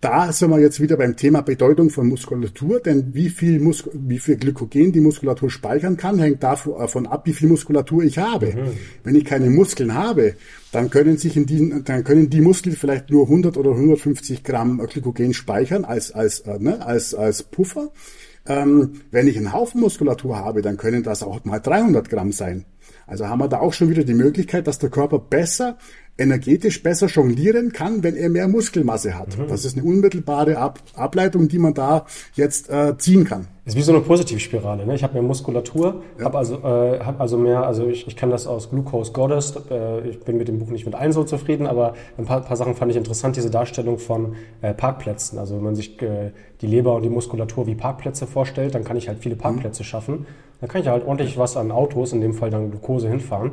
da 0.01 0.34
sind 0.34 0.49
wir 0.49 0.59
jetzt 0.59 0.82
wieder 0.82 0.97
beim 0.97 1.16
Thema 1.16 1.41
Bedeutung 1.41 1.91
von 1.91 2.07
Muskulatur, 2.07 2.80
denn 2.80 3.14
wie 3.14 3.30
viel, 3.30 3.59
Mus 3.59 3.88
wie 3.93 4.18
viel 4.18 4.38
Glykogen 4.38 4.91
die 4.91 5.01
Muskulatur 5.01 5.51
speichern 5.51 5.97
kann, 5.97 6.18
hängt 6.18 6.41
davon 6.41 7.05
ab, 7.05 7.28
wie 7.28 7.34
viel 7.34 7.47
Muskulatur 7.47 8.03
ich 8.03 8.18
habe. 8.18 8.47
Mhm. 8.47 8.72
Wenn 9.03 9.14
ich 9.14 9.24
keine 9.24 9.51
Muskeln 9.51 9.93
habe, 9.93 10.34
dann 10.72 10.89
können 10.89 11.18
sich 11.18 11.38
in 11.38 11.45
diesen, 11.45 11.84
dann 11.84 12.03
können 12.03 12.32
die 12.32 12.41
Muskeln 12.41 12.76
vielleicht 12.76 13.11
nur 13.11 13.26
100 13.26 13.55
oder 13.55 13.70
150 13.70 14.43
Gramm 14.43 14.80
Glykogen 14.80 15.36
speichern 15.36 15.86
als, 15.86 16.11
als, 16.11 16.39
äh, 16.39 16.57
ne, 16.57 16.84
als, 16.84 17.14
als 17.14 17.43
Puffer. 17.43 17.91
Ähm, 18.47 19.01
wenn 19.11 19.28
ich 19.28 19.38
einen 19.38 19.53
Haufen 19.53 19.80
Muskulatur 19.80 20.38
habe, 20.38 20.64
dann 20.64 20.76
können 20.76 21.03
das 21.03 21.22
auch 21.22 21.45
mal 21.45 21.59
300 21.59 22.09
Gramm 22.09 22.32
sein. 22.32 22.66
Also 23.08 23.28
haben 23.28 23.39
wir 23.39 23.47
da 23.47 23.60
auch 23.60 23.74
schon 23.74 23.89
wieder 23.89 24.04
die 24.04 24.14
Möglichkeit, 24.14 24.68
dass 24.68 24.80
der 24.80 24.89
Körper 24.89 25.20
besser 25.20 25.78
energetisch 26.18 26.84
besser 26.84 27.08
jonglieren 27.08 27.72
kann, 27.72 28.04
wenn 28.04 28.16
er 28.16 28.30
mehr 28.30 28.47
Muskelmasse 28.47 29.18
hat. 29.18 29.38
Mhm. 29.38 29.47
Das 29.47 29.66
ist 29.66 29.78
eine 29.78 29.86
unmittelbare 29.86 30.58
Ab 30.58 30.80
Ableitung, 30.95 31.47
die 31.47 31.58
man 31.58 31.74
da 31.74 32.06
jetzt 32.36 32.70
äh, 32.70 32.95
ziehen 32.97 33.26
kann. 33.26 33.47
Das 33.66 33.74
ist 33.74 33.80
wie 33.80 33.84
so 33.84 33.93
eine 33.93 34.01
Positivspirale. 34.01 34.86
Ne? 34.86 34.93
Ich 34.93 35.04
habe 35.04 35.14
mehr 35.14 35.24
Muskulatur, 35.24 36.04
ja. 36.20 36.26
habe 36.26 36.38
also, 36.38 36.58
äh, 36.58 36.99
hab 36.99 37.20
also 37.20 37.38
mehr, 37.38 37.66
also 37.66 37.88
ich, 37.88 38.06
ich 38.08 38.16
kann 38.16 38.30
das 38.30 38.45
aus 38.45 38.70
Glucose 38.70 39.12
Goddess, 39.12 39.56
äh, 39.72 40.08
ich 40.08 40.20
bin 40.20 40.38
mit 40.38 40.49
dem 40.49 40.60
Buch 40.60 40.70
nicht 40.70 40.86
mit 40.86 40.93
allen 40.93 41.14
so 41.14 41.24
zufrieden, 41.24 41.66
aber 41.66 41.95
ein 42.18 42.26
paar, 42.26 42.41
paar 42.41 42.58
Sachen 42.58 42.76
fand 42.76 42.91
ich 42.91 42.97
interessant, 42.97 43.36
diese 43.36 43.49
Darstellung 43.49 43.97
von 43.97 44.36
äh, 44.62 44.74
Parkplätzen. 44.74 45.39
Also 45.39 45.56
wenn 45.56 45.64
man 45.64 45.76
sich 45.76 45.99
äh, 46.01 46.32
die 46.62 46.68
Leber 46.68 46.93
und 46.93 47.04
die 47.04 47.10
Muskulatur 47.10 47.66
wie 47.66 47.76
Parkplätze 47.76 48.28
vorstellt, 48.28 48.76
dann 48.76 48.84
kann 48.84 48.97
ich 48.97 49.08
halt 49.08 49.20
viele 49.20 49.36
Parkplätze 49.36 49.82
mhm. 49.82 49.88
schaffen. 49.88 50.26
Dann 50.64 50.70
kann 50.70 50.80
ich 50.80 50.88
halt 50.88 51.05
ordentlich 51.05 51.38
was 51.38 51.57
an 51.57 51.74
Autos, 51.74 52.14
in 52.14 52.22
dem 52.22 52.34
Fall 52.34 52.49
dann 52.49 52.72
Glucose 52.72 53.09
hinfahren. 53.09 53.51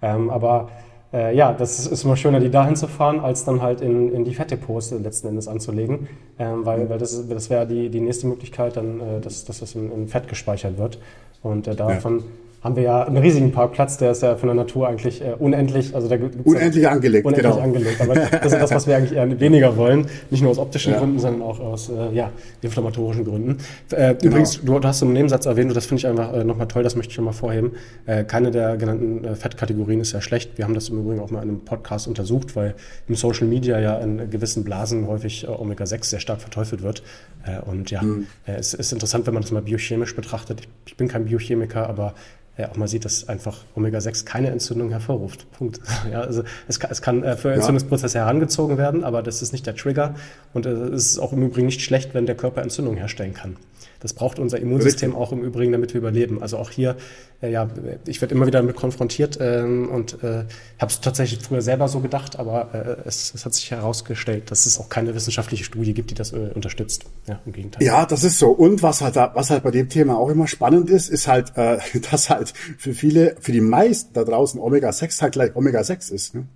Ähm, 0.00 0.30
aber 0.30 0.68
äh, 1.12 1.34
ja, 1.34 1.52
das 1.52 1.88
ist 1.88 2.04
immer 2.04 2.16
schöner, 2.16 2.38
die 2.38 2.52
dahin 2.52 2.76
zu 2.76 2.86
fahren, 2.86 3.18
als 3.18 3.44
dann 3.44 3.60
halt 3.60 3.80
in, 3.80 4.14
in 4.14 4.22
die 4.22 4.32
Fettdepots 4.32 4.92
letzten 4.92 5.26
Endes 5.26 5.48
anzulegen, 5.48 6.06
ähm, 6.38 6.64
weil, 6.64 6.88
weil 6.88 6.98
das, 6.98 7.26
das 7.26 7.50
wäre 7.50 7.66
die, 7.66 7.88
die 7.88 7.98
nächste 7.98 8.28
Möglichkeit, 8.28 8.76
dann, 8.76 9.00
äh, 9.00 9.20
dass, 9.20 9.44
dass 9.44 9.58
das 9.58 9.74
in, 9.74 9.90
in 9.90 10.06
Fett 10.06 10.28
gespeichert 10.28 10.78
wird. 10.78 11.00
Und 11.42 11.66
äh, 11.66 11.74
davon 11.74 12.22
haben 12.62 12.76
wir 12.76 12.84
ja 12.84 13.02
einen 13.02 13.16
riesigen 13.16 13.50
Parkplatz, 13.50 13.98
der 13.98 14.12
ist 14.12 14.22
ja 14.22 14.36
von 14.36 14.46
der 14.46 14.54
Natur 14.54 14.86
eigentlich 14.86 15.20
äh, 15.20 15.34
unendlich, 15.36 15.94
also 15.94 16.08
da 16.08 16.16
unendlich 16.44 16.84
ja, 16.84 16.90
angelegt, 16.90 17.26
unendlich 17.26 17.52
genau. 17.52 17.62
angelegt. 17.62 18.00
Aber 18.00 18.14
das 18.42 18.52
ist 18.52 18.62
das, 18.62 18.70
was 18.70 18.86
wir 18.86 18.96
eigentlich 18.96 19.12
eher 19.16 19.40
weniger 19.40 19.76
wollen, 19.76 20.06
nicht 20.30 20.42
nur 20.42 20.50
aus 20.52 20.58
optischen 20.58 20.92
ja. 20.92 21.00
Gründen, 21.00 21.18
sondern 21.18 21.42
auch 21.42 21.58
aus 21.58 21.88
äh, 21.88 22.14
ja, 22.14 22.30
inflammatorischen 22.60 23.24
Gründen. 23.24 23.58
Äh, 23.90 24.14
genau. 24.14 24.30
Übrigens, 24.30 24.60
du, 24.62 24.78
du, 24.78 24.88
hast 24.88 25.02
im 25.02 25.12
Nebensatz 25.12 25.46
erwähnt, 25.46 25.70
und 25.70 25.76
das 25.76 25.86
finde 25.86 25.98
ich 26.00 26.06
einfach 26.06 26.32
äh, 26.34 26.44
nochmal 26.44 26.68
toll, 26.68 26.84
das 26.84 26.94
möchte 26.94 27.10
ich 27.10 27.16
schon 27.16 27.24
mal 27.24 27.32
vorheben. 27.32 27.72
Äh, 28.06 28.22
keine 28.22 28.52
der 28.52 28.76
genannten 28.76 29.24
äh, 29.24 29.34
Fettkategorien 29.34 30.00
ist 30.00 30.12
ja 30.12 30.20
schlecht. 30.20 30.56
Wir 30.56 30.64
haben 30.64 30.74
das 30.74 30.88
im 30.88 31.00
Übrigen 31.00 31.20
auch 31.20 31.30
mal 31.30 31.42
in 31.42 31.48
einem 31.48 31.64
Podcast 31.64 32.06
untersucht, 32.06 32.54
weil 32.54 32.74
im 33.08 33.16
Social 33.16 33.48
Media 33.48 33.80
ja 33.80 33.98
in 33.98 34.30
gewissen 34.30 34.62
Blasen 34.62 35.08
häufig 35.08 35.44
äh, 35.44 35.48
Omega-6 35.48 36.04
sehr 36.04 36.20
stark 36.20 36.40
verteufelt 36.40 36.82
wird. 36.82 37.02
Äh, 37.44 37.60
und 37.68 37.90
ja, 37.90 38.02
mhm. 38.02 38.28
äh, 38.46 38.52
es 38.52 38.72
ist 38.72 38.92
interessant, 38.92 39.26
wenn 39.26 39.34
man 39.34 39.42
das 39.42 39.50
mal 39.50 39.62
biochemisch 39.62 40.14
betrachtet. 40.14 40.60
Ich, 40.60 40.68
ich 40.86 40.96
bin 40.96 41.08
kein 41.08 41.24
Biochemiker, 41.24 41.88
aber 41.88 42.14
ja, 42.58 42.70
auch 42.70 42.76
mal 42.76 42.86
sieht, 42.86 43.04
dass 43.04 43.28
einfach 43.28 43.60
Omega-6 43.74 44.26
keine 44.26 44.50
Entzündung 44.50 44.90
hervorruft. 44.90 45.50
Punkt. 45.52 45.80
Ja, 46.10 46.20
also 46.20 46.42
es 46.68 46.80
kann, 46.80 46.90
es 46.90 47.00
kann 47.00 47.22
äh, 47.22 47.36
für 47.36 47.52
Entzündungsprozesse 47.52 48.18
herangezogen 48.18 48.76
werden, 48.76 49.04
aber 49.04 49.22
das 49.22 49.40
ist 49.40 49.52
nicht 49.52 49.66
der 49.66 49.74
Trigger. 49.74 50.14
Und 50.52 50.66
äh, 50.66 50.70
es 50.70 51.12
ist 51.12 51.18
auch 51.18 51.32
im 51.32 51.42
Übrigen 51.42 51.66
nicht 51.66 51.80
schlecht, 51.80 52.12
wenn 52.12 52.26
der 52.26 52.36
Körper 52.36 52.60
Entzündung 52.62 52.96
herstellen 52.96 53.32
kann. 53.32 53.56
Das 54.02 54.14
braucht 54.14 54.40
unser 54.40 54.58
Immunsystem 54.58 55.10
Richtig. 55.10 55.22
auch 55.22 55.32
im 55.32 55.42
Übrigen, 55.42 55.70
damit 55.70 55.94
wir 55.94 56.00
überleben. 56.00 56.42
Also 56.42 56.58
auch 56.58 56.70
hier, 56.70 56.96
äh, 57.40 57.52
ja, 57.52 57.68
ich 58.06 58.20
werde 58.20 58.34
immer 58.34 58.46
wieder 58.46 58.58
damit 58.58 58.74
konfrontiert 58.74 59.38
ähm, 59.40 59.88
und 59.88 60.22
äh, 60.24 60.44
habe 60.78 60.90
es 60.90 61.00
tatsächlich 61.00 61.40
früher 61.40 61.62
selber 61.62 61.86
so 61.86 62.00
gedacht, 62.00 62.36
aber 62.36 62.74
äh, 62.74 63.08
es, 63.08 63.32
es, 63.32 63.44
hat 63.44 63.54
sich 63.54 63.70
herausgestellt, 63.70 64.50
dass 64.50 64.66
es 64.66 64.80
auch 64.80 64.88
keine 64.88 65.14
wissenschaftliche 65.14 65.62
Studie 65.62 65.94
gibt, 65.94 66.10
die 66.10 66.14
das 66.14 66.32
äh, 66.32 66.50
unterstützt. 66.52 67.04
Ja, 67.28 67.40
im 67.46 67.52
Gegenteil. 67.52 67.86
Ja, 67.86 68.04
das 68.04 68.24
ist 68.24 68.40
so. 68.40 68.50
Und 68.50 68.82
was 68.82 69.00
halt, 69.00 69.14
da, 69.14 69.30
was 69.34 69.50
halt 69.50 69.62
bei 69.62 69.70
dem 69.70 69.88
Thema 69.88 70.18
auch 70.18 70.28
immer 70.30 70.48
spannend 70.48 70.90
ist, 70.90 71.08
ist 71.08 71.28
halt, 71.28 71.56
äh, 71.56 71.78
dass 72.10 72.28
halt 72.28 72.52
für 72.78 72.94
viele, 72.94 73.36
für 73.38 73.52
die 73.52 73.60
meisten 73.60 74.12
da 74.14 74.24
draußen 74.24 74.60
Omega-6 74.60 75.22
halt 75.22 75.32
gleich 75.34 75.54
Omega-6 75.54 76.12
ist. 76.12 76.34
Ne? 76.34 76.46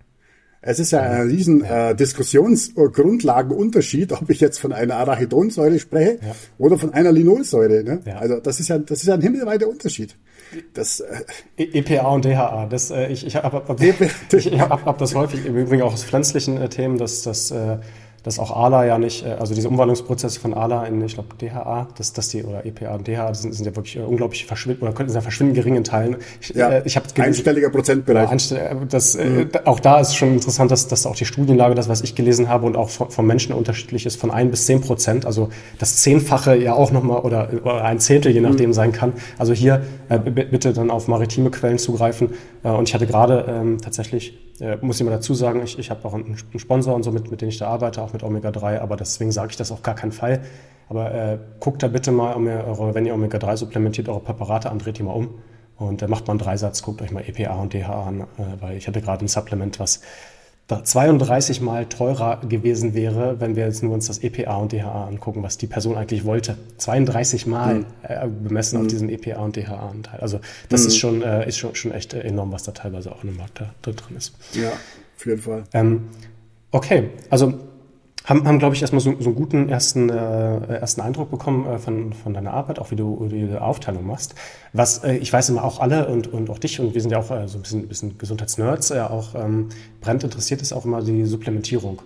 Es 0.66 0.78
ist 0.80 0.90
ja 0.90 1.00
ein 1.00 1.28
riesen 1.28 1.62
äh, 1.62 1.94
Diskussionsgrundlagenunterschied, 1.94 4.10
ob 4.12 4.28
ich 4.30 4.40
jetzt 4.40 4.58
von 4.58 4.72
einer 4.72 4.96
Arachidonsäure 4.96 5.78
spreche 5.78 6.18
ja. 6.20 6.34
oder 6.58 6.76
von 6.76 6.92
einer 6.92 7.12
Linolsäure. 7.12 7.84
Ne? 7.84 8.00
Ja. 8.04 8.16
Also 8.16 8.40
das 8.40 8.58
ist 8.58 8.66
ja 8.68 8.78
das 8.78 9.02
ist 9.02 9.06
ja 9.06 9.14
ein 9.14 9.22
himmelweiter 9.22 9.68
Unterschied. 9.68 10.16
Das 10.74 10.98
äh, 11.00 11.22
EPA 11.56 12.08
und 12.08 12.24
DHA. 12.24 12.66
Das 12.68 12.90
äh, 12.90 13.06
ich 13.12 13.24
ich 13.24 13.36
habe 13.36 13.62
hab, 13.68 13.80
ich 13.80 14.60
hab, 14.60 14.84
hab 14.84 14.98
das 14.98 15.14
häufig 15.14 15.46
im 15.46 15.56
Übrigen 15.56 15.82
auch 15.82 15.92
aus 15.92 16.02
pflanzlichen 16.02 16.60
äh, 16.60 16.68
Themen, 16.68 16.98
dass 16.98 17.22
das 17.22 17.52
äh, 17.52 17.76
dass 18.26 18.40
auch 18.40 18.50
ALA 18.50 18.86
ja 18.86 18.98
nicht, 18.98 19.24
äh, 19.24 19.36
also 19.38 19.54
diese 19.54 19.68
Umwandlungsprozesse 19.68 20.40
von 20.40 20.52
ALA 20.52 20.86
in, 20.86 21.00
ich 21.04 21.14
glaube, 21.14 21.28
DHA, 21.40 21.86
dass, 21.96 22.12
dass 22.12 22.28
die, 22.28 22.42
oder 22.42 22.66
EPA 22.66 22.96
und 22.96 23.06
DHA, 23.06 23.32
sind, 23.34 23.54
sind 23.54 23.66
ja 23.66 23.76
wirklich 23.76 23.96
äh, 23.96 24.00
unglaublich 24.00 24.46
verschwinden, 24.46 24.82
oder 24.82 24.92
könnten 24.92 25.14
ja 25.14 25.20
verschwinden 25.20 25.54
geringen 25.54 25.84
Teilen. 25.84 26.16
Ich, 26.40 26.48
ja, 26.48 26.70
äh, 26.70 26.82
ich 26.84 26.96
habe 26.96 27.06
einstelliger 27.18 27.70
Prozentbereich. 27.70 28.28
Einstell, 28.28 28.78
das, 28.88 29.16
mhm. 29.16 29.50
äh, 29.52 29.58
auch 29.64 29.78
da 29.78 30.00
ist 30.00 30.16
schon 30.16 30.32
interessant, 30.32 30.72
dass, 30.72 30.88
dass 30.88 31.06
auch 31.06 31.14
die 31.14 31.24
Studienlage, 31.24 31.76
das, 31.76 31.88
was 31.88 32.02
ich 32.02 32.16
gelesen 32.16 32.48
habe, 32.48 32.66
und 32.66 32.76
auch 32.76 32.88
von, 32.88 33.10
von 33.10 33.24
Menschen 33.24 33.54
unterschiedlich 33.54 34.06
ist, 34.06 34.20
von 34.20 34.32
ein 34.32 34.50
bis 34.50 34.66
zehn 34.66 34.80
Prozent, 34.80 35.24
also 35.24 35.50
das 35.78 35.98
Zehnfache 35.98 36.56
ja 36.56 36.74
auch 36.74 36.90
nochmal, 36.90 37.20
oder, 37.20 37.48
oder 37.62 37.84
ein 37.84 38.00
Zehntel, 38.00 38.32
je 38.32 38.40
nachdem, 38.40 38.70
mhm. 38.70 38.74
sein 38.74 38.90
kann. 38.90 39.12
Also 39.38 39.52
hier 39.52 39.82
äh, 40.08 40.18
bitte 40.18 40.72
dann 40.72 40.90
auf 40.90 41.06
maritime 41.06 41.52
Quellen 41.52 41.78
zugreifen. 41.78 42.30
Äh, 42.64 42.70
und 42.70 42.88
ich 42.88 42.94
hatte 42.94 43.06
gerade 43.06 43.44
ähm, 43.48 43.80
tatsächlich 43.80 44.36
äh, 44.60 44.76
muss 44.80 45.00
ich 45.00 45.04
mal 45.04 45.12
dazu 45.12 45.34
sagen, 45.34 45.62
ich, 45.62 45.78
ich 45.78 45.90
habe 45.90 46.06
auch 46.06 46.14
einen, 46.14 46.36
Sponsor 46.56 46.94
und 46.94 47.02
so, 47.02 47.12
mit, 47.12 47.30
mit 47.30 47.40
dem 47.40 47.48
ich 47.48 47.58
da 47.58 47.68
arbeite, 47.68 48.02
auch 48.02 48.12
mit 48.12 48.22
Omega-3, 48.22 48.80
aber 48.80 48.96
deswegen 48.96 49.32
sage 49.32 49.50
ich 49.50 49.56
das 49.56 49.72
auf 49.72 49.82
gar 49.82 49.94
keinen 49.94 50.12
Fall. 50.12 50.42
Aber 50.88 51.12
äh, 51.12 51.38
guckt 51.60 51.82
da 51.82 51.88
bitte 51.88 52.12
mal, 52.12 52.34
eure, 52.34 52.94
wenn 52.94 53.06
ihr 53.06 53.14
Omega-3 53.14 53.56
supplementiert, 53.56 54.08
eure 54.08 54.20
Präparate 54.20 54.70
an, 54.70 54.78
dreht 54.78 54.98
die 54.98 55.02
mal 55.02 55.12
um. 55.12 55.38
Und 55.76 56.00
äh, 56.00 56.08
macht 56.08 56.26
mal 56.26 56.32
einen 56.32 56.38
Dreisatz, 56.38 56.82
guckt 56.82 57.02
euch 57.02 57.10
mal 57.10 57.22
EPA 57.26 57.54
und 57.56 57.74
DHA 57.74 58.04
an, 58.04 58.20
äh, 58.20 58.24
weil 58.60 58.76
ich 58.76 58.88
hatte 58.88 59.02
gerade 59.02 59.24
ein 59.24 59.28
Supplement, 59.28 59.78
was 59.78 60.00
32 60.68 61.60
mal 61.60 61.86
teurer 61.86 62.40
gewesen 62.40 62.94
wäre, 62.94 63.40
wenn 63.40 63.54
wir 63.54 63.66
jetzt 63.66 63.84
nur 63.84 63.94
uns 63.94 64.08
das 64.08 64.18
EPA 64.18 64.56
und 64.56 64.72
DHA 64.72 65.06
angucken, 65.06 65.42
was 65.44 65.58
die 65.58 65.68
Person 65.68 65.96
eigentlich 65.96 66.24
wollte. 66.24 66.56
32 66.78 67.46
mal 67.46 67.74
mhm. 67.74 67.86
äh, 68.02 68.26
bemessen 68.26 68.78
mhm. 68.78 68.84
auf 68.84 68.90
diesen 68.90 69.08
EPA 69.08 69.40
und 69.42 69.56
DHA-Anteil. 69.56 70.18
Also 70.18 70.40
das 70.68 70.82
mhm. 70.82 70.86
ist 70.88 70.98
schon 70.98 71.22
äh, 71.22 71.48
ist 71.48 71.58
schon, 71.58 71.74
schon 71.76 71.92
echt 71.92 72.14
enorm, 72.14 72.50
was 72.50 72.64
da 72.64 72.72
teilweise 72.72 73.12
auch 73.12 73.22
in 73.22 73.30
dem 73.30 73.36
Markt 73.36 73.60
da, 73.60 73.74
da 73.82 73.92
drin 73.92 74.16
ist. 74.16 74.34
Ja, 74.54 74.70
auf 75.16 75.26
jeden 75.26 75.40
Fall. 75.40 75.64
Ähm, 75.72 76.08
okay, 76.72 77.10
also 77.30 77.54
haben, 78.26 78.46
haben 78.46 78.58
glaube 78.58 78.74
ich, 78.74 78.82
erstmal 78.82 79.00
so, 79.00 79.14
so 79.18 79.30
einen 79.30 79.36
guten 79.36 79.68
ersten, 79.68 80.10
äh, 80.10 80.76
ersten 80.78 81.00
Eindruck 81.00 81.30
bekommen 81.30 81.66
äh, 81.66 81.78
von, 81.78 82.12
von 82.12 82.34
deiner 82.34 82.52
Arbeit, 82.52 82.78
auch 82.78 82.90
wie 82.90 82.96
du 82.96 83.28
die 83.30 83.56
Aufteilung 83.56 84.06
machst. 84.06 84.34
Was 84.72 85.04
äh, 85.04 85.16
ich 85.16 85.32
weiß 85.32 85.48
immer 85.48 85.64
auch 85.64 85.80
alle 85.80 86.08
und, 86.08 86.32
und 86.32 86.50
auch 86.50 86.58
dich, 86.58 86.80
und 86.80 86.92
wir 86.92 87.00
sind 87.00 87.12
ja 87.12 87.18
auch 87.18 87.30
äh, 87.30 87.46
so 87.46 87.58
ein 87.58 87.62
bisschen, 87.62 87.88
bisschen 87.88 88.18
Gesundheitsnerds, 88.18 88.90
äh, 88.90 89.00
auch 89.00 89.34
ähm, 89.36 89.68
brennt 90.00 90.24
interessiert 90.24 90.60
ist 90.60 90.72
auch 90.72 90.84
immer 90.84 91.02
die 91.02 91.24
Supplementierung. 91.24 92.02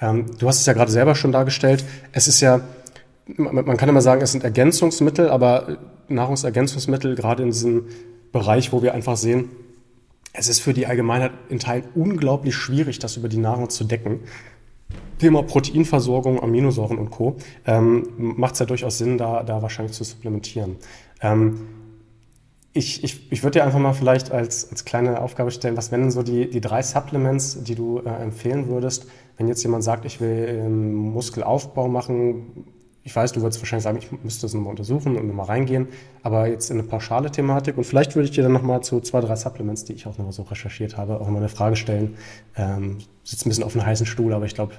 Ähm, 0.00 0.26
du 0.38 0.48
hast 0.48 0.60
es 0.60 0.66
ja 0.66 0.72
gerade 0.72 0.90
selber 0.90 1.14
schon 1.14 1.32
dargestellt. 1.32 1.84
Es 2.12 2.28
ist 2.28 2.40
ja, 2.40 2.62
man, 3.36 3.66
man 3.66 3.76
kann 3.76 3.90
immer 3.90 4.00
sagen, 4.00 4.22
es 4.22 4.32
sind 4.32 4.44
Ergänzungsmittel, 4.44 5.28
aber 5.28 5.78
Nahrungsergänzungsmittel, 6.08 7.14
gerade 7.14 7.42
in 7.42 7.50
diesem 7.50 7.84
Bereich, 8.32 8.72
wo 8.72 8.82
wir 8.82 8.94
einfach 8.94 9.18
sehen, 9.18 9.50
es 10.32 10.48
ist 10.48 10.60
für 10.60 10.72
die 10.72 10.86
Allgemeinheit 10.86 11.32
in 11.48 11.58
Teilen 11.58 11.84
unglaublich 11.94 12.54
schwierig, 12.54 12.98
das 12.98 13.16
über 13.16 13.28
die 13.28 13.38
Nahrung 13.38 13.68
zu 13.70 13.84
decken. 13.84 14.20
Thema 15.18 15.42
Proteinversorgung, 15.42 16.42
Aminosäuren 16.42 16.98
und 16.98 17.10
Co. 17.10 17.36
Ähm, 17.66 18.04
macht 18.16 18.54
es 18.54 18.60
ja 18.60 18.66
durchaus 18.66 18.98
Sinn, 18.98 19.18
da, 19.18 19.42
da 19.42 19.62
wahrscheinlich 19.62 19.94
zu 19.94 20.04
supplementieren. 20.04 20.76
Ähm, 21.20 21.68
ich, 22.72 23.02
ich, 23.02 23.32
ich 23.32 23.42
würde 23.42 23.58
dir 23.58 23.64
einfach 23.64 23.80
mal 23.80 23.92
vielleicht 23.92 24.30
als, 24.30 24.70
als 24.70 24.84
kleine 24.84 25.20
Aufgabe 25.20 25.50
stellen, 25.50 25.76
was 25.76 25.90
wären 25.90 26.02
denn 26.02 26.10
so 26.10 26.22
die, 26.22 26.48
die 26.48 26.60
drei 26.60 26.82
Supplements, 26.82 27.64
die 27.64 27.74
du 27.74 27.98
äh, 27.98 28.08
empfehlen 28.08 28.68
würdest, 28.68 29.06
wenn 29.36 29.48
jetzt 29.48 29.62
jemand 29.62 29.82
sagt, 29.82 30.04
ich 30.04 30.20
will 30.20 30.46
ähm, 30.48 30.94
Muskelaufbau 30.94 31.88
machen, 31.88 32.66
ich 33.08 33.16
weiß, 33.16 33.32
du 33.32 33.40
würdest 33.40 33.58
wahrscheinlich 33.62 33.84
sagen, 33.84 33.96
ich 33.96 34.12
müsste 34.22 34.42
das 34.42 34.52
nochmal 34.52 34.72
untersuchen 34.72 35.16
und 35.16 35.26
nochmal 35.26 35.46
reingehen, 35.46 35.88
aber 36.22 36.46
jetzt 36.46 36.70
in 36.70 36.78
eine 36.78 36.86
pauschale 36.86 37.30
Thematik 37.30 37.78
und 37.78 37.84
vielleicht 37.84 38.14
würde 38.14 38.28
ich 38.28 38.32
dir 38.32 38.42
dann 38.42 38.52
nochmal 38.52 38.82
zu 38.82 39.00
zwei, 39.00 39.22
drei 39.22 39.34
Supplements, 39.34 39.84
die 39.84 39.94
ich 39.94 40.06
auch 40.06 40.18
nochmal 40.18 40.34
so 40.34 40.42
recherchiert 40.42 40.98
habe, 40.98 41.18
auch 41.18 41.26
mal 41.30 41.38
eine 41.38 41.48
Frage 41.48 41.74
stellen. 41.74 42.18
Ähm, 42.54 42.98
sitzt 43.24 43.46
ein 43.46 43.48
bisschen 43.48 43.64
auf 43.64 43.74
einem 43.74 43.86
heißen 43.86 44.04
Stuhl, 44.04 44.34
aber 44.34 44.44
ich 44.44 44.54
glaube, 44.54 44.74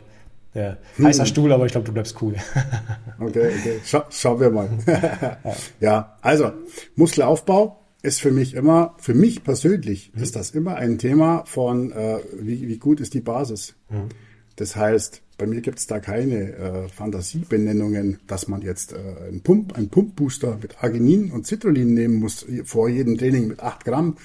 der 0.54 0.78
hm. 0.98 1.08
heißer 1.08 1.26
Stuhl, 1.26 1.52
aber 1.52 1.66
ich 1.66 1.72
glaube, 1.72 1.88
du 1.88 1.92
bleibst 1.92 2.22
cool. 2.22 2.36
okay, 3.20 3.52
okay. 3.60 3.80
Scha 3.84 4.06
schauen 4.12 4.40
wir 4.40 4.52
mal. 4.52 4.70
ja, 5.80 6.16
also 6.22 6.52
Muskelaufbau 6.96 7.80
ist 8.04 8.22
für 8.22 8.32
mich 8.32 8.54
immer, 8.54 8.94
für 9.00 9.16
mich 9.16 9.44
persönlich 9.44 10.12
mhm. 10.14 10.22
ist 10.22 10.36
das 10.36 10.52
immer 10.52 10.76
ein 10.76 11.00
Thema 11.00 11.46
von, 11.48 11.92
äh, 11.92 12.20
wie, 12.40 12.68
wie 12.68 12.78
gut 12.78 13.00
ist 13.00 13.16
die 13.16 13.22
Basis. 13.22 13.74
Mhm. 13.90 14.10
Das 14.56 14.76
heißt, 14.76 15.24
bei 15.40 15.48
mir 15.48 15.62
gibt 15.62 15.80
es 15.80 15.88
da 15.88 16.00
keine 16.00 16.54
äh, 16.54 16.90
Fantasiebenennungen, 16.90 18.20
dass 18.28 18.48
man 18.48 18.62
jetzt 18.62 18.94
äh, 18.94 18.98
einen 19.28 19.42
Pump, 19.42 19.74
einen 19.74 19.90
Pumpbooster 19.90 20.60
mit 20.62 20.84
Arginin 20.84 21.32
und 21.32 21.48
Citrullin 21.48 21.94
nehmen 21.94 22.16
muss 22.16 22.46
vor 22.66 22.90
jedem 22.90 23.18
Training 23.18 23.48
mit 23.48 23.62
8 23.62 23.86
Gramm 23.86 24.18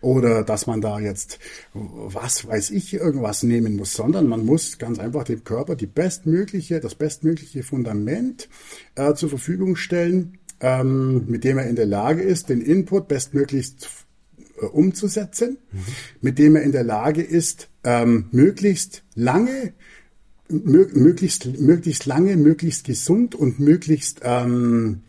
oder 0.00 0.44
dass 0.44 0.66
man 0.66 0.80
da 0.80 0.98
jetzt 1.00 1.40
was 1.74 2.46
weiß 2.46 2.70
ich 2.70 2.94
irgendwas 2.94 3.42
nehmen 3.42 3.76
muss, 3.76 3.94
sondern 3.94 4.28
man 4.28 4.46
muss 4.46 4.78
ganz 4.78 4.98
einfach 4.98 5.24
dem 5.24 5.44
Körper 5.44 5.74
die 5.74 5.86
bestmögliche, 5.86 6.80
das 6.80 6.94
bestmögliche 6.94 7.62
Fundament 7.62 8.48
äh, 8.94 9.14
zur 9.14 9.28
Verfügung 9.28 9.74
stellen, 9.74 10.38
ähm, 10.60 11.26
mit 11.26 11.44
dem 11.44 11.58
er 11.58 11.66
in 11.66 11.76
der 11.76 11.86
Lage 11.86 12.22
ist, 12.22 12.48
den 12.48 12.60
Input 12.60 13.08
bestmöglichst 13.08 13.88
äh, 14.60 14.66
umzusetzen, 14.66 15.58
mhm. 15.72 15.78
mit 16.20 16.38
dem 16.38 16.54
er 16.54 16.62
in 16.62 16.72
der 16.72 16.84
Lage 16.84 17.22
ist, 17.22 17.68
ähm, 17.82 18.26
möglichst 18.30 19.02
lange 19.14 19.72
möglichst, 20.50 21.58
möglichst 21.58 22.06
lange, 22.06 22.36
möglichst 22.36 22.84
gesund 22.84 23.34
und 23.34 23.60
möglichst 23.60 24.20
ähm, 24.22 25.02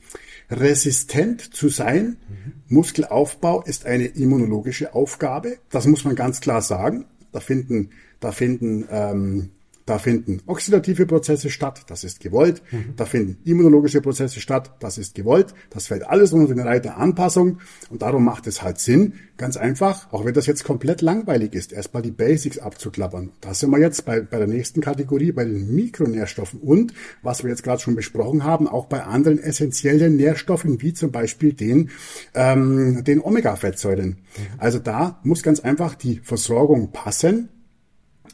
resistent 0.49 1.53
zu 1.53 1.69
sein. 1.69 2.17
Mhm. 2.29 2.53
Muskelaufbau 2.67 3.63
ist 3.63 3.85
eine 3.85 4.07
immunologische 4.07 4.93
Aufgabe. 4.93 5.57
Das 5.69 5.87
muss 5.87 6.03
man 6.03 6.15
ganz 6.15 6.41
klar 6.41 6.61
sagen. 6.61 7.05
Da 7.31 7.39
finden, 7.39 7.91
da 8.19 8.31
finden 8.31 8.85
ähm, 8.89 9.49
da 9.85 9.97
finden 9.97 10.41
oxidative 10.45 11.05
Prozesse 11.05 11.49
statt, 11.49 11.83
das 11.87 12.03
ist 12.03 12.19
gewollt. 12.19 12.61
Mhm. 12.71 12.93
Da 12.95 13.05
finden 13.05 13.37
immunologische 13.43 14.01
Prozesse 14.01 14.39
statt, 14.39 14.75
das 14.79 14.97
ist 14.97 15.15
gewollt. 15.15 15.53
Das 15.69 15.87
fällt 15.87 16.03
alles 16.07 16.33
unter 16.33 16.53
den 16.53 16.59
Reiter 16.63 16.97
Anpassung 16.97 17.59
und 17.89 18.01
darum 18.01 18.23
macht 18.23 18.47
es 18.47 18.61
halt 18.61 18.79
Sinn, 18.79 19.13
ganz 19.37 19.57
einfach, 19.57 20.11
auch 20.13 20.23
wenn 20.23 20.33
das 20.33 20.45
jetzt 20.45 20.63
komplett 20.63 21.01
langweilig 21.01 21.53
ist, 21.53 21.73
erstmal 21.73 22.03
die 22.03 22.11
Basics 22.11 22.59
abzuklappern. 22.59 23.31
Da 23.41 23.53
sind 23.53 23.71
wir 23.71 23.79
jetzt 23.79 24.05
bei, 24.05 24.21
bei 24.21 24.37
der 24.37 24.47
nächsten 24.47 24.81
Kategorie, 24.81 25.31
bei 25.31 25.45
den 25.45 25.73
Mikronährstoffen 25.73 26.59
und, 26.59 26.93
was 27.23 27.43
wir 27.43 27.49
jetzt 27.49 27.63
gerade 27.63 27.81
schon 27.81 27.95
besprochen 27.95 28.43
haben, 28.43 28.67
auch 28.67 28.85
bei 28.85 29.03
anderen 29.03 29.39
essentiellen 29.39 30.15
Nährstoffen, 30.15 30.81
wie 30.81 30.93
zum 30.93 31.11
Beispiel 31.11 31.53
den, 31.53 31.89
ähm, 32.35 33.03
den 33.03 33.19
Omega-Fettsäuren. 33.19 34.09
Mhm. 34.09 34.17
Also 34.59 34.79
da 34.79 35.19
muss 35.23 35.41
ganz 35.41 35.59
einfach 35.59 35.95
die 35.95 36.19
Versorgung 36.23 36.91
passen 36.91 37.49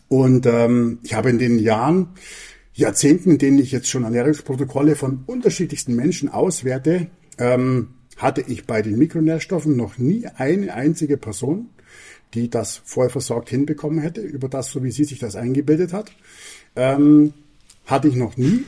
und 0.10 0.46
ähm, 0.46 1.00
ich 1.04 1.14
habe 1.14 1.30
in 1.30 1.38
den 1.38 1.60
Jahren, 1.60 2.10
Jahrzehnten, 2.74 3.32
in 3.32 3.38
denen 3.38 3.60
ich 3.60 3.72
jetzt 3.72 3.90
schon 3.90 4.04
Ernährungsprotokolle 4.04 4.96
von 4.96 5.24
unterschiedlichsten 5.26 5.96
Menschen 5.96 6.30
auswerte, 6.30 7.08
ähm, 7.38 7.90
hatte 8.18 8.42
ich 8.42 8.66
bei 8.66 8.82
den 8.82 8.98
Mikronährstoffen 8.98 9.76
noch 9.76 9.98
nie 9.98 10.28
eine 10.36 10.74
einzige 10.74 11.18
Person, 11.18 11.70
die 12.34 12.50
das 12.50 12.82
vorher 12.84 13.10
versorgt 13.10 13.50
hinbekommen 13.50 14.00
hätte, 14.00 14.22
über 14.22 14.50
das, 14.50 14.72
so 14.72 14.84
wie 14.84 14.92
sie 14.92 15.04
sich 15.04 15.20
das 15.20 15.36
eingebildet 15.36 15.94
hat. 15.94 16.12
Ähm, 16.76 17.34
hatte 17.86 18.08
ich 18.08 18.16
noch 18.16 18.38
nie. 18.38 18.66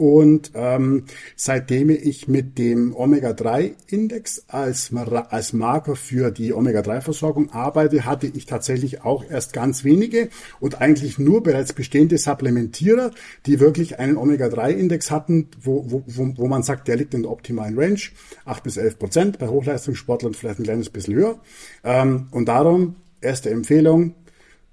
Und 0.00 0.52
ähm, 0.54 1.04
seitdem 1.36 1.90
ich 1.90 2.26
mit 2.26 2.56
dem 2.56 2.96
Omega-3-Index 2.96 4.44
als, 4.48 4.92
als 5.28 5.52
Marker 5.52 5.94
für 5.94 6.30
die 6.30 6.54
Omega-3-Versorgung 6.54 7.50
arbeite, 7.50 8.06
hatte 8.06 8.26
ich 8.26 8.46
tatsächlich 8.46 9.02
auch 9.02 9.22
erst 9.28 9.52
ganz 9.52 9.84
wenige 9.84 10.30
und 10.58 10.80
eigentlich 10.80 11.18
nur 11.18 11.42
bereits 11.42 11.74
bestehende 11.74 12.16
Supplementierer, 12.16 13.10
die 13.44 13.60
wirklich 13.60 13.98
einen 13.98 14.16
Omega-3-Index 14.16 15.10
hatten, 15.10 15.48
wo, 15.60 15.84
wo, 15.86 16.02
wo 16.06 16.48
man 16.48 16.62
sagt, 16.62 16.88
der 16.88 16.96
liegt 16.96 17.12
in 17.12 17.24
der 17.24 17.30
optimalen 17.30 17.78
Range, 17.78 18.00
8 18.46 18.62
bis 18.62 18.78
11 18.78 18.98
Prozent, 18.98 19.38
bei 19.38 19.48
Hochleistungssportlern 19.48 20.32
vielleicht 20.32 20.60
ein 20.60 20.64
kleines 20.64 20.88
bisschen 20.88 21.14
höher. 21.14 21.40
Ähm, 21.84 22.28
und 22.30 22.46
darum, 22.46 22.96
erste 23.20 23.50
Empfehlung, 23.50 24.14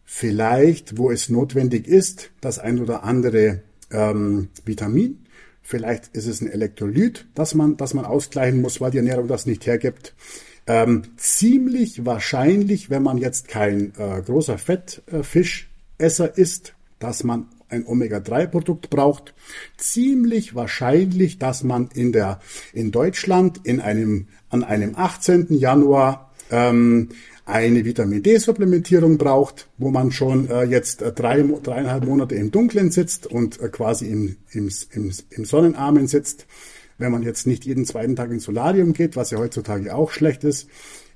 vielleicht, 0.05 0.97
wo 0.97 1.11
es 1.11 1.27
notwendig 1.27 1.85
ist, 1.85 2.31
das 2.39 2.59
ein 2.59 2.79
oder 2.79 3.03
andere 3.03 3.66
ähm, 3.91 4.49
Vitamin. 4.65 5.25
Vielleicht 5.61 6.15
ist 6.15 6.27
es 6.27 6.41
ein 6.41 6.49
Elektrolyt, 6.49 7.27
das 7.35 7.53
man, 7.53 7.75
das 7.75 7.93
man 7.93 8.05
ausgleichen 8.05 8.61
muss, 8.61 8.79
weil 8.79 8.91
die 8.91 8.97
Ernährung 8.97 9.27
das 9.27 9.45
nicht 9.45 9.65
hergibt. 9.65 10.15
Ähm, 10.65 11.03
ziemlich 11.17 12.05
wahrscheinlich, 12.05 12.89
wenn 12.89 13.03
man 13.03 13.17
jetzt 13.17 13.47
kein 13.47 13.93
äh, 13.97 14.21
großer 14.21 14.57
Fettfischesser 14.57 16.37
ist, 16.37 16.73
dass 16.99 17.23
man 17.23 17.47
ein 17.69 17.85
Omega-3-Produkt 17.85 18.89
braucht. 18.89 19.33
Ziemlich 19.77 20.55
wahrscheinlich, 20.55 21.37
dass 21.37 21.63
man 21.63 21.89
in 21.93 22.11
der, 22.11 22.39
in 22.73 22.91
Deutschland 22.91 23.61
in 23.63 23.79
einem, 23.79 24.27
an 24.49 24.63
einem 24.63 24.95
18. 24.95 25.47
Januar 25.49 26.31
ähm, 26.49 27.09
eine 27.47 27.85
Vitamin 27.85 28.21
D-Supplementierung 28.21 29.17
braucht, 29.17 29.69
wo 29.77 29.89
man 29.89 30.11
schon 30.11 30.49
äh, 30.49 30.63
jetzt 30.63 31.01
äh, 31.01 31.13
drei, 31.13 31.41
dreieinhalb 31.41 32.05
Monate 32.05 32.35
im 32.35 32.51
Dunkeln 32.51 32.91
sitzt 32.91 33.25
und 33.25 33.61
äh, 33.61 33.69
quasi 33.69 34.07
im, 34.07 34.35
im, 34.51 34.69
im, 34.91 35.11
im 35.29 35.45
Sonnenarmen 35.45 36.07
sitzt, 36.07 36.45
wenn 36.97 37.11
man 37.11 37.23
jetzt 37.23 37.47
nicht 37.47 37.65
jeden 37.65 37.85
zweiten 37.85 38.17
Tag 38.17 38.31
ins 38.31 38.43
Solarium 38.43 38.91
geht, 38.91 39.15
was 39.15 39.31
ja 39.31 39.37
heutzutage 39.37 39.95
auch 39.95 40.11
schlecht 40.11 40.43
ist. 40.43 40.67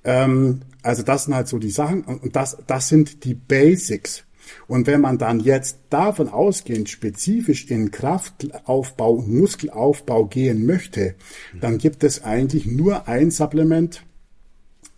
Ähm, 0.05 0.61
also 0.83 1.03
das 1.03 1.25
sind 1.25 1.35
halt 1.35 1.49
so 1.49 1.59
die 1.59 1.69
Sachen 1.69 2.03
und 2.03 2.35
das, 2.35 2.57
das 2.65 2.87
sind 2.87 3.25
die 3.25 3.33
Basics. 3.33 4.23
Und 4.67 4.87
wenn 4.87 5.01
man 5.01 5.17
dann 5.17 5.41
jetzt 5.41 5.79
davon 5.89 6.29
ausgehend 6.29 6.89
spezifisch 6.89 7.65
in 7.65 7.91
Kraftaufbau, 7.91 9.17
Muskelaufbau 9.17 10.25
gehen 10.25 10.65
möchte, 10.65 11.15
dann 11.59 11.77
gibt 11.77 12.03
es 12.03 12.23
eigentlich 12.23 12.65
nur 12.65 13.07
ein 13.07 13.31
Supplement, 13.31 14.03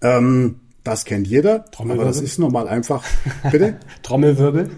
ähm, 0.02 0.60
das 0.84 1.06
kennt 1.06 1.28
jeder, 1.28 1.66
aber 1.78 2.04
das 2.04 2.20
ist 2.20 2.40
nun 2.40 2.52
mal 2.52 2.68
einfach, 2.68 3.06
bitte? 3.52 3.80
Trommelwirbel. 4.04 4.70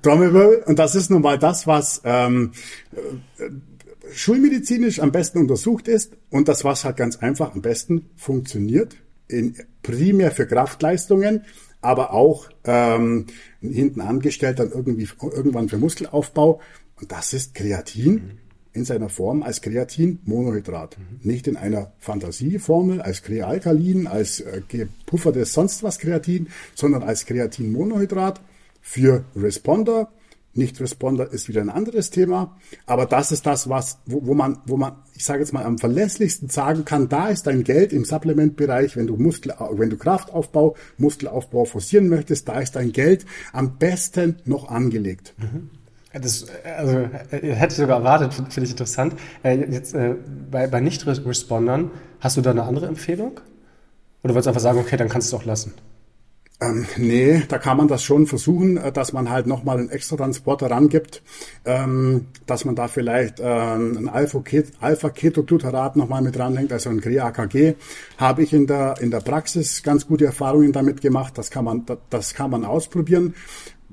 Trommelwirbel. 0.00 0.62
Und 0.66 0.78
das 0.78 0.94
ist 0.94 1.10
nun 1.10 1.20
mal 1.20 1.38
das, 1.38 1.66
was 1.66 2.00
ähm, 2.04 2.52
äh, 2.92 3.50
schulmedizinisch 4.12 5.00
am 5.00 5.12
besten 5.12 5.38
untersucht 5.38 5.88
ist 5.88 6.12
und 6.30 6.48
das, 6.48 6.64
was 6.64 6.84
halt 6.84 6.96
ganz 6.96 7.16
einfach 7.16 7.54
am 7.54 7.60
besten 7.60 8.08
funktioniert, 8.16 8.96
in, 9.28 9.56
primär 9.82 10.30
für 10.30 10.46
Kraftleistungen, 10.46 11.44
aber 11.82 12.14
auch 12.14 12.48
ähm, 12.64 13.26
hinten 13.60 14.00
angestellt 14.00 14.58
dann 14.58 14.70
irgendwie 14.70 15.08
irgendwann 15.20 15.68
für 15.68 15.76
Muskelaufbau. 15.76 16.60
Und 17.00 17.12
das 17.12 17.34
ist 17.34 17.54
Kreatin 17.54 18.38
in 18.74 18.84
seiner 18.84 19.08
Form 19.08 19.42
als 19.42 19.62
Kreatin-Monohydrat. 19.62 20.98
Mhm. 20.98 21.28
Nicht 21.28 21.46
in 21.46 21.56
einer 21.56 21.92
Fantasieformel 22.00 23.00
als 23.00 23.22
Krealkalin, 23.22 24.06
als 24.06 24.40
äh, 24.40 24.60
gepuffertes 24.66 25.52
sonst 25.52 25.82
was 25.82 25.98
Kreatin, 25.98 26.48
sondern 26.74 27.02
als 27.02 27.24
Kreatin-Monohydrat 27.24 28.40
für 28.82 29.24
Responder. 29.34 30.10
Nicht-Responder 30.56 31.32
ist 31.32 31.48
wieder 31.48 31.62
ein 31.62 31.70
anderes 31.70 32.10
Thema, 32.10 32.56
aber 32.86 33.06
das 33.06 33.32
ist 33.32 33.44
das, 33.44 33.68
was, 33.68 33.98
wo, 34.06 34.24
wo 34.26 34.34
man, 34.34 34.58
wo 34.66 34.76
man, 34.76 34.92
ich 35.14 35.24
sage 35.24 35.40
jetzt 35.40 35.52
mal, 35.52 35.64
am 35.64 35.78
verlässlichsten 35.78 36.48
sagen 36.48 36.84
kann, 36.84 37.08
da 37.08 37.28
ist 37.28 37.48
dein 37.48 37.64
Geld 37.64 37.92
im 37.92 38.04
Supplementbereich, 38.04 38.94
wenn 38.96 39.08
du 39.08 39.16
Muskel, 39.16 39.52
wenn 39.72 39.90
du 39.90 39.96
Kraftaufbau, 39.96 40.76
Muskelaufbau 40.96 41.64
forcieren 41.64 42.08
möchtest, 42.08 42.48
da 42.48 42.60
ist 42.60 42.76
dein 42.76 42.92
Geld 42.92 43.26
am 43.52 43.78
besten 43.78 44.36
noch 44.44 44.68
angelegt. 44.68 45.34
Mhm. 45.38 45.70
Das, 46.20 46.46
also, 46.64 46.98
äh, 47.30 47.54
hätte 47.54 47.72
ich 47.72 47.78
sogar 47.78 47.98
erwartet, 47.98 48.34
finde 48.34 48.64
ich 48.64 48.70
interessant. 48.70 49.14
Äh, 49.42 49.56
jetzt, 49.70 49.94
äh, 49.94 50.14
bei, 50.50 50.66
bei 50.66 50.80
Nicht-Respondern, 50.80 51.90
hast 52.20 52.36
du 52.36 52.40
da 52.40 52.50
eine 52.50 52.62
andere 52.62 52.86
Empfehlung? 52.86 53.40
Oder 54.22 54.34
wolltest 54.34 54.46
du 54.46 54.50
einfach 54.50 54.62
sagen, 54.62 54.78
okay, 54.78 54.96
dann 54.96 55.08
kannst 55.08 55.32
du 55.32 55.36
es 55.36 55.42
auch 55.42 55.46
lassen? 55.46 55.74
Ähm, 56.60 56.86
nee, 56.96 57.42
da 57.48 57.58
kann 57.58 57.76
man 57.76 57.88
das 57.88 58.04
schon 58.04 58.28
versuchen, 58.28 58.76
äh, 58.76 58.92
dass 58.92 59.12
man 59.12 59.28
halt 59.28 59.48
nochmal 59.48 59.78
einen 59.78 59.90
extra 59.90 60.16
Transporter 60.16 60.70
rangibt, 60.70 61.20
ähm, 61.64 62.26
dass 62.46 62.64
man 62.64 62.76
da 62.76 62.86
vielleicht 62.86 63.40
ähm, 63.40 63.98
ein 63.98 64.08
Alpha-Ketogluterat 64.08 65.96
nochmal 65.96 66.22
mit 66.22 66.38
ranhängt, 66.38 66.72
also 66.72 66.90
ein 66.90 67.00
GRE-AKG. 67.00 67.74
Habe 68.18 68.44
ich 68.44 68.52
in 68.52 68.68
der, 68.68 68.94
in 69.00 69.10
der 69.10 69.20
Praxis 69.20 69.82
ganz 69.82 70.06
gute 70.06 70.26
Erfahrungen 70.26 70.72
damit 70.72 71.00
gemacht. 71.00 71.36
Das 71.36 71.50
kann 71.50 71.64
man, 71.64 71.84
das 72.08 72.34
kann 72.34 72.50
man 72.50 72.64
ausprobieren 72.64 73.34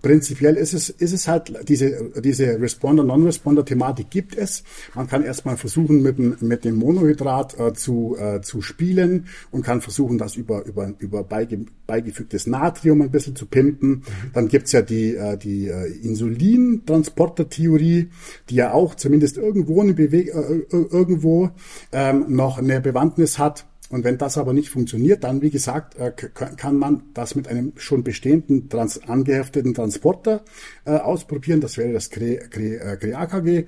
prinzipiell 0.01 0.55
ist 0.55 0.73
es, 0.73 0.89
ist 0.89 1.13
es 1.13 1.27
halt, 1.27 1.53
diese, 1.67 2.11
diese 2.21 2.59
Responder-Non-Responder-Thematik 2.59 4.09
gibt 4.09 4.35
es. 4.35 4.63
Man 4.95 5.07
kann 5.07 5.23
erstmal 5.23 5.57
versuchen, 5.57 6.01
mit 6.01 6.17
dem, 6.17 6.35
mit 6.41 6.65
dem 6.65 6.75
Monohydrat 6.75 7.59
äh, 7.59 7.73
zu, 7.73 8.17
äh, 8.17 8.41
zu 8.41 8.61
spielen 8.61 9.27
und 9.51 9.63
kann 9.63 9.81
versuchen, 9.81 10.17
das 10.17 10.35
über, 10.35 10.65
über, 10.65 10.93
über 10.99 11.23
beige, 11.23 11.65
beigefügtes 11.87 12.47
Natrium 12.47 13.01
ein 13.01 13.11
bisschen 13.11 13.35
zu 13.35 13.45
pimpen. 13.45 13.89
Mhm. 13.89 14.01
Dann 14.33 14.47
gibt's 14.47 14.71
ja 14.71 14.81
die, 14.81 15.15
äh, 15.15 15.37
die 15.37 15.67
äh, 15.67 15.91
Insulin-Transporter-Theorie, 16.01 18.09
die 18.49 18.55
ja 18.55 18.73
auch 18.73 18.95
zumindest 18.95 19.37
irgendwo 19.37 19.81
eine 19.81 19.93
Bewe 19.93 20.21
äh, 20.21 20.65
irgendwo 20.69 21.51
ähm, 21.91 22.25
noch 22.29 22.57
eine 22.57 22.81
Bewandtnis 22.81 23.37
hat. 23.37 23.65
Und 23.91 24.05
wenn 24.05 24.17
das 24.17 24.37
aber 24.37 24.53
nicht 24.53 24.69
funktioniert, 24.69 25.23
dann, 25.23 25.41
wie 25.41 25.49
gesagt, 25.49 25.95
äh, 25.95 26.11
kann 26.11 26.77
man 26.77 27.03
das 27.13 27.35
mit 27.35 27.47
einem 27.47 27.73
schon 27.75 28.03
bestehenden 28.03 28.69
trans 28.69 29.03
angehefteten 29.03 29.73
Transporter 29.73 30.43
äh, 30.85 30.91
ausprobieren. 30.91 31.59
Das 31.59 31.77
wäre 31.77 31.91
das 31.91 32.09
CRE-AKG. 32.09 33.47
Äh, 33.47 33.65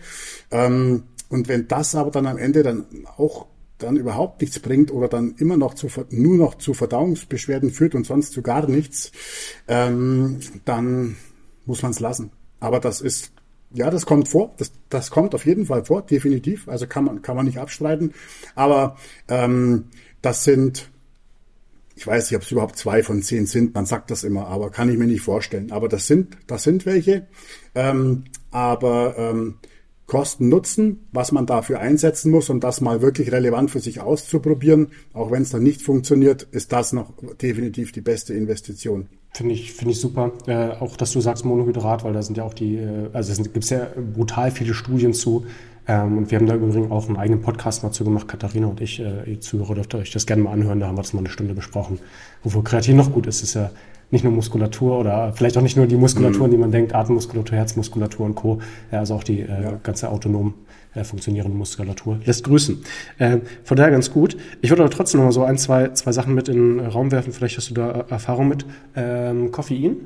ähm, 0.51 1.03
und 1.28 1.49
wenn 1.49 1.67
das 1.67 1.93
aber 1.95 2.11
dann 2.11 2.26
am 2.26 2.38
Ende 2.38 2.63
dann 2.63 2.86
auch 3.17 3.47
dann 3.80 3.97
überhaupt 3.97 4.39
nichts 4.39 4.59
bringt 4.59 4.91
oder 4.91 5.09
dann 5.09 5.36
immer 5.39 5.57
noch 5.57 5.74
zu, 5.74 5.88
nur 6.09 6.38
noch 6.38 6.55
zu 6.55 6.74
Verdauungsbeschwerden 6.74 7.71
führt 7.71 7.95
und 7.95 8.05
sonst 8.05 8.32
zu 8.32 8.41
gar 8.41 8.67
nichts, 8.69 9.11
ähm, 9.67 10.39
dann 10.63 11.17
muss 11.65 11.82
man 11.82 11.91
es 11.91 11.99
lassen. 11.99 12.32
Aber 12.61 12.80
das 12.80 13.01
ist 13.01 13.34
ja, 13.74 13.89
das 13.89 14.05
kommt 14.05 14.28
vor. 14.28 14.53
Das, 14.57 14.71
das 14.89 15.09
kommt 15.09 15.34
auf 15.34 15.45
jeden 15.45 15.65
Fall 15.65 15.84
vor, 15.84 16.03
definitiv. 16.03 16.67
Also 16.69 16.86
kann 16.88 17.03
man, 17.05 17.21
kann 17.24 17.36
man 17.36 17.45
nicht 17.45 17.57
abstreiten. 17.57 18.13
Aber 18.55 18.97
ähm, 19.28 19.86
das 20.24 20.43
sind, 20.43 20.89
ich 21.95 22.07
weiß 22.07 22.32
nicht, 22.32 22.38
ob 22.38 22.43
es 22.43 22.51
überhaupt 22.51 22.78
zwei 22.78 23.03
von 23.03 23.21
zehn 23.21 23.45
sind, 23.45 23.76
man 23.76 23.86
sagt 23.86 24.09
das 24.09 24.24
immer, 24.24 24.47
aber 24.47 24.71
kann 24.71 24.89
ich 24.89 24.97
mir 24.97 25.05
nicht 25.05 25.21
vorstellen. 25.21 25.71
Aber 25.71 25.88
das 25.88 26.07
sind, 26.07 26.38
das 26.47 26.63
sind 26.63 26.88
welche. 26.88 27.28
Ähm, 27.76 28.24
aber 28.49 29.15
ähm, 29.17 29.59
Kosten 30.05 30.49
Nutzen, 30.49 31.07
was 31.11 31.32
man 31.32 31.45
dafür 31.45 31.80
einsetzen 31.80 32.32
muss, 32.32 32.49
um 32.49 32.59
das 32.59 32.82
mal 32.82 33.01
wirklich 33.01 33.32
relevant 33.32 33.71
für 33.71 33.80
sich 33.80 34.01
auszuprobieren, 34.01 34.89
auch 35.13 35.32
wenn 35.32 35.43
es 35.43 35.51
dann 35.51 35.63
nicht 35.63 35.82
funktioniert, 35.82 36.43
ist 36.51 36.71
das 36.71 36.93
noch 36.93 37.13
definitiv 37.41 37.91
die 37.91 38.01
beste 38.01 38.34
Investition. 38.34 39.07
Finde 39.34 39.55
ich, 39.55 39.74
finde 39.74 39.93
ich 39.93 39.99
super. 39.99 40.32
Äh, 40.45 40.71
auch, 40.80 40.97
dass 40.97 41.11
du 41.11 41.21
sagst 41.21 41.45
Monohydrat, 41.45 42.03
weil 42.03 42.13
da 42.13 42.21
sind 42.21 42.38
ja 42.38 42.43
auch 42.43 42.53
die, 42.53 42.76
äh, 42.76 43.09
also 43.13 43.32
es 43.32 43.51
gibt 43.51 43.69
ja 43.69 43.88
brutal 44.13 44.51
viele 44.51 44.74
Studien 44.74 45.13
zu, 45.13 45.45
ähm, 45.88 46.18
und 46.18 46.32
wir 46.32 46.40
haben 46.40 46.48
da 46.48 46.56
übrigens 46.56 46.92
auch 46.92 47.08
einen 47.08 47.18
eigenen 47.18 47.42
Podcast 47.42 47.84
mal 47.84 47.92
zu 47.92 48.04
gemacht, 48.04 48.28
Katharina 48.28 48.68
und 48.68 48.82
ich, 48.82 49.00
äh, 49.00 49.30
ihr 49.30 49.42
Zuhörer 49.42 49.76
dürft 49.76 49.96
euch 49.96 50.12
das 50.12 50.26
gerne 50.26 50.44
mal 50.44 50.52
anhören, 50.52 50.80
da 50.80 50.88
haben 50.88 50.98
wir 50.98 51.02
das 51.02 51.14
mal 51.14 51.20
eine 51.20 51.30
Stunde 51.30 51.54
besprochen. 51.54 52.00
Wofür 52.44 52.64
Kreatin 52.64 52.98
noch 52.98 53.12
gut 53.12 53.28
ist, 53.28 53.44
ist 53.44 53.54
ja 53.56 53.72
nicht 54.12 54.24
nur 54.24 54.32
Muskulatur 54.32 55.00
oder 55.00 55.34
vielleicht 55.34 55.58
auch 55.58 55.62
nicht 55.62 55.76
nur 55.76 55.88
die 55.88 55.96
Muskulatur, 55.96 56.48
mhm. 56.48 56.52
die 56.52 56.58
man 56.58 56.72
denkt, 56.72 56.94
Atemmuskulatur, 56.94 57.58
Herzmuskulatur 57.58 58.26
und 58.26 58.36
Co., 58.36 58.60
ja, 58.92 59.00
also 59.00 59.16
auch 59.16 59.24
die 59.24 59.42
äh, 59.42 59.64
ja. 59.64 59.80
ganze 59.82 60.10
autonom 60.10 60.54
äh, 60.94 61.04
funktionierende 61.04 61.58
Muskulatur. 61.58 62.20
Lässt 62.24 62.44
grüßen. 62.44 62.84
Äh, 63.18 63.40
von 63.64 63.76
daher 63.76 63.92
ganz 63.92 64.12
gut. 64.12 64.38
Ich 64.62 64.70
würde 64.70 64.84
aber 64.84 64.92
trotzdem 64.92 65.20
noch 65.20 65.26
mal 65.26 65.32
so 65.32 65.44
ein, 65.44 65.58
zwei, 65.58 65.90
zwei 65.90 66.12
Sachen 66.12 66.36
mit 66.36 66.48
in 66.48 66.78
den 66.78 66.86
Raum 66.86 67.12
werfen. 67.12 67.34
Vielleicht 67.34 67.58
hast 67.58 67.72
du 67.72 67.74
da 67.74 67.92
äh, 67.92 68.04
Erfahrung 68.10 68.48
mit. 68.48 68.66
Ähm, 68.96 69.52
Koffein? 69.52 69.98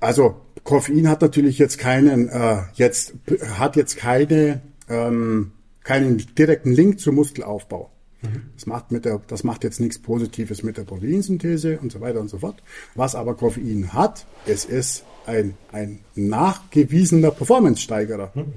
Also 0.00 0.40
Koffein 0.64 1.08
hat 1.08 1.22
natürlich 1.22 1.58
jetzt 1.58 1.78
keinen, 1.78 2.28
äh, 2.28 2.62
jetzt 2.74 3.14
hat 3.54 3.76
jetzt 3.76 3.96
keine, 3.96 4.62
ähm, 4.88 5.52
keinen 5.84 6.18
direkten 6.34 6.72
Link 6.72 7.00
zum 7.00 7.14
Muskelaufbau. 7.16 7.90
Mhm. 8.22 8.42
Das 8.54 8.66
macht 8.66 8.90
mit 8.92 9.04
der, 9.04 9.20
das 9.26 9.44
macht 9.44 9.64
jetzt 9.64 9.80
nichts 9.80 9.98
Positives 9.98 10.62
mit 10.62 10.76
der 10.76 10.84
Proteinsynthese 10.84 11.78
und 11.78 11.92
so 11.92 12.00
weiter 12.00 12.20
und 12.20 12.28
so 12.28 12.38
fort. 12.38 12.62
Was 12.94 13.14
aber 13.14 13.34
Koffein 13.34 13.92
hat, 13.92 14.26
es 14.46 14.64
ist 14.64 15.04
ein, 15.26 15.54
ein 15.72 16.00
nachgewiesener 16.14 17.30
Performance-Steigerer. 17.30 18.32
Mhm. 18.34 18.52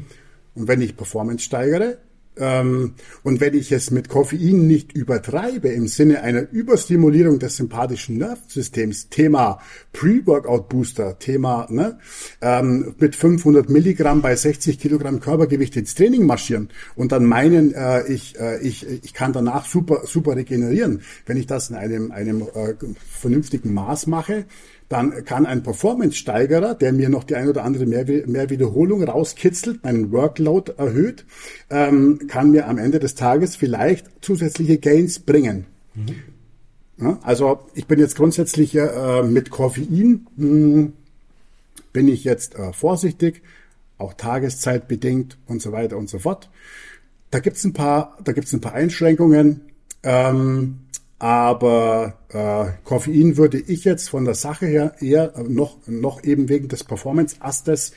Und 0.56 0.68
wenn 0.68 0.82
ich 0.82 0.96
Performance 0.96 1.44
steigere, 1.44 1.98
und 2.36 3.42
wenn 3.42 3.54
ich 3.54 3.72
es 3.72 3.92
mit 3.92 4.10
Koffein 4.10 4.66
nicht 4.66 4.94
übertreibe 4.94 5.70
im 5.70 5.88
Sinne 5.88 6.24
einer 6.24 6.50
Überstimulierung 6.52 7.40
des 7.40 7.58
sympathischen 7.58 8.18
Nervensystems, 8.18 9.10
Thema 9.10 9.60
Pre-Workout-Booster, 9.92 11.20
Thema 11.20 11.68
ne, 11.70 12.00
ähm, 12.42 12.96
mit 12.98 13.16
500 13.16 13.70
Milligramm 13.70 14.22
bei 14.22 14.36
60 14.36 14.80
Kilogramm 14.80 15.20
Körpergewicht 15.20 15.76
ins 15.78 15.96
Training 15.96 16.26
marschieren 16.26 16.70
und 16.96 17.12
dann 17.12 17.26
meinen, 17.26 17.74
äh, 17.74 18.08
ich, 18.08 18.40
äh, 18.40 18.60
ich, 18.62 18.88
ich 18.88 19.14
kann 19.14 19.34
danach 19.34 19.66
super, 19.66 20.02
super 20.06 20.36
regenerieren. 20.36 21.02
Wenn 21.26 21.38
ich 21.38 21.46
das 21.48 21.70
in 21.70 21.76
einem, 21.76 22.12
einem 22.12 22.42
äh, 22.42 22.74
vernünftigen 23.10 23.74
Maß 23.74 24.08
mache, 24.08 24.46
dann 24.94 25.26
kann 25.26 25.48
ein 25.48 25.64
Performance-Steigerer, 25.64 26.76
der 26.76 26.94
mir 26.94 27.10
noch 27.10 27.24
die 27.24 27.36
ein 27.36 27.50
oder 27.50 27.64
andere 27.64 27.88
mehr, 27.88 28.06
mehr 28.28 28.52
Wiederholung 28.52 29.04
rauskitzelt, 29.04 29.84
meinen 29.84 30.12
Workload 30.12 30.74
erhöht, 30.78 31.26
ähm, 31.72 32.28
kann 32.28 32.52
mir 32.52 32.68
am 32.68 32.78
Ende 32.78 33.00
des 33.00 33.16
Tages 33.16 33.56
vielleicht 33.56 34.06
zusätzliche 34.22 34.78
Gains 34.78 35.20
bringen. 35.20 35.66
Mhm. 35.96 36.16
Ja, 37.02 37.20
also 37.24 37.62
ich 37.74 37.88
bin 37.88 38.00
jetzt 38.00 38.16
grundsätzlich 38.16 38.76
äh, 38.76 39.24
mit 39.24 39.50
Koffein, 39.50 40.28
mh, 40.36 40.48
hm, 40.48 40.94
bin 41.92 42.08
ich 42.08 42.24
jetzt 42.24 42.54
äh, 42.54 42.72
vorsichtig, 42.72 43.42
auch 43.98 44.14
tageszeitbedingt 44.14 45.40
und 45.48 45.60
so 45.62 45.72
weiter 45.72 45.98
und 45.98 46.08
so 46.08 46.20
fort. 46.20 46.52
Da 47.32 47.40
gibt's 47.40 47.64
ein 47.64 47.74
paar, 47.74 48.16
da 48.24 48.32
gibt's 48.32 48.54
ein 48.54 48.62
paar 48.62 48.74
Einschränkungen. 48.74 49.62
Ähm, 50.04 50.83
aber 51.24 52.18
äh, 52.34 52.84
Koffein 52.84 53.38
würde 53.38 53.58
ich 53.58 53.86
jetzt 53.86 54.10
von 54.10 54.26
der 54.26 54.36
Sache 54.36 54.66
her 54.66 54.96
eher 55.00 55.32
noch, 55.48 55.78
noch 55.88 56.22
eben 56.22 56.50
wegen 56.50 56.68
des 56.68 56.84
Performance-Astes 56.84 57.94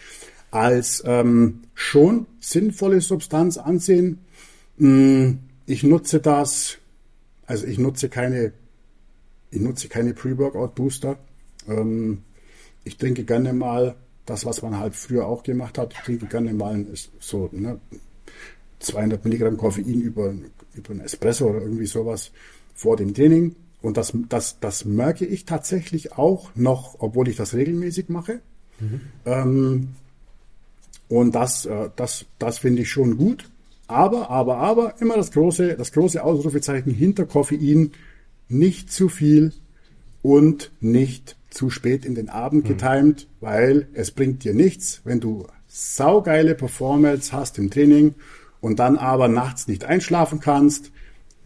als 0.53 1.03
ähm, 1.05 1.63
schon 1.75 2.27
sinnvolle 2.39 3.01
Substanz 3.01 3.59
ansehen. 3.59 4.21
Hm, 4.79 5.41
ich 5.67 5.83
nutze 5.83 6.21
das, 6.21 6.79
also 7.47 7.67
ich 7.67 7.79
nutze 7.79 8.09
keine 8.09 8.53
ich 9.51 9.61
nutze 9.61 9.89
keine 9.89 10.15
Pre-Workout-Booster. 10.15 11.19
Ähm, 11.67 12.23
ich 12.85 12.97
trinke 12.97 13.25
gerne 13.25 13.53
mal 13.53 13.97
das, 14.25 14.47
was 14.47 14.63
man 14.63 14.79
halt 14.79 14.95
früher 14.95 15.27
auch 15.27 15.43
gemacht 15.43 15.79
hat. 15.79 15.95
Ich 15.95 15.99
trinke 15.99 16.27
gerne 16.27 16.55
mal 16.55 16.87
so 17.19 17.49
ne, 17.51 17.81
200 18.79 19.25
Milligramm 19.25 19.57
Koffein 19.57 20.01
über, 20.01 20.33
über 20.75 20.91
ein 20.91 21.01
Espresso 21.01 21.49
oder 21.51 21.63
irgendwie 21.63 21.87
sowas 21.87 22.31
vor 22.77 22.97
dem 22.97 23.15
Training. 23.15 23.57
Und 23.83 23.97
das, 23.97 24.13
das, 24.29 24.59
das 24.61 24.85
merke 24.85 25.27
ich 25.27 25.45
tatsächlich 25.45 26.13
auch 26.13 26.51
noch, 26.55 26.97
obwohl 26.99 27.29
ich 27.29 27.37
das 27.37 27.55
regelmäßig 27.55 28.09
mache. 28.09 28.41
Mhm. 28.79 29.01
Ähm, 29.25 29.89
und 31.09 31.35
das, 31.35 31.67
äh, 31.67 31.91
das, 31.97 32.27
das 32.39 32.59
finde 32.59 32.83
ich 32.83 32.91
schon 32.91 33.17
gut. 33.17 33.49
Aber, 33.89 34.31
aber, 34.31 34.59
aber, 34.59 34.95
immer 35.01 35.17
das 35.17 35.31
große, 35.33 35.75
das 35.77 35.93
große 35.93 36.23
Ausrufezeichen 36.23 36.93
hinter 36.93 37.25
Koffein. 37.25 37.93
Nicht 38.49 38.93
zu 38.93 39.09
viel 39.09 39.53
und 40.23 40.71
nicht 40.81 41.37
zu 41.51 41.71
spät 41.71 42.05
in 42.05 42.15
den 42.15 42.29
Abend 42.29 42.65
mhm. 42.65 42.69
getimt, 42.69 43.27
weil 43.41 43.89
es 43.95 44.11
bringt 44.11 44.45
dir 44.45 44.55
nichts, 44.55 45.01
wenn 45.05 45.21
du 45.21 45.47
saugeile 45.69 46.55
Performance 46.55 47.33
hast 47.33 47.59
im 47.59 47.71
Training 47.71 48.15
und 48.61 48.79
dann 48.79 48.97
aber 48.97 49.29
nachts 49.29 49.69
nicht 49.69 49.85
einschlafen 49.85 50.41
kannst, 50.41 50.91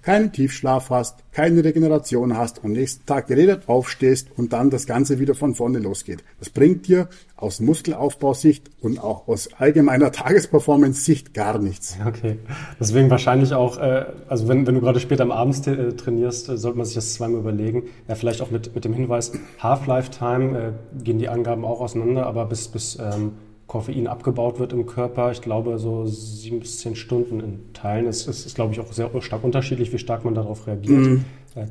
keinen 0.03 0.33
Tiefschlaf 0.33 0.91
hast, 0.91 1.19
keine 1.33 1.63
Regeneration 1.63 2.37
hast, 2.37 2.65
am 2.65 2.73
nächsten 2.73 3.07
Tag 3.07 3.29
geredet 3.29 3.69
aufstehst 3.69 4.29
und 4.37 4.53
dann 4.53 4.71
das 4.71 4.87
Ganze 4.87 5.19
wieder 5.19 5.35
von 5.35 5.55
vorne 5.55 5.79
losgeht. 5.79 6.25
Das 6.39 6.51
bringt 6.51 6.89
dir 6.89 7.09
aus 7.37 7.61
Muskelaufbausicht 7.61 8.71
und 8.81 8.99
auch 8.99 9.29
aus 9.29 9.51
allgemeiner 9.59 10.13
Tagesperformance-Sicht 10.13 11.35
gar 11.35 11.59
nichts. 11.59 11.97
Okay, 12.07 12.39
deswegen 12.79 13.11
wahrscheinlich 13.11 13.53
auch, 13.53 13.79
äh, 13.79 14.07
also 14.29 14.49
wenn, 14.49 14.67
wenn 14.67 14.75
du 14.75 14.81
gerade 14.81 15.01
später 15.01 15.23
am 15.23 15.33
Abend 15.33 15.67
äh, 15.67 15.93
trainierst, 15.93 16.49
äh, 16.49 16.57
sollte 16.57 16.79
man 16.79 16.87
sich 16.87 16.95
das 16.95 17.15
zweimal 17.15 17.41
überlegen. 17.41 17.85
Ja, 18.09 18.15
vielleicht 18.15 18.43
auch 18.43 18.51
mit, 18.51 18.75
mit 18.75 18.85
dem 18.85 18.93
Hinweis, 18.93 19.33
Half-Lifetime 19.59 20.75
gehen 21.03 21.19
die 21.19 21.29
Angaben 21.29 21.65
auch 21.65 21.81
auseinander, 21.81 22.27
aber 22.27 22.47
bis, 22.47 22.69
bis 22.69 22.99
ähm, 23.01 23.33
Koffein 23.71 24.09
abgebaut 24.09 24.59
wird 24.59 24.73
im 24.73 24.85
Körper. 24.85 25.31
Ich 25.31 25.43
glaube, 25.43 25.79
so 25.79 26.05
sieben 26.05 26.59
bis 26.59 26.81
zehn 26.81 26.97
Stunden 26.97 27.39
in 27.39 27.73
Teilen. 27.73 28.09
Es 28.09 28.27
ist, 28.27 28.45
ist, 28.45 28.57
glaube 28.57 28.73
ich, 28.73 28.81
auch 28.81 28.93
sehr 28.93 29.09
stark 29.23 29.45
unterschiedlich, 29.45 29.93
wie 29.93 29.99
stark 29.99 30.25
man 30.25 30.35
darauf 30.35 30.67
reagiert. 30.67 30.99
Mm, 30.99 31.19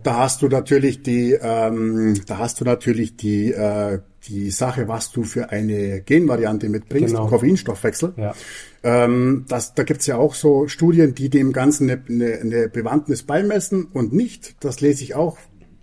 da 0.04 0.20
hast 0.20 0.42
du 0.42 0.48
natürlich 0.48 1.04
die, 1.04 1.34
ähm, 1.34 2.22
da 2.26 2.38
hast 2.38 2.62
du 2.62 2.64
natürlich 2.64 3.18
die, 3.18 3.52
äh, 3.52 4.00
die 4.30 4.50
Sache, 4.50 4.88
was 4.88 5.12
du 5.12 5.24
für 5.24 5.50
eine 5.50 6.00
Genvariante 6.00 6.70
mitbringst, 6.70 7.16
genau. 7.16 7.28
Koffeinstoffwechsel. 7.28 8.14
Ja. 8.16 8.34
Ähm, 8.82 9.44
das, 9.50 9.74
da 9.74 9.84
gibt's 9.84 10.08
ja 10.08 10.16
auch 10.16 10.36
so 10.36 10.70
Studien, 10.70 11.14
die 11.16 11.30
dem 11.30 11.52
Ganzen 11.52 11.90
eine, 11.90 12.02
eine, 12.08 12.40
eine 12.40 12.70
Bewandtnis 12.70 13.24
beimessen 13.24 13.88
und 13.92 14.14
nicht. 14.14 14.56
Das 14.62 14.80
lese 14.80 15.04
ich 15.04 15.16
auch 15.16 15.38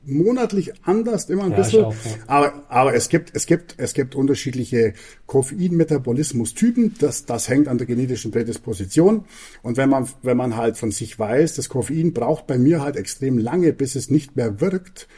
monatlich 0.06 0.72
anders, 0.84 1.28
immer 1.28 1.44
ein 1.44 1.50
ja, 1.52 1.56
bisschen. 1.56 1.84
Auch, 1.84 1.92
ja. 1.92 2.10
Aber, 2.26 2.62
aber 2.68 2.94
es 2.94 3.08
gibt, 3.08 3.32
es 3.34 3.46
gibt, 3.46 3.74
es 3.78 3.94
gibt 3.94 4.14
unterschiedliche 4.14 4.94
Koffein-Metabolismus-Typen. 5.26 6.94
Das, 6.98 7.26
das 7.26 7.48
hängt 7.48 7.68
an 7.68 7.78
der 7.78 7.86
genetischen 7.86 8.30
Prädisposition. 8.30 9.24
Und 9.62 9.76
wenn 9.76 9.90
man, 9.90 10.08
wenn 10.22 10.36
man 10.36 10.56
halt 10.56 10.76
von 10.76 10.90
sich 10.90 11.18
weiß, 11.18 11.54
das 11.54 11.68
Koffein 11.68 12.12
braucht 12.12 12.46
bei 12.46 12.58
mir 12.58 12.82
halt 12.82 12.96
extrem 12.96 13.38
lange, 13.38 13.72
bis 13.72 13.96
es 13.96 14.10
nicht 14.10 14.36
mehr 14.36 14.60
wirkt, 14.60 15.08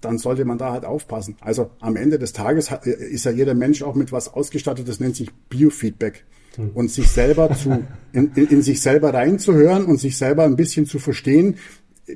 dann 0.00 0.18
sollte 0.18 0.44
man 0.44 0.58
da 0.58 0.72
halt 0.72 0.84
aufpassen. 0.84 1.36
Also 1.40 1.70
am 1.80 1.96
Ende 1.96 2.18
des 2.18 2.32
Tages 2.32 2.70
hat, 2.70 2.86
ist 2.86 3.24
ja 3.24 3.30
jeder 3.30 3.54
Mensch 3.54 3.82
auch 3.82 3.94
mit 3.94 4.12
was 4.12 4.32
ausgestattet, 4.32 4.88
das 4.88 5.00
nennt 5.00 5.16
sich 5.16 5.30
Biofeedback. 5.48 6.24
Hm. 6.56 6.70
Und 6.74 6.90
sich 6.90 7.08
selber 7.08 7.54
zu, 7.54 7.84
in, 8.12 8.32
in, 8.34 8.48
in 8.48 8.62
sich 8.62 8.80
selber 8.80 9.14
reinzuhören 9.14 9.84
und 9.84 10.00
sich 10.00 10.16
selber 10.16 10.44
ein 10.44 10.56
bisschen 10.56 10.84
zu 10.84 10.98
verstehen, 10.98 11.56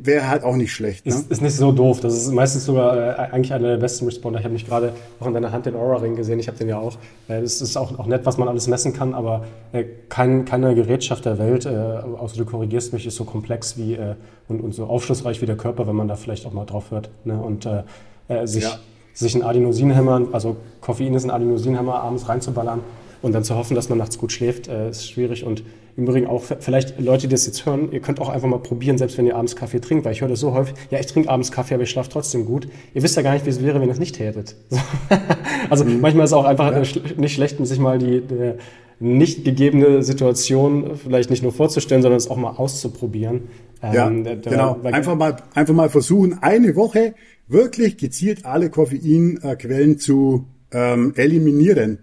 wäre 0.01 0.29
halt 0.29 0.45
auch 0.45 0.57
nicht 0.57 0.73
schlecht. 0.73 1.07
Ne? 1.07 1.13
Ist, 1.13 1.31
ist 1.31 1.43
nicht 1.43 1.57
so 1.57 1.73
doof. 1.73 2.01
Das 2.01 2.15
ist 2.15 2.33
meistens 2.33 2.65
sogar 2.65 2.97
äh, 2.97 3.33
eigentlich 3.33 3.53
einer 3.53 3.69
der 3.69 3.77
besten 3.77 4.05
Responder. 4.05 4.39
Ich 4.39 4.45
habe 4.45 4.53
mich 4.53 4.67
gerade 4.67 4.93
auch 5.21 5.27
in 5.27 5.35
deiner 5.35 5.53
Hand 5.53 5.67
den 5.67 5.75
Aura-Ring 5.75 6.17
gesehen. 6.17 6.39
Ich 6.39 6.49
habe 6.49 6.59
den 6.59 6.69
ja 6.69 6.79
auch. 6.79 6.97
Äh, 7.29 7.41
das 7.43 7.61
ist 7.61 7.77
auch, 7.77 7.99
auch 7.99 8.07
nett, 8.07 8.25
was 8.25 8.39
man 8.39 8.49
alles 8.49 8.67
messen 8.67 8.93
kann, 8.93 9.15
aber 9.15 9.45
äh, 9.73 9.85
kein, 10.09 10.45
keine 10.45 10.75
Gerätschaft 10.75 11.25
der 11.25 11.39
Welt, 11.39 11.67
äh, 11.67 11.71
außer 11.71 12.37
du 12.37 12.45
korrigierst 12.45 12.93
mich, 12.93 13.07
ist 13.07 13.17
so 13.17 13.25
komplex 13.25 13.77
wie 13.77 13.95
äh, 13.95 14.15
und, 14.49 14.61
und 14.61 14.75
so 14.75 14.85
aufschlussreich 14.85 15.41
wie 15.43 15.47
der 15.47 15.57
Körper, 15.57 15.87
wenn 15.87 15.97
man 15.97 16.09
da 16.09 16.17
vielleicht 16.17 16.47
auch 16.47 16.53
mal 16.53 16.65
drauf 16.65 16.91
hört. 16.91 17.11
Ne? 17.25 17.41
Und 17.41 17.67
äh, 17.67 17.83
äh 18.29 18.47
sich, 18.47 18.65
ja. 18.65 18.79
sich 19.13 19.35
ein 19.35 19.43
Adenosinhemmer, 19.43 20.29
also 20.33 20.57
Koffein 20.81 21.15
ist 21.15 21.25
ein 21.25 21.31
Adenosinhemmer, 21.31 22.01
abends 22.01 22.29
reinzuballern 22.29 22.81
und 23.23 23.33
dann 23.33 23.45
zu 23.45 23.57
hoffen, 23.57 23.75
dass 23.75 23.89
man 23.89 23.99
nachts 23.99 24.19
gut 24.19 24.33
schläft, 24.33 24.67
ist 24.67 25.09
schwierig. 25.09 25.45
Und 25.45 25.63
im 25.97 26.05
Übrigen 26.05 26.27
auch 26.27 26.43
vielleicht 26.43 27.01
Leute, 27.01 27.29
die 27.29 27.35
das 27.35 27.47
jetzt 27.47 27.67
hören, 27.67 27.93
ihr 27.93 28.01
könnt 28.01 28.21
auch 28.21 28.29
einfach 28.29 28.49
mal 28.49 28.59
probieren, 28.59 28.99
selbst 28.99 29.17
wenn 29.17 29.27
ihr 29.27 29.37
abends 29.37 29.55
Kaffee 29.55 29.81
trinkt, 29.81 30.05
weil 30.05 30.13
ich 30.13 30.21
höre 30.21 30.29
das 30.29 30.41
so 30.41 30.53
häufig, 30.53 30.75
ja, 30.91 30.99
ich 30.99 31.07
trinke 31.07 31.29
abends 31.29 31.53
Kaffee, 31.53 31.75
aber 31.75 31.85
ich 31.85 31.91
schlafe 31.91 32.11
trotzdem 32.11 32.47
gut. 32.47 32.69
Ihr 32.95 33.03
wisst 33.03 33.17
ja 33.17 33.23
gar 33.23 33.35
nicht, 33.35 33.47
wie 33.47 33.51
es 33.51 33.63
wäre, 33.63 33.81
wenn 33.81 33.89
ihr 33.89 33.93
es 33.93 34.01
nicht 34.01 34.17
tätet. 34.17 34.57
also 35.71 35.85
mhm. 35.85 36.01
manchmal 36.01 36.25
ist 36.25 36.31
es 36.31 36.35
auch 36.35 36.45
einfach 36.45 36.73
ja. 36.73 36.83
nicht 37.17 37.35
schlecht, 37.35 37.65
sich 37.65 37.79
mal 37.79 37.99
die, 37.99 38.23
die 38.23 38.55
nicht 39.01 39.45
gegebene 39.45 40.03
Situation 40.03 40.97
vielleicht 40.97 41.31
nicht 41.31 41.43
nur 41.43 41.53
vorzustellen, 41.53 42.03
sondern 42.03 42.17
es 42.17 42.31
auch 42.31 42.37
mal 42.37 42.53
auszuprobieren. 42.53 43.43
Ja, 43.83 44.09
ähm, 44.09 44.25
genau. 44.43 44.81
Einfach 44.83 45.15
mal, 45.15 45.37
einfach 45.55 45.75
mal 45.75 45.91
versuchen, 45.91 46.39
eine 46.43 46.75
Woche 46.75 47.15
wirklich 47.47 47.99
gezielt 47.99 48.47
alle 48.47 48.71
Koffeinquellen 48.71 49.99
zu 49.99 50.47
ähm, 50.73 51.13
eliminieren 51.17 51.99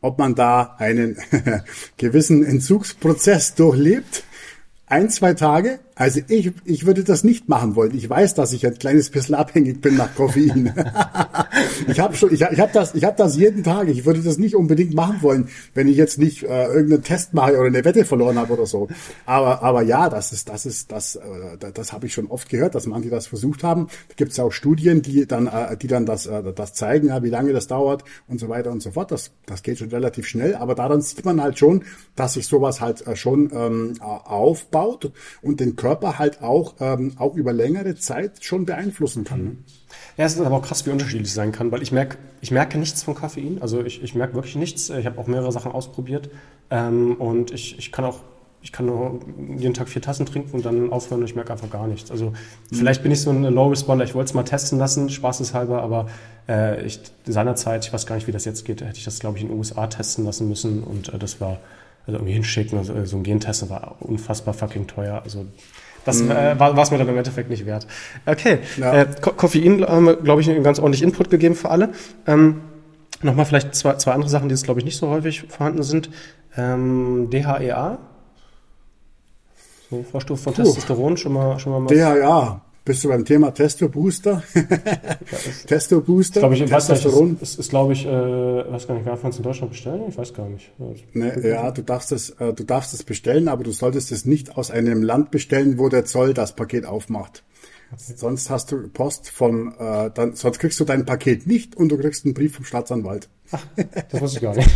ob 0.00 0.18
man 0.18 0.34
da 0.34 0.76
einen 0.78 1.16
gewissen 1.96 2.44
Entzugsprozess 2.44 3.54
durchlebt. 3.54 4.24
Ein, 4.86 5.10
zwei 5.10 5.34
Tage 5.34 5.80
also 5.98 6.20
ich, 6.28 6.52
ich 6.64 6.86
würde 6.86 7.02
das 7.02 7.24
nicht 7.24 7.48
machen 7.48 7.74
wollen. 7.74 7.92
Ich 7.96 8.08
weiß, 8.08 8.34
dass 8.34 8.52
ich 8.52 8.64
ein 8.64 8.78
kleines 8.78 9.10
bisschen 9.10 9.34
abhängig 9.34 9.80
bin 9.80 9.96
nach 9.96 10.14
Koffein. 10.14 10.72
ich 11.88 11.98
habe 11.98 12.14
schon, 12.14 12.32
ich, 12.32 12.40
ich 12.40 12.60
habe 12.60 12.70
das, 12.72 12.94
ich 12.94 13.02
habe 13.02 13.16
das 13.16 13.36
jeden 13.36 13.64
Tag. 13.64 13.88
Ich 13.88 14.06
würde 14.06 14.20
das 14.20 14.38
nicht 14.38 14.54
unbedingt 14.54 14.94
machen 14.94 15.20
wollen, 15.22 15.48
wenn 15.74 15.88
ich 15.88 15.96
jetzt 15.96 16.18
nicht 16.18 16.44
äh, 16.44 16.66
irgendeinen 16.66 17.02
Test 17.02 17.34
mache 17.34 17.58
oder 17.58 17.66
eine 17.66 17.84
Wette 17.84 18.04
verloren 18.04 18.38
habe 18.38 18.52
oder 18.52 18.64
so. 18.64 18.86
Aber, 19.26 19.60
aber 19.64 19.82
ja, 19.82 20.08
das 20.08 20.32
ist, 20.32 20.48
das 20.48 20.66
ist, 20.66 20.92
das, 20.92 21.16
äh, 21.16 21.72
das, 21.74 21.92
habe 21.92 22.06
ich 22.06 22.14
schon 22.14 22.28
oft 22.28 22.48
gehört, 22.48 22.76
dass 22.76 22.86
manche 22.86 23.10
das 23.10 23.26
versucht 23.26 23.64
haben. 23.64 23.88
Da 24.08 24.14
gibt 24.14 24.30
es 24.30 24.38
auch 24.38 24.52
Studien, 24.52 25.02
die 25.02 25.26
dann, 25.26 25.48
äh, 25.48 25.76
die 25.76 25.88
dann 25.88 26.06
das, 26.06 26.26
äh, 26.26 26.52
das 26.52 26.74
zeigen, 26.74 27.08
ja, 27.08 27.24
wie 27.24 27.30
lange 27.30 27.52
das 27.52 27.66
dauert 27.66 28.04
und 28.28 28.38
so 28.38 28.48
weiter 28.48 28.70
und 28.70 28.84
so 28.84 28.92
fort. 28.92 29.10
Das, 29.10 29.32
das 29.46 29.64
geht 29.64 29.78
schon 29.78 29.88
relativ 29.88 30.28
schnell. 30.28 30.54
Aber 30.54 30.76
daran 30.76 31.00
sieht 31.00 31.24
man 31.24 31.42
halt 31.42 31.58
schon, 31.58 31.82
dass 32.14 32.34
sich 32.34 32.46
sowas 32.46 32.80
halt 32.80 33.04
äh, 33.04 33.16
schon 33.16 33.50
ähm, 33.52 33.94
aufbaut 34.00 35.10
und 35.42 35.58
den 35.58 35.74
Körper 35.74 35.87
Körper 35.88 36.18
halt 36.18 36.42
auch, 36.42 36.74
ähm, 36.80 37.12
auch 37.16 37.34
über 37.34 37.54
längere 37.54 37.94
Zeit 37.94 38.44
schon 38.44 38.66
beeinflussen 38.66 39.24
kann. 39.24 39.42
Mhm. 39.42 39.64
Ja, 40.18 40.26
es 40.26 40.34
ist 40.34 40.40
aber 40.40 40.56
auch 40.56 40.62
krass, 40.62 40.84
wie 40.84 40.90
unterschiedlich 40.90 41.32
sein 41.32 41.50
kann, 41.50 41.72
weil 41.72 41.82
ich 41.82 41.92
merke, 41.92 42.18
ich 42.42 42.50
merke 42.50 42.76
nichts 42.76 43.02
von 43.02 43.14
Koffein. 43.14 43.56
Also 43.62 43.82
ich, 43.82 44.02
ich 44.02 44.14
merke 44.14 44.34
wirklich 44.34 44.56
nichts. 44.56 44.90
Ich 44.90 45.06
habe 45.06 45.18
auch 45.18 45.26
mehrere 45.26 45.50
Sachen 45.50 45.72
ausprobiert 45.72 46.28
ähm, 46.70 47.14
und 47.16 47.52
ich, 47.52 47.78
ich 47.78 47.90
kann 47.90 48.04
auch 48.04 48.20
ich 48.60 48.72
kann 48.72 48.86
nur 48.86 49.20
jeden 49.56 49.72
Tag 49.72 49.88
vier 49.88 50.02
Tassen 50.02 50.26
trinken 50.26 50.56
und 50.56 50.66
dann 50.66 50.92
aufhören 50.92 51.20
und 51.20 51.28
ich 51.28 51.36
merke 51.36 51.52
einfach 51.52 51.70
gar 51.70 51.86
nichts. 51.86 52.10
Also 52.10 52.32
vielleicht 52.72 53.04
bin 53.04 53.12
ich 53.12 53.20
so 53.20 53.30
ein 53.30 53.44
Low 53.44 53.68
Responder, 53.68 54.04
ich 54.04 54.16
wollte 54.16 54.30
es 54.30 54.34
mal 54.34 54.42
testen 54.42 54.80
lassen, 54.80 55.08
spaßeshalber, 55.08 55.80
aber 55.80 56.08
äh, 56.48 56.84
ich, 56.84 57.00
seinerzeit, 57.24 57.86
ich 57.86 57.92
weiß 57.92 58.04
gar 58.04 58.16
nicht, 58.16 58.26
wie 58.26 58.32
das 58.32 58.44
jetzt 58.44 58.64
geht, 58.64 58.80
hätte 58.82 58.98
ich 58.98 59.04
das, 59.04 59.20
glaube 59.20 59.38
ich, 59.38 59.44
in 59.44 59.50
den 59.50 59.56
USA 59.56 59.86
testen 59.86 60.24
lassen 60.24 60.48
müssen 60.48 60.82
und 60.82 61.14
äh, 61.14 61.18
das 61.18 61.40
war 61.40 61.60
also 62.08 62.18
irgendwie 62.18 62.32
hinschicken, 62.32 62.78
also 62.78 63.04
so 63.04 63.16
ein 63.16 63.22
Gentest 63.22 63.70
war 63.70 63.96
unfassbar 64.00 64.54
fucking 64.54 64.88
teuer. 64.88 65.20
Also 65.22 65.46
das 66.04 66.22
mm. 66.22 66.30
äh, 66.30 66.58
war 66.58 66.76
es 66.76 66.90
mir 66.90 66.98
dann 66.98 67.08
im 67.08 67.16
Endeffekt 67.16 67.50
nicht 67.50 67.66
wert. 67.66 67.86
Okay, 68.26 68.58
ja. 68.78 69.02
äh, 69.02 69.06
Koffein 69.20 69.86
haben 69.86 70.06
wir, 70.06 70.16
glaube 70.16 70.40
ich, 70.40 70.50
einen 70.50 70.64
ganz 70.64 70.80
ordentlich 70.80 71.02
Input 71.02 71.30
gegeben 71.30 71.54
für 71.54 71.70
alle. 71.70 71.90
Ähm, 72.26 72.62
Nochmal 73.20 73.46
vielleicht 73.46 73.74
zwei, 73.74 73.94
zwei 73.94 74.12
andere 74.12 74.30
Sachen, 74.30 74.48
die 74.48 74.54
jetzt, 74.54 74.64
glaube 74.64 74.78
ich, 74.80 74.84
nicht 74.84 74.96
so 74.96 75.08
häufig 75.08 75.42
vorhanden 75.48 75.82
sind. 75.82 76.08
Ähm, 76.56 77.28
DHEA, 77.30 77.98
so 79.90 80.04
Vorstufe 80.04 80.42
von 80.42 80.54
Puh. 80.54 80.62
Testosteron, 80.62 81.16
schon 81.16 81.32
mal, 81.32 81.58
schon 81.58 81.72
mal? 81.72 81.88
DHEA, 81.88 82.60
bist 82.88 83.04
du 83.04 83.08
beim 83.08 83.24
Thema 83.24 83.52
Testo-Booster? 83.52 84.42
Testo-Booster? 85.66 86.40
Glaube 86.40 86.54
ich, 86.54 86.64
Testosteron? 86.64 87.34
Weiß 87.34 87.50
ist, 87.50 87.58
ist 87.60 87.68
glaube 87.70 87.92
ich, 87.92 88.06
äh, 88.06 88.10
weiß 88.10 88.88
gar 88.88 88.94
nicht, 88.94 89.06
darf 89.06 89.22
man 89.22 89.30
es 89.30 89.36
in 89.36 89.42
Deutschland 89.42 89.72
bestellen? 89.72 90.02
Ich 90.08 90.16
weiß 90.16 90.32
gar 90.32 90.48
nicht. 90.48 90.72
Nee, 91.12 91.48
ja, 91.48 91.70
du 91.70 91.82
darfst 91.82 92.12
es, 92.12 92.30
äh, 92.30 92.54
du 92.54 92.64
darfst 92.64 92.94
es 92.94 93.02
bestellen, 93.04 93.48
aber 93.48 93.62
du 93.62 93.72
solltest 93.72 94.10
es 94.10 94.24
nicht 94.24 94.56
aus 94.56 94.70
einem 94.70 95.02
Land 95.02 95.30
bestellen, 95.30 95.78
wo 95.78 95.90
der 95.90 96.06
Zoll 96.06 96.32
das 96.32 96.56
Paket 96.56 96.86
aufmacht. 96.86 97.44
Okay. 97.92 98.14
Sonst 98.16 98.48
hast 98.48 98.72
du 98.72 98.88
Post 98.88 99.28
von, 99.28 99.74
äh, 99.78 100.10
dann, 100.12 100.34
sonst 100.34 100.58
kriegst 100.58 100.80
du 100.80 100.84
dein 100.84 101.04
Paket 101.04 101.46
nicht 101.46 101.76
und 101.76 101.90
du 101.90 101.98
kriegst 101.98 102.24
einen 102.24 102.32
Brief 102.32 102.56
vom 102.56 102.64
Staatsanwalt. 102.64 103.28
Ach, 103.50 103.64
das 104.10 104.20
wusste 104.20 104.38
ich 104.38 104.42
gar 104.42 104.56
nicht. 104.56 104.70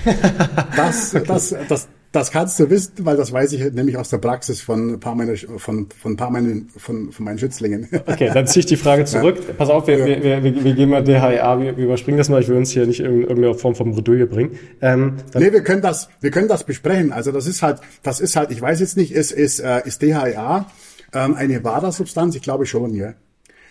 das, 0.77 1.13
das, 1.27 1.55
das, 1.67 1.89
das 2.13 2.31
kannst 2.31 2.61
du 2.61 2.69
wissen, 2.69 2.93
weil 3.01 3.17
das 3.17 3.33
weiß 3.33 3.53
ich 3.55 3.73
nämlich 3.73 3.97
aus 3.97 4.11
der 4.11 4.19
Praxis 4.19 4.61
von 4.61 4.95
ein 4.95 5.01
paar 5.01 5.15
meiner, 5.15 5.35
von, 5.37 5.89
von 5.91 6.13
ein 6.13 6.17
paar 6.17 6.31
meinen, 6.31 6.69
von, 6.77 7.11
von 7.11 7.25
meinen 7.25 7.39
Schützlingen. 7.39 7.89
Okay, 8.07 8.31
dann 8.33 8.47
ziehe 8.47 8.61
ich 8.61 8.67
die 8.67 8.77
Frage 8.77 9.07
zurück. 9.07 9.39
Ja. 9.49 9.55
Pass 9.55 9.71
auf, 9.71 9.87
wir, 9.87 9.99
ja. 9.99 10.23
wir, 10.23 10.45
wir, 10.45 10.65
wir 10.65 10.75
gehen 10.75 10.91
mal 10.91 11.03
DHA, 11.03 11.59
wir, 11.61 11.77
wir 11.77 11.85
überspringen 11.85 12.19
das 12.19 12.29
mal, 12.29 12.43
ich 12.43 12.49
will 12.49 12.57
uns 12.57 12.71
hier 12.71 12.87
nicht 12.87 13.01
in 13.01 13.23
irgendeiner 13.23 13.55
Form 13.55 13.75
vom 13.75 13.93
Bredouille 13.93 14.27
bringen. 14.27 14.59
Ähm, 14.83 15.17
nee, 15.35 15.53
wir 15.53 15.63
können 15.63 15.81
das, 15.81 16.11
wir 16.21 16.31
können 16.31 16.49
das 16.49 16.65
besprechen. 16.65 17.13
Also 17.13 17.33
das 17.33 17.47
ist 17.47 17.63
halt, 17.63 17.81
das 18.03 18.21
ist 18.21 18.37
halt, 18.37 18.51
ich 18.51 18.61
weiß 18.61 18.81
jetzt 18.81 18.97
nicht, 18.99 19.13
ist, 19.13 19.33
ist, 19.33 19.61
äh, 19.61 19.81
ist 19.87 20.03
DHA 20.03 20.67
ähm, 21.15 21.35
eine 21.35 21.65
WADA-Substanz? 21.65 22.37
Ich 22.37 22.43
glaube 22.43 22.67
schon, 22.67 22.95
ja. 22.95 23.15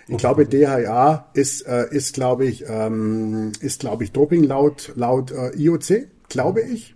Ich 0.07 0.17
glaube, 0.17 0.45
DHA 0.45 1.29
ist, 1.33 1.61
äh, 1.61 1.85
ist 1.91 2.15
glaube 2.15 2.45
ich, 2.45 2.65
ähm, 2.67 3.51
ist, 3.61 3.81
glaube 3.81 4.03
ich, 4.03 4.11
Doping 4.11 4.43
laut, 4.43 4.91
laut 4.95 5.31
äh, 5.31 5.55
IOC, 5.55 6.07
glaube 6.27 6.61
ich. 6.61 6.95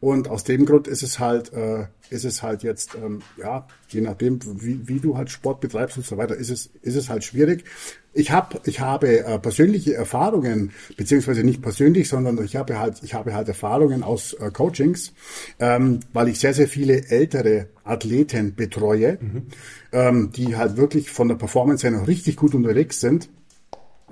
Und 0.00 0.28
aus 0.28 0.44
dem 0.44 0.66
Grund 0.66 0.86
ist 0.86 1.02
es 1.02 1.18
halt, 1.18 1.52
äh, 1.52 1.86
ist 2.10 2.24
es 2.24 2.42
halt 2.42 2.62
jetzt, 2.62 2.94
ähm, 2.94 3.22
ja, 3.38 3.66
je 3.88 4.00
nachdem, 4.00 4.38
wie, 4.60 4.86
wie 4.86 5.00
du 5.00 5.16
halt 5.16 5.30
Sport 5.30 5.60
betreibst 5.60 5.96
und 5.96 6.06
so 6.06 6.16
weiter, 6.16 6.36
ist 6.36 6.50
es, 6.50 6.70
ist 6.82 6.96
es 6.96 7.08
halt 7.08 7.24
schwierig. 7.24 7.64
Ich 8.12 8.30
habe, 8.30 8.60
ich 8.64 8.80
habe 8.80 9.24
äh, 9.24 9.38
persönliche 9.38 9.94
Erfahrungen, 9.94 10.72
beziehungsweise 10.96 11.42
nicht 11.42 11.62
persönlich, 11.62 12.08
sondern 12.08 12.42
ich 12.44 12.54
habe 12.54 12.78
halt, 12.78 13.02
ich 13.02 13.14
habe 13.14 13.34
halt 13.34 13.48
Erfahrungen 13.48 14.02
aus 14.02 14.34
äh, 14.34 14.50
Coachings, 14.50 15.12
ähm, 15.58 16.00
weil 16.12 16.28
ich 16.28 16.38
sehr, 16.38 16.54
sehr 16.54 16.68
viele 16.68 17.08
ältere 17.08 17.68
Athleten 17.82 18.54
betreue, 18.54 19.18
mhm. 19.20 19.46
ähm, 19.92 20.30
die 20.32 20.56
halt 20.56 20.76
wirklich 20.76 21.10
von 21.10 21.28
der 21.28 21.34
Performance 21.36 21.86
her 21.86 21.98
noch 21.98 22.06
richtig 22.06 22.36
gut 22.36 22.54
unterwegs 22.54 23.00
sind. 23.00 23.28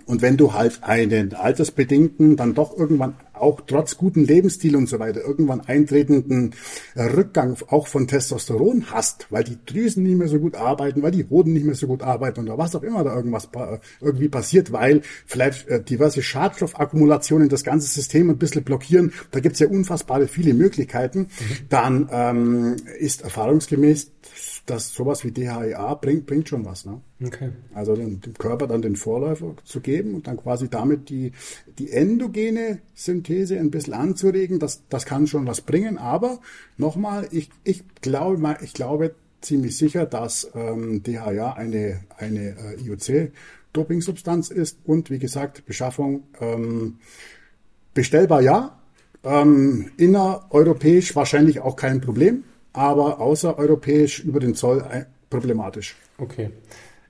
Und 0.06 0.20
wenn 0.20 0.36
du 0.36 0.52
halt 0.52 0.82
einen 0.82 1.34
altersbedingten, 1.34 2.36
dann 2.36 2.54
doch 2.54 2.76
irgendwann 2.76 3.14
auch 3.42 3.60
trotz 3.66 3.96
guten 3.96 4.24
Lebensstil 4.24 4.76
und 4.76 4.88
so 4.88 4.98
weiter 4.98 5.20
irgendwann 5.20 5.60
eintretenden 5.60 6.54
Rückgang 6.96 7.56
auch 7.68 7.86
von 7.86 8.06
Testosteron 8.06 8.86
hast, 8.90 9.26
weil 9.30 9.44
die 9.44 9.58
Drüsen 9.66 10.04
nicht 10.04 10.16
mehr 10.16 10.28
so 10.28 10.38
gut 10.38 10.54
arbeiten, 10.54 11.02
weil 11.02 11.10
die 11.10 11.28
Hoden 11.28 11.52
nicht 11.52 11.66
mehr 11.66 11.74
so 11.74 11.86
gut 11.86 12.02
arbeiten 12.02 12.42
oder 12.42 12.58
was 12.58 12.74
auch 12.76 12.82
immer 12.82 13.04
da 13.04 13.14
irgendwas 13.14 13.48
irgendwie 14.00 14.28
passiert, 14.28 14.72
weil 14.72 15.02
vielleicht 15.26 15.68
äh, 15.68 15.82
diverse 15.82 16.22
Schadstoffakkumulationen 16.22 17.48
das 17.48 17.64
ganze 17.64 17.88
System 17.88 18.30
ein 18.30 18.38
bisschen 18.38 18.64
blockieren. 18.64 19.12
Da 19.30 19.40
gibt's 19.40 19.58
ja 19.58 19.68
unfassbare 19.68 20.28
viele 20.28 20.54
Möglichkeiten. 20.54 21.20
Mhm. 21.20 21.28
Dann 21.68 22.08
ähm, 22.12 22.76
ist 22.98 23.22
erfahrungsgemäß 23.22 24.10
dass 24.66 24.94
sowas 24.94 25.24
wie 25.24 25.32
DHEA 25.32 25.94
bringt, 25.94 26.26
bringt 26.26 26.48
schon 26.48 26.64
was. 26.64 26.84
Ne? 26.84 27.00
Okay. 27.24 27.50
Also 27.74 27.96
dem, 27.96 28.20
dem 28.20 28.34
Körper 28.34 28.66
dann 28.66 28.82
den 28.82 28.96
Vorläufer 28.96 29.54
zu 29.64 29.80
geben 29.80 30.14
und 30.14 30.26
dann 30.28 30.36
quasi 30.36 30.68
damit 30.68 31.08
die, 31.08 31.32
die 31.78 31.90
endogene 31.90 32.78
Synthese 32.94 33.58
ein 33.58 33.70
bisschen 33.70 33.94
anzuregen, 33.94 34.60
das, 34.60 34.82
das 34.88 35.04
kann 35.04 35.26
schon 35.26 35.46
was 35.46 35.62
bringen. 35.62 35.98
Aber 35.98 36.38
nochmal, 36.76 37.26
ich, 37.32 37.50
ich 37.64 37.82
glaube, 38.00 38.56
ich 38.62 38.72
glaube 38.72 39.14
ziemlich 39.40 39.76
sicher, 39.76 40.06
dass 40.06 40.48
ähm, 40.54 41.02
DHA 41.02 41.54
eine, 41.54 42.00
eine 42.16 42.50
äh, 42.50 42.80
IOC-Dopingsubstanz 42.82 44.50
ist 44.50 44.78
und 44.84 45.10
wie 45.10 45.18
gesagt, 45.18 45.66
Beschaffung 45.66 46.22
ähm, 46.40 46.98
bestellbar 47.94 48.42
ja, 48.42 48.78
ähm, 49.24 49.90
innereuropäisch 49.96 51.16
wahrscheinlich 51.16 51.60
auch 51.60 51.74
kein 51.74 52.00
Problem 52.00 52.44
aber 52.72 53.20
außereuropäisch 53.20 54.20
über 54.20 54.40
den 54.40 54.54
Zoll 54.54 54.84
problematisch. 55.30 55.96
Okay. 56.18 56.50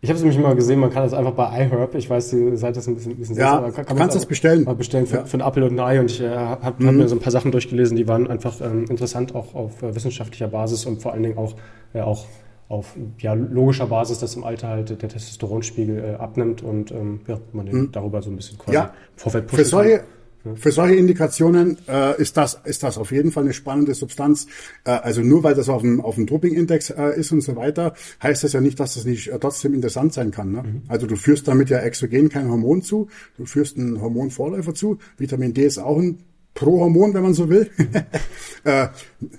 Ich 0.05 0.09
habe 0.09 0.17
es 0.17 0.25
nämlich 0.25 0.37
immer 0.37 0.57
gesehen, 0.57 0.81
man 0.81 0.91
kann 0.91 1.05
das 1.05 1.15
einfach 1.15 1.33
bei 1.33 1.65
iHerb, 1.65 1.95
ich 1.95 2.11
weiß, 2.11 2.33
ihr 2.33 2.57
seid 2.57 2.77
das 2.77 2.89
ein 2.89 2.97
bisschen, 2.97 3.13
ein 3.13 3.19
bisschen 3.19 3.37
Ja, 3.37 3.61
kann, 3.61 3.73
kann 3.73 3.87
du 3.87 3.95
kannst 3.95 4.17
das 4.17 4.27
bestellen. 4.27 4.65
Mal 4.65 4.75
bestellen 4.75 5.07
für, 5.07 5.19
ja. 5.19 5.25
für 5.25 5.37
ein 5.37 5.43
Apfel 5.43 5.63
und 5.63 5.79
ein 5.79 5.81
Ei 5.81 6.01
und 6.01 6.11
ich 6.11 6.21
äh, 6.21 6.29
habe 6.29 6.83
mhm. 6.83 6.89
hab 6.89 6.95
mir 6.97 7.09
so 7.09 7.15
ein 7.15 7.21
paar 7.21 7.31
Sachen 7.31 7.53
durchgelesen, 7.53 7.97
die 7.97 8.09
waren 8.09 8.29
einfach 8.29 8.61
ähm, 8.61 8.87
interessant, 8.91 9.33
auch 9.37 9.55
auf 9.55 9.81
äh, 9.81 9.95
wissenschaftlicher 9.95 10.49
Basis 10.49 10.87
und 10.87 11.01
vor 11.01 11.13
allen 11.13 11.23
Dingen 11.23 11.39
auch, 11.39 11.55
äh, 11.95 12.01
auch 12.01 12.27
auf 12.69 12.97
ja, 13.19 13.35
logischer 13.35 13.87
Basis, 13.87 14.19
dass 14.19 14.35
im 14.35 14.43
Alter 14.43 14.69
halt 14.69 14.91
der 14.91 15.09
Testosteronspiegel 15.09 15.99
äh, 15.99 16.15
abnimmt 16.15 16.63
und 16.63 16.91
ähm, 16.91 17.21
ja, 17.29 17.39
man 17.53 17.67
den 17.67 17.77
mhm. 17.77 17.93
darüber 17.93 18.23
so 18.23 18.31
ein 18.31 18.35
bisschen 18.35 18.59
quasi 18.59 18.75
ja. 18.75 18.93
Vorfeld 19.15 19.47
pushen 19.47 19.65
Für 19.65 19.71
solche, 19.71 19.99
kann. 19.99 20.07
Für 20.57 20.73
solche 20.73 20.97
Indikationen 20.97 21.79
äh, 21.89 22.21
ist, 22.21 22.37
das, 22.37 22.61
ist 22.65 22.83
das 22.83 22.99
auf 22.99 23.13
jeden 23.13 23.31
Fall 23.31 23.45
eine 23.45 23.53
spannende 23.53 23.95
Substanz. 23.95 24.47
Äh, 24.85 24.91
also 24.91 25.23
nur 25.23 25.43
weil 25.43 25.55
das 25.55 25.69
auf 25.69 25.83
dem, 25.83 26.01
auf 26.01 26.17
dem 26.17 26.27
Doping-Index 26.27 26.91
äh, 26.91 27.19
ist 27.19 27.33
und 27.33 27.43
so 27.43 27.57
weiter, 27.57 27.95
heißt 28.23 28.45
das 28.45 28.53
ja 28.53 28.61
nicht, 28.61 28.81
dass 28.81 28.95
das 28.95 29.05
nicht 29.05 29.29
äh, 29.29 29.39
trotzdem 29.39 29.75
interessant 29.75 30.13
sein 30.13 30.31
kann. 30.31 30.53
Ne? 30.53 30.63
Mhm. 30.63 30.83
Also 30.89 31.07
du 31.07 31.17
führst 31.17 31.47
damit 31.47 31.71
ja 31.71 31.79
exogen 31.79 32.29
kein 32.29 32.49
Hormon 32.49 32.83
zu, 32.83 33.09
du 33.37 33.47
führst 33.47 33.79
einen 33.79 34.01
Hormonvorläufer 34.01 34.75
zu. 34.75 34.99
Vitamin 35.17 35.55
D 35.55 35.65
ist 35.65 35.79
auch 35.79 35.99
ein 35.99 36.19
Prohormon, 36.55 37.15
wenn 37.15 37.23
man 37.23 37.35
so 37.35 37.49
will. 37.49 37.71
äh, 38.65 38.89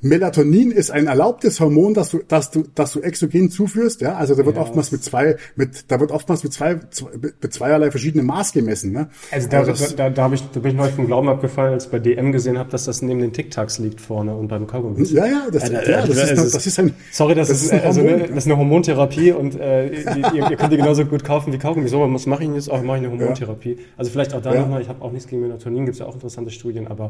Melatonin 0.02 0.72
ist 0.72 0.90
ein 0.92 1.08
erlaubtes 1.08 1.60
Hormon, 1.60 1.94
das 1.94 2.10
du, 2.10 2.22
das 2.28 2.50
du, 2.52 2.64
das 2.74 2.94
du 2.94 3.02
exogen 3.02 3.52
zuführst. 3.52 4.02
Ja, 4.02 4.16
also 4.16 4.36
da 4.36 4.46
wird 4.46 4.56
ja, 4.56 4.62
oftmals 4.62 4.92
mit 4.92 5.04
zwei, 5.04 5.38
mit, 5.56 5.92
da 5.92 6.00
wird 6.00 6.12
oftmals 6.12 6.44
mit 6.44 6.54
zwei, 6.54 6.80
zwei 6.90 7.12
mit 7.22 7.54
zweierlei 7.54 7.92
verschiedenen 7.92 8.26
Maß 8.26 8.54
gemessen. 8.54 8.92
Ne? 8.92 9.10
Also 9.32 9.48
da, 9.48 9.60
also 9.60 9.72
das, 9.72 9.96
da, 9.96 10.10
da, 10.10 10.24
habe 10.24 10.36
ich, 10.36 10.42
da 10.52 10.60
bin 10.60 10.72
ich 10.72 10.78
neulich 10.78 10.96
vom 10.96 11.06
Glauben 11.06 11.30
abgefallen, 11.30 11.74
als 11.74 11.86
ich 11.86 11.92
bei 11.92 12.00
DM 12.00 12.32
gesehen 12.32 12.58
habe, 12.58 12.70
dass 12.72 12.86
das 12.86 13.02
neben 13.02 13.20
den 13.20 13.32
Tic-Tacs 13.32 13.78
liegt 13.78 14.02
vorne 14.02 14.36
und 14.36 14.48
beim 14.48 14.66
Kaugummi. 14.66 15.06
Ja, 15.06 15.26
ja, 15.26 15.48
das, 15.52 15.70
ja, 15.70 15.84
ja, 15.84 16.06
das, 16.06 16.10
ist, 16.10 16.32
ist, 16.32 16.56
das 16.56 16.68
ist 16.68 16.80
ein. 16.80 16.96
Sorry, 17.12 17.36
das, 17.36 17.50
das 17.50 17.62
ist, 17.62 17.74
ist 17.74 17.84
also 17.84 18.02
ne, 18.02 18.28
das 18.28 18.38
ist 18.38 18.46
eine 18.46 18.58
Hormontherapie 18.58 19.32
und 19.34 19.60
äh, 19.60 19.88
ihr, 19.90 20.50
ihr, 20.50 20.58
könnt 20.58 20.72
die 20.72 20.78
genauso 20.78 21.06
gut 21.06 21.24
kaufen 21.24 21.54
wie 21.54 21.58
Kaugummi. 21.58 21.88
So, 21.88 22.02
was 22.12 22.26
mache 22.26 22.44
ich 22.44 22.50
jetzt 22.50 22.72
auch? 22.72 22.82
Mache 22.82 22.98
ich 22.98 23.06
eine 23.06 23.12
Hormontherapie. 23.12 23.78
Also 23.98 24.12
vielleicht 24.12 24.34
auch 24.34 24.42
da 24.42 24.54
ja. 24.54 24.62
nochmal. 24.62 24.82
Ich 24.82 24.90
habe 24.90 25.02
auch 25.02 25.12
nichts 25.12 25.28
gegen 25.28 25.42
Melatonin, 25.44 25.86
gibt 25.86 25.96
es 25.96 26.00
ja 26.00 26.06
auch 26.08 26.16
interessante 26.16 26.52
Studien, 26.52 26.88
aber 26.88 27.03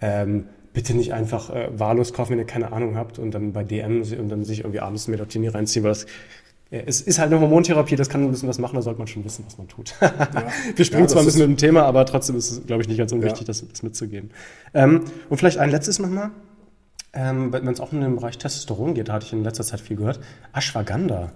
ähm, 0.00 0.46
bitte 0.72 0.94
nicht 0.94 1.14
einfach 1.14 1.50
äh, 1.50 1.68
wahllos 1.72 2.12
kaufen, 2.12 2.32
wenn 2.32 2.38
ihr 2.38 2.44
keine 2.44 2.72
Ahnung 2.72 2.96
habt 2.96 3.18
und 3.18 3.30
dann 3.30 3.52
bei 3.52 3.64
DM 3.64 4.02
und 4.02 4.28
dann 4.28 4.44
sich 4.44 4.60
irgendwie 4.60 4.80
abends 4.80 5.08
Melatonin 5.08 5.50
reinziehen, 5.50 5.84
weil 5.84 5.92
das 5.92 6.06
äh, 6.70 6.82
es 6.86 7.00
ist 7.00 7.18
halt 7.18 7.32
eine 7.32 7.40
Hormontherapie, 7.40 7.96
das 7.96 8.08
kann 8.08 8.22
ein 8.22 8.30
bisschen 8.30 8.48
was 8.48 8.58
machen, 8.58 8.76
da 8.76 8.82
sollte 8.82 8.98
man 8.98 9.06
schon 9.06 9.24
wissen, 9.24 9.44
was 9.46 9.58
man 9.58 9.68
tut. 9.68 9.94
Ja. 10.00 10.12
Wir 10.76 10.84
springen 10.84 11.04
ja, 11.04 11.08
zwar 11.08 11.22
ein 11.22 11.26
bisschen 11.26 11.42
mit 11.42 11.50
dem 11.50 11.56
Thema, 11.56 11.84
aber 11.84 12.04
trotzdem 12.06 12.36
ist 12.36 12.50
es, 12.50 12.66
glaube 12.66 12.82
ich, 12.82 12.88
nicht 12.88 12.98
ganz 12.98 13.12
unwichtig, 13.12 13.42
ja. 13.42 13.46
das, 13.46 13.66
das, 13.66 13.82
mitzugeben. 13.82 14.30
Ähm, 14.74 15.04
und 15.28 15.38
vielleicht 15.38 15.58
ein 15.58 15.70
letztes 15.70 15.98
nochmal, 15.98 16.30
ähm, 17.12 17.52
wenn 17.52 17.66
es 17.68 17.80
auch 17.80 17.92
in 17.92 18.00
den 18.00 18.16
Bereich 18.16 18.38
Testosteron 18.38 18.94
geht, 18.94 19.08
da 19.08 19.14
hatte 19.14 19.26
ich 19.26 19.32
in 19.32 19.44
letzter 19.44 19.64
Zeit 19.64 19.80
viel 19.80 19.96
gehört, 19.96 20.20
Ashwagandha. 20.52 21.32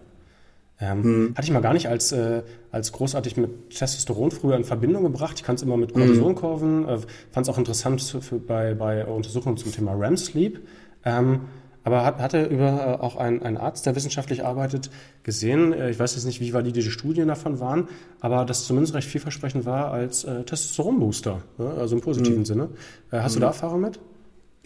Ähm, 0.81 1.05
hm. 1.05 1.35
Hatte 1.37 1.45
ich 1.45 1.53
mal 1.53 1.61
gar 1.61 1.75
nicht 1.75 1.89
als, 1.89 2.13
äh, 2.13 2.43
als 2.73 2.93
großartig 2.93 3.37
mit 3.37 3.71
Testosteron 3.71 4.31
früher 4.31 4.57
in 4.57 4.65
Verbindung 4.65 5.03
gebracht. 5.03 5.35
Ich 5.37 5.45
kann 5.45 5.57
es 5.57 5.63
immer 5.63 5.77
mit 5.77 5.93
Cortisonkurven. 5.93 6.87
Hm. 6.87 6.89
Äh, 6.89 6.99
Fand 7.31 7.47
es 7.47 7.53
auch 7.53 7.59
interessant 7.59 8.01
für, 8.01 8.39
bei, 8.39 8.75
bei 8.75 9.05
Untersuchungen 9.05 9.57
zum 9.59 9.73
Thema 9.73 9.93
REM 9.93 10.17
Sleep. 10.17 10.61
Ähm, 11.05 11.41
aber 11.83 12.05
hat, 12.05 12.19
hatte 12.19 12.45
über 12.45 12.99
äh, 12.99 13.03
auch 13.03 13.17
ein, 13.17 13.43
ein 13.43 13.57
Arzt, 13.57 13.87
der 13.87 13.97
wissenschaftlich 13.97 14.45
arbeitet, 14.45 14.91
gesehen, 15.23 15.73
äh, 15.73 15.91
ich 15.91 15.99
weiß 15.99 16.15
jetzt 16.15 16.25
nicht, 16.25 16.41
wie 16.41 16.53
valide 16.53 16.81
die 16.81 16.91
Studien 16.91 17.29
davon 17.29 17.61
waren, 17.61 17.89
aber 18.21 18.45
dass 18.45 18.67
zumindest 18.67 18.95
recht 18.95 19.09
vielversprechend 19.09 19.65
war 19.65 19.91
als 19.91 20.25
äh, 20.25 20.45
Testosteronbooster, 20.45 21.43
ne? 21.59 21.75
also 21.79 21.97
im 21.97 22.03
positiven 22.03 22.39
hm. 22.39 22.45
Sinne. 22.45 22.69
Äh, 23.11 23.21
hast 23.21 23.35
hm. 23.35 23.37
du 23.37 23.41
da 23.41 23.47
Erfahrung 23.49 23.81
mit? 23.81 23.99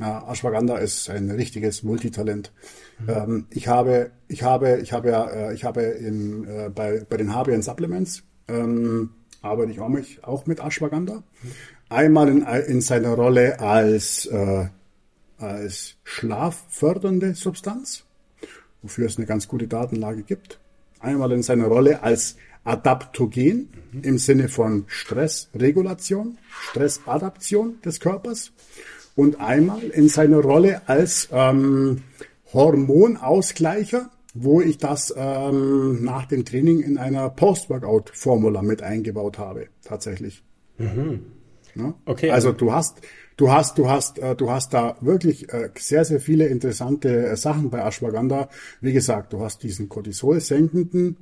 Ja, 0.00 0.28
Ashwagandha 0.28 0.76
ist 0.78 1.08
ein 1.08 1.30
richtiges 1.30 1.84
Multitalent. 1.84 2.50
Mhm. 2.98 3.08
Ähm, 3.08 3.46
ich 3.50 3.68
habe, 3.68 4.10
ich 4.28 4.42
habe, 4.42 4.78
ich 4.82 4.92
habe 4.92 5.10
ja, 5.10 5.26
äh, 5.28 5.54
ich 5.54 5.64
habe 5.64 5.82
in, 5.82 6.46
äh, 6.46 6.70
bei, 6.74 7.04
bei 7.08 7.16
den 7.16 7.34
HBN 7.34 7.62
Supplements 7.62 8.22
ähm, 8.48 9.10
arbeite 9.42 9.72
ich 9.72 9.80
auch, 9.80 9.88
mich, 9.88 10.24
auch 10.24 10.46
mit 10.46 10.60
Ashwagandha. 10.60 11.16
Mhm. 11.16 11.50
Einmal 11.88 12.28
in, 12.28 12.42
in 12.42 12.80
seiner 12.80 13.14
Rolle 13.14 13.60
als, 13.60 14.26
äh, 14.26 14.66
als 15.38 15.96
schlaffördernde 16.04 17.34
Substanz, 17.34 18.04
wofür 18.82 19.06
es 19.06 19.16
eine 19.16 19.26
ganz 19.26 19.48
gute 19.48 19.68
Datenlage 19.68 20.22
gibt. 20.22 20.58
Einmal 21.00 21.32
in 21.32 21.42
seiner 21.42 21.66
Rolle 21.66 22.02
als 22.02 22.36
Adaptogen 22.64 23.68
mhm. 23.92 24.02
im 24.02 24.18
Sinne 24.18 24.48
von 24.48 24.84
Stressregulation, 24.86 26.38
Stressadaption 26.70 27.80
des 27.82 28.00
Körpers 28.00 28.52
und 29.14 29.40
einmal 29.40 29.82
in 29.82 30.08
seiner 30.08 30.38
Rolle 30.38 30.82
als 30.88 31.28
ähm, 31.30 32.02
Hormonausgleicher, 32.54 34.10
wo 34.34 34.60
ich 34.60 34.78
das 34.78 35.14
ähm, 35.16 36.02
nach 36.04 36.26
dem 36.26 36.44
Training 36.44 36.80
in 36.80 36.98
einer 36.98 37.30
Post-Workout-Formula 37.30 38.62
mit 38.62 38.82
eingebaut 38.82 39.38
habe, 39.38 39.68
tatsächlich. 39.82 40.42
Mhm. 40.78 41.20
Ja? 41.74 41.94
Okay. 42.04 42.30
Also 42.30 42.52
du 42.52 42.72
hast, 42.72 43.00
du 43.36 43.50
hast, 43.50 43.78
du 43.78 43.88
hast, 43.88 44.18
äh, 44.18 44.34
du 44.34 44.50
hast 44.50 44.72
da 44.74 44.96
wirklich 45.00 45.52
äh, 45.52 45.70
sehr, 45.78 46.04
sehr 46.04 46.20
viele 46.20 46.46
interessante 46.46 47.26
äh, 47.26 47.36
Sachen 47.36 47.70
bei 47.70 47.80
Ashwagandha. 47.80 48.48
Wie 48.80 48.92
gesagt, 48.92 49.32
du 49.32 49.40
hast 49.40 49.62
diesen 49.62 49.88
Cortisol 49.88 50.40
senkenden 50.40 51.16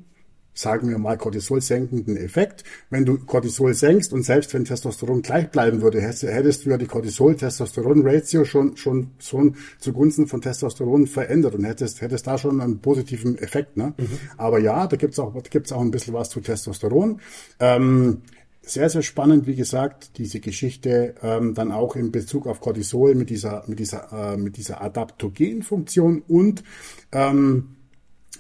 sagen 0.55 0.89
wir 0.89 0.99
mal, 0.99 1.17
Cortisol 1.17 1.61
senkenden 1.61 2.17
Effekt. 2.17 2.65
Wenn 2.91 3.05
du 3.05 3.19
Cortisol 3.19 3.75
senkst 3.75 4.13
und 4.13 4.23
selbst 4.23 4.53
wenn 4.55 4.65
Testosteron 4.65 5.23
gleich 5.23 5.51
bleiben 5.51 5.81
würde, 5.81 6.01
hättest 6.01 6.67
du 6.67 6.71
ja 6.71 6.77
die 6.77 6.87
Cortisol-Testosteron-Ratio 6.87 8.45
schon, 8.45 8.77
schon, 8.77 9.13
schon 9.19 9.57
zugunsten 9.79 10.27
von 10.27 10.43
Testosteron 10.43 11.07
verändert 11.07 11.55
und 11.55 11.65
hättest, 11.65 12.01
hättest 12.01 12.27
da 12.27 12.37
schon 12.37 12.61
einen 12.61 12.81
positiven 12.81 13.39
Effekt. 13.39 13.77
Ne? 13.77 13.95
Mhm. 13.97 14.19
Aber 14.37 14.59
ja, 14.59 14.87
da 14.87 14.97
gibt's 14.97 15.19
auch, 15.19 15.35
gibt's 15.51 15.73
auch 15.73 15.81
ein 15.81 15.91
bisschen 15.91 16.15
was 16.15 16.31
zu 16.31 16.41
Testosteron. 16.41 17.21
Ähm, 17.59 18.23
sehr, 18.65 18.89
sehr 18.89 19.03
spannend, 19.03 19.47
wie 19.47 19.57
gesagt, 19.57 20.19
diese 20.19 20.39
Geschichte 20.39 21.17
ähm, 21.23 21.55
dann 21.55 21.73
auch 21.73 21.97
in 21.97 22.13
Bezug 22.13 22.47
auf 22.47 22.61
Cortisol 22.61 23.15
mit 23.17 23.29
dieser, 23.29 23.65
mit 23.67 23.81
dieser, 23.81 24.35
äh, 24.35 24.37
mit 24.37 24.57
dieser 24.57 24.83
Adaptogenfunktion 24.83 26.23
und 26.29 26.63
ähm, 27.11 27.77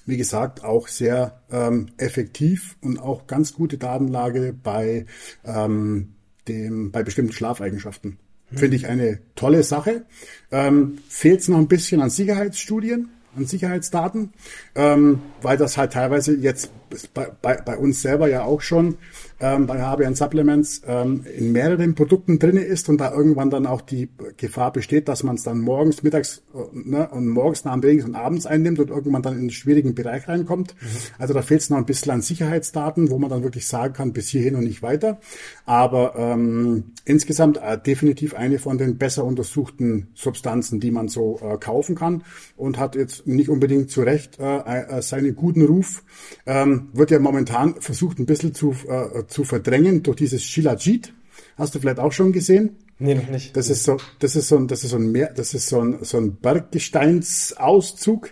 wie 0.06 0.16
gesagt, 0.16 0.64
auch 0.64 0.88
sehr 0.88 1.40
ähm, 1.50 1.88
effektiv 1.96 2.76
und 2.80 2.98
auch 2.98 3.26
ganz 3.26 3.54
gute 3.54 3.78
Datenlage 3.78 4.52
bei, 4.52 5.06
ähm, 5.44 6.14
dem, 6.48 6.90
bei 6.90 7.02
bestimmten 7.02 7.32
Schlafeigenschaften. 7.32 8.18
Hm. 8.50 8.58
Finde 8.58 8.76
ich 8.76 8.88
eine 8.88 9.18
tolle 9.34 9.62
Sache. 9.62 10.04
Ähm, 10.50 10.98
Fehlt 11.08 11.40
es 11.40 11.48
noch 11.48 11.58
ein 11.58 11.68
bisschen 11.68 12.00
an 12.00 12.10
Sicherheitsstudien, 12.10 13.08
an 13.36 13.46
Sicherheitsdaten, 13.46 14.32
ähm, 14.74 15.20
weil 15.40 15.56
das 15.56 15.76
halt 15.76 15.92
teilweise 15.92 16.36
jetzt 16.36 16.70
bei, 17.14 17.30
bei, 17.40 17.56
bei 17.56 17.76
uns 17.76 18.02
selber 18.02 18.28
ja 18.28 18.44
auch 18.44 18.60
schon 18.60 18.96
ähm, 19.42 19.66
bei 19.66 19.82
HBN 19.82 20.14
Supplements 20.14 20.82
ähm, 20.86 21.24
in 21.36 21.52
mehreren 21.52 21.94
Produkten 21.94 22.38
drinne 22.38 22.62
ist 22.62 22.88
und 22.88 22.98
da 22.98 23.12
irgendwann 23.12 23.50
dann 23.50 23.66
auch 23.66 23.80
die 23.80 24.08
Gefahr 24.36 24.72
besteht, 24.72 25.08
dass 25.08 25.24
man 25.24 25.34
es 25.34 25.42
dann 25.42 25.60
morgens, 25.60 26.02
mittags 26.02 26.42
äh, 26.54 26.58
ne, 26.72 27.08
und 27.08 27.28
morgens 27.28 27.64
nach 27.64 27.72
dem 27.72 27.82
Training 27.82 28.04
und 28.04 28.14
abends 28.14 28.46
einnimmt 28.46 28.78
und 28.78 28.90
irgendwann 28.90 29.22
dann 29.22 29.34
in 29.34 29.40
einen 29.40 29.50
schwierigen 29.50 29.94
Bereich 29.94 30.28
reinkommt. 30.28 30.74
Mhm. 30.80 30.86
Also 31.18 31.34
da 31.34 31.42
fehlt 31.42 31.60
es 31.60 31.70
noch 31.70 31.78
ein 31.78 31.86
bisschen 31.86 32.12
an 32.12 32.22
Sicherheitsdaten, 32.22 33.10
wo 33.10 33.18
man 33.18 33.30
dann 33.30 33.42
wirklich 33.42 33.66
sagen 33.66 33.94
kann, 33.94 34.12
bis 34.12 34.28
hierhin 34.28 34.54
und 34.54 34.64
nicht 34.64 34.82
weiter. 34.82 35.18
Aber 35.66 36.14
ähm, 36.16 36.84
insgesamt 37.04 37.58
äh, 37.58 37.78
definitiv 37.78 38.34
eine 38.34 38.58
von 38.58 38.78
den 38.78 38.96
besser 38.96 39.24
untersuchten 39.24 40.08
Substanzen, 40.14 40.78
die 40.78 40.92
man 40.92 41.08
so 41.08 41.40
äh, 41.42 41.58
kaufen 41.58 41.96
kann 41.96 42.22
und 42.56 42.78
hat 42.78 42.94
jetzt 42.94 43.26
nicht 43.26 43.48
unbedingt 43.48 43.90
zu 43.90 44.02
Recht 44.02 44.38
äh, 44.38 44.58
äh, 44.58 45.02
seinen 45.02 45.34
guten 45.34 45.62
Ruf. 45.62 46.04
Ähm, 46.46 46.81
wird 46.92 47.10
ja 47.10 47.18
momentan 47.18 47.80
versucht 47.80 48.18
ein 48.18 48.26
bisschen 48.26 48.54
zu, 48.54 48.74
äh, 48.88 49.26
zu 49.26 49.44
verdrängen 49.44 50.02
durch 50.02 50.16
dieses 50.16 50.42
Shilajit. 50.42 51.12
Hast 51.56 51.74
du 51.74 51.80
vielleicht 51.80 51.98
auch 51.98 52.12
schon 52.12 52.32
gesehen? 52.32 52.76
Nee, 52.98 53.14
noch 53.16 53.28
nicht. 53.28 53.56
Das 53.56 53.68
ist 53.68 53.82
so, 53.82 53.96
das 54.20 54.36
ist 54.36 54.48
so 54.48 54.56
ein, 54.56 54.68
das 54.68 54.84
ist 54.84 54.90
so 54.90 54.96
ein 54.96 55.10
Meer, 55.10 55.32
das 55.34 55.54
ist 55.54 55.66
so 55.68 55.80
ein, 55.80 56.04
so 56.04 56.18
ein 56.18 56.36
Berggesteinsauszug, 56.36 58.30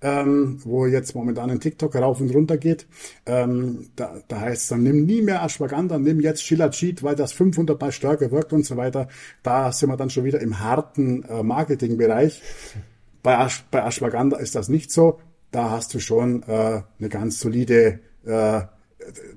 ähm, 0.00 0.60
wo 0.62 0.86
jetzt 0.86 1.16
momentan 1.16 1.50
ein 1.50 1.58
TikTok 1.58 1.96
rauf 1.96 2.20
und 2.20 2.32
runter 2.32 2.56
geht. 2.56 2.86
Ähm, 3.26 3.88
da, 3.96 4.22
da 4.28 4.40
heißt 4.40 4.62
es 4.62 4.68
dann, 4.68 4.84
nimm 4.84 5.06
nie 5.06 5.22
mehr 5.22 5.42
Ashwagandha, 5.42 5.98
nimm 5.98 6.20
jetzt 6.20 6.44
Shilajit, 6.44 7.02
weil 7.02 7.16
das 7.16 7.32
500 7.32 7.80
mal 7.80 7.90
stärker 7.90 8.30
wirkt 8.30 8.52
und 8.52 8.64
so 8.64 8.76
weiter. 8.76 9.08
Da 9.42 9.72
sind 9.72 9.88
wir 9.88 9.96
dann 9.96 10.10
schon 10.10 10.24
wieder 10.24 10.40
im 10.40 10.60
harten 10.60 11.24
äh, 11.24 11.42
Marketingbereich. 11.42 12.40
Bei, 13.24 13.34
Ash, 13.44 13.64
bei 13.72 13.84
Ashwagandha 13.84 14.36
ist 14.36 14.54
das 14.54 14.68
nicht 14.68 14.92
so. 14.92 15.18
Da 15.52 15.70
hast 15.70 15.94
du 15.94 16.00
schon 16.00 16.42
äh, 16.48 16.82
eine 16.98 17.08
ganz 17.08 17.38
solide 17.38 18.00
äh, 18.24 18.62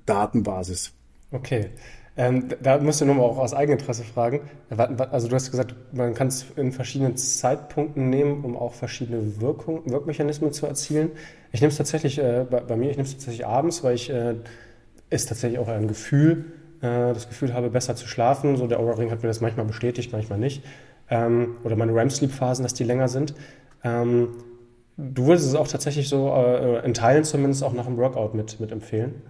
Datenbasis. 0.06 0.94
Okay. 1.32 1.70
Ähm, 2.18 2.48
da 2.64 2.78
musst 2.78 3.02
du 3.02 3.06
nochmal 3.06 3.26
auch 3.26 3.38
aus 3.38 3.54
Eigeninteresse 3.54 4.06
fragen. 4.06 4.40
Also 5.12 5.28
du 5.28 5.36
hast 5.36 5.52
gesagt, 5.52 5.76
man 5.92 6.14
kann 6.14 6.28
es 6.28 6.46
in 6.56 6.72
verschiedenen 6.72 7.18
Zeitpunkten 7.18 8.10
nehmen, 8.10 8.46
um 8.46 8.56
auch 8.56 8.74
verschiedene 8.74 9.42
Wirkung, 9.42 9.82
Wirkmechanismen 9.92 10.54
zu 10.54 10.66
erzielen. 10.66 11.12
Ich 11.52 11.60
nehme 11.60 11.72
es 11.72 11.78
tatsächlich 11.78 12.18
äh, 12.18 12.46
bei, 12.50 12.62
bei, 12.62 12.78
mir, 12.78 12.90
ich 12.90 12.96
nehme 12.96 13.08
es 13.08 13.14
tatsächlich 13.14 13.46
abends, 13.46 13.84
weil 13.84 13.96
ich 13.96 14.10
äh, 14.10 14.36
tatsächlich 15.10 15.60
auch 15.60 15.68
ein 15.68 15.90
Gefühl, 15.90 16.46
äh, 16.80 17.14
das 17.14 17.28
Gefühl 17.28 17.54
habe, 17.54 17.70
besser 17.70 17.98
zu 17.98 18.08
schlafen. 18.08 18.56
So 18.56 18.68
der 18.68 18.80
Aura 18.80 18.94
Ring 18.94 19.12
hat 19.12 19.22
mir 19.22 19.28
das 19.28 19.42
manchmal 19.42 19.66
bestätigt, 19.66 20.14
manchmal 20.14 20.40
nicht. 20.40 20.64
Ähm, 21.10 21.58
oder 21.66 21.76
meine 21.76 21.94
REM-Sleep-Phasen, 21.94 22.64
dass 22.64 22.74
die 22.74 22.86
länger 22.86 23.10
sind. 23.10 23.36
Ähm, 23.84 24.30
du 24.98 25.28
würdest 25.28 25.48
es 25.48 25.56
auch 25.56 25.68
tatsächlich 25.68 26.08
so 26.08 26.30
äh, 26.30 26.86
in 26.86 26.94
Teilen 26.94 27.24
zumindest 27.24 27.64
auch 27.64 27.74
nach 27.74 27.86
dem 27.86 27.98
Workout 27.98 28.34
mit, 28.34 28.60
mit 28.60 28.72
empfehlen? 28.72 29.22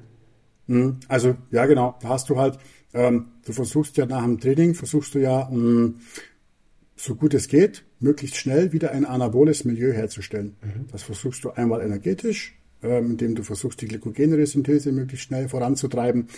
Mhm. 0.67 0.99
Also 1.07 1.35
ja, 1.51 1.65
genau. 1.65 1.95
Da 2.01 2.09
hast 2.09 2.29
du 2.29 2.37
halt, 2.37 2.57
ähm, 2.93 3.27
du 3.45 3.53
versuchst 3.53 3.97
ja 3.97 4.05
nach 4.05 4.23
dem 4.23 4.39
Training, 4.39 4.75
versuchst 4.75 5.15
du 5.15 5.19
ja 5.19 5.49
mh, 5.51 5.57
mm, 5.57 5.95
so 6.95 7.15
gut 7.15 7.33
es 7.33 7.47
geht, 7.47 7.83
möglichst 7.99 8.37
schnell 8.37 8.71
wieder 8.71 8.91
ein 8.91 9.05
anaboles 9.05 9.65
Milieu 9.65 9.91
herzustellen. 9.91 10.55
Mhm. 10.61 10.87
Das 10.91 11.03
versuchst 11.03 11.43
du 11.43 11.51
einmal 11.51 11.81
energetisch, 11.81 12.57
ähm, 12.81 13.11
indem 13.11 13.35
du 13.35 13.43
versuchst, 13.43 13.81
die 13.81 13.87
Glykogenresynthese 13.87 14.91
möglichst 14.91 15.27
schnell 15.27 15.49
voranzutreiben 15.49 16.29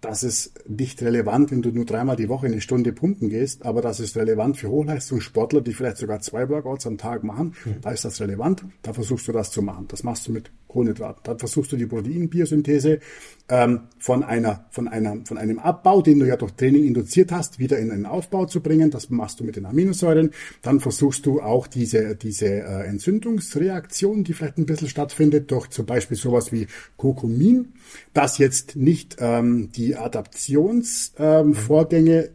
das 0.00 0.22
ist 0.22 0.68
nicht 0.68 1.02
relevant, 1.02 1.50
wenn 1.50 1.62
du 1.62 1.70
nur 1.70 1.84
dreimal 1.84 2.16
die 2.16 2.28
Woche 2.28 2.46
eine 2.46 2.60
Stunde 2.60 2.92
pumpen 2.92 3.28
gehst, 3.28 3.64
aber 3.64 3.82
das 3.82 3.98
ist 3.98 4.16
relevant 4.16 4.56
für 4.56 4.68
Hochleistungssportler, 4.68 5.60
die 5.60 5.72
vielleicht 5.72 5.96
sogar 5.96 6.20
zwei 6.20 6.48
Workouts 6.48 6.86
am 6.86 6.98
Tag 6.98 7.24
machen. 7.24 7.54
Mhm. 7.64 7.80
Da 7.80 7.90
ist 7.90 8.04
das 8.04 8.20
relevant. 8.20 8.64
Da 8.82 8.92
versuchst 8.92 9.26
du 9.26 9.32
das 9.32 9.50
zu 9.50 9.62
machen. 9.62 9.86
Das 9.88 10.04
machst 10.04 10.26
du 10.28 10.32
mit 10.32 10.50
Kohlenhydraten. 10.68 11.22
Dann 11.24 11.38
versuchst 11.38 11.72
du 11.72 11.76
die 11.76 11.86
Proteinbiosynthese 11.86 13.00
ähm, 13.48 13.80
von 13.98 14.22
einer, 14.22 14.66
von 14.70 14.86
einer, 14.86 15.16
von 15.24 15.38
einem 15.38 15.58
Abbau, 15.58 16.02
den 16.02 16.20
du 16.20 16.26
ja 16.26 16.36
durch 16.36 16.52
Training 16.52 16.84
induziert 16.84 17.32
hast, 17.32 17.58
wieder 17.58 17.78
in 17.78 17.90
einen 17.90 18.06
Aufbau 18.06 18.46
zu 18.46 18.60
bringen. 18.60 18.90
Das 18.90 19.10
machst 19.10 19.40
du 19.40 19.44
mit 19.44 19.56
den 19.56 19.66
Aminosäuren. 19.66 20.30
Dann 20.62 20.78
versuchst 20.80 21.26
du 21.26 21.40
auch 21.40 21.66
diese, 21.66 22.14
diese 22.14 22.46
äh, 22.46 22.86
Entzündungsreaktion, 22.86 24.22
die 24.24 24.34
vielleicht 24.34 24.58
ein 24.58 24.66
bisschen 24.66 24.88
stattfindet, 24.88 25.50
durch 25.50 25.68
zum 25.70 25.86
Beispiel 25.86 26.16
sowas 26.16 26.52
wie 26.52 26.68
Kokumin, 26.96 27.72
das 28.12 28.38
jetzt 28.38 28.76
nicht 28.76 29.16
ähm, 29.18 29.70
die 29.74 29.96
Adaptionsvorgänge 29.96 32.24
ähm, 32.24 32.30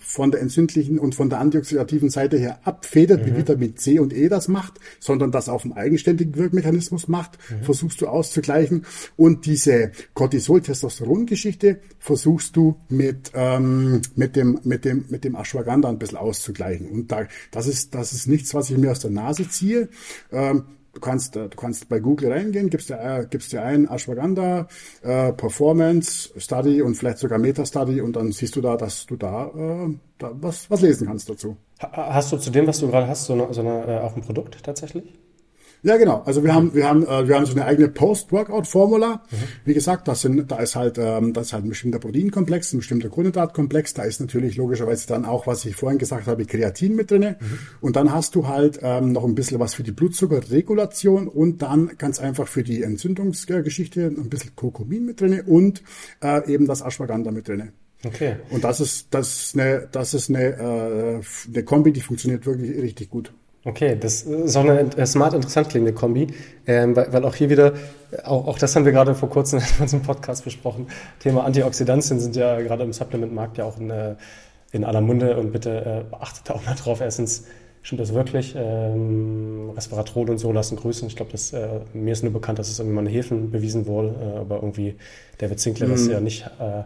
von 0.00 0.30
der 0.30 0.40
entzündlichen 0.40 0.98
und 0.98 1.14
von 1.14 1.30
der 1.30 1.38
antioxidativen 1.38 2.10
Seite 2.10 2.38
her 2.38 2.60
abfedert, 2.64 3.22
mhm. 3.22 3.26
wie 3.26 3.36
Vitamin 3.36 3.76
C 3.76 3.98
und 3.98 4.12
E 4.12 4.28
das 4.28 4.48
macht, 4.48 4.80
sondern 4.98 5.30
das 5.30 5.48
auf 5.48 5.64
einem 5.64 5.74
eigenständigen 5.74 6.36
Wirkmechanismus 6.36 7.06
macht, 7.06 7.38
mhm. 7.50 7.64
versuchst 7.64 8.00
du 8.00 8.08
auszugleichen. 8.08 8.86
Und 9.16 9.46
diese 9.46 9.92
Cortisol-Testosteron-Geschichte 10.14 11.80
versuchst 11.98 12.56
du 12.56 12.76
mit, 12.88 13.30
ähm, 13.34 14.02
mit 14.16 14.36
dem, 14.36 14.60
mit 14.64 14.84
dem, 14.84 15.04
mit 15.08 15.24
dem 15.24 15.36
Ashwagandha 15.36 15.88
ein 15.88 15.98
bisschen 15.98 16.18
auszugleichen. 16.18 16.88
Und 16.88 17.12
da, 17.12 17.26
das 17.50 17.66
ist, 17.66 17.94
das 17.94 18.12
ist 18.12 18.26
nichts, 18.26 18.54
was 18.54 18.70
ich 18.70 18.78
mir 18.78 18.90
aus 18.90 19.00
der 19.00 19.10
Nase 19.10 19.48
ziehe. 19.48 19.88
Ähm, 20.32 20.64
Du 20.92 21.00
kannst, 21.00 21.36
äh, 21.36 21.48
du 21.48 21.56
kannst 21.56 21.88
bei 21.88 22.00
Google 22.00 22.32
reingehen, 22.32 22.68
gibst 22.68 22.90
dir, 22.90 22.98
äh, 22.98 23.26
gibst 23.28 23.52
dir 23.52 23.62
ein 23.62 23.88
Ashwagandha, 23.88 24.66
äh, 25.02 25.32
Performance, 25.32 26.30
Study 26.36 26.82
und 26.82 26.96
vielleicht 26.96 27.18
sogar 27.18 27.38
Meta-Study 27.38 28.00
und 28.00 28.16
dann 28.16 28.32
siehst 28.32 28.56
du 28.56 28.60
da, 28.60 28.76
dass 28.76 29.06
du 29.06 29.16
da, 29.16 29.46
äh, 29.56 29.94
da 30.18 30.32
was, 30.34 30.70
was 30.70 30.80
lesen 30.80 31.06
kannst 31.06 31.30
dazu. 31.30 31.56
Hast 31.78 32.32
du 32.32 32.36
zu 32.36 32.50
dem, 32.50 32.66
was 32.66 32.80
du 32.80 32.88
gerade 32.88 33.06
hast, 33.06 33.26
so, 33.26 33.34
eine, 33.34 33.52
so 33.54 33.60
eine, 33.60 33.86
äh, 33.86 33.98
auch 34.00 34.16
ein 34.16 34.22
Produkt 34.22 34.62
tatsächlich? 34.62 35.04
Ja, 35.82 35.96
genau. 35.96 36.22
Also 36.26 36.44
wir 36.44 36.54
haben, 36.54 36.74
wir 36.74 36.86
haben, 36.86 37.06
äh, 37.06 37.26
wir 37.26 37.36
haben 37.36 37.46
so 37.46 37.52
eine 37.52 37.64
eigene 37.64 37.88
Post-Workout-Formula. 37.88 39.22
Mhm. 39.30 39.36
Wie 39.64 39.74
gesagt, 39.74 40.08
das 40.08 40.20
sind, 40.20 40.50
da 40.50 40.58
ist 40.58 40.76
halt, 40.76 40.98
ähm, 40.98 41.32
das 41.32 41.48
ist 41.48 41.52
halt 41.54 41.64
ein 41.64 41.70
bestimmter 41.70 41.98
Proteinkomplex, 41.98 42.72
ein 42.72 42.78
bestimmter 42.78 43.08
Kohlenhydratkomplex. 43.08 43.94
Da 43.94 44.02
ist 44.02 44.20
natürlich 44.20 44.56
logischerweise 44.56 45.06
dann 45.06 45.24
auch, 45.24 45.46
was 45.46 45.64
ich 45.64 45.76
vorhin 45.76 45.98
gesagt 45.98 46.26
habe, 46.26 46.44
Kreatin 46.44 46.94
mit 46.96 47.10
drinne. 47.10 47.36
Mhm. 47.40 47.58
Und 47.80 47.96
dann 47.96 48.12
hast 48.12 48.34
du 48.34 48.46
halt 48.46 48.80
ähm, 48.82 49.12
noch 49.12 49.24
ein 49.24 49.34
bisschen 49.34 49.58
was 49.58 49.74
für 49.74 49.82
die 49.82 49.92
Blutzuckerregulation 49.92 51.28
und 51.28 51.62
dann 51.62 51.92
ganz 51.96 52.20
einfach 52.20 52.46
für 52.46 52.62
die 52.62 52.82
Entzündungsgeschichte 52.82 54.06
ein 54.06 54.28
bisschen 54.28 54.54
Kurkumin 54.56 55.06
mit 55.06 55.20
drinne 55.20 55.44
und 55.44 55.82
äh, 56.22 56.52
eben 56.52 56.66
das 56.66 56.82
Ashwagandha 56.82 57.30
mit 57.30 57.48
drinne. 57.48 57.72
Okay. 58.04 58.36
Und 58.50 58.64
das 58.64 58.80
ist, 58.80 59.08
das 59.10 59.42
ist 59.42 59.58
eine, 59.58 59.88
das 59.92 60.14
ist 60.14 60.30
eine, 60.30 60.44
äh, 60.44 61.20
eine 61.48 61.64
Kombi, 61.64 61.92
die 61.92 62.00
funktioniert 62.00 62.46
wirklich 62.46 62.80
richtig 62.80 63.10
gut. 63.10 63.32
Okay, 63.62 63.94
das 63.98 64.22
ist 64.22 64.56
auch 64.56 64.64
eine 64.64 65.06
smart 65.06 65.34
interessant 65.34 65.68
klingende 65.68 65.92
Kombi, 65.92 66.28
ähm, 66.66 66.96
weil, 66.96 67.12
weil, 67.12 67.24
auch 67.26 67.34
hier 67.34 67.50
wieder, 67.50 67.74
auch, 68.24 68.46
auch 68.46 68.58
das 68.58 68.74
haben 68.74 68.86
wir 68.86 68.92
gerade 68.92 69.14
vor 69.14 69.28
kurzem 69.28 69.58
in 69.76 69.82
unserem 69.82 70.02
Podcast 70.02 70.44
besprochen, 70.44 70.86
Thema 71.18 71.44
Antioxidantien 71.44 72.20
sind 72.20 72.36
ja 72.36 72.58
gerade 72.62 72.84
im 72.84 72.94
Supplement-Markt 72.94 73.58
ja 73.58 73.64
auch 73.66 73.78
in, 73.78 73.90
äh, 73.90 74.14
in 74.72 74.84
aller 74.84 75.02
Munde 75.02 75.36
und 75.36 75.52
bitte 75.52 76.06
äh, 76.10 76.14
achtet 76.14 76.48
da 76.48 76.54
auch 76.54 76.64
mal 76.64 76.74
drauf. 76.74 77.02
Erstens, 77.02 77.44
stimmt 77.82 78.00
das 78.00 78.14
wirklich? 78.14 78.54
Ähm, 78.56 79.72
Resveratrol 79.76 80.30
und 80.30 80.38
so 80.38 80.52
lassen 80.52 80.76
grüßen. 80.76 81.06
Ich 81.08 81.16
glaube, 81.16 81.32
äh, 81.34 81.96
mir 81.96 82.12
ist 82.12 82.22
nur 82.22 82.32
bekannt, 82.32 82.58
dass 82.58 82.70
es 82.70 82.78
irgendwie 82.78 82.94
mal 82.94 83.06
in 83.06 83.12
Hefen 83.12 83.50
bewiesen 83.50 83.86
wurde, 83.86 84.14
äh, 84.20 84.38
aber 84.38 84.56
irgendwie 84.56 84.96
David 85.36 85.60
Zinkler 85.60 85.86
mhm. 85.86 85.92
das 85.92 86.06
ja 86.06 86.20
nicht 86.20 86.46
äh, 86.60 86.84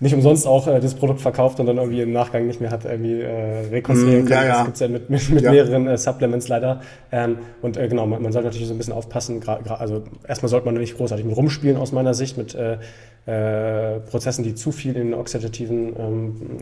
nicht 0.00 0.14
umsonst 0.14 0.46
auch 0.46 0.66
äh, 0.66 0.80
das 0.80 0.94
Produkt 0.94 1.20
verkauft 1.20 1.60
und 1.60 1.66
dann 1.66 1.76
irgendwie 1.76 2.00
im 2.00 2.12
Nachgang 2.12 2.46
nicht 2.46 2.60
mehr 2.60 2.70
hat 2.70 2.86
irgendwie 2.86 3.20
äh, 3.20 3.68
rekonstruieren 3.70 4.24
mm, 4.24 4.28
können. 4.28 4.40
Ja, 4.40 4.46
ja. 4.46 4.56
Das 4.56 4.64
gibt's 4.64 4.80
ja 4.80 4.88
mit, 4.88 5.10
mit, 5.10 5.30
mit 5.30 5.44
ja. 5.44 5.52
mehreren 5.52 5.86
äh, 5.86 5.98
Supplements 5.98 6.48
leider. 6.48 6.80
Ähm, 7.12 7.38
und 7.60 7.76
äh, 7.76 7.86
genau, 7.86 8.06
man, 8.06 8.22
man 8.22 8.32
sollte 8.32 8.48
natürlich 8.48 8.66
so 8.66 8.74
ein 8.74 8.78
bisschen 8.78 8.94
aufpassen. 8.94 9.46
Also 9.46 10.04
erstmal 10.26 10.48
sollte 10.48 10.66
man 10.66 10.74
nicht 10.74 10.96
großartig 10.96 11.26
mit 11.26 11.36
rumspielen 11.36 11.76
aus 11.76 11.92
meiner 11.92 12.14
Sicht 12.14 12.38
mit 12.38 12.54
äh, 12.54 12.78
äh, 13.26 14.00
Prozessen, 14.00 14.42
die 14.42 14.54
zu 14.54 14.72
viel 14.72 14.96
in 14.96 15.08
den 15.08 15.14
oxidativen 15.14 15.94
ähm, 15.98 16.58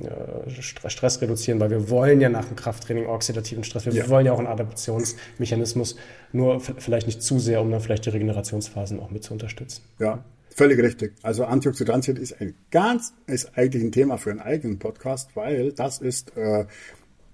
äh, 0.46 0.90
Stress 0.90 1.22
reduzieren, 1.22 1.60
weil 1.60 1.70
wir 1.70 1.88
wollen 1.90 2.20
ja 2.20 2.28
nach 2.28 2.46
dem 2.46 2.56
Krafttraining 2.56 3.06
oxidativen 3.06 3.62
Stress, 3.62 3.86
wir 3.86 3.92
ja. 3.92 4.08
wollen 4.08 4.26
ja 4.26 4.32
auch 4.32 4.38
einen 4.38 4.48
Adaptionsmechanismus, 4.48 5.94
nur 6.32 6.60
vielleicht 6.60 7.06
nicht 7.06 7.22
zu 7.22 7.38
sehr, 7.38 7.60
um 7.60 7.70
dann 7.70 7.80
vielleicht 7.80 8.06
die 8.06 8.10
Regenerationsphasen 8.10 8.98
auch 8.98 9.10
mit 9.10 9.22
zu 9.22 9.32
unterstützen. 9.32 9.82
Ja, 10.00 10.24
Völlig 10.58 10.80
richtig. 10.80 11.14
Also 11.22 11.44
Antioxidantien 11.44 12.16
ist 12.16 12.40
ein 12.40 12.52
ganz, 12.72 13.14
ist 13.28 13.56
eigentlich 13.56 13.80
ein 13.80 13.92
Thema 13.92 14.18
für 14.18 14.32
einen 14.32 14.40
eigenen 14.40 14.80
Podcast, 14.80 15.36
weil 15.36 15.70
das 15.70 15.98
ist, 16.00 16.36
äh, 16.36 16.66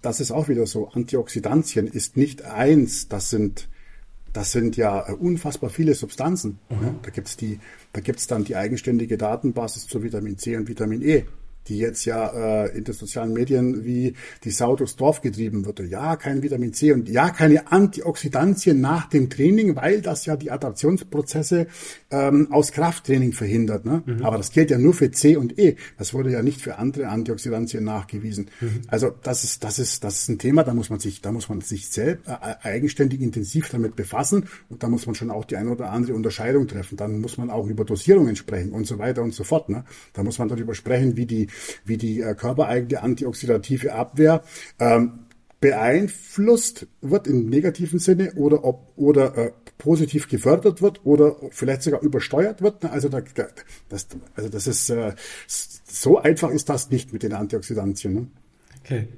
das 0.03 0.21
ist 0.21 0.31
auch 0.31 0.49
wieder 0.49 0.67
so. 0.67 0.89
Antioxidantien 0.89 1.87
ist 1.87 2.19
nicht 2.19 2.43
eins, 2.43 3.09
das 3.09 3.31
sind, 3.31 3.71
das 4.35 4.53
sind 4.53 4.77
ja 4.77 5.11
unfassbar 5.11 5.71
viele 5.71 5.95
Substanzen. 5.95 6.59
Mhm. 6.69 6.99
Da 7.01 7.09
gibt's 7.09 7.39
die, 7.39 7.61
da 7.95 8.03
gibt's 8.03 8.27
dann 8.27 8.45
die 8.45 8.57
eigenständige 8.57 9.17
Datenbasis 9.17 9.87
zu 9.87 10.03
Vitamin 10.03 10.37
C 10.37 10.59
und 10.59 10.69
Vitamin 10.69 11.01
E. 11.01 11.25
die 11.69 11.78
jetzt 11.78 12.05
ja 12.05 12.65
äh, 12.65 12.77
in 12.77 12.85
den 12.85 12.95
sozialen 12.95 13.32
Medien 13.32 13.85
wie 13.85 14.15
die 14.45 14.51
Sau 14.51 14.77
durchs 14.77 14.97
Dorf 14.97 15.20
getrieben 15.20 15.65
wird. 15.65 15.81
Ja, 15.81 16.16
kein 16.16 16.43
Vitamin 16.43 16.73
C 16.73 16.93
und 16.93 17.09
ja, 17.09 17.31
keine 17.31 17.70
Antioxidantien 17.73 18.81
nach 18.81 19.09
dem 19.09 19.31
Training, 19.31 19.77
weil 19.77 20.01
das 20.01 20.27
ja 20.27 20.36
die 20.36 20.51
Adaptionsprozesse 20.51 21.66
ähm, 22.11 22.49
aus 22.51 22.73
Krafttraining 22.73 23.32
verhindert. 23.32 23.85
Ne? 23.85 24.03
Mhm. 24.05 24.24
Aber 24.24 24.36
das 24.36 24.53
gilt 24.53 24.70
ja 24.70 24.78
nur 24.78 24.95
für 24.95 25.11
C 25.11 25.36
und 25.36 25.59
E. 25.59 25.77
Das 25.99 26.15
wurde 26.15 26.31
ja 26.31 26.43
nicht 26.43 26.61
für 26.61 26.78
andere 26.78 27.09
Antioxidantien 27.09 27.85
nachgewiesen. 27.85 28.51
Mhm. 28.61 28.82
Also 28.89 29.12
das 29.23 29.45
ist, 29.45 29.65
das 29.65 29.78
ist, 29.78 30.05
das 30.05 30.23
ist 30.23 30.28
ein 30.28 30.39
Thema, 30.39 30.65
da 30.65 30.74
muss 30.74 30.91
man 30.91 31.01
sich, 31.01 31.20
da 31.20 31.32
muss 31.32 31.49
man 31.49 31.61
sich 31.61 31.89
selbst 31.89 32.28
äh, 32.28 32.55
eigenständig 32.62 33.20
intensiv 33.20 33.69
damit 33.70 33.97
befassen 33.97 34.45
und 34.69 34.82
da 34.82 34.89
muss 34.89 35.07
man 35.07 35.15
schon 35.15 35.31
auch 35.31 35.45
die 35.45 35.57
eine 35.57 35.70
oder 35.70 35.91
andere 35.91 36.15
Unterscheidung 36.15 36.69
treffen. 36.69 36.97
Dann 36.97 37.20
muss 37.20 37.39
man 37.39 37.51
auch 37.51 37.66
über 37.66 37.85
Dosierungen 37.85 38.36
sprechen 38.36 38.73
und 38.73 38.86
so 38.86 38.99
weiter 38.99 39.23
und 39.23 39.35
so 39.35 39.45
fort. 39.45 39.69
Ne? 39.69 39.85
Da 40.12 40.23
muss 40.23 40.39
man 40.39 40.49
darüber 40.49 40.74
sprechen, 40.74 41.16
wie 41.16 41.27
die, 41.27 41.49
wie 41.85 41.97
die 41.97 42.21
äh, 42.21 42.35
körpereigene 42.35 43.03
antioxidative 43.03 43.93
Abwehr 43.93 44.43
ähm, 44.79 45.21
beeinflusst 45.61 46.87
wird 47.01 47.27
im 47.27 47.49
negativen 47.49 47.99
Sinne 47.99 48.35
oder 48.35 48.65
ob 48.65 48.93
oder 48.97 49.37
äh, 49.39 49.53
positiv 49.79 50.29
gefördert 50.29 50.83
wird 50.83 51.01
oder 51.05 51.37
vielleicht 51.51 51.83
sogar 51.83 52.03
übersteuert 52.03 52.61
wird. 52.61 52.85
Also, 52.85 53.09
da, 53.09 53.23
das, 53.89 54.07
also 54.35 54.49
das 54.51 54.67
ist 54.67 54.91
äh, 54.91 55.15
so 55.47 56.19
einfach 56.19 56.51
ist 56.51 56.69
das 56.69 56.91
nicht 56.91 57.13
mit 57.13 57.23
den 57.23 57.33
Antioxidantien. 57.33 58.15
Ne? 58.15 58.27
Okay. 58.81 59.09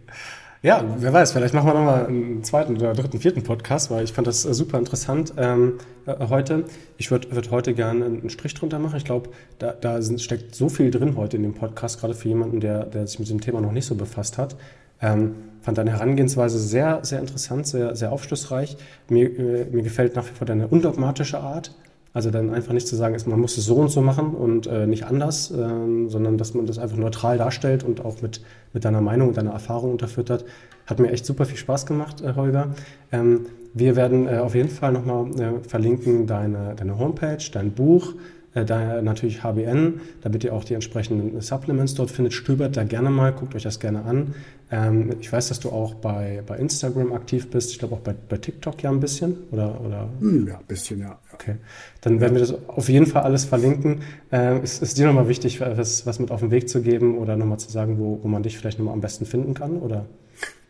Ja, 0.67 0.85
wer 0.99 1.13
weiß, 1.13 1.31
vielleicht 1.31 1.55
machen 1.55 1.69
wir 1.69 1.75
nochmal 1.75 2.07
einen 2.07 2.43
zweiten 2.43 2.77
oder 2.77 2.93
dritten, 2.93 3.21
vierten 3.21 3.45
Podcast, 3.45 3.89
weil 3.93 4.03
ich 4.03 4.13
fand 4.13 4.27
das 4.27 4.45
äh, 4.45 4.53
super 4.53 4.81
interessant 4.81 5.33
ähm, 5.37 5.75
äh, 6.07 6.27
heute. 6.29 6.65
Ich 6.99 7.13
würde 7.13 7.31
würd 7.31 7.53
heute 7.53 7.73
gerne 7.73 8.05
einen 8.07 8.31
Strich 8.31 8.53
drunter 8.55 8.81
machen. 8.81 8.97
Ich 8.97 9.05
glaube, 9.05 9.31
da, 9.61 9.71
da 9.81 10.03
sind, 10.03 10.21
steckt 10.21 10.57
so 10.57 10.69
viel 10.69 10.91
drin 10.91 11.15
heute 11.17 11.37
in 11.37 11.45
dem 11.45 11.55
Podcast, 11.55 12.01
gerade 12.01 12.15
für 12.15 12.27
jemanden, 12.27 12.59
der, 12.59 12.85
der 12.85 13.07
sich 13.07 13.21
mit 13.21 13.31
dem 13.31 13.41
Thema 13.41 13.61
noch 13.61 13.71
nicht 13.71 13.87
so 13.87 13.95
befasst 13.95 14.39
hat. 14.39 14.57
Ähm, 15.01 15.37
fand 15.63 15.79
deine 15.79 15.93
Herangehensweise 15.93 16.59
sehr, 16.59 16.99
sehr 17.05 17.21
interessant, 17.21 17.69
sehr, 17.69 17.95
sehr 17.95 18.11
aufschlussreich. 18.11 18.77
Mir, 19.09 19.39
äh, 19.39 19.67
mir 19.67 19.85
gefällt 19.85 20.17
nach 20.17 20.25
wie 20.25 20.35
vor 20.35 20.49
deine 20.49 20.67
undogmatische 20.67 21.39
Art. 21.39 21.77
Also 22.17 22.31
dann 22.31 22.55
einfach 22.55 22.73
nicht 22.73 22.89
zu 22.89 22.97
sagen, 22.97 23.15
man 23.27 23.39
muss 23.39 23.59
es 23.59 23.67
so 23.67 23.75
und 23.75 23.91
so 23.91 24.01
machen 24.01 24.35
und 24.35 24.67
äh, 24.67 24.87
nicht 24.87 25.05
anders, 25.05 25.51
ähm, 25.51 26.09
sondern 26.09 26.39
dass 26.39 26.55
man 26.55 26.65
das 26.65 26.79
einfach 26.79 26.97
neutral 26.97 27.37
darstellt 27.37 27.85
und 27.85 28.07
auch 28.07 28.23
mit, 28.23 28.41
mit 28.73 28.87
deiner 28.87 29.03
Meinung 29.03 29.29
und 29.29 29.37
deiner 29.37 29.51
Erfahrung 29.51 29.91
unterfüttert. 29.91 30.47
Hat 30.87 30.99
mir 30.99 31.11
echt 31.11 31.27
super 31.27 31.45
viel 31.45 31.59
Spaß 31.59 31.85
gemacht, 31.85 32.23
äh, 32.23 32.33
Holger. 32.35 32.75
Ähm, 33.13 33.41
wir 33.75 33.97
werden 33.97 34.29
äh, 34.29 34.39
auf 34.39 34.55
jeden 34.55 34.71
Fall 34.71 34.93
nochmal 34.93 35.27
äh, 35.39 35.69
verlinken 35.69 36.27
deine, 36.27 36.75
deine 36.75 36.99
Homepage, 36.99 37.37
dein 37.53 37.73
Buch, 37.73 38.15
äh, 38.55 38.65
daher 38.65 39.03
natürlich 39.03 39.43
HBN, 39.43 40.01
damit 40.23 40.43
ihr 40.43 40.55
auch 40.55 40.65
die 40.65 40.73
entsprechenden 40.73 41.39
Supplements 41.43 41.97
dort 41.97 42.11
findet. 42.11 42.33
Stöbert 42.33 42.79
da 42.79 42.85
gerne 42.85 43.11
mal, 43.11 43.31
guckt 43.35 43.55
euch 43.55 43.65
das 43.65 43.79
gerne 43.79 44.07
an. 44.07 44.35
Ähm, 44.71 45.17
ich 45.21 45.31
weiß, 45.31 45.49
dass 45.49 45.61
du 45.61 45.69
auch 45.69 45.93
bei, 45.93 46.43
bei 46.47 46.57
Instagram 46.57 47.13
aktiv 47.13 47.51
bist. 47.51 47.73
Ich 47.73 47.79
glaube 47.79 47.97
auch 47.97 48.01
bei, 48.01 48.15
bei 48.29 48.39
TikTok 48.39 48.83
ja 48.83 48.91
ein 48.91 49.01
bisschen. 49.01 49.37
Oder, 49.51 49.79
oder? 49.83 50.09
Hm, 50.21 50.49
ja, 50.49 50.57
ein 50.57 50.65
bisschen, 50.67 51.01
ja. 51.01 51.19
Okay. 51.39 51.57
Dann 52.01 52.21
werden 52.21 52.35
wir 52.35 52.41
das 52.41 52.55
auf 52.69 52.89
jeden 52.89 53.07
Fall 53.07 53.23
alles 53.23 53.45
verlinken. 53.45 54.01
Äh, 54.33 54.63
ist, 54.63 54.83
ist 54.83 54.97
dir 54.97 55.07
nochmal 55.07 55.29
wichtig, 55.29 55.61
was, 55.61 56.07
was 56.07 56.19
mit 56.19 56.31
auf 56.31 56.41
den 56.41 56.51
Weg 56.51 56.69
zu 56.69 56.81
geben 56.81 57.19
oder 57.19 57.37
nochmal 57.37 57.59
zu 57.59 57.71
sagen, 57.71 57.99
wo, 57.99 58.21
wo 58.23 58.29
man 58.29 58.43
dich 58.43 58.57
vielleicht 58.59 58.79
nochmal 58.79 58.95
am 58.95 59.01
besten 59.01 59.27
finden 59.27 59.53
kann? 59.55 59.79
Oder? 59.79 60.07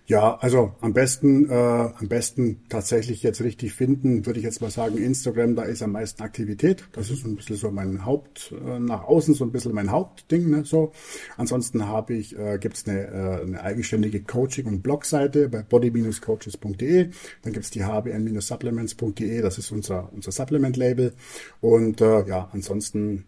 Ja, 0.08 0.36
also 0.36 0.72
am 0.80 0.92
besten, 0.92 1.50
äh, 1.50 1.52
am 1.52 2.06
besten 2.08 2.60
tatsächlich 2.68 3.24
jetzt 3.24 3.42
richtig 3.42 3.72
finden, 3.72 4.24
würde 4.24 4.38
ich 4.38 4.44
jetzt 4.44 4.60
mal 4.60 4.70
sagen, 4.70 4.98
Instagram, 4.98 5.56
da 5.56 5.62
ist 5.62 5.82
am 5.82 5.92
meisten 5.92 6.22
Aktivität. 6.22 6.84
Das 6.92 7.10
ist 7.10 7.26
ein 7.26 7.34
bisschen 7.34 7.56
so 7.56 7.72
mein 7.72 8.04
Haupt, 8.04 8.54
äh, 8.64 8.78
nach 8.78 9.02
außen 9.02 9.34
so 9.34 9.44
ein 9.44 9.50
bisschen 9.50 9.74
mein 9.74 9.90
Hauptding, 9.90 10.48
ne, 10.48 10.64
so. 10.64 10.92
Ansonsten 11.36 11.88
habe 11.88 12.14
ich, 12.14 12.38
äh, 12.38 12.58
gibt's 12.60 12.86
eine, 12.86 13.06
äh, 13.08 13.42
eine 13.42 13.60
eigenständige 13.60 14.22
Coaching- 14.22 14.66
und 14.66 14.82
Blogseite 14.82 15.48
bei 15.48 15.62
body-coaches.de. 15.62 17.10
Dann 17.42 17.52
gibt's 17.52 17.70
die 17.70 17.84
hbn-supplements.de, 17.84 19.42
das 19.42 19.58
ist 19.58 19.72
unser, 19.72 20.12
unser 20.12 20.30
Supplement-Label. 20.30 21.14
Und 21.60 22.00
äh, 22.00 22.28
ja, 22.28 22.48
ansonsten 22.52 23.24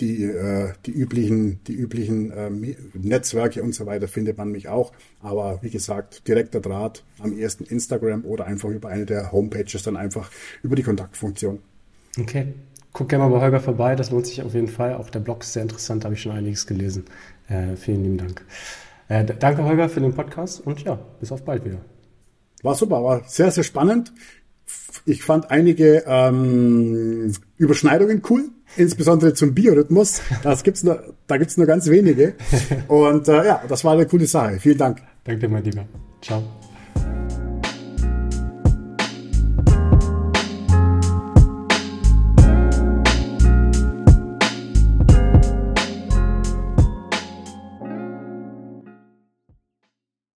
die, 0.00 0.24
äh, 0.24 0.72
die 0.86 0.92
üblichen, 0.92 1.62
die 1.64 1.74
üblichen 1.74 2.30
äh, 2.30 2.50
Netzwerke 2.94 3.62
und 3.62 3.74
so 3.74 3.86
weiter 3.86 4.08
findet 4.08 4.38
man 4.38 4.50
mich 4.50 4.68
auch. 4.68 4.92
Aber 5.20 5.58
wie 5.62 5.70
gesagt, 5.70 6.26
direkter 6.26 6.60
Draht 6.60 7.04
am 7.18 7.36
ersten 7.36 7.64
Instagram 7.64 8.24
oder 8.24 8.46
einfach 8.46 8.68
über 8.68 8.88
eine 8.88 9.06
der 9.06 9.32
Homepages 9.32 9.82
dann 9.82 9.96
einfach 9.96 10.30
über 10.62 10.76
die 10.76 10.82
Kontaktfunktion. 10.82 11.60
Okay. 12.18 12.54
Guck 12.92 13.08
gerne 13.08 13.24
mal 13.24 13.30
bei 13.30 13.40
Holger 13.40 13.60
vorbei, 13.60 13.94
das 13.94 14.10
lohnt 14.10 14.26
sich 14.26 14.42
auf 14.42 14.54
jeden 14.54 14.66
Fall. 14.66 14.94
Auch 14.94 15.10
der 15.10 15.20
Blog 15.20 15.42
ist 15.42 15.52
sehr 15.52 15.62
interessant, 15.62 16.02
da 16.02 16.06
habe 16.06 16.14
ich 16.14 16.22
schon 16.22 16.32
einiges 16.32 16.66
gelesen. 16.66 17.04
Äh, 17.48 17.76
vielen 17.76 18.02
lieben 18.02 18.18
Dank. 18.18 18.44
Äh, 19.08 19.24
danke 19.24 19.64
Holger 19.64 19.88
für 19.88 20.00
den 20.00 20.12
Podcast 20.12 20.66
und 20.66 20.82
ja, 20.82 20.98
bis 21.20 21.30
auf 21.30 21.44
bald 21.44 21.64
wieder. 21.64 21.78
War 22.62 22.74
super, 22.74 23.02
war 23.02 23.22
sehr, 23.26 23.50
sehr 23.50 23.64
spannend. 23.64 24.12
Ich 25.06 25.22
fand 25.22 25.50
einige 25.50 26.04
ähm, 26.06 27.32
Überschneidungen 27.56 28.22
cool 28.28 28.50
insbesondere 28.76 29.34
zum 29.34 29.54
Biorhythmus. 29.54 30.20
Das 30.42 30.62
gibt's 30.62 30.82
nur, 30.82 31.14
da 31.26 31.36
gibt's 31.36 31.56
nur 31.56 31.66
ganz 31.66 31.88
wenige. 31.88 32.34
Und 32.88 33.28
äh, 33.28 33.46
ja, 33.46 33.62
das 33.68 33.84
war 33.84 33.94
eine 33.94 34.06
coole 34.06 34.26
Sache. 34.26 34.58
Vielen 34.60 34.78
Dank. 34.78 35.02
Danke 35.24 35.48
mein 35.48 35.64
Lieber. 35.64 35.86
Ciao. 36.22 36.59